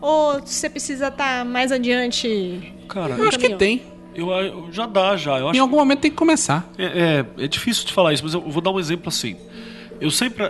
Ou 0.00 0.40
você 0.40 0.68
precisa 0.68 1.08
estar 1.08 1.44
mais 1.44 1.72
adiante? 1.72 2.74
Cara, 2.88 3.14
Eu 3.14 3.28
acho 3.28 3.38
que 3.38 3.54
tem. 3.56 3.82
eu, 4.14 4.28
eu- 4.30 4.68
já 4.70 4.86
dá, 4.86 5.16
já. 5.16 5.38
Eu 5.38 5.46
Em 5.46 5.50
acho 5.52 5.60
algum 5.62 5.76
momento 5.76 6.00
tem 6.00 6.10
que 6.10 6.16
começar. 6.16 6.68
É, 6.76 7.24
é, 7.38 7.44
é 7.44 7.48
difícil 7.48 7.86
de 7.86 7.92
falar 7.92 8.12
isso, 8.12 8.22
mas 8.22 8.34
eu 8.34 8.40
vou 8.42 8.60
dar 8.62 8.70
um 8.70 8.78
exemplo 8.78 9.08
assim. 9.08 9.36
Eu 10.00 10.10
sempre. 10.10 10.44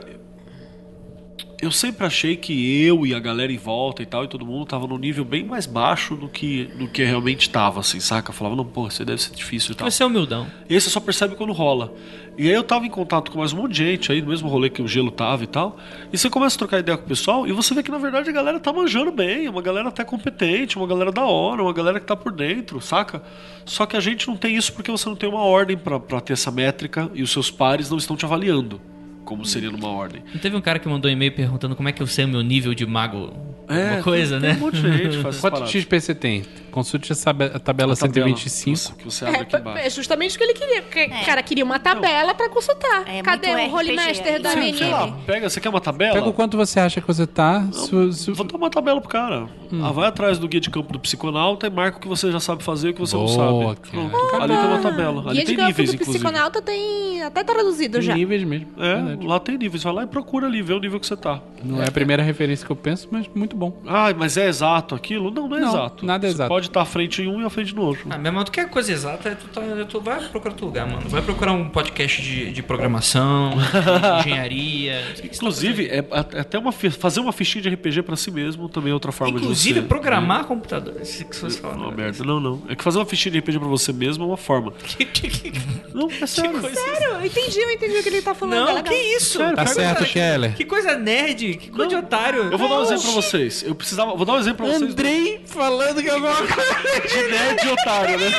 Eu 1.61 1.71
sempre 1.71 2.07
achei 2.07 2.37
que 2.37 2.83
eu 2.85 3.07
e 3.07 3.15
a 3.15 3.19
galera 3.19 3.51
em 3.51 3.57
volta 3.57 4.03
e 4.03 4.07
tal, 4.07 4.25
e 4.25 4.29
todo 4.29 4.45
mundo 4.45 4.67
tava 4.67 4.87
num 4.87 4.99
nível 4.99 5.25
bem 5.25 5.43
mais 5.43 5.65
baixo 5.65 6.15
do 6.15 6.29
que, 6.29 6.65
do 6.79 6.87
que 6.87 7.03
realmente 7.03 7.49
tava, 7.49 7.81
assim, 7.81 7.99
saca? 7.99 8.29
Eu 8.29 8.35
falava, 8.35 8.55
não, 8.55 8.65
pô, 8.65 8.87
isso 8.87 9.03
deve 9.07 9.23
ser 9.23 9.35
difícil 9.35 9.73
e 9.73 9.75
tal. 9.75 9.91
Você 9.91 10.03
é 10.03 10.07
humildão. 10.07 10.47
E 10.69 10.75
aí 10.75 10.81
você 10.81 10.91
só 10.91 11.01
percebe 11.01 11.35
quando 11.35 11.55
rola. 11.55 11.95
E 12.37 12.47
aí 12.47 12.55
eu 12.55 12.63
tava 12.63 12.85
em 12.85 12.91
contato 12.91 13.31
com 13.31 13.39
mais 13.39 13.55
um 13.55 13.57
monte 13.57 13.73
de 13.73 13.79
gente 13.79 14.13
aí, 14.13 14.21
no 14.21 14.29
mesmo 14.29 14.51
rolê 14.51 14.69
que 14.69 14.83
o 14.83 14.87
gelo 14.87 15.11
tava 15.11 15.45
e 15.45 15.47
tal. 15.47 15.79
E 16.13 16.19
você 16.19 16.29
começa 16.29 16.57
a 16.57 16.59
trocar 16.59 16.79
ideia 16.81 16.99
com 16.99 17.05
o 17.05 17.09
pessoal 17.09 17.47
e 17.47 17.53
você 17.53 17.73
vê 17.75 17.83
que 17.83 17.91
na 17.91 17.97
verdade 17.97 18.29
a 18.29 18.33
galera 18.33 18.61
tá 18.61 18.71
manjando 18.71 19.11
bem, 19.11 19.49
uma 19.49 19.63
galera 19.63 19.89
até 19.89 20.05
competente, 20.05 20.77
uma 20.77 20.87
galera 20.87 21.11
da 21.11 21.25
hora, 21.25 21.63
uma 21.63 21.73
galera 21.73 21.99
que 21.99 22.05
tá 22.05 22.15
por 22.15 22.33
dentro, 22.33 22.79
saca? 22.83 23.23
Só 23.65 23.87
que 23.87 23.97
a 23.97 24.01
gente 24.01 24.29
não 24.29 24.37
tem 24.37 24.55
isso 24.55 24.75
porque 24.75 24.91
você 24.91 25.09
não 25.09 25.17
tem 25.17 25.27
uma 25.27 25.41
ordem 25.41 25.79
pra 25.79 26.21
ter 26.21 26.35
essa 26.35 26.51
métrica 26.51 27.11
e 27.15 27.23
os 27.23 27.31
seus 27.31 27.51
pares 27.51 27.89
não 27.89 27.97
estão 27.97 28.15
te 28.15 28.27
avaliando, 28.27 28.79
como 29.27 29.45
seria 29.45 29.71
numa 29.71 29.89
ordem. 29.89 30.23
Não 30.33 30.41
teve 30.41 30.57
um 30.57 30.61
cara 30.63 30.79
que 30.79 30.89
mandou 30.89 31.11
um 31.11 31.13
e-mail 31.13 31.33
perguntando 31.33 31.77
como 31.77 31.89
é 31.89 31.93
que 31.93 32.03
eu 32.03 32.07
sei 32.07 32.25
o 32.25 32.29
meu 32.29 32.41
nível 32.43 32.73
de 32.75 32.87
mago? 32.87 33.33
É, 33.69 33.95
Uma 33.95 34.03
coisa, 34.05 34.39
tem, 34.41 34.49
né? 34.51 34.55
Tem 34.55 34.63
um 34.63 34.67
monte 34.67 34.81
de 34.81 34.97
gente 34.97 35.19
faz 35.19 35.39
Quanto. 35.43 35.67
XP 35.67 36.01
você 36.01 36.15
tem? 36.15 36.45
Consulte 36.71 37.13
a 37.13 37.17
tabela 37.17 37.57
A 37.57 37.59
tabela 37.59 37.97
125. 37.97 38.97
Que 38.97 39.05
você 39.07 39.25
abre 39.25 39.41
aqui 39.41 39.57
É, 39.57 39.59
embaixo. 39.59 39.87
é 39.87 39.91
justamente 39.91 40.37
o 40.37 40.39
que 40.39 40.45
ele 40.45 40.55
queria. 40.55 40.83
O 41.23 41.27
cara 41.27 41.43
queria 41.43 41.65
uma 41.65 41.79
tabela 41.79 42.33
pra 42.33 42.49
consultar. 42.49 43.03
É 43.09 43.23
Cadê 43.23 43.49
o 43.49 43.75
Holy 43.75 43.97
Master 43.97 44.41
da 44.41 44.55
menina? 44.55 44.79
Sei 44.79 44.89
lá, 44.91 45.09
pega, 45.27 45.51
você 45.51 45.61
quer 45.61 45.69
uma 45.71 45.81
tabela? 45.81 46.15
Pega 46.15 46.29
o 46.29 46.33
quanto 46.33 46.57
você 46.57 46.79
acha 46.79 47.01
que 47.01 47.07
você 47.09 47.27
tá. 47.27 47.67
se- 47.73 48.13
se- 48.13 48.31
Vou 48.31 48.47
dar 48.47 48.57
uma 48.57 48.71
tabela 48.71 49.01
pro 49.01 49.09
cara. 49.11 49.49
Ah, 49.83 49.91
vai 49.91 50.07
atrás 50.07 50.39
do 50.39 50.47
guia 50.47 50.61
de 50.61 50.71
campo 50.71 50.93
do 50.93 51.01
psiconauta 51.01 51.67
e 51.67 51.71
marca 51.71 51.99
o 51.99 52.01
que 52.01 52.07
você 52.07 52.31
já 52.31 52.39
sabe 52.39 52.63
fazer 52.63 52.89
e 52.89 52.91
o 52.93 52.95
que 52.95 53.01
você 53.01 53.17
Boa, 53.17 53.27
não 53.27 53.35
sabe. 53.75 53.81
cara. 53.81 54.09
Pronto. 54.09 54.43
Ali 54.43 54.57
tem 54.57 54.67
uma 54.67 54.79
tabela. 54.79 55.21
Ali 55.23 55.33
Guia 55.33 55.41
de 55.41 55.47
tem 55.47 55.57
campo 55.57 55.69
níveis, 55.69 55.89
do 55.91 55.95
inclusive. 55.97 56.19
psiconauta 56.25 56.63
tem 56.63 57.23
até 57.25 57.43
traduzido 57.43 57.95
Tem 57.95 58.03
já. 58.03 58.15
níveis 58.15 58.45
mesmo. 58.45 58.69
É, 58.79 59.16
verdade. 59.17 59.27
lá 59.27 59.41
tem 59.41 59.59
níveis. 59.59 59.83
Vai 59.83 59.93
lá 59.93 60.03
e 60.05 60.07
procura 60.07 60.47
ali, 60.47 60.63
vê 60.63 60.73
o 60.73 60.79
nível 60.81 60.99
que 61.01 61.07
você 61.07 61.17
tá. 61.17 61.41
Não 61.65 61.83
é 61.83 61.89
a 61.89 61.91
primeira 61.91 62.23
referência 62.23 62.65
que 62.65 62.71
eu 62.73 62.77
penso, 62.77 63.09
mas 63.11 63.29
muito 63.35 63.57
bom. 63.57 63.81
Ah, 63.87 64.13
mas 64.17 64.37
é 64.37 64.47
exato 64.49 64.95
aquilo? 64.95 65.31
Não, 65.31 65.49
não 65.49 65.57
é 65.57 65.61
Não, 65.61 65.69
exato. 65.69 66.05
nada 66.07 66.27
é 66.27 66.31
Você 66.31 66.35
exato. 66.37 66.49
pode 66.49 66.67
estar 66.69 66.83
à 66.83 66.85
frente 66.85 67.23
em 67.23 67.29
um 67.29 67.41
e 67.43 67.45
à 67.45 67.51
frente 67.51 67.75
no 67.75 67.83
outro. 67.83 68.07
Ah, 68.11 68.19
mesmo 68.19 68.45
tu 68.45 68.53
quer 68.53 68.69
coisa 68.71 68.93
exata, 68.93 69.37
tu, 69.37 69.49
tá, 69.49 69.61
tu 69.89 70.01
vai 70.01 70.21
procurar 70.29 70.53
outro 70.53 70.67
lugar, 70.67 70.87
mano. 70.87 71.09
Vai 71.09 71.23
procurar 71.23 71.53
um 71.53 71.69
podcast 71.69 72.21
de, 72.23 72.53
de 72.53 72.63
programação, 72.63 73.51
de 73.51 74.21
engenharia. 74.31 75.03
Inclusive, 75.25 75.87
é 75.89 75.97
é 76.37 76.41
até 76.41 76.59
uma, 76.59 76.71
fazer 76.73 77.21
uma 77.21 77.33
fichinha 77.33 77.63
de 77.63 77.69
RPG 77.71 78.03
pra 78.03 78.17
si 78.17 78.31
mesmo 78.31 78.69
também 78.69 78.91
é 78.91 78.95
outra 78.95 79.11
forma 79.13 79.39
Inclusive, 79.39 79.75
de 79.75 79.81
você... 79.81 79.87
programar 79.89 80.45
computadores. 80.45 81.09
Isso 81.17 81.25
que 81.25 81.37
vocês 81.37 81.57
falam. 81.57 81.79
Não, 81.79 81.91
merda, 81.93 82.23
não, 82.25 82.39
não. 82.41 82.63
É 82.69 82.75
que 82.77 82.85
fazer 82.85 82.99
uma 82.99 83.07
fichinha 83.07 83.33
de 83.33 83.39
RPG 83.41 83.59
pra 83.59 83.69
você 83.69 83.93
mesmo 83.93 84.25
é 84.25 84.27
uma 84.27 84.37
forma. 84.37 84.73
Que, 84.97 85.05
que, 85.05 85.29
que, 85.51 85.53
Não, 85.95 86.09
é 86.11 86.27
sério. 86.27 86.59
coisa- 86.61 86.75
Sério, 86.75 87.15
eu 87.17 87.27
entendi, 87.27 87.59
eu 87.59 87.71
entendi 87.71 87.97
o 87.99 88.03
que 88.03 88.09
ele 88.09 88.23
tá 88.23 88.35
falando. 88.35 88.55
é 88.55 88.61
Não, 88.61 88.67
legal. 88.75 88.85
que 88.85 88.95
isso? 89.17 89.39
Sério, 89.39 89.57
Tá 89.57 89.63
pega- 89.65 89.75
certo, 89.75 89.99
coisa- 89.99 90.13
Keller. 90.13 90.55
Que 90.55 90.65
coisa 90.65 90.97
nerd, 90.97 91.55
que 91.57 91.71
coisa 91.71 91.89
de 91.89 91.97
otário. 91.97 92.51
Eu 92.51 92.59
vou 92.59 92.69
dar 92.69 92.79
um 92.79 92.83
exemplo 92.83 93.03
pra 93.05 93.13
vocês. 93.13 93.63
Eu 93.63 93.75
precisava. 93.75 94.15
Vou 94.15 94.25
dar 94.27 94.35
um 94.35 94.39
exemplo 94.39 94.67
pra 94.67 94.75
vocês. 94.79 94.91
Andrei 94.93 95.41
falando 95.47 96.03
que 96.03 96.09
alguma 96.11 96.35
coisa. 96.35 96.57
De 97.07 97.23
nerd 97.31 97.67
e 97.67 97.69
otário, 97.71 98.19
né? 98.19 98.33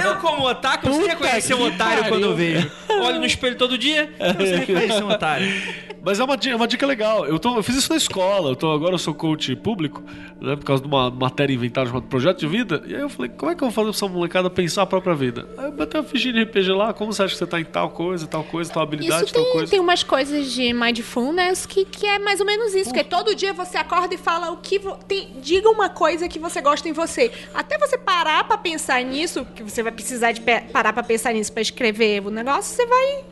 Eu, 0.04 0.16
como 0.16 0.46
otaku, 0.46 0.88
eu 0.88 0.94
sei 0.94 1.06
reconhecer 1.08 1.54
um 1.54 1.62
otário 1.66 1.98
pariu. 2.04 2.08
quando 2.08 2.24
eu 2.24 2.34
vejo. 2.36 2.70
Olho 3.02 3.18
no 3.20 3.26
espelho 3.26 3.56
todo 3.56 3.76
dia, 3.78 4.12
eu 4.18 4.46
sei 4.46 4.56
reconhecer 4.58 5.02
um 5.02 5.08
otário. 5.10 5.46
Mas 6.02 6.18
é 6.18 6.24
uma, 6.24 6.34
é 6.34 6.56
uma 6.56 6.66
dica 6.66 6.86
legal. 6.86 7.26
Eu, 7.26 7.38
tô, 7.38 7.56
eu 7.56 7.62
fiz 7.62 7.76
isso 7.76 7.90
na 7.90 7.96
escola. 7.96 8.50
Eu 8.50 8.56
tô, 8.56 8.72
agora 8.72 8.94
eu 8.94 8.98
sou 8.98 9.12
coach 9.14 9.54
público, 9.56 10.02
né? 10.40 10.56
Por 10.56 10.64
causa 10.64 10.82
de 10.82 10.88
uma 10.88 11.10
matéria 11.10 11.52
inventada 11.52 11.86
chamada 11.88 12.06
Projeto 12.06 12.38
de 12.40 12.46
Vida. 12.46 12.82
E 12.86 12.94
aí 12.94 13.00
eu 13.00 13.08
falei, 13.08 13.30
como 13.36 13.52
é 13.52 13.54
que 13.54 13.62
eu 13.62 13.68
vou 13.68 13.74
fazer 13.74 13.88
pra 13.88 13.96
essa 13.96 14.08
molecada 14.08 14.48
pensar 14.50 14.82
a 14.82 14.86
própria 14.86 15.14
vida? 15.14 15.46
Aí 15.58 15.66
eu 15.66 15.72
botei 15.72 16.00
uma 16.00 16.06
fichinha 16.06 16.32
de 16.32 16.42
RPG 16.42 16.70
lá, 16.72 16.92
como 16.94 17.12
você 17.12 17.22
acha 17.22 17.32
que 17.34 17.38
você 17.38 17.46
tá 17.46 17.60
em 17.60 17.64
tal 17.64 17.90
coisa, 17.90 18.26
tal 18.26 18.42
coisa, 18.44 18.72
tal 18.72 18.82
habilidade, 18.82 19.24
Isso 19.26 19.34
tal 19.34 19.42
tem, 19.44 19.52
coisa. 19.52 19.70
tem 19.70 19.80
umas 19.80 20.02
coisas 20.02 20.50
de 20.52 20.72
mindfulness 20.72 21.66
que, 21.66 21.84
que 21.84 22.06
é 22.06 22.18
mais 22.18 22.40
ou 22.40 22.46
menos 22.46 22.74
isso. 22.74 22.92
Que 22.92 23.04
todo 23.04 23.34
dia 23.34 23.52
você 23.52 23.76
acorda 23.76 24.14
e 24.14 24.18
fala 24.18 24.50
o 24.50 24.56
que. 24.56 24.78
vo- 24.78 24.96
tem- 25.06 25.28
diga 25.42 25.68
uma 25.68 25.88
coisa 25.90 26.28
que 26.28 26.38
você 26.38 26.60
gosta 26.60 26.88
em 26.88 26.92
você. 26.92 27.30
Até 27.54 27.76
você 27.78 27.98
parar 27.98 28.44
pra 28.44 28.56
pensar 28.56 29.02
nisso, 29.04 29.44
que 29.54 29.62
você 29.62 29.82
vai 29.82 29.92
precisar 29.92 30.32
de 30.32 30.40
parar 30.72 30.92
pra 30.92 31.02
pensar 31.02 31.32
nisso 31.32 31.52
pra 31.52 31.60
escrever 31.62 32.26
o 32.26 32.30
negócio, 32.30 32.74
você 32.74 32.86
vai. 32.86 33.24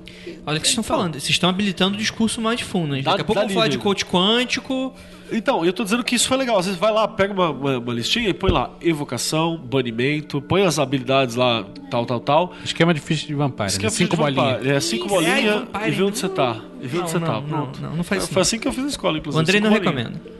Olha 0.46 0.56
o 0.56 0.60
que 0.60 0.66
vocês 0.66 0.68
estão 0.68 0.84
falando. 0.84 1.12
Vocês 1.14 1.30
estão 1.30 1.48
habilitando 1.50 1.94
o 1.94 1.98
discurso 1.98 2.40
mindfulness. 2.40 3.04
Dá- 3.04 3.10
Daqui 3.12 3.22
a 3.22 3.24
pouco 3.24 3.40
vamos 3.40 3.54
falar 3.54 3.68
de 3.68 3.78
coach 3.78 4.04
quântico. 4.04 4.94
Então, 5.30 5.62
eu 5.64 5.74
tô 5.74 5.84
dizendo 5.84 6.02
que 6.02 6.14
isso 6.14 6.26
foi 6.26 6.38
legal. 6.38 6.58
Às 6.58 6.64
vezes 6.66 6.80
vai 6.80 6.90
lá, 6.90 7.06
pega 7.06 7.34
uma, 7.34 7.50
uma, 7.50 7.78
uma 7.78 7.92
listinha 7.92 8.28
e 8.30 8.32
põe 8.34 8.50
lá 8.50 8.70
evocação, 8.80 9.58
banimento, 9.58 10.40
põe 10.40 10.62
as 10.64 10.78
habilidades 10.78 11.34
lá, 11.34 11.66
tal, 11.90 12.06
tal, 12.06 12.18
tal. 12.20 12.54
Esquema 12.64 12.94
de 12.94 13.00
ficha 13.00 13.26
de 13.26 13.34
vampire. 13.34 13.66
Esquema 13.68 13.90
né? 13.90 13.96
Cinco 13.96 14.16
de 14.16 14.22
vampire. 14.22 14.40
bolinhas. 14.40 14.66
É, 14.66 14.80
cinco 14.80 15.06
bolinhas 15.08 15.38
é, 15.44 15.50
vampire, 15.58 15.88
e 15.88 15.90
vê 15.90 16.02
onde 16.02 16.18
você 16.18 16.28
tá. 16.30 16.56
E 16.80 16.86
vê 16.86 16.96
Não, 16.96 17.02
onde 17.04 17.12
você 17.12 17.18
não, 17.18 17.26
tá. 17.26 17.32
não, 17.34 17.42
Pronto. 17.42 17.82
não, 17.82 17.96
não 17.96 18.04
faz 18.04 18.22
isso, 18.22 18.32
Foi 18.32 18.40
não. 18.40 18.42
assim 18.42 18.58
que 18.58 18.66
eu 18.68 18.72
fiz 18.72 18.82
na 18.84 18.88
escola, 18.90 19.14
O 19.14 19.18
inclusive. 19.18 19.42
Andrei 19.42 19.60
não 19.60 19.70
bolinhas. 19.70 19.94
recomenda. 19.94 20.38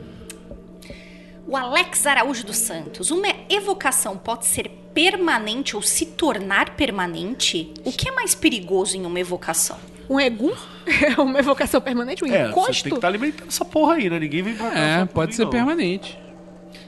O 1.49 1.57
Alex 1.57 2.05
Araújo 2.05 2.45
dos 2.45 2.57
Santos. 2.57 3.09
Uma 3.09 3.27
evocação 3.49 4.15
pode 4.15 4.45
ser 4.45 4.69
permanente 4.93 5.75
ou 5.75 5.81
se 5.81 6.05
tornar 6.05 6.75
permanente? 6.75 7.73
O 7.83 7.91
que 7.91 8.07
é 8.07 8.11
mais 8.11 8.35
perigoso 8.35 8.95
em 8.95 9.05
uma 9.05 9.19
evocação? 9.19 9.77
Um 10.09 10.19
egum? 10.19 10.51
É 10.89 11.19
uma 11.21 11.37
evocação 11.39 11.79
permanente? 11.81 12.23
Um 12.23 12.27
É, 12.27 12.43
você 12.45 12.49
encosto? 12.49 12.83
tem 12.83 12.91
que 12.91 12.97
estar 12.97 13.07
alimentando 13.07 13.47
essa 13.47 13.63
porra 13.65 13.93
aí, 13.95 14.09
né? 14.09 14.19
Ninguém 14.19 14.41
vem 14.41 14.55
pra 14.55 14.69
cá. 14.71 14.79
É, 14.79 15.05
pode 15.05 15.35
ser 15.35 15.43
não. 15.43 15.49
permanente. 15.51 16.17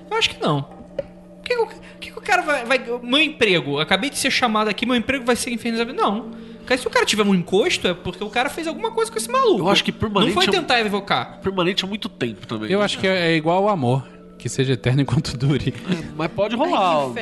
Eu 0.09 0.17
acho 0.17 0.29
que 0.31 0.41
não. 0.41 0.63
Por 0.63 1.43
que, 1.43 1.55
que 1.55 1.61
o- 1.61 1.67
que, 1.99 2.11
o 2.11 2.21
cara 2.21 2.41
vai, 2.41 2.65
vai. 2.65 2.83
Meu 3.03 3.19
emprego, 3.19 3.79
acabei 3.79 4.09
de 4.09 4.17
ser 4.17 4.31
chamado 4.31 4.67
aqui, 4.69 4.85
meu 4.87 4.95
emprego 4.95 5.23
vai 5.25 5.35
ser 5.35 5.51
infernizado. 5.51 5.93
Não. 5.93 6.31
Porque 6.59 6.77
se 6.77 6.87
o 6.87 6.89
cara 6.89 7.05
tiver 7.05 7.23
um 7.23 7.33
encosto, 7.35 7.87
é 7.87 7.93
porque 7.93 8.23
o 8.23 8.29
cara 8.29 8.49
fez 8.49 8.67
alguma 8.67 8.89
coisa 8.91 9.11
com 9.11 9.17
esse 9.17 9.29
maluco. 9.29 9.59
Eu 9.59 9.69
acho 9.69 9.83
que 9.83 9.91
permanente 9.91 10.33
Não 10.35 10.41
foi 10.41 10.45
é 10.47 10.49
um- 10.57 10.61
tentar 10.61 10.79
evocar. 10.79 11.39
Permanente 11.41 11.83
há 11.85 11.87
muito 11.87 12.09
tempo 12.09 12.47
também. 12.47 12.71
Eu 12.71 12.81
acho 12.81 12.97
que 12.97 13.05
é 13.07 13.35
igual 13.35 13.63
o 13.63 13.69
amor. 13.69 14.03
Que 14.41 14.49
seja 14.49 14.73
eterno 14.73 15.03
enquanto 15.03 15.37
dure. 15.37 15.71
Mas 16.17 16.31
pode 16.31 16.55
rolar. 16.55 16.97
ó. 16.97 17.13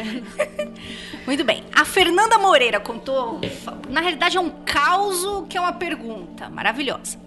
Muito 1.26 1.44
bem. 1.44 1.64
A 1.74 1.86
Fernanda 1.86 2.38
Moreira 2.38 2.80
contou. 2.80 3.40
Na 3.90 4.02
realidade, 4.02 4.38
é 4.38 4.40
um 4.40 4.50
caos 4.66 5.46
que 5.48 5.58
é 5.58 5.62
uma 5.62 5.74
pergunta 5.74 6.50
maravilhosa. 6.50 7.18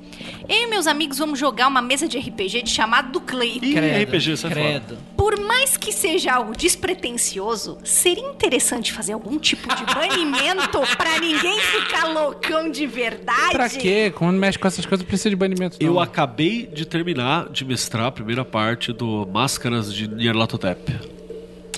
Eu 0.49 0.57
e 0.57 0.67
meus 0.67 0.87
amigos 0.87 1.19
vamos 1.19 1.39
jogar 1.39 1.69
uma 1.69 1.83
mesa 1.83 2.07
de 2.07 2.19
RPG 2.19 2.63
de 2.63 2.71
chamado 2.71 3.13
do 3.13 3.21
Cleiton. 3.21 3.67
Ih, 3.67 4.03
RPG, 4.05 4.37
sai 4.37 4.51
fora. 4.51 4.63
credo. 4.63 4.99
Por 5.17 5.39
mais 5.41 5.77
que 5.77 5.93
seja 5.93 6.35
algo 6.35 6.57
despretensioso, 6.57 7.79
seria 7.85 8.29
interessante 8.29 8.93
fazer 8.93 9.13
algum 9.13 9.39
tipo 9.39 9.69
de 9.75 9.85
banimento 9.85 10.81
pra 10.97 11.19
ninguém 11.19 11.59
ficar 11.61 12.07
loucão 12.07 12.71
de 12.71 12.87
verdade? 12.87 13.53
Pra 13.53 13.69
quê? 13.69 14.13
Quando 14.15 14.37
mexe 14.37 14.59
com 14.59 14.67
essas 14.67 14.85
coisas, 14.85 15.07
precisa 15.07 15.31
de 15.31 15.37
banimento. 15.37 15.77
Eu 15.81 15.95
não. 15.95 16.01
acabei 16.01 16.67
de 16.67 16.85
terminar 16.85 17.49
de 17.49 17.65
mestrar 17.65 18.07
a 18.07 18.13
primeira 18.13 18.45
parte 18.45 18.93
do 18.93 19.27
Máscaras 19.27 19.93
de 19.93 20.09
Nyarlathotep. 20.09 21.22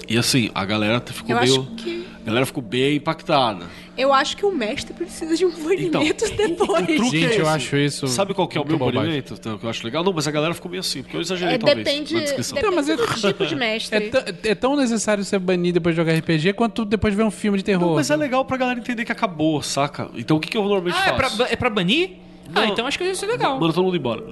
E 0.08 0.18
assim, 0.18 0.50
a 0.54 0.64
galera 0.64 1.00
ficou 1.06 1.34
Eu 1.36 1.40
meio... 1.42 1.52
acho 1.60 1.70
que. 1.76 2.04
A 2.22 2.26
galera 2.26 2.46
ficou 2.46 2.62
bem 2.62 2.96
impactada. 2.96 3.66
Eu 3.98 4.10
acho 4.12 4.34
que 4.36 4.46
o 4.46 4.50
mestre 4.50 4.94
precisa 4.94 5.36
de 5.36 5.44
um 5.44 5.50
banimento 5.50 6.24
Então, 6.24 6.24
depois. 6.36 6.82
o 6.82 6.86
truque 6.86 7.20
Gente, 7.20 7.34
é 7.34 7.40
eu 7.42 7.46
acho 7.48 7.76
isso 7.76 8.08
Sabe 8.08 8.32
qual 8.32 8.48
que 8.48 8.56
é 8.56 8.60
o 8.62 8.66
meu 8.66 8.78
bobagem. 8.78 9.00
banimento? 9.02 9.34
Então, 9.34 9.58
que 9.58 9.64
eu 9.66 9.68
acho 9.68 9.84
legal? 9.84 10.02
Não, 10.02 10.10
mas 10.12 10.26
a 10.26 10.30
galera 10.30 10.54
ficou 10.54 10.70
meio 10.70 10.80
assim, 10.80 11.02
porque 11.02 11.16
eu 11.18 11.20
exagerei 11.20 11.56
É, 11.56 11.58
talvez 11.58 11.84
depende, 11.84 12.14
na 12.14 12.20
descrição. 12.20 12.54
depende 12.56 12.74
mas 12.76 12.88
é- 12.88 12.96
do 12.96 13.06
tipo 13.14 13.46
de 13.46 13.52
É, 13.54 13.56
mestre. 13.58 14.00
tã- 14.08 14.24
é 14.42 14.54
tão 14.54 14.74
necessário 14.74 15.22
ser 15.22 15.38
banido 15.38 15.74
depois 15.74 15.94
de 15.94 16.00
jogar 16.00 16.14
RPG 16.14 16.54
quanto 16.54 16.84
depois 16.86 17.12
de 17.12 17.16
ver 17.18 17.24
um 17.24 17.30
filme 17.30 17.58
de 17.58 17.64
terror. 17.64 17.88
Não, 17.88 17.94
mas 17.94 18.10
é 18.10 18.16
legal 18.16 18.42
pra 18.46 18.56
galera 18.56 18.80
entender 18.80 19.04
que 19.04 19.12
acabou, 19.12 19.60
saca? 19.62 20.08
Então 20.14 20.38
o 20.38 20.40
que, 20.40 20.48
que 20.48 20.56
eu 20.56 20.62
normalmente 20.62 20.96
Ah, 20.96 21.10
é 21.14 21.18
faço? 21.20 21.36
pra, 21.36 21.48
é 21.50 21.56
pra 21.56 21.68
banir? 21.68 22.10
Ah, 22.54 22.60
Não. 22.60 22.68
então 22.68 22.86
acho 22.86 22.98
que 22.98 23.04
isso 23.04 23.24
é 23.24 23.28
legal. 23.28 23.58
Manda 23.58 23.72
todo 23.72 23.84
mundo 23.84 23.96
embora. 23.96 24.22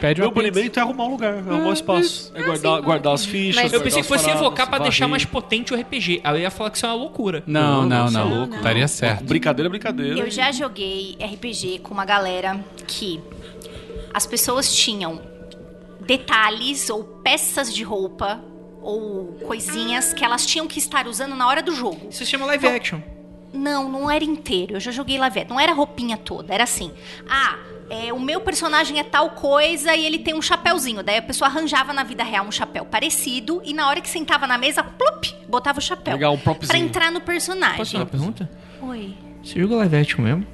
Pede 0.00 0.20
Meu 0.20 0.30
banimento 0.30 0.78
é 0.78 0.82
arrumar 0.82 1.04
um 1.04 1.10
lugar, 1.10 1.34
é 1.34 1.38
arrumar 1.38 1.68
um 1.68 1.72
espaço. 1.72 2.32
É 2.34 2.42
guardar, 2.42 2.80
guardar 2.82 3.14
as 3.14 3.24
fichas. 3.24 3.62
Mas- 3.62 3.72
Eu 3.72 3.80
pensei 3.80 4.02
que 4.02 4.08
fosse 4.08 4.30
evocar 4.30 4.66
pra 4.68 4.78
varrer. 4.78 4.90
deixar 4.90 5.08
mais 5.08 5.24
potente 5.24 5.74
o 5.74 5.76
RPG. 5.76 6.20
Aí 6.22 6.34
eu 6.36 6.40
ia 6.42 6.50
falar 6.50 6.70
que 6.70 6.76
isso 6.76 6.86
é 6.86 6.88
uma 6.88 6.94
loucura. 6.96 7.42
Não, 7.46 7.84
não, 7.86 8.06
é 8.06 8.10
não. 8.10 8.28
louco. 8.28 8.54
Estaria 8.54 8.86
certo. 8.88 9.24
Brincadeira 9.24 9.68
é 9.68 9.70
brincadeira. 9.70 10.18
Eu 10.18 10.30
já 10.30 10.52
joguei 10.52 11.16
RPG 11.20 11.80
com 11.82 11.92
uma 11.92 12.04
galera 12.04 12.64
que 12.86 13.20
as 14.14 14.26
pessoas 14.26 14.74
tinham 14.74 15.20
detalhes 16.00 16.90
ou 16.90 17.04
peças 17.04 17.72
de 17.74 17.82
roupa 17.82 18.40
ou 18.80 19.38
coisinhas 19.46 20.12
que 20.12 20.24
elas 20.24 20.44
tinham 20.44 20.66
que 20.66 20.78
estar 20.78 21.06
usando 21.06 21.34
na 21.36 21.46
hora 21.46 21.62
do 21.62 21.74
jogo. 21.74 22.08
Isso 22.10 22.24
se 22.24 22.26
chama 22.30 22.46
live 22.46 22.66
action. 22.66 23.00
Não, 23.52 23.88
não 23.88 24.10
era 24.10 24.24
inteiro. 24.24 24.74
Eu 24.76 24.80
já 24.80 24.90
joguei 24.90 25.18
live 25.18 25.40
action. 25.40 25.54
Não 25.54 25.60
era 25.60 25.72
roupinha 25.72 26.16
toda. 26.16 26.54
Era 26.54 26.64
assim. 26.64 26.90
Ah, 27.28 27.58
é, 27.90 28.12
o 28.12 28.18
meu 28.20 28.40
personagem 28.40 28.98
é 28.98 29.04
tal 29.04 29.30
coisa 29.30 29.94
e 29.94 30.06
ele 30.06 30.18
tem 30.20 30.34
um 30.34 30.40
chapéuzinho. 30.42 31.02
Daí 31.02 31.18
a 31.18 31.22
pessoa 31.22 31.48
arranjava 31.48 31.92
na 31.92 32.02
vida 32.02 32.24
real 32.24 32.46
um 32.46 32.52
chapéu 32.52 32.84
parecido 32.86 33.60
e 33.64 33.74
na 33.74 33.88
hora 33.88 34.00
que 34.00 34.08
sentava 34.08 34.46
na 34.46 34.56
mesa, 34.56 34.82
plup, 34.82 35.26
botava 35.48 35.78
o 35.78 35.82
chapéu. 35.82 36.14
Legal, 36.14 36.32
um 36.34 36.38
Pra 36.38 36.54
propzinho. 36.54 36.84
entrar 36.86 37.10
no 37.12 37.20
personagem. 37.20 37.76
Posso 37.76 37.92
fazer 37.92 38.04
uma 38.04 38.10
pergunta? 38.10 38.50
Oi. 38.82 39.14
Você 39.44 39.60
joga 39.60 39.76
live 39.76 39.96
action 39.96 40.22
mesmo? 40.24 40.46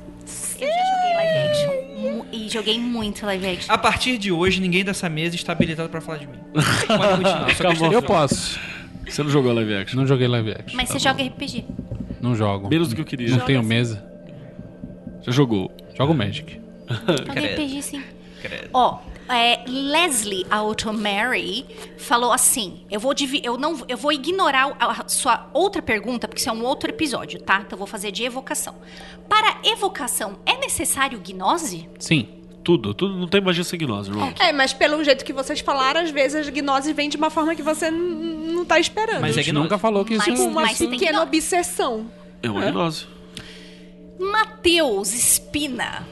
Eu 0.60 0.66
já 0.66 0.74
joguei 0.74 1.14
live 1.14 1.48
action. 1.50 2.24
E 2.32 2.48
joguei 2.48 2.78
muito 2.80 3.24
live 3.24 3.46
action. 3.46 3.72
A 3.72 3.78
partir 3.78 4.18
de 4.18 4.32
hoje, 4.32 4.60
ninguém 4.60 4.84
dessa 4.84 5.08
mesa 5.08 5.36
está 5.36 5.52
habilitado 5.52 5.88
pra 5.88 6.00
falar 6.00 6.18
de 6.18 6.26
mim. 6.26 6.38
Pode 6.52 7.56
continuar. 7.56 7.76
Só. 7.76 7.92
Eu 7.92 8.02
posso. 8.02 8.58
Você 9.08 9.22
não 9.22 9.30
jogou 9.30 9.52
live 9.52 9.74
action? 9.76 9.98
Não 10.00 10.06
joguei 10.06 10.26
live 10.26 10.50
action. 10.52 10.76
Mas 10.76 10.88
você 10.88 10.98
joga 10.98 11.22
RPG. 11.22 11.64
Não 12.20 12.34
jogo. 12.34 12.68
Menos 12.68 12.88
do 12.88 12.94
que 12.94 13.00
eu 13.00 13.04
queria. 13.04 13.28
Não 13.30 13.40
tenho 13.44 13.62
mesa. 13.62 14.04
Já 15.22 15.32
jogou. 15.32 15.70
Jogo 15.96 16.14
Magic. 16.14 16.60
Joga 16.88 17.24
Credo. 17.32 17.62
RPG 17.62 17.82
sim. 17.82 18.02
Credo. 18.40 18.70
Ó, 18.72 19.00
é, 19.28 19.64
Leslie 19.68 20.46
Automary 20.50 21.66
falou 21.98 22.32
assim: 22.32 22.84
eu 22.90 22.98
vou 23.00 23.12
divi- 23.12 23.42
eu 23.44 23.58
não 23.58 23.84
eu 23.88 23.96
vou 23.96 24.12
ignorar 24.12 24.74
a, 24.78 25.02
a 25.02 25.08
sua 25.08 25.50
outra 25.52 25.82
pergunta, 25.82 26.26
porque 26.28 26.40
isso 26.40 26.48
é 26.48 26.52
um 26.52 26.64
outro 26.64 26.88
episódio, 26.88 27.40
tá? 27.42 27.56
Então 27.60 27.72
eu 27.72 27.78
vou 27.78 27.86
fazer 27.86 28.10
de 28.12 28.24
evocação. 28.24 28.76
Para 29.28 29.58
evocação, 29.64 30.38
é 30.46 30.56
necessário 30.58 31.20
gnose? 31.20 31.88
Sim. 31.98 32.28
Tudo, 32.68 32.92
tudo 32.92 33.16
não 33.16 33.26
tem 33.26 33.40
magia 33.40 33.64
sem 33.64 33.78
gnose, 33.78 34.10
irmão. 34.10 34.30
É, 34.38 34.52
mas 34.52 34.74
pelo 34.74 35.02
jeito 35.02 35.24
que 35.24 35.32
vocês 35.32 35.60
falaram, 35.60 36.02
às 36.02 36.10
vezes 36.10 36.46
a 36.46 36.50
gnose 36.50 36.92
vem 36.92 37.08
de 37.08 37.16
uma 37.16 37.30
forma 37.30 37.54
que 37.54 37.62
você 37.62 37.90
não 37.90 38.62
tá 38.62 38.78
esperando. 38.78 39.22
Mas 39.22 39.38
A 39.38 39.40
é 39.40 39.42
gente 39.42 39.52
gnose. 39.54 39.64
nunca 39.64 39.78
falou 39.78 40.04
que 40.04 40.12
isso 40.12 40.28
Mas- 40.30 40.38
Uma 40.40 40.50
mas 40.62 40.76
pequena 40.78 41.22
obsessão. 41.22 42.10
É 42.42 42.50
uma 42.50 42.70
gnose. 42.70 43.06
Mateus 44.20 45.14
Espina. 45.14 46.06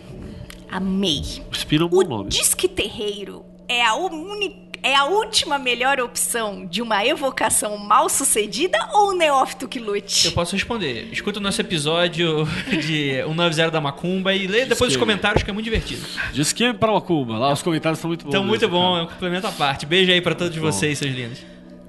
Amei. 0.71 1.23
Espina 1.53 1.83
é 1.83 1.87
um 1.87 1.89
bom 1.91 1.99
O 2.05 2.09
nome. 2.09 2.31
disque 2.31 2.67
terreiro 2.69 3.45
é 3.69 3.85
a 3.85 3.95
única 3.95 4.66
é 4.83 4.95
a 4.95 5.05
última 5.05 5.59
melhor 5.59 6.01
opção 6.01 6.67
de 6.67 6.81
uma 6.83 7.05
evocação 7.05 7.77
mal 7.77 8.09
sucedida 8.09 8.79
ou 8.93 9.11
o 9.11 9.17
neófito 9.17 9.67
que 9.69 9.79
lute? 9.79 10.27
Eu 10.27 10.33
posso 10.33 10.55
responder. 10.55 11.09
Escuta 11.13 11.39
o 11.39 11.43
nosso 11.43 11.61
episódio 11.61 12.45
de 12.69 13.23
190 13.25 13.71
da 13.71 13.81
Macumba 13.81 14.35
e 14.35 14.47
lê 14.47 14.65
depois 14.65 14.91
os 14.91 14.97
que- 14.97 15.01
comentários 15.01 15.43
que 15.43 15.51
é 15.51 15.53
muito 15.53 15.65
divertido. 15.65 16.05
Diz 16.33 16.53
que 16.53 16.65
é 16.65 16.73
para 16.73 16.91
uma 16.93 17.01
Cuba. 17.01 17.39
Lá 17.39 17.53
os 17.53 17.63
comentários 17.63 17.99
estão 17.99 18.09
muito 18.09 18.25
bons. 18.25 18.29
Então, 18.31 18.45
muito 18.45 18.69
bom, 18.69 18.97
é 18.99 19.03
um 19.03 19.07
complemento 19.07 19.47
à 19.47 19.53
parte. 19.53 19.87
Beijo 19.87 20.11
aí 20.13 20.21
pra 20.21 20.35
todos 20.35 20.57
vocês, 20.57 20.99
seus 20.99 21.11
lindos. 21.13 21.39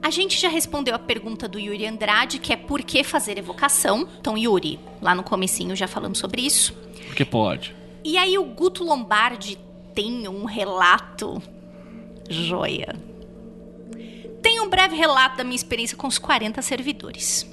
A 0.01 0.09
gente 0.09 0.39
já 0.39 0.47
respondeu 0.47 0.95
a 0.95 0.99
pergunta 0.99 1.47
do 1.47 1.59
Yuri 1.59 1.85
Andrade, 1.85 2.39
que 2.39 2.53
é 2.53 2.55
por 2.55 2.81
que 2.83 3.03
fazer 3.03 3.37
evocação. 3.37 4.07
Então, 4.19 4.37
Yuri, 4.37 4.79
lá 5.01 5.13
no 5.13 5.23
comecinho 5.23 5.75
já 5.75 5.87
falamos 5.87 6.17
sobre 6.19 6.41
isso. 6.43 6.73
Porque 7.07 7.25
pode. 7.25 7.75
E 8.05 8.17
aí 8.17 8.37
o 8.37 8.43
Guto 8.45 8.83
Lombardi 8.85 9.57
tenho 9.93 10.31
um 10.31 10.45
relato 10.45 11.41
joia. 12.29 12.95
Tenho 14.41 14.63
um 14.63 14.69
breve 14.69 14.95
relato 14.95 15.37
da 15.37 15.43
minha 15.43 15.55
experiência 15.55 15.97
com 15.97 16.07
os 16.07 16.17
40 16.17 16.61
servidores. 16.61 17.45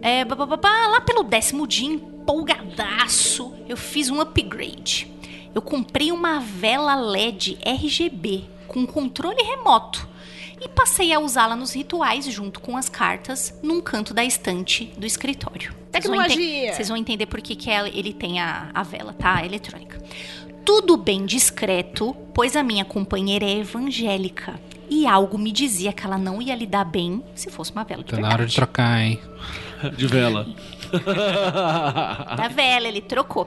É, 0.00 0.24
lá 0.24 1.00
pelo 1.00 1.24
décimo 1.24 1.66
dia, 1.66 1.88
empolgadaço, 1.88 3.52
eu 3.68 3.76
fiz 3.76 4.10
um 4.10 4.20
upgrade. 4.20 5.10
Eu 5.54 5.62
comprei 5.62 6.12
uma 6.12 6.38
vela 6.40 6.94
LED 6.94 7.58
RGB 7.64 8.44
com 8.68 8.86
controle 8.86 9.42
remoto 9.42 10.06
e 10.60 10.68
passei 10.68 11.12
a 11.12 11.18
usá-la 11.20 11.56
nos 11.56 11.72
rituais 11.72 12.26
junto 12.26 12.60
com 12.60 12.76
as 12.76 12.88
cartas 12.88 13.58
num 13.62 13.80
canto 13.80 14.12
da 14.12 14.24
estante 14.24 14.92
do 14.98 15.06
escritório. 15.06 15.74
Vocês 15.90 16.04
vão 16.04 16.14
ente- 16.22 16.28
Tecnologia. 16.36 16.84
Vão 16.88 16.96
entender 16.96 17.26
por 17.26 17.40
que, 17.40 17.56
que 17.56 17.70
ela- 17.70 17.88
ele 17.88 18.12
tem 18.12 18.40
a, 18.40 18.70
a 18.74 18.82
vela, 18.82 19.12
tá? 19.14 19.36
A 19.36 19.46
eletrônica. 19.46 19.98
Tudo 20.68 20.98
bem 20.98 21.24
discreto, 21.24 22.14
pois 22.34 22.54
a 22.54 22.62
minha 22.62 22.84
companheira 22.84 23.42
é 23.42 23.60
evangélica. 23.60 24.60
E 24.90 25.06
algo 25.06 25.38
me 25.38 25.50
dizia 25.50 25.94
que 25.94 26.04
ela 26.04 26.18
não 26.18 26.42
ia 26.42 26.54
lidar 26.54 26.84
bem 26.84 27.24
se 27.34 27.50
fosse 27.50 27.72
uma 27.72 27.84
vela 27.84 28.04
de 28.04 28.10
Tá 28.10 28.16
na 28.16 28.28
verdade. 28.28 28.34
hora 28.42 28.46
de 28.46 28.54
trocar, 28.54 29.00
hein? 29.00 29.18
De 29.96 30.06
vela. 30.06 30.46
da 32.36 32.48
vela, 32.48 32.86
ele 32.86 33.00
trocou. 33.00 33.46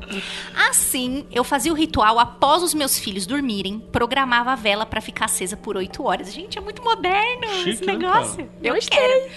Assim, 0.68 1.24
eu 1.32 1.44
fazia 1.44 1.72
o 1.72 1.76
ritual 1.76 2.18
após 2.18 2.64
os 2.64 2.74
meus 2.74 2.98
filhos 2.98 3.28
dormirem, 3.28 3.80
programava 3.80 4.54
a 4.54 4.56
vela 4.56 4.84
pra 4.84 5.00
ficar 5.00 5.26
acesa 5.26 5.56
por 5.56 5.78
8 5.78 6.04
horas. 6.04 6.34
Gente, 6.34 6.58
é 6.58 6.62
muito 6.62 6.84
moderno 6.84 7.48
Chique, 7.58 7.70
esse 7.70 7.86
né, 7.86 7.94
negócio. 7.98 8.50
eu 8.64 8.74
quero. 8.90 9.32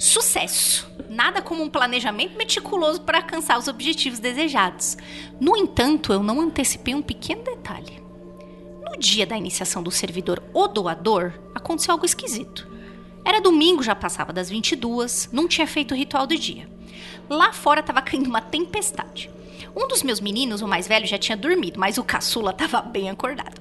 Sucesso. 0.00 0.90
Nada 1.10 1.42
como 1.42 1.62
um 1.62 1.68
planejamento 1.68 2.34
meticuloso 2.34 3.02
para 3.02 3.18
alcançar 3.18 3.58
os 3.58 3.68
objetivos 3.68 4.18
desejados. 4.18 4.96
No 5.38 5.54
entanto, 5.54 6.10
eu 6.10 6.22
não 6.22 6.40
antecipei 6.40 6.94
um 6.94 7.02
pequeno 7.02 7.44
detalhe. 7.44 8.02
No 8.82 8.98
dia 8.98 9.26
da 9.26 9.36
iniciação 9.36 9.82
do 9.82 9.90
servidor 9.90 10.42
O 10.54 10.66
Doador, 10.68 11.34
aconteceu 11.54 11.92
algo 11.92 12.06
esquisito. 12.06 12.66
Era 13.22 13.42
domingo, 13.42 13.82
já 13.82 13.94
passava 13.94 14.32
das 14.32 14.48
22, 14.48 15.28
não 15.30 15.46
tinha 15.46 15.66
feito 15.66 15.92
o 15.92 15.96
ritual 15.96 16.26
do 16.26 16.34
dia. 16.34 16.66
Lá 17.28 17.52
fora 17.52 17.80
estava 17.80 18.00
caindo 18.00 18.26
uma 18.26 18.40
tempestade. 18.40 19.28
Um 19.76 19.86
dos 19.86 20.02
meus 20.02 20.18
meninos, 20.18 20.62
o 20.62 20.66
mais 20.66 20.88
velho, 20.88 21.06
já 21.06 21.18
tinha 21.18 21.36
dormido, 21.36 21.78
mas 21.78 21.98
o 21.98 22.04
caçula 22.04 22.52
estava 22.52 22.80
bem 22.80 23.10
acordado. 23.10 23.60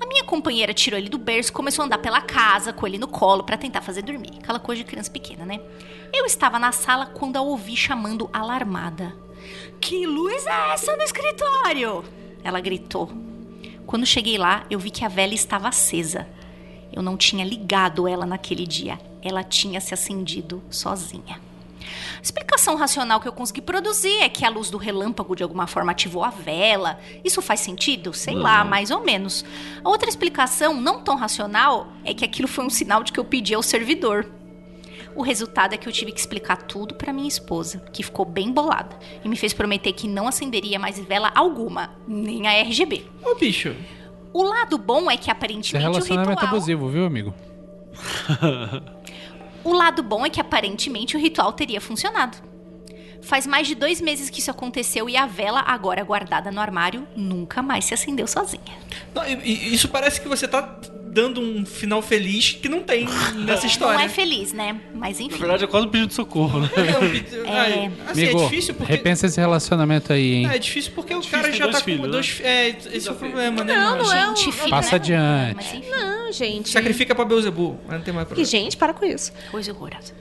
A 0.00 0.06
minha 0.06 0.24
companheira 0.24 0.74
tirou 0.74 0.98
ele 0.98 1.08
do 1.08 1.18
berço 1.18 1.50
e 1.50 1.52
começou 1.52 1.82
a 1.82 1.86
andar 1.86 1.98
pela 1.98 2.20
casa 2.20 2.72
com 2.72 2.86
ele 2.86 2.98
no 2.98 3.08
colo 3.08 3.44
para 3.44 3.56
tentar 3.56 3.80
fazer 3.80 4.02
dormir. 4.02 4.32
Aquela 4.38 4.58
coisa 4.58 4.82
de 4.82 4.88
criança 4.88 5.10
pequena, 5.10 5.44
né? 5.44 5.60
Eu 6.12 6.24
estava 6.26 6.58
na 6.58 6.72
sala 6.72 7.06
quando 7.06 7.36
a 7.36 7.40
ouvi 7.40 7.76
chamando 7.76 8.28
alarmada. 8.32 9.14
Que 9.80 10.06
luz 10.06 10.46
é 10.46 10.72
essa 10.72 10.96
no 10.96 11.02
escritório? 11.02 12.04
Ela 12.42 12.60
gritou. 12.60 13.10
Quando 13.86 14.04
cheguei 14.04 14.36
lá, 14.36 14.64
eu 14.68 14.78
vi 14.78 14.90
que 14.90 15.04
a 15.04 15.08
vela 15.08 15.34
estava 15.34 15.68
acesa. 15.68 16.26
Eu 16.92 17.02
não 17.02 17.16
tinha 17.16 17.44
ligado 17.44 18.08
ela 18.08 18.26
naquele 18.26 18.66
dia. 18.66 18.98
Ela 19.22 19.44
tinha 19.44 19.80
se 19.80 19.94
acendido 19.94 20.62
sozinha. 20.70 21.45
A 22.18 22.22
explicação 22.22 22.76
racional 22.76 23.20
que 23.20 23.28
eu 23.28 23.32
consegui 23.32 23.60
produzir 23.60 24.18
é 24.20 24.28
que 24.28 24.44
a 24.44 24.48
luz 24.48 24.70
do 24.70 24.78
relâmpago 24.78 25.36
de 25.36 25.42
alguma 25.42 25.66
forma 25.66 25.92
ativou 25.92 26.24
a 26.24 26.30
vela. 26.30 26.98
Isso 27.24 27.40
faz 27.42 27.60
sentido? 27.60 28.12
Sei 28.12 28.34
lá, 28.34 28.64
mais 28.64 28.90
ou 28.90 29.04
menos. 29.04 29.44
A 29.82 29.88
outra 29.88 30.08
explicação, 30.08 30.80
não 30.80 31.00
tão 31.00 31.16
racional, 31.16 31.88
é 32.04 32.12
que 32.14 32.24
aquilo 32.24 32.48
foi 32.48 32.64
um 32.64 32.70
sinal 32.70 33.02
de 33.02 33.12
que 33.12 33.20
eu 33.20 33.24
pedi 33.24 33.54
ao 33.54 33.62
servidor. 33.62 34.30
O 35.16 35.22
resultado 35.22 35.72
é 35.72 35.78
que 35.78 35.88
eu 35.88 35.92
tive 35.92 36.12
que 36.12 36.20
explicar 36.20 36.58
tudo 36.58 36.94
para 36.94 37.10
minha 37.10 37.26
esposa, 37.26 37.82
que 37.90 38.02
ficou 38.02 38.26
bem 38.26 38.52
bolada 38.52 38.98
e 39.24 39.28
me 39.28 39.34
fez 39.34 39.54
prometer 39.54 39.92
que 39.92 40.06
não 40.06 40.28
acenderia 40.28 40.78
mais 40.78 40.98
vela 40.98 41.32
alguma, 41.34 41.96
nem 42.06 42.46
a 42.46 42.60
RGB. 42.62 43.06
Ô, 43.24 43.34
bicho. 43.34 43.74
O 44.30 44.42
lado 44.42 44.76
bom 44.76 45.10
é 45.10 45.16
que 45.16 45.30
é 45.30 45.32
aparentemente 45.32 45.76
o 45.76 45.90
relacionamento 45.90 46.40
ritual... 46.40 46.54
abusivo, 46.54 46.88
viu, 46.90 47.06
amigo? 47.06 47.34
O 49.66 49.72
lado 49.72 50.00
bom 50.00 50.24
é 50.24 50.30
que 50.30 50.40
aparentemente 50.40 51.16
o 51.16 51.18
ritual 51.18 51.52
teria 51.52 51.80
funcionado. 51.80 52.36
Faz 53.20 53.48
mais 53.48 53.66
de 53.66 53.74
dois 53.74 54.00
meses 54.00 54.30
que 54.30 54.38
isso 54.38 54.48
aconteceu 54.48 55.10
e 55.10 55.16
a 55.16 55.26
vela, 55.26 55.60
agora 55.66 56.04
guardada 56.04 56.52
no 56.52 56.60
armário, 56.60 57.04
nunca 57.16 57.60
mais 57.62 57.84
se 57.84 57.92
acendeu 57.92 58.28
sozinha. 58.28 58.78
Não, 59.12 59.24
isso 59.26 59.88
parece 59.88 60.20
que 60.20 60.28
você 60.28 60.46
tá 60.46 60.62
dando 61.16 61.40
um 61.40 61.64
final 61.64 62.02
feliz 62.02 62.52
que 62.52 62.68
não 62.68 62.82
tem 62.82 63.06
nessa 63.46 63.66
história. 63.66 63.96
Não 63.98 64.04
é 64.04 64.08
feliz, 64.08 64.52
né? 64.52 64.78
Mas 64.94 65.18
Na 65.18 65.24
enfim. 65.24 65.38
verdade, 65.38 65.64
é 65.64 65.66
quase 65.66 65.86
um 65.86 65.88
pedido 65.88 66.08
de 66.08 66.14
socorro, 66.14 66.60
né? 66.60 66.68
É, 66.76 67.86
assim, 68.10 68.24
amigo, 68.24 68.40
é 68.40 68.44
difícil 68.44 68.74
porque. 68.74 68.92
repensa 68.92 69.26
esse 69.26 69.40
relacionamento 69.40 70.12
aí, 70.12 70.34
hein? 70.34 70.48
É 70.52 70.58
difícil 70.58 70.92
porque 70.94 71.14
o 71.14 71.20
Difícil 71.20 71.40
cara 71.42 71.52
já 71.54 71.64
dois 71.64 71.78
tá 71.78 71.82
filhos, 71.84 72.00
com 72.00 72.06
né? 72.06 72.12
dois. 72.12 72.40
É, 72.44 72.68
esse 72.92 73.08
é 73.08 73.12
o 73.12 73.14
problema, 73.14 73.64
né? 73.64 73.74
Não, 73.74 73.98
não 73.98 74.12
é 74.12 74.28
um- 74.30 74.36
filho, 74.36 74.68
Passa 74.70 74.90
né? 74.90 74.96
adiante. 74.96 75.56
Mas 75.56 75.74
enfim, 75.74 75.90
Não, 75.90 76.32
gente. 76.32 76.68
Sacrifica 76.68 77.14
pra 77.14 77.24
Beuzebu, 77.24 77.80
mas 77.86 77.96
não 77.96 78.04
tem 78.04 78.12
mais 78.12 78.26
Que, 78.28 78.34
problema. 78.34 78.50
gente, 78.50 78.76
para 78.76 78.92
com 78.92 79.04
isso. 79.06 79.32
coisa 79.50 79.72
horrorosa. 79.72 80.12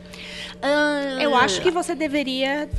Ah, 0.61 1.17
Eu 1.21 1.35
acho 1.35 1.61
que 1.61 1.69
você 1.69 1.93
deveria 1.93 2.69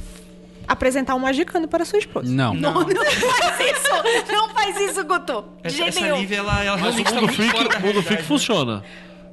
apresentar 0.69 1.15
um 1.15 1.19
magicano 1.19 1.67
para 1.69 1.85
sua 1.85 1.99
esposa. 1.99 2.33
Não. 2.33 2.55
Não, 2.55 2.75
não 2.75 2.87
faz 2.87 3.61
isso! 3.61 4.33
Não 4.33 4.49
faz 4.51 4.81
isso, 4.81 5.05
Guto! 5.05 5.45
De 5.63 5.69
Essa, 5.69 5.77
jeito 5.77 6.01
nenhum. 6.01 6.17
Lívia, 6.19 6.37
ela, 6.39 6.65
ela 6.65 6.77
Mas 6.79 6.99
o 6.99 7.05
tá 7.05 7.11
mundo 7.13 7.21
muito 7.23 7.35
freak, 7.35 7.77
o 7.77 7.81
mundo 7.87 8.03
freak 8.03 8.23
funciona. 8.25 8.83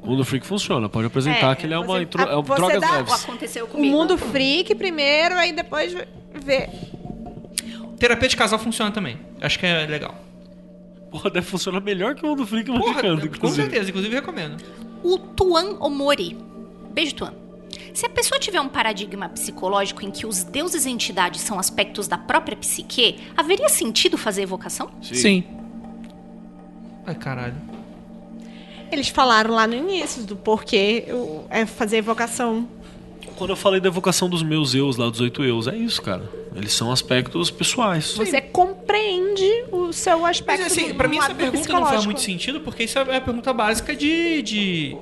O 0.01 0.07
mundo 0.07 0.25
freak 0.25 0.45
funciona. 0.45 0.89
Pode 0.89 1.07
apresentar 1.07 1.51
É, 1.51 1.55
que 1.55 1.65
ele 1.65 1.73
é 1.73 1.77
uma 1.77 1.88
você- 1.88 2.03
intro... 2.03 2.21
é 2.21 2.38
um 2.38 2.43
você 2.43 2.55
drogas 2.55 2.81
dá- 2.81 2.91
leves. 2.97 3.23
Aconteceu 3.23 3.65
O 3.65 3.67
comigo. 3.69 3.95
mundo 3.97 4.17
freak 4.17 4.75
primeiro, 4.75 5.36
aí 5.36 5.53
depois 5.53 5.93
vê. 6.36 6.69
Terapia 7.97 8.27
de 8.27 8.36
casal 8.36 8.59
funciona 8.59 8.91
também. 8.91 9.17
Acho 9.41 9.57
que 9.57 9.65
é 9.65 9.86
legal. 9.86 10.15
Porra, 11.09 11.29
deve 11.29 11.45
funcionar 11.45 11.79
melhor 11.79 12.15
que 12.15 12.25
o 12.25 12.29
mundo 12.29 12.45
freak 12.45 12.65
Porra, 12.65 12.79
magicando, 12.86 13.21
com 13.21 13.27
inclusive. 13.36 13.61
certeza, 13.61 13.89
inclusive 13.89 14.15
recomendo. 14.15 14.57
o 15.03 15.17
Tuan 15.17 15.77
Omori. 15.79 16.38
Beijo, 16.91 17.15
Tuan. 17.15 17.34
Se 17.93 18.05
a 18.05 18.09
pessoa 18.09 18.39
tiver 18.39 18.59
um 18.61 18.67
paradigma 18.69 19.30
psicológico 19.30 20.03
em 20.05 20.11
que 20.11 20.26
os 20.26 20.43
deuses 20.43 20.86
e 20.86 20.89
entidades 20.89 21.41
são 21.41 21.59
aspectos 21.59 22.07
da 22.07 22.17
própria 22.17 22.55
psique, 22.57 23.19
haveria 23.36 23.69
sentido 23.69 24.17
fazer 24.17 24.43
evocação? 24.43 24.89
Sim. 25.01 25.43
Ai, 27.05 27.15
caralho. 27.15 27.55
Eles 28.91 29.09
falaram 29.09 29.53
lá 29.55 29.65
no 29.65 29.76
início 29.76 30.24
do 30.24 30.36
porquê 30.36 31.05
é 31.49 31.65
fazer 31.65 31.97
evocação. 31.97 32.67
Quando 33.36 33.49
eu 33.49 33.55
falei 33.55 33.80
da 33.82 33.88
evocação 33.88 34.30
dos 34.30 34.43
meus 34.43 34.76
eus 34.76 34.95
lá, 34.97 35.09
dos 35.09 35.19
oito 35.19 35.43
eus, 35.43 35.67
é 35.67 35.76
isso, 35.76 35.99
cara. 36.01 36.30
Eles 36.55 36.71
são 36.74 36.91
aspectos 36.91 37.49
pessoais. 37.49 38.13
Você 38.15 38.39
compreende 38.39 39.65
o 39.71 39.91
seu 39.91 40.24
aspecto 40.24 40.61
Mas 40.61 40.71
assim, 40.71 40.89
do- 40.89 40.95
pra 40.95 41.07
do 41.07 41.09
mim 41.09 41.17
essa 41.17 41.34
pergunta 41.34 41.74
não 41.74 41.86
faz 41.88 42.05
muito 42.05 42.21
sentido, 42.21 42.61
porque 42.61 42.84
isso 42.84 42.99
é 42.99 43.17
a 43.17 43.21
pergunta 43.21 43.51
básica 43.51 43.95
de, 43.95 44.43
de, 44.43 44.95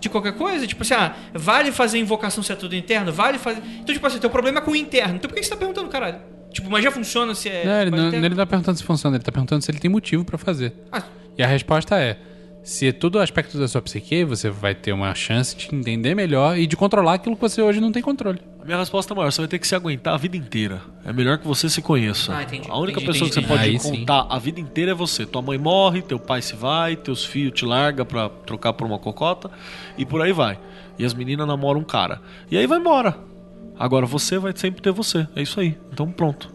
de 0.00 0.08
qualquer 0.08 0.32
coisa. 0.32 0.66
Tipo 0.66 0.82
assim, 0.82 0.94
ah, 0.94 1.14
vale 1.34 1.70
fazer 1.70 1.98
invocação 1.98 2.42
se 2.42 2.50
é 2.52 2.56
tudo 2.56 2.74
interno? 2.74 3.12
Vale 3.12 3.38
fazer. 3.38 3.62
Então, 3.80 3.94
tipo 3.94 4.06
assim, 4.06 4.18
teu 4.18 4.30
problema 4.30 4.58
é 4.58 4.62
com 4.62 4.70
o 4.72 4.76
interno. 4.76 5.16
Então 5.16 5.28
por 5.28 5.36
que 5.36 5.42
você 5.42 5.50
tá 5.50 5.56
perguntando, 5.56 5.88
caralho? 5.88 6.18
Tipo, 6.50 6.68
mas 6.70 6.82
já 6.82 6.90
funciona 6.90 7.34
se 7.34 7.48
é. 7.48 7.64
Não, 7.64 7.80
ele, 7.82 7.90
não, 7.90 8.08
ele 8.08 8.28
não 8.30 8.36
tá 8.36 8.46
perguntando 8.46 8.76
se 8.76 8.82
funciona, 8.84 9.16
ele 9.16 9.22
tá 9.22 9.30
perguntando 9.30 9.62
se 9.62 9.70
ele 9.70 9.78
tem 9.78 9.90
motivo 9.90 10.24
pra 10.24 10.36
fazer. 10.36 10.72
Ah, 10.90 11.02
E 11.38 11.42
a 11.42 11.46
resposta 11.46 11.96
é: 11.96 12.18
se 12.64 12.88
é 12.88 12.92
tudo 12.92 13.20
aspecto 13.20 13.56
da 13.56 13.68
sua 13.68 13.80
psique, 13.80 14.24
você 14.24 14.50
vai 14.50 14.74
ter 14.74 14.92
uma 14.92 15.14
chance 15.14 15.54
de 15.56 15.72
entender 15.72 16.14
melhor 16.14 16.58
e 16.58 16.66
de 16.66 16.76
controlar 16.76 17.14
aquilo 17.14 17.36
que 17.36 17.40
você 17.42 17.62
hoje 17.62 17.80
não 17.80 17.92
tem 17.92 18.02
controle. 18.02 18.40
Minha 18.70 18.78
resposta 18.78 19.12
é 19.12 19.16
maior, 19.16 19.32
você 19.32 19.40
vai 19.40 19.48
ter 19.48 19.58
que 19.58 19.66
se 19.66 19.74
aguentar 19.74 20.14
a 20.14 20.16
vida 20.16 20.36
inteira. 20.36 20.80
É 21.04 21.12
melhor 21.12 21.38
que 21.38 21.44
você 21.44 21.68
se 21.68 21.82
conheça. 21.82 22.32
Ah, 22.36 22.44
entendi, 22.44 22.70
a 22.70 22.78
única 22.78 23.00
entendi, 23.00 23.12
pessoa 23.18 23.28
entendi, 23.28 23.44
que 23.44 23.52
você 23.52 23.58
pode 23.58 23.68
Aí 23.68 23.80
sim. 23.80 23.98
contar 23.98 24.26
a 24.30 24.38
vida 24.38 24.60
inteira 24.60 24.92
é 24.92 24.94
você. 24.94 25.26
Tua 25.26 25.42
mãe 25.42 25.58
morre, 25.58 26.02
teu 26.02 26.20
pai 26.20 26.40
se 26.40 26.54
vai, 26.54 26.94
teus 26.94 27.24
filhos 27.24 27.52
te 27.52 27.64
larga 27.66 28.04
pra 28.04 28.28
trocar 28.28 28.72
por 28.72 28.86
uma 28.86 28.96
cocota 28.96 29.50
e 29.98 30.06
por 30.06 30.22
aí 30.22 30.32
vai. 30.32 30.56
E 30.96 31.04
as 31.04 31.12
meninas 31.12 31.48
namoram 31.48 31.80
um 31.80 31.84
cara. 31.84 32.22
E 32.48 32.56
aí 32.56 32.64
vai 32.68 32.78
embora. 32.78 33.18
Agora 33.76 34.06
você 34.06 34.38
vai 34.38 34.52
sempre 34.54 34.80
ter 34.80 34.92
você. 34.92 35.26
É 35.34 35.42
isso 35.42 35.58
aí. 35.58 35.76
Então 35.92 36.08
pronto. 36.08 36.48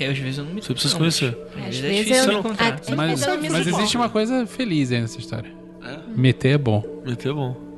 e 0.00 0.04
aí, 0.04 0.10
às 0.12 0.18
vezes 0.18 0.38
eu 0.38 0.44
não 0.46 0.54
me 0.54 0.62
Você 0.62 0.72
precisa 0.72 0.98
não, 0.98 1.10
se 1.10 1.20
conhecer. 1.20 1.38
Às 1.58 1.76
vezes 1.78 1.84
é 1.84 1.92
difícil 2.04 2.24
eu 2.24 2.32
não- 2.32 2.40
encontrar. 2.40 2.80
Mas, 2.96 3.26
mas 3.50 3.66
existe 3.66 3.98
uma 3.98 4.08
coisa 4.08 4.46
feliz 4.46 4.90
aí 4.92 5.02
nessa 5.02 5.18
história. 5.18 5.52
Meter 6.16 6.52
é 6.54 6.58
bom. 6.58 6.82
Meter 7.04 7.28
é 7.28 7.34
bom. 7.34 7.69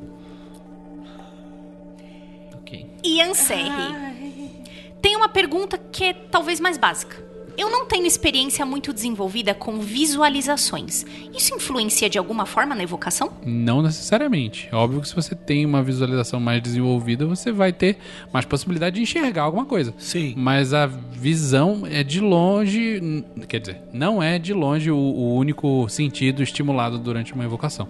Ian 3.05 3.35
Serri. 3.35 4.53
Tem 5.01 5.17
uma 5.17 5.29
pergunta 5.29 5.77
que 5.77 6.05
é 6.05 6.13
talvez 6.13 6.61
mais 6.61 6.79
básica. 6.79 7.33
Eu 7.59 7.69
não 7.69 7.85
tenho 7.85 8.07
experiência 8.07 8.65
muito 8.65 8.95
desenvolvida 8.95 9.53
com 9.53 9.79
visualizações. 9.81 11.05
Isso 11.37 11.55
influencia 11.55 12.09
de 12.09 12.17
alguma 12.17 12.47
forma 12.47 12.75
na 12.75 12.83
evocação? 12.83 13.31
Não 13.45 13.83
necessariamente. 13.83 14.69
É 14.73 14.75
óbvio 14.75 15.03
que 15.03 15.09
se 15.09 15.15
você 15.15 15.35
tem 15.35 15.67
uma 15.67 15.83
visualização 15.83 16.41
mais 16.41 16.63
desenvolvida, 16.63 17.27
você 17.27 17.53
vai 17.53 17.73
ter 17.73 17.99
mais 18.33 18.47
possibilidade 18.47 18.97
de 18.97 19.03
enxergar 19.03 19.43
alguma 19.43 19.67
coisa. 19.67 19.93
Sim. 19.99 20.33
Mas 20.37 20.73
a 20.73 20.87
visão 20.87 21.83
é 21.85 22.03
de 22.03 22.21
longe. 22.21 23.25
Quer 23.49 23.61
dizer, 23.61 23.83
não 23.93 24.23
é 24.23 24.39
de 24.39 24.55
longe 24.55 24.91
o, 24.91 24.97
o 24.97 25.35
único 25.35 25.87
sentido 25.91 26.43
estimulado 26.43 26.99
durante 26.99 27.35
uma 27.35 27.45
evocação. 27.45 27.87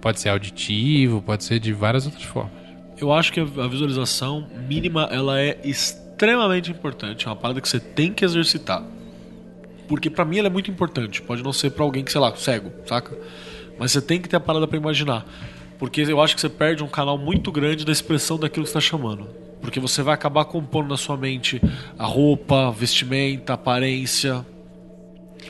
Pode 0.00 0.20
ser 0.20 0.28
auditivo, 0.28 1.20
pode 1.20 1.44
ser 1.44 1.58
de 1.58 1.72
várias 1.72 2.06
outras 2.06 2.24
formas. 2.24 2.59
Eu 3.00 3.12
acho 3.12 3.32
que 3.32 3.40
a 3.40 3.66
visualização 3.66 4.46
mínima 4.68 5.08
ela 5.10 5.40
é 5.40 5.58
extremamente 5.64 6.70
importante. 6.70 7.26
É 7.26 7.30
uma 7.30 7.36
parada 7.36 7.60
que 7.60 7.68
você 7.68 7.80
tem 7.80 8.12
que 8.12 8.24
exercitar. 8.24 8.84
Porque 9.88 10.10
pra 10.10 10.24
mim 10.24 10.38
ela 10.38 10.48
é 10.48 10.50
muito 10.50 10.70
importante. 10.70 11.22
Pode 11.22 11.42
não 11.42 11.52
ser 11.52 11.70
pra 11.70 11.82
alguém 11.82 12.04
que, 12.04 12.12
sei 12.12 12.20
lá, 12.20 12.34
cego, 12.36 12.70
saca? 12.86 13.16
Mas 13.78 13.92
você 13.92 14.02
tem 14.02 14.20
que 14.20 14.28
ter 14.28 14.36
a 14.36 14.40
parada 14.40 14.68
pra 14.68 14.76
imaginar. 14.76 15.26
Porque 15.78 16.02
eu 16.02 16.20
acho 16.20 16.34
que 16.34 16.40
você 16.42 16.48
perde 16.50 16.84
um 16.84 16.88
canal 16.88 17.16
muito 17.16 17.50
grande 17.50 17.86
da 17.86 17.90
expressão 17.90 18.38
daquilo 18.38 18.64
que 18.66 18.70
você 18.70 18.74
tá 18.74 18.80
chamando. 18.80 19.26
Porque 19.62 19.80
você 19.80 20.02
vai 20.02 20.12
acabar 20.12 20.44
compondo 20.44 20.88
na 20.88 20.96
sua 20.98 21.16
mente 21.16 21.60
a 21.98 22.04
roupa, 22.04 22.68
a 22.68 22.70
vestimenta, 22.70 23.52
a 23.52 23.54
aparência. 23.54 24.44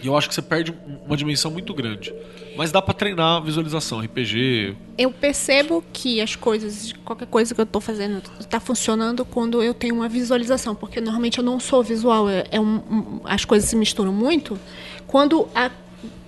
E 0.02 0.06
eu 0.06 0.16
acho 0.16 0.28
que 0.28 0.34
você 0.34 0.42
perde 0.42 0.74
uma 1.06 1.16
dimensão 1.16 1.50
muito 1.50 1.74
grande. 1.74 2.12
Mas 2.56 2.72
dá 2.72 2.80
pra 2.82 2.92
treinar 2.94 3.36
a 3.36 3.40
visualização, 3.40 4.00
RPG. 4.00 4.76
Eu 4.98 5.10
percebo 5.12 5.84
que 5.92 6.20
as 6.20 6.34
coisas, 6.36 6.92
qualquer 7.04 7.26
coisa 7.26 7.54
que 7.54 7.60
eu 7.60 7.66
tô 7.66 7.80
fazendo, 7.80 8.20
tá 8.48 8.58
funcionando 8.60 9.24
quando 9.24 9.62
eu 9.62 9.72
tenho 9.74 9.94
uma 9.94 10.08
visualização, 10.08 10.74
porque 10.74 11.00
normalmente 11.00 11.38
eu 11.38 11.44
não 11.44 11.60
sou 11.60 11.82
visual, 11.82 12.28
é, 12.28 12.44
é 12.50 12.60
um- 12.60 12.64
um- 12.90 13.20
as 13.24 13.44
coisas 13.44 13.68
se 13.68 13.76
misturam 13.76 14.12
muito. 14.12 14.58
Quando 15.06 15.48
a- 15.54 15.70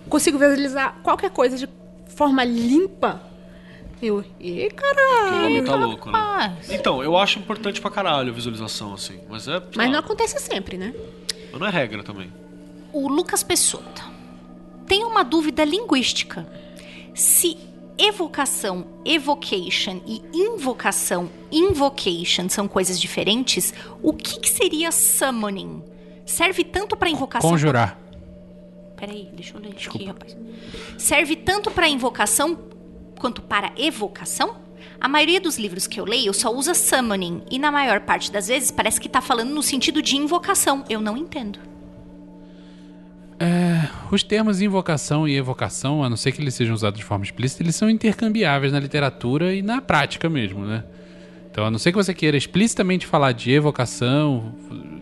consigo 0.09 0.39
visualizar 0.39 0.99
qualquer 1.03 1.31
coisa 1.31 1.57
de 1.57 1.69
forma 2.15 2.45
limpa, 2.45 3.23
eu, 4.01 4.25
e 4.41 4.67
O 4.67 4.75
caralho. 4.75 5.47
homem 5.47 5.65
tá 5.65 5.75
louco, 5.77 6.11
né? 6.11 6.57
Então, 6.71 7.03
eu 7.03 7.17
acho 7.17 7.39
importante 7.39 7.81
pra 7.81 7.91
caralho 7.91 8.31
a 8.31 8.35
visualização, 8.35 8.95
assim. 8.95 9.21
Mas 9.29 9.47
é. 9.49 9.61
Mas 9.75 9.87
lá, 9.87 9.93
não 9.93 9.99
acontece 10.01 10.39
sempre, 10.41 10.77
né? 10.77 10.93
mas 11.51 11.61
não 11.61 11.67
é 11.67 11.71
regra 11.71 12.03
também. 12.03 12.33
O 12.93 13.09
Lucas 13.09 13.43
Pessota 13.43 14.03
tem 14.87 15.03
uma 15.05 15.25
dúvida 15.25 15.65
linguística. 15.65 16.47
Se 17.15 17.57
evocação, 17.97 18.87
evocation 19.03 20.03
e 20.07 20.23
invocação, 20.35 21.31
invocation 21.51 22.51
são 22.51 22.69
coisas 22.69 23.01
diferentes, 23.01 23.73
o 24.03 24.13
que, 24.13 24.39
que 24.41 24.51
seria 24.51 24.93
summoning? 24.93 25.83
Serve 26.27 26.65
tanto 26.65 26.95
para 26.95 27.09
invocação. 27.09 27.49
Conjurar. 27.49 27.99
Peraí, 28.95 29.31
deixa 29.33 29.57
eu 29.57 29.61
ler 29.63 29.71
aqui, 29.71 30.05
rapaz. 30.05 30.37
Serve 30.99 31.37
tanto 31.37 31.71
para 31.71 31.89
invocação 31.89 32.59
quanto 33.19 33.41
para 33.41 33.73
evocação? 33.77 34.57
A 35.01 35.09
maioria 35.09 35.41
dos 35.41 35.59
livros 35.59 35.87
que 35.87 35.99
eu 35.99 36.05
leio 36.05 36.35
só 36.35 36.53
usa 36.53 36.75
summoning 36.75 37.43
e 37.51 37.59
na 37.59 37.73
maior 37.73 38.01
parte 38.01 38.31
das 38.31 38.49
vezes 38.49 38.71
parece 38.71 39.01
que 39.01 39.09
tá 39.09 39.23
falando 39.23 39.51
no 39.55 39.63
sentido 39.63 40.03
de 40.03 40.17
invocação. 40.17 40.85
Eu 40.91 41.01
não 41.01 41.17
entendo. 41.17 41.72
Os 44.11 44.23
termos 44.23 44.61
invocação 44.61 45.27
e 45.27 45.37
evocação, 45.37 46.03
a 46.05 46.09
não 46.11 46.17
ser 46.17 46.33
que 46.33 46.41
eles 46.41 46.55
sejam 46.55 46.75
usados 46.75 46.99
de 46.99 47.05
forma 47.05 47.25
explícita, 47.25 47.63
eles 47.63 47.75
são 47.77 47.89
intercambiáveis 47.91 48.73
na 48.73 48.79
literatura 48.81 49.55
e 49.55 49.63
na 49.63 49.81
prática 49.81 50.29
mesmo, 50.29 50.65
né? 50.65 50.85
Então, 51.51 51.67
a 51.67 51.71
não 51.71 51.79
ser 51.79 51.93
que 51.93 51.99
você 51.99 52.15
queira 52.15 52.35
explicitamente 52.37 53.07
falar 53.07 53.33
de 53.33 53.51
evocação, 53.53 54.55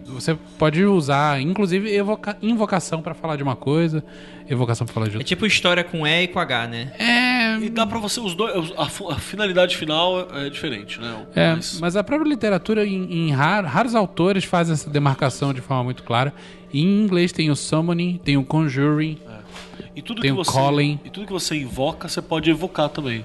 você 0.06 0.36
pode 0.58 0.84
usar, 0.84 1.40
inclusive, 1.40 1.88
evoca- 1.94 2.36
invocação 2.42 3.00
para 3.00 3.14
falar 3.14 3.36
de 3.36 3.42
uma 3.44 3.54
coisa, 3.54 4.02
evocação 4.48 4.84
para 4.84 4.92
falar 4.92 5.06
de 5.06 5.12
É 5.12 5.18
outra. 5.18 5.28
tipo 5.28 5.46
história 5.46 5.84
com 5.84 6.04
E 6.04 6.24
e 6.24 6.26
com 6.28 6.40
H, 6.40 6.66
né? 6.66 6.92
É, 6.98 7.56
E 7.64 7.68
dá 7.70 7.86
pra 7.86 7.98
você 8.00 8.18
os 8.18 8.34
dois. 8.34 8.72
A, 8.76 8.82
a 9.12 9.18
finalidade 9.18 9.76
final 9.76 10.26
é 10.34 10.50
diferente, 10.50 11.00
né? 11.00 11.24
É, 11.36 11.54
Mas- 11.54 11.78
mas 11.80 11.94
a 11.94 12.02
própria 12.02 12.28
literatura, 12.28 12.84
em, 12.84 13.28
em 13.28 13.30
rar- 13.30 13.64
raros 13.64 13.94
autores 13.94 14.42
fazem 14.44 14.72
essa 14.72 14.90
demarcação 14.90 15.52
de 15.54 15.60
forma 15.60 15.84
muito 15.84 16.02
clara. 16.02 16.32
Em 16.72 17.02
inglês 17.02 17.32
tem 17.32 17.50
o 17.50 17.56
summoning, 17.56 18.20
tem 18.22 18.36
o 18.36 18.44
conjuring. 18.44 19.18
E 19.94 20.02
tudo 20.02 20.20
Tem 20.22 20.32
que 20.32 20.40
o 20.40 20.44
você 20.44 20.52
calling. 20.52 21.00
E 21.04 21.10
tudo 21.10 21.26
que 21.26 21.32
você 21.32 21.56
invoca, 21.56 22.08
você 22.08 22.22
pode 22.22 22.48
evocar 22.50 22.88
também. 22.88 23.24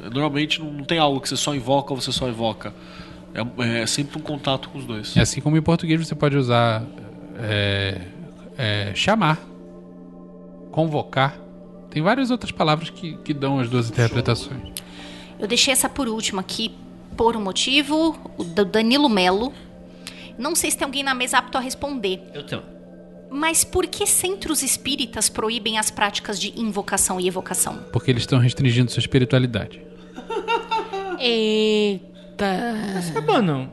Normalmente 0.00 0.60
não, 0.60 0.70
não 0.70 0.84
tem 0.84 0.98
algo 0.98 1.20
que 1.20 1.28
você 1.28 1.36
só 1.36 1.54
invoca 1.54 1.92
ou 1.92 2.00
você 2.00 2.12
só 2.12 2.28
evoca. 2.28 2.72
É, 3.34 3.82
é 3.82 3.86
sempre 3.86 4.18
um 4.18 4.22
contato 4.22 4.68
com 4.68 4.78
os 4.78 4.84
dois. 4.84 5.16
E 5.16 5.20
assim 5.20 5.40
como 5.40 5.56
em 5.56 5.62
português 5.62 6.06
você 6.06 6.14
pode 6.14 6.36
usar 6.36 6.84
é, 7.38 8.00
é, 8.56 8.92
chamar, 8.94 9.40
convocar. 10.70 11.38
Tem 11.90 12.02
várias 12.02 12.30
outras 12.30 12.52
palavras 12.52 12.90
que, 12.90 13.16
que 13.18 13.34
dão 13.34 13.58
as 13.58 13.68
duas 13.68 13.90
interpretações. 13.90 14.62
Eu 15.38 15.48
deixei 15.48 15.72
essa 15.72 15.88
por 15.88 16.08
último 16.08 16.40
aqui 16.40 16.72
por 17.16 17.36
um 17.36 17.40
motivo, 17.40 18.18
o 18.36 18.44
do 18.44 18.64
Danilo 18.64 19.08
Melo. 19.08 19.52
Não 20.38 20.54
sei 20.54 20.70
se 20.70 20.78
tem 20.78 20.84
alguém 20.84 21.02
na 21.02 21.14
mesa 21.14 21.38
apto 21.38 21.56
a 21.58 21.60
responder, 21.60 22.20
Eu 22.32 22.44
tenho. 22.44 22.73
Mas 23.34 23.64
por 23.64 23.86
que 23.86 24.06
centros 24.06 24.62
espíritas 24.62 25.28
proíbem 25.28 25.78
as 25.78 25.90
práticas 25.90 26.40
de 26.40 26.52
invocação 26.58 27.20
e 27.20 27.26
evocação? 27.28 27.84
Porque 27.92 28.10
eles 28.10 28.22
estão 28.22 28.38
restringindo 28.38 28.90
sua 28.90 29.00
espiritualidade. 29.00 29.80
Eita. 31.18 32.44
É, 32.44 33.20
mano. 33.20 33.70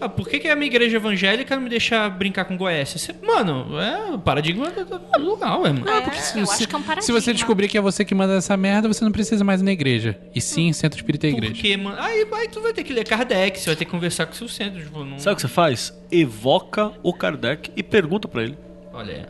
Ah, 0.00 0.08
por 0.08 0.28
que, 0.28 0.38
que 0.38 0.46
a 0.46 0.54
minha 0.54 0.68
igreja 0.68 0.96
evangélica 0.96 1.56
não 1.56 1.62
me 1.64 1.68
deixa 1.68 2.08
brincar 2.08 2.44
com 2.44 2.56
Goiás? 2.56 3.08
Mano, 3.20 3.80
é 3.80 4.12
o 4.14 4.18
paradigma 4.18 4.70
do 4.70 5.24
lugar, 5.24 5.58
ué, 5.60 5.72
mano. 5.72 5.88
É, 5.90 6.10
Se, 6.12 6.38
eu 6.38 6.46
se- 6.46 6.52
acho 6.54 6.68
que 6.68 6.74
é 6.74 6.78
um 6.78 6.82
paradigma. 6.82 7.02
se 7.02 7.10
você 7.10 7.32
descobrir 7.32 7.66
que 7.66 7.76
é 7.76 7.80
você 7.80 8.04
que 8.04 8.14
manda 8.14 8.34
essa 8.34 8.56
merda, 8.56 8.86
você 8.86 9.04
não 9.04 9.10
precisa 9.10 9.42
mais 9.42 9.60
ir 9.60 9.64
na 9.64 9.72
igreja. 9.72 10.16
E 10.32 10.40
sim, 10.40 10.72
centro 10.72 10.96
espírita 11.00 11.26
é 11.26 11.30
Por 11.32 11.38
igreja. 11.42 11.60
quê, 11.60 11.76
mano? 11.76 11.96
Aí, 12.00 12.24
aí 12.32 12.48
tu 12.48 12.60
vai 12.60 12.72
ter 12.72 12.84
que 12.84 12.92
ler 12.92 13.04
Kardec, 13.08 13.58
você 13.58 13.66
vai 13.66 13.74
ter 13.76 13.84
que 13.86 13.90
conversar 13.90 14.26
com 14.26 14.32
o 14.34 14.36
seu 14.36 14.48
centro. 14.48 14.80
Tipo, 14.80 15.04
não... 15.04 15.18
Sabe 15.18 15.32
o 15.32 15.36
que 15.36 15.42
você 15.42 15.48
faz? 15.48 15.92
Evoca 16.12 16.92
o 17.02 17.12
Kardec 17.12 17.72
e 17.74 17.82
pergunta 17.82 18.28
pra 18.28 18.44
ele. 18.44 18.56
Olha. 18.98 19.12
é. 19.12 19.26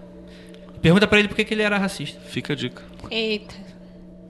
Pergunta 0.80 1.06
pra 1.08 1.18
ele 1.18 1.28
por 1.28 1.34
que, 1.36 1.44
que 1.44 1.52
ele 1.54 1.62
era 1.62 1.76
racista. 1.76 2.20
Fica 2.20 2.52
a 2.52 2.56
dica. 2.56 2.82
Eita. 3.10 3.54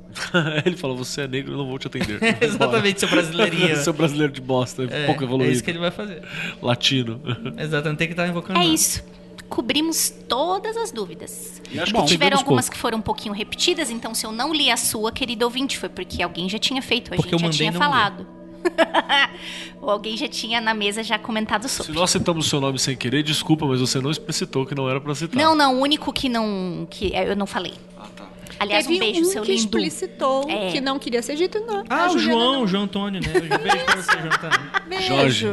ele 0.65 0.77
falou: 0.77 0.97
Você 0.97 1.23
é 1.23 1.29
negro, 1.29 1.53
eu 1.53 1.59
não 1.59 1.67
vou 1.69 1.79
te 1.79 1.87
atender. 1.87 2.19
Exatamente, 2.43 3.01
seu 3.01 3.09
brasileirinho. 3.09 3.77
Seu 3.85 3.93
brasileiro 3.93 4.33
de 4.33 4.41
bosta, 4.41 4.85
É, 4.91 5.07
pouco 5.07 5.23
é 5.23 5.27
evoluído. 5.27 5.53
isso 5.53 5.63
que 5.63 5.71
ele 5.71 5.79
vai 5.79 5.91
fazer. 5.91 6.23
Latino. 6.63 7.21
Exatamente, 7.59 7.99
tem 7.99 8.07
que 8.09 8.15
estar 8.15 8.27
invocando. 8.27 8.59
É 8.59 8.63
nada. 8.63 8.75
isso. 8.75 9.05
Cobrimos 9.49 10.11
todas 10.29 10.77
as 10.77 10.91
dúvidas. 10.93 11.63
E 11.71 11.79
acho 11.81 11.93
Bom, 11.93 12.03
que 12.03 12.09
Tiveram 12.09 12.37
algumas 12.39 12.67
pouco. 12.67 12.75
que 12.77 12.81
foram 12.81 12.99
um 12.99 13.03
pouquinho 13.03 13.35
repetidas, 13.35 13.91
então 13.91 14.15
se 14.15 14.27
eu 14.27 14.33
não 14.33 14.53
li 14.53 14.71
a 14.71 14.77
sua, 14.77 15.11
querido 15.13 15.45
ouvinte, 15.45 15.79
foi 15.79 15.89
porque 15.89 16.23
alguém 16.23 16.49
já 16.49 16.59
tinha 16.59 16.83
feito, 16.83 17.13
a 17.13 17.17
Porque 17.17 17.35
eu 17.35 17.39
gente 17.39 17.53
já 17.53 17.59
tinha 17.59 17.73
falado. 17.73 18.27
Ou 19.81 19.91
alguém 19.91 20.17
já 20.17 20.29
tinha 20.29 20.61
na 20.61 20.75
mesa 20.75 21.03
já 21.03 21.19
comentado 21.19 21.69
Se 21.69 21.77
sobre. 21.77 21.93
nós 21.93 22.11
citamos 22.11 22.47
o 22.47 22.49
seu 22.51 22.61
nome 22.61 22.79
sem 22.79 22.97
querer, 22.97 23.23
desculpa, 23.23 23.65
mas 23.67 23.81
você 23.81 24.01
não 24.01 24.11
explicitou 24.11 24.67
que 24.67 24.75
não 24.75 24.89
era 24.89 25.01
pra 25.01 25.15
citar. 25.15 25.37
Não, 25.37 25.55
não, 25.55 25.77
o 25.77 25.81
único 25.81 26.13
que 26.13 26.29
não. 26.29 26.87
que 26.91 27.13
eu 27.15 27.37
não 27.37 27.47
falei. 27.47 27.75
Ah, 27.97 28.07
tá. 28.17 28.25
Aliás, 28.61 28.87
Teve 28.87 28.97
um 28.97 29.01
beijo, 29.01 29.25
seu 29.27 29.43
que 29.43 29.49
lindo. 29.53 29.61
explicitou 29.63 30.49
É. 30.51 30.71
que 30.73 30.81
não 30.81 30.99
queria 30.99 31.23
ser 31.23 31.37
dito, 31.37 31.61
não. 31.61 31.85
Ah, 31.89 32.07
A 32.07 32.11
o 32.13 32.19
João, 32.19 32.53
não. 32.55 32.63
o 32.65 32.67
João 32.67 32.83
Antônio, 32.85 33.21
né? 33.21 33.29
Um 33.29 33.33
beijo 33.63 33.85
pra 33.85 33.97
você, 33.97 34.13
João 34.13 34.27
Antônio. 34.27 34.71
Beijo. 34.89 35.07
Jorge. 35.07 35.47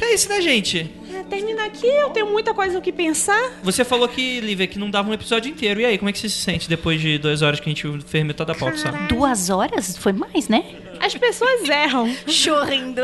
É 0.00 0.14
isso, 0.14 0.28
né, 0.28 0.40
gente? 0.40 0.90
É, 1.14 1.22
termina 1.22 1.64
aqui, 1.64 1.86
eu 1.86 2.10
tenho 2.10 2.30
muita 2.30 2.52
coisa 2.52 2.78
o 2.78 2.82
que 2.82 2.92
pensar. 2.92 3.52
Você 3.62 3.84
falou 3.84 4.06
que, 4.08 4.40
Lívia, 4.40 4.66
que 4.66 4.78
não 4.78 4.90
dava 4.90 5.08
um 5.08 5.14
episódio 5.14 5.50
inteiro. 5.50 5.80
E 5.80 5.86
aí, 5.86 5.96
como 5.96 6.10
é 6.10 6.12
que 6.12 6.18
você 6.18 6.28
se 6.28 6.38
sente 6.38 6.68
depois 6.68 7.00
de 7.00 7.16
duas 7.16 7.40
horas 7.40 7.58
que 7.60 7.70
a 7.70 7.72
gente 7.72 8.04
fez 8.04 8.24
metade 8.26 8.48
da 8.48 8.54
pauta 8.58 8.76
só? 8.76 8.90
Duas 9.08 9.48
horas? 9.48 9.96
Foi 9.96 10.12
mais, 10.12 10.48
né? 10.48 10.64
As 11.04 11.14
pessoas 11.14 11.68
erram. 11.68 12.10
Chorrindo. 12.26 13.02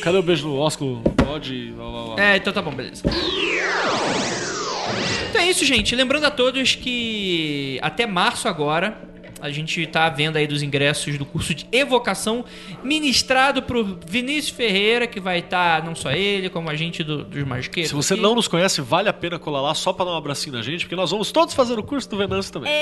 Cadê 0.00 0.16
o 0.16 0.22
beijo 0.22 0.48
no 0.48 0.58
Oscar? 0.58 0.88
Pode. 1.16 1.74
Lá, 1.76 1.84
lá, 1.84 2.04
lá. 2.14 2.22
É, 2.22 2.36
então 2.38 2.50
tá 2.50 2.62
bom, 2.62 2.70
beleza. 2.70 3.02
Então 5.28 5.40
é 5.42 5.50
isso, 5.50 5.66
gente. 5.66 5.94
Lembrando 5.94 6.24
a 6.24 6.30
todos 6.30 6.74
que 6.74 7.78
até 7.82 8.06
março 8.06 8.48
agora 8.48 8.98
a 9.40 9.50
gente 9.50 9.86
tá 9.86 10.08
vendo 10.08 10.36
aí 10.36 10.46
dos 10.46 10.62
ingressos 10.62 11.16
do 11.18 11.24
curso 11.24 11.54
de 11.54 11.66
evocação 11.72 12.44
ministrado 12.82 13.62
pro 13.62 13.98
Vinícius 14.06 14.50
Ferreira, 14.56 15.06
que 15.06 15.20
vai 15.20 15.38
estar 15.40 15.84
não 15.84 15.94
só 15.94 16.10
ele, 16.10 16.48
como 16.48 16.68
a 16.70 16.74
gente 16.74 17.02
do- 17.04 17.24
dos 17.24 17.44
Masqueiros. 17.44 17.90
Se 17.90 17.94
você 17.96 18.14
aqui. 18.14 18.22
não 18.22 18.34
nos 18.34 18.48
conhece, 18.48 18.80
vale 18.80 19.08
a 19.08 19.12
pena 19.12 19.38
colar 19.38 19.60
lá 19.60 19.74
só 19.74 19.92
pra 19.92 20.04
dar 20.04 20.12
um 20.12 20.16
abracinho 20.16 20.56
na 20.56 20.62
gente, 20.62 20.84
porque 20.84 20.96
nós 20.96 21.10
vamos 21.10 21.30
todos 21.32 21.54
fazer 21.54 21.78
o 21.78 21.82
curso 21.82 22.08
do 22.10 22.16
Venâncio 22.16 22.52
também. 22.52 22.72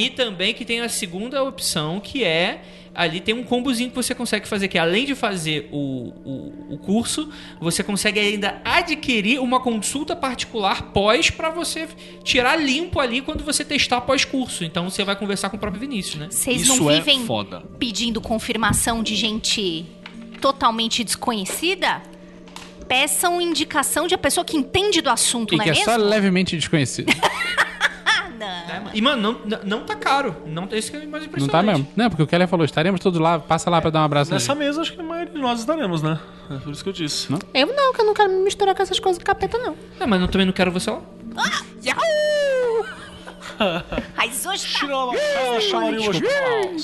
E 0.00 0.10
também 0.10 0.54
que 0.54 0.64
tem 0.64 0.80
a 0.80 0.88
segunda 0.88 1.42
opção, 1.42 2.00
que 2.00 2.24
é. 2.24 2.62
Ali 3.00 3.20
tem 3.20 3.32
um 3.32 3.44
combozinho 3.44 3.90
que 3.90 3.94
você 3.94 4.12
consegue 4.12 4.48
fazer, 4.48 4.66
que 4.66 4.76
além 4.76 5.06
de 5.06 5.14
fazer 5.14 5.68
o, 5.70 6.12
o, 6.24 6.74
o 6.74 6.78
curso, 6.78 7.30
você 7.60 7.80
consegue 7.84 8.18
ainda 8.18 8.60
adquirir 8.64 9.38
uma 9.40 9.60
consulta 9.60 10.16
particular 10.16 10.90
pós 10.92 11.30
pra 11.30 11.48
você 11.48 11.86
tirar 12.24 12.56
limpo 12.56 12.98
ali 12.98 13.22
quando 13.22 13.44
você 13.44 13.64
testar 13.64 14.00
pós-curso. 14.00 14.64
Então 14.64 14.90
você 14.90 15.04
vai 15.04 15.14
conversar 15.14 15.48
com 15.48 15.56
o 15.56 15.60
próprio 15.60 15.80
Vinícius, 15.80 16.16
né? 16.16 16.26
Vocês 16.28 16.62
Isso 16.62 16.82
não 16.82 16.90
é 16.90 16.96
vivem 16.96 17.24
foda. 17.24 17.62
pedindo 17.78 18.20
confirmação 18.20 19.00
de 19.00 19.14
gente 19.14 19.86
totalmente 20.40 21.04
desconhecida? 21.04 22.02
Peçam 22.88 23.40
indicação 23.40 24.08
de 24.08 24.14
a 24.14 24.18
pessoa 24.18 24.44
que 24.44 24.56
entende 24.56 25.00
do 25.00 25.08
assunto, 25.10 25.54
E 25.54 25.56
não 25.56 25.62
que 25.64 25.70
é 25.70 25.72
é 25.72 25.76
mesmo? 25.76 25.92
só 25.92 25.96
levemente 25.96 26.56
desconhecido. 26.56 27.12
Ah, 28.40 28.64
não. 28.68 28.74
É, 28.74 28.80
mano. 28.80 28.90
E, 28.94 29.02
mano, 29.02 29.22
não, 29.22 29.40
não, 29.58 29.64
não 29.78 29.84
tá 29.86 29.94
caro. 29.96 30.36
Não, 30.46 30.68
esse 30.72 30.90
que 30.90 30.96
é 30.96 31.00
o 31.00 31.08
mais 31.08 31.22
Não 31.24 31.28
impressionante. 31.28 31.52
tá 31.52 31.62
mesmo. 31.62 31.88
Não, 31.96 32.08
porque 32.10 32.22
o 32.22 32.26
Keller 32.26 32.48
falou, 32.48 32.64
estaremos 32.64 33.00
todos 33.00 33.18
lá, 33.18 33.38
passa 33.38 33.68
lá 33.70 33.80
pra 33.80 33.90
dar 33.90 34.00
um 34.00 34.04
abraço. 34.04 34.32
Nessa 34.32 34.54
nele. 34.54 34.66
mesa, 34.66 34.80
acho 34.82 34.92
que 34.94 35.00
a 35.00 35.04
maioria 35.04 35.32
de 35.32 35.40
nós 35.40 35.60
estaremos, 35.60 36.02
né? 36.02 36.18
É 36.50 36.56
por 36.58 36.72
isso 36.72 36.82
que 36.82 36.88
eu 36.88 36.92
disse. 36.92 37.30
Não? 37.30 37.38
Eu 37.52 37.66
não, 37.66 37.92
que 37.92 38.00
eu 38.00 38.06
não 38.06 38.14
quero 38.14 38.30
me 38.30 38.44
misturar 38.44 38.74
com 38.74 38.82
essas 38.82 38.98
coisas 38.98 39.18
do 39.18 39.24
capeta, 39.24 39.58
não. 39.58 39.74
Não, 39.98 40.06
mas 40.06 40.20
eu 40.20 40.28
também 40.28 40.46
não 40.46 40.52
quero 40.52 40.70
você 40.70 40.90
lá. 40.90 41.00
Mas 44.16 44.46
hoje 44.46 44.66
tá, 44.72 44.86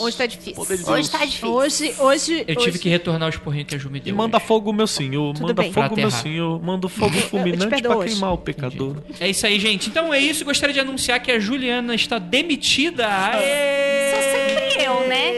hoje. 0.00 0.16
Tá 0.16 0.26
difícil. 0.26 0.62
Hoje 0.92 1.10
tá 1.10 1.24
difícil. 1.24 1.48
Hoje, 1.50 1.94
hoje. 1.98 2.44
Eu 2.46 2.56
tive 2.56 2.70
hoje- 2.70 2.78
que 2.78 2.88
retornar 2.88 3.28
os 3.28 3.36
porrinhos 3.36 3.68
que 3.68 3.74
a 3.74 3.78
Ju 3.78 3.90
me 3.90 3.98
E 3.98 4.02
deu. 4.02 4.14
manda 4.16 4.36
hoje. 4.38 4.46
fogo, 4.46 4.72
meu 4.72 4.86
senhor. 4.86 5.34
Tudo 5.34 5.48
manda 5.48 5.62
bem. 5.62 5.72
fogo, 5.72 5.96
meu 5.96 6.10
senhor. 6.10 6.62
Manda 6.62 6.88
fogo 6.88 7.14
fulminante 7.30 7.82
pra 7.82 7.96
hoje. 7.96 8.10
queimar 8.12 8.32
o 8.32 8.38
pecador. 8.38 8.96
É 9.20 9.28
isso 9.28 9.46
aí, 9.46 9.58
gente. 9.60 9.88
Então 9.88 10.12
é 10.12 10.18
isso. 10.18 10.44
Gostaria 10.44 10.72
de 10.72 10.80
anunciar 10.80 11.20
que 11.20 11.30
a 11.30 11.38
Juliana 11.38 11.94
está 11.94 12.18
demitida. 12.18 13.06
Aê! 13.08 14.10
Sou 14.12 14.22
sempre 14.22 14.84
eu, 14.84 15.08
né? 15.08 15.30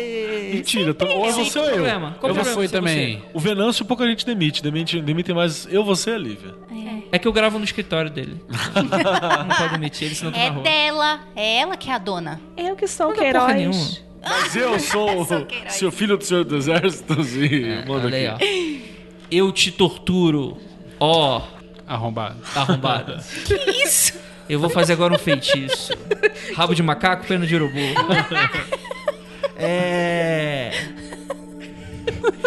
Mentira, 0.54 0.94
tô, 0.94 1.06
ou 1.06 1.26
é 1.26 1.32
você 1.32 1.58
ou 1.58 1.64
eu. 1.66 1.72
problema? 1.74 2.16
Qual 2.20 2.30
eu 2.30 2.34
problema 2.34 2.64
é 2.64 2.68
também. 2.68 3.22
O 3.34 3.40
Venâncio 3.40 3.84
pouca 3.84 4.06
gente 4.06 4.24
demite. 4.26 4.62
Demite, 4.62 5.00
demite 5.00 5.32
mais 5.32 5.66
eu, 5.70 5.84
você 5.84 6.10
e 6.10 6.14
a 6.14 6.18
Lívia. 6.18 6.54
É 7.12 7.18
que 7.18 7.26
eu 7.28 7.32
gravo 7.32 7.58
no 7.58 7.64
escritório 7.64 8.10
dele. 8.10 8.40
não 8.74 9.56
pode 9.56 9.72
demitir 9.72 10.06
ele, 10.06 10.14
senão 10.14 10.32
tá 10.32 10.38
na 10.38 10.44
É 10.44 10.50
dela. 10.62 11.20
É 11.34 11.58
ela 11.60 11.76
que 11.76 11.90
é 11.90 11.94
a 11.94 11.98
dona. 11.98 12.40
Eu 12.56 12.74
que 12.76 12.86
sou 12.86 13.06
o 13.06 13.10
Não 13.10 13.16
Queiroz. 13.16 13.54
nenhuma. 13.54 13.90
Mas 14.28 14.56
eu 14.56 14.78
sou 14.80 15.24
Sou 15.24 15.44
Queiroz. 15.46 15.72
seu 15.74 15.92
filho 15.92 16.16
do 16.16 16.24
senhor 16.24 16.44
dos 16.44 16.66
exércitos 16.68 17.34
e 17.36 17.84
manda 17.86 18.06
Olha 18.06 18.16
aí, 18.16 18.26
aqui. 18.26 18.90
ó. 18.92 19.26
Eu 19.30 19.52
te 19.52 19.70
torturo, 19.72 20.56
ó 21.00 21.42
Arrombado. 21.86 22.36
arrombada. 22.54 23.22
Que 23.46 23.54
isso? 23.84 24.14
Eu 24.48 24.60
vou 24.60 24.70
fazer 24.70 24.92
agora 24.92 25.12
um 25.12 25.18
feitiço. 25.18 25.92
Rabo 26.54 26.72
de 26.74 26.80
macaco, 26.82 27.26
pena 27.26 27.44
de 27.46 27.54
urubu. 27.56 27.78
É. 29.58 30.70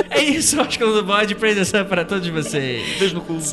É 0.09 0.21
isso, 0.21 0.59
acho 0.59 0.77
que 0.77 0.83
eu 0.83 0.93
não 0.95 1.05
pode 1.05 1.33
apresentação 1.33 1.85
para 1.85 2.03
todos 2.03 2.27
vocês. 2.27 2.97
Beijo 2.99 3.15
no 3.15 3.21
cu. 3.21 3.37
Praise, 3.39 3.51